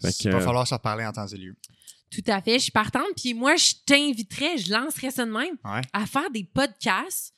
Fait 0.00 0.10
Il 0.24 0.30
va 0.30 0.40
falloir 0.40 0.66
se 0.68 0.74
reparler 0.74 1.04
en 1.06 1.12
temps 1.12 1.26
et 1.26 1.36
lieu. 1.38 1.56
Tout 2.10 2.22
à 2.26 2.40
fait. 2.40 2.54
Je 2.54 2.64
suis 2.64 2.72
partante. 2.72 3.06
Puis 3.16 3.34
moi, 3.34 3.56
je 3.56 3.74
t'inviterais, 3.86 4.56
je 4.58 4.72
lancerais 4.72 5.10
ça 5.10 5.24
de 5.26 5.30
même, 5.30 5.56
Ouais. 5.64 5.82
à 5.92 6.06
faire 6.06 6.30
des 6.30 6.44
podcasts 6.44 7.34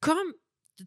comme 0.00 0.32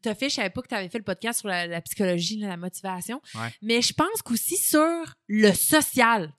tu 0.02 0.08
as 0.08 0.16
fait. 0.16 0.30
Je 0.30 0.36
savais 0.36 0.50
pas 0.50 0.62
que 0.62 0.68
tu 0.70 0.76
avais 0.76 0.88
fait 0.90 0.98
le 0.98 1.04
podcast 1.04 1.40
sur 1.42 1.50
la, 1.50 1.68
la 1.68 1.82
psychologie, 1.82 2.38
la 2.38 2.56
motivation. 2.58 3.22
Ouais. 3.36 3.54
Mais 3.62 3.82
je 3.82 3.94
pense 3.94 4.22
qu'aussi 4.24 4.56
sur 4.58 5.14
le 5.28 5.52
social. 5.54 6.32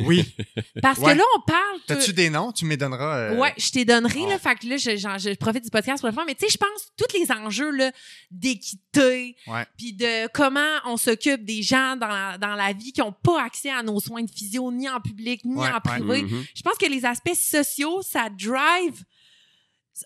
Oui. 0.00 0.24
Parce 0.82 0.98
Ouais. 0.98 1.12
que 1.12 1.18
là, 1.18 1.24
on 1.36 1.40
parle. 1.42 1.78
T'as-tu 1.86 2.12
des 2.12 2.30
noms? 2.30 2.50
Tu 2.52 2.64
me 2.64 2.76
donneras. 2.76 3.16
euh, 3.16 3.36
Ouais, 3.36 3.54
je 3.56 3.70
t'ai 3.70 3.84
donnerai, 3.84 4.26
là. 4.28 4.38
Fait 4.38 4.56
que 4.56 4.66
là, 4.66 4.76
je, 4.76 5.34
profite 5.36 5.64
du 5.64 5.70
podcast 5.70 6.00
pour 6.00 6.08
le 6.08 6.14
faire. 6.14 6.24
Mais 6.26 6.34
tu 6.34 6.46
sais, 6.46 6.52
je 6.52 6.58
pense 6.58 6.88
tous 6.96 7.16
les 7.18 7.30
enjeux, 7.30 7.70
là, 7.70 7.92
d'équité, 8.30 9.36
puis 9.76 9.92
de 9.92 10.26
comment 10.32 10.78
on 10.86 10.96
s'occupe 10.96 11.44
des 11.44 11.62
gens 11.62 11.96
dans 11.96 12.08
la, 12.08 12.38
dans 12.38 12.54
la 12.54 12.72
vie 12.72 12.92
qui 12.92 13.00
n'ont 13.00 13.12
pas 13.12 13.42
accès 13.42 13.70
à 13.70 13.82
nos 13.82 14.00
soins 14.00 14.22
de 14.22 14.30
physio, 14.30 14.70
ni 14.72 14.88
en 14.88 15.00
public, 15.00 15.44
ni 15.44 15.54
Ouais, 15.54 15.68
en 15.68 15.74
ouais. 15.74 15.80
privé. 15.84 16.22
Mhm. 16.22 16.44
Je 16.54 16.62
pense 16.62 16.76
que 16.78 16.86
les 16.86 17.04
aspects 17.04 17.34
sociaux, 17.34 18.02
ça 18.02 18.28
drive. 18.30 19.04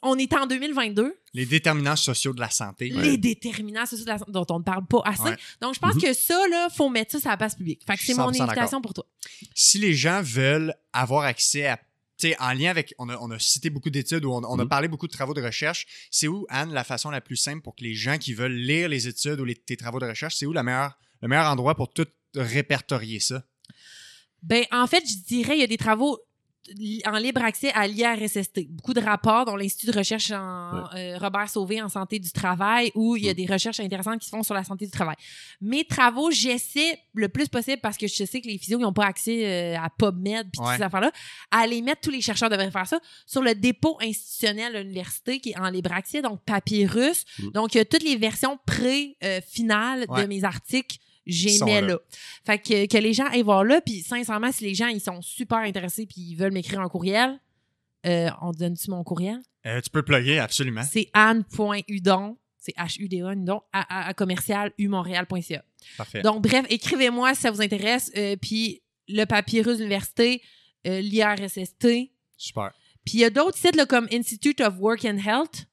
On 0.02 0.16
est 0.18 0.32
en 0.34 0.46
2022. 0.46 1.14
Les 1.34 1.46
déterminants 1.46 1.96
sociaux 1.96 2.32
de 2.32 2.40
la 2.40 2.50
santé. 2.50 2.88
Les 2.90 3.16
déterminants 3.18 3.84
sociaux 3.86 4.04
de 4.04 4.10
la- 4.10 4.18
dont 4.28 4.46
on 4.50 4.58
ne 4.58 4.64
parle 4.64 4.86
pas 4.86 5.02
assez. 5.04 5.22
Ouais. 5.22 5.36
Donc, 5.60 5.74
je 5.74 5.80
pense 5.80 5.94
Mhm. 5.96 6.02
que 6.02 6.12
ça, 6.14 6.48
là, 6.48 6.68
faut 6.74 6.88
mettre 6.88 7.12
ça 7.12 7.20
sur 7.20 7.30
la 7.30 7.36
place 7.36 7.54
publique. 7.54 7.82
Fait 7.86 7.96
que 7.96 8.02
c'est 8.02 8.14
mon 8.14 8.32
100% 8.32 8.44
invitation 8.44 8.80
pour 8.80 8.94
toi. 8.94 9.04
si 9.54 9.78
les 9.78 9.94
gens 9.94 10.22
veulent 10.22 10.74
avoir 10.92 11.24
accès 11.24 11.66
à 11.66 11.78
tu 12.18 12.28
sais, 12.28 12.36
en 12.40 12.52
lien 12.52 12.70
avec, 12.70 12.94
on 12.98 13.08
a, 13.08 13.16
on 13.18 13.32
a 13.32 13.38
cité 13.40 13.68
beaucoup 13.68 13.90
d'études 13.90 14.24
ou 14.24 14.30
on, 14.32 14.44
on 14.44 14.58
a 14.60 14.62
Mhm. 14.62 14.68
parlé 14.68 14.86
beaucoup 14.86 15.08
de 15.08 15.12
travaux 15.12 15.34
de 15.34 15.42
recherche. 15.42 15.86
C'est 16.08 16.28
où, 16.28 16.46
Anne, 16.50 16.72
la 16.72 16.84
façon 16.84 17.10
la 17.10 17.20
plus 17.20 17.34
simple 17.36 17.62
pour 17.62 17.74
que 17.74 17.82
les 17.82 17.94
gens 17.94 18.16
qui 18.16 18.32
veulent 18.32 18.54
lire 18.54 18.88
les 18.88 19.08
études 19.08 19.40
ou 19.40 19.44
les, 19.44 19.56
tes 19.56 19.76
travaux 19.76 19.98
de 19.98 20.06
recherche, 20.06 20.36
c'est 20.36 20.46
où 20.46 20.52
la 20.52 20.62
meilleure, 20.62 20.96
le 21.20 21.26
meilleur 21.26 21.46
endroit 21.46 21.74
pour 21.74 21.92
tout 21.92 22.06
répertorier 22.36 23.18
ça? 23.18 23.42
Ben, 24.42 24.64
en 24.70 24.86
fait, 24.86 25.02
je 25.08 25.16
dirais, 25.26 25.56
il 25.56 25.60
y 25.60 25.64
a 25.64 25.66
des 25.68 25.76
travaux 25.78 26.18
en 27.06 27.18
libre 27.18 27.42
accès 27.42 27.70
à 27.72 27.86
l'IRSST. 27.86 28.66
Beaucoup 28.68 28.94
de 28.94 29.00
rapports, 29.00 29.44
dont 29.44 29.56
l'Institut 29.56 29.90
de 29.92 29.98
recherche 29.98 30.30
en, 30.30 30.84
euh, 30.94 31.18
Robert 31.18 31.48
Sauvé 31.48 31.82
en 31.82 31.88
santé 31.88 32.18
du 32.20 32.30
travail, 32.30 32.92
où 32.94 33.16
il 33.16 33.24
y 33.24 33.28
a 33.28 33.32
Mm. 33.32 33.36
des 33.36 33.46
recherches 33.46 33.80
intéressantes 33.80 34.20
qui 34.20 34.26
se 34.26 34.30
font 34.30 34.42
sur 34.42 34.54
la 34.54 34.62
santé 34.64 34.84
du 34.84 34.90
travail. 34.92 35.16
Mes 35.60 35.84
travaux, 35.84 36.30
j'essaie 36.30 36.98
le 37.14 37.28
plus 37.28 37.48
possible, 37.48 37.80
parce 37.82 37.96
que 37.96 38.06
je 38.06 38.24
sais 38.24 38.40
que 38.40 38.46
les 38.48 38.58
physios 38.58 38.78
n'ont 38.78 38.92
pas 38.92 39.06
accès 39.06 39.44
euh, 39.44 39.78
à 39.78 39.90
PubMed 39.90 40.48
puis 40.52 40.60
Ouais. 40.64 40.76
ces 40.76 40.82
affaires-là, 40.82 41.10
à 41.50 41.66
les 41.66 41.82
mettre, 41.82 42.00
tous 42.02 42.10
les 42.10 42.20
chercheurs 42.20 42.48
devraient 42.48 42.70
faire 42.70 42.86
ça, 42.86 43.00
sur 43.26 43.42
le 43.42 43.54
dépôt 43.54 43.98
institutionnel 44.00 44.72
de 44.74 44.78
l'université 44.78 45.40
qui 45.40 45.50
est 45.50 45.58
en 45.58 45.68
libre 45.68 45.92
accès, 45.92 46.22
donc 46.22 46.40
papyrus. 46.44 47.24
Mm. 47.40 47.50
Donc, 47.50 47.74
il 47.74 47.78
y 47.78 47.80
a 47.80 47.84
toutes 47.84 48.04
les 48.04 48.16
versions 48.16 48.58
pré-finales 48.66 50.06
Ouais. 50.08 50.22
de 50.22 50.26
mes 50.28 50.44
articles. 50.44 50.98
J'ai 51.26 51.50
Sont 51.50 51.66
mis 51.66 51.72
là. 51.72 51.80
là. 51.82 51.98
Fait 52.44 52.58
que, 52.58 52.86
que 52.86 52.98
les 52.98 53.12
gens 53.12 53.26
aillent 53.26 53.42
voir 53.42 53.64
là. 53.64 53.80
Puis 53.80 54.00
sincèrement, 54.02 54.50
si 54.52 54.64
les 54.64 54.74
gens 54.74 54.88
ils 54.88 55.00
sont 55.00 55.22
super 55.22 55.58
intéressés 55.58 56.06
puis 56.06 56.20
ils 56.20 56.34
veulent 56.34 56.52
m'écrire 56.52 56.80
un 56.80 56.88
courriel, 56.88 57.38
euh, 58.06 58.28
on 58.40 58.50
donne-tu 58.52 58.90
mon 58.90 59.04
courriel? 59.04 59.40
Euh, 59.66 59.80
tu 59.80 59.90
peux 59.90 60.00
le 60.00 60.04
plugger, 60.04 60.40
absolument. 60.40 60.82
C'est 60.82 61.08
anne.udon, 61.12 62.36
c'est 62.58 62.74
H-U-D-O, 62.76 63.30
udon, 63.30 63.60
à, 63.72 64.00
à, 64.00 64.08
à 64.08 64.14
commercial 64.14 64.72
umontréal.ca. 64.78 65.64
Parfait. 65.96 66.22
Donc, 66.22 66.42
bref, 66.42 66.66
écrivez-moi 66.68 67.34
si 67.34 67.42
ça 67.42 67.50
vous 67.52 67.62
intéresse. 67.62 68.10
Euh, 68.16 68.36
puis 68.36 68.82
le 69.08 69.24
papyrus 69.24 69.78
université, 69.78 70.42
euh, 70.86 71.00
l'IRSST. 71.00 72.10
Super. 72.36 72.72
Puis 73.04 73.14
il 73.14 73.20
y 73.20 73.24
a 73.24 73.30
d'autres 73.30 73.58
sites 73.58 73.76
là, 73.76 73.86
comme 73.86 74.08
Institute 74.12 74.60
of 74.60 74.74
Work 74.78 75.04
and 75.04 75.18
Health, 75.18 75.66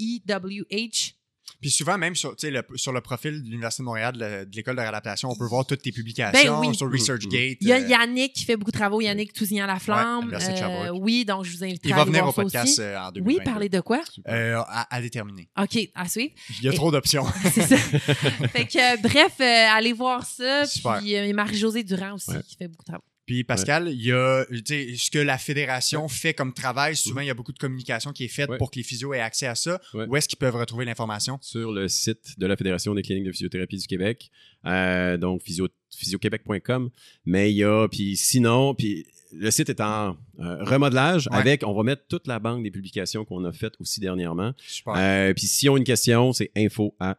IWH. 0.00 1.14
Puis 1.60 1.70
souvent, 1.70 1.98
même 1.98 2.14
sur, 2.14 2.36
tu 2.36 2.46
sais, 2.46 2.50
le, 2.52 2.62
sur 2.76 2.92
le 2.92 3.00
profil 3.00 3.42
de 3.42 3.48
l'Université 3.48 3.82
de 3.82 3.86
Montréal, 3.86 4.12
de, 4.14 4.44
de 4.44 4.56
l'école 4.56 4.76
de 4.76 4.80
réadaptation, 4.80 5.28
on 5.30 5.36
peut 5.36 5.46
voir 5.46 5.66
toutes 5.66 5.82
tes 5.82 5.90
publications 5.90 6.60
Ben 6.60 6.68
oui. 6.68 6.74
sur 6.76 6.88
ResearchGate. 6.90 7.58
Il 7.60 7.66
y 7.68 7.72
a 7.72 7.76
euh, 7.76 7.88
Yannick 7.88 8.32
qui 8.32 8.44
fait 8.44 8.56
beaucoup 8.56 8.70
de 8.70 8.76
travaux, 8.78 9.00
Yannick 9.00 9.32
Tousignan 9.32 9.66
la 9.66 9.78
flamme. 9.80 10.28
Ouais, 10.30 10.38
Sherbrooke. 10.40 11.02
oui, 11.02 11.24
donc 11.24 11.44
je 11.44 11.56
vous 11.56 11.64
invite 11.64 11.80
il 11.84 11.92
à 11.92 11.96
va 11.96 12.02
aller 12.02 12.10
venir 12.10 12.22
voir 12.24 12.38
au 12.38 12.42
podcast 12.42 12.68
aussi. 12.68 12.80
euh, 12.80 13.00
en 13.00 13.10
2022. 13.10 13.22
Oui, 13.26 13.44
parler 13.44 13.68
de 13.68 13.80
quoi? 13.80 14.00
Euh, 14.28 14.56
à, 14.68 14.94
à 14.94 15.00
déterminer. 15.02 15.48
OK, 15.60 15.78
à 15.94 16.08
suivre. 16.08 16.32
Il 16.60 16.64
y 16.64 16.68
a 16.68 16.72
Et- 16.72 16.76
trop 16.76 16.92
d'options. 16.92 17.26
C'est 17.52 17.62
ça. 17.62 17.76
fait 17.78 18.66
que, 18.66 18.94
euh, 18.94 18.96
bref, 19.02 19.34
euh, 19.40 19.76
allez 19.76 19.92
voir 19.92 20.24
ça. 20.24 20.64
Super. 20.66 20.98
Puis 21.00 21.16
euh, 21.16 21.32
Marie-Josée 21.34 21.82
Durand 21.82 22.12
aussi, 22.14 22.30
Ouais. 22.30 22.42
qui 22.46 22.56
fait 22.56 22.68
beaucoup 22.68 22.84
de 22.84 22.92
travaux. 22.92 23.04
Puis 23.28 23.44
Pascal, 23.44 23.90
il 23.92 24.02
y 24.06 24.10
a 24.10 24.46
ce 24.48 25.10
que 25.10 25.18
la 25.18 25.36
fédération 25.36 26.08
fait 26.08 26.32
comme 26.32 26.54
travail. 26.54 26.96
Souvent, 26.96 27.20
il 27.20 27.26
y 27.26 27.30
a 27.30 27.34
beaucoup 27.34 27.52
de 27.52 27.58
communication 27.58 28.10
qui 28.14 28.24
est 28.24 28.28
faite 28.28 28.48
pour 28.56 28.70
que 28.70 28.76
les 28.76 28.82
physios 28.82 29.12
aient 29.12 29.20
accès 29.20 29.46
à 29.46 29.54
ça. 29.54 29.78
Où 29.92 30.16
est-ce 30.16 30.26
qu'ils 30.26 30.38
peuvent 30.38 30.56
retrouver 30.56 30.86
l'information? 30.86 31.38
sur 31.42 31.70
le 31.70 31.88
site 31.88 32.38
de 32.38 32.46
la 32.46 32.56
Fédération 32.56 32.94
des 32.94 33.02
cliniques 33.02 33.24
de 33.26 33.32
physiothérapie 33.32 33.76
du 33.76 33.86
Québec, 33.86 34.30
euh, 34.64 35.18
donc 35.18 35.42
physio, 35.42 35.68
physioquebec.com. 35.94 36.88
Mais 37.26 37.52
il 37.52 37.56
y 37.56 37.64
a, 37.64 37.86
puis 37.88 38.16
sinon, 38.16 38.74
puis 38.74 39.04
le 39.32 39.50
site 39.50 39.68
est 39.68 39.80
en 39.82 40.16
euh, 40.40 40.64
remodelage 40.64 41.28
Ouais. 41.30 41.36
avec, 41.36 41.66
on 41.66 41.74
va 41.74 41.82
mettre 41.82 42.06
toute 42.08 42.26
la 42.26 42.38
banque 42.38 42.62
des 42.62 42.70
publications 42.70 43.26
qu'on 43.26 43.44
a 43.44 43.52
faites 43.52 43.74
aussi 43.78 44.00
dernièrement. 44.00 44.54
Super. 44.66 44.94
Euh, 44.96 45.34
puis 45.34 45.46
s'ils 45.46 45.68
ont 45.68 45.76
une 45.76 45.84
question, 45.84 46.32
c'est 46.32 46.50
info 46.56 46.96
à 46.98 47.18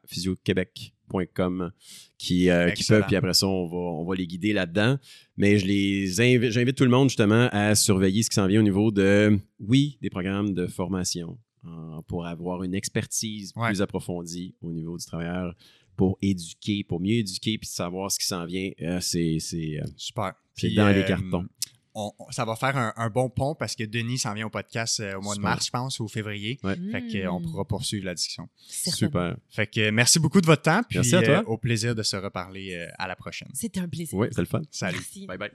qui, 2.17 2.49
euh, 2.49 2.71
peuvent, 2.87 3.05
puis 3.07 3.15
après 3.15 3.33
ça, 3.33 3.47
on 3.47 3.67
va, 3.67 3.77
on 3.77 4.05
va 4.05 4.15
les 4.15 4.27
guider 4.27 4.53
là-dedans. 4.53 4.97
Mais 5.37 5.59
je 5.59 5.65
les 5.65 6.21
invite, 6.21 6.51
j'invite 6.51 6.75
tout 6.75 6.83
le 6.83 6.89
monde 6.89 7.09
justement 7.09 7.49
à 7.51 7.75
surveiller 7.75 8.23
ce 8.23 8.29
qui 8.29 8.35
s'en 8.35 8.47
vient 8.47 8.59
au 8.59 8.63
niveau 8.63 8.91
de, 8.91 9.37
oui, 9.59 9.97
des 10.01 10.09
programmes 10.09 10.53
de 10.53 10.67
formation, 10.67 11.37
pour 12.07 12.25
avoir 12.25 12.63
une 12.63 12.73
expertise 12.73 13.53
plus 13.53 13.81
approfondie 13.81 14.55
au 14.61 14.71
niveau 14.71 14.97
du 14.97 15.05
travailleur 15.05 15.53
pour 15.99 16.17
éduquer, 16.21 16.85
pour 16.85 17.01
mieux 17.01 17.15
éduquer 17.15 17.57
puis 17.57 17.67
savoir 17.67 18.09
ce 18.09 18.17
qui 18.17 18.25
s'en 18.25 18.45
vient. 18.45 18.71
Euh, 18.81 19.01
c'est 19.01 19.37
euh, 19.53 19.81
super. 19.97 20.33
C'est 20.55 20.73
dans 20.73 20.87
les 20.87 21.03
cartons. 21.03 21.45
Ça 22.31 22.45
va 22.45 22.55
faire 22.55 22.93
un, 22.95 23.09
bon 23.09 23.29
pont 23.29 23.55
parce 23.55 23.75
que 23.75 23.83
Denis 23.83 24.19
s'en 24.19 24.33
vient 24.33 24.47
au 24.47 24.49
podcast 24.49 25.01
au 25.17 25.21
mois 25.21 25.35
de 25.35 25.41
mars, 25.41 25.65
je 25.65 25.71
pense, 25.71 25.99
ou 25.99 26.07
février. 26.07 26.59
Fait 26.91 27.23
qu'on 27.25 27.41
pourra 27.41 27.65
poursuivre 27.65 28.05
la 28.05 28.15
discussion. 28.15 28.47
Super. 28.67 29.35
Fait 29.49 29.67
que 29.67 29.89
merci 29.89 30.19
beaucoup 30.19 30.41
de 30.41 30.45
votre 30.45 30.63
temps. 30.63 30.81
Puis 30.87 30.99
merci 30.99 31.15
à 31.15 31.23
toi. 31.23 31.43
au 31.47 31.57
plaisir 31.57 31.95
de 31.95 32.03
se 32.03 32.15
reparler 32.15 32.87
à 32.97 33.07
la 33.07 33.15
prochaine. 33.15 33.49
C'était 33.53 33.79
un 33.79 33.87
plaisir. 33.87 34.17
Oui, 34.17 34.27
c'est 34.31 34.41
le 34.41 34.47
fun. 34.47 34.61
Salut. 34.71 34.99
Bye 35.27 35.37
bye. 35.37 35.51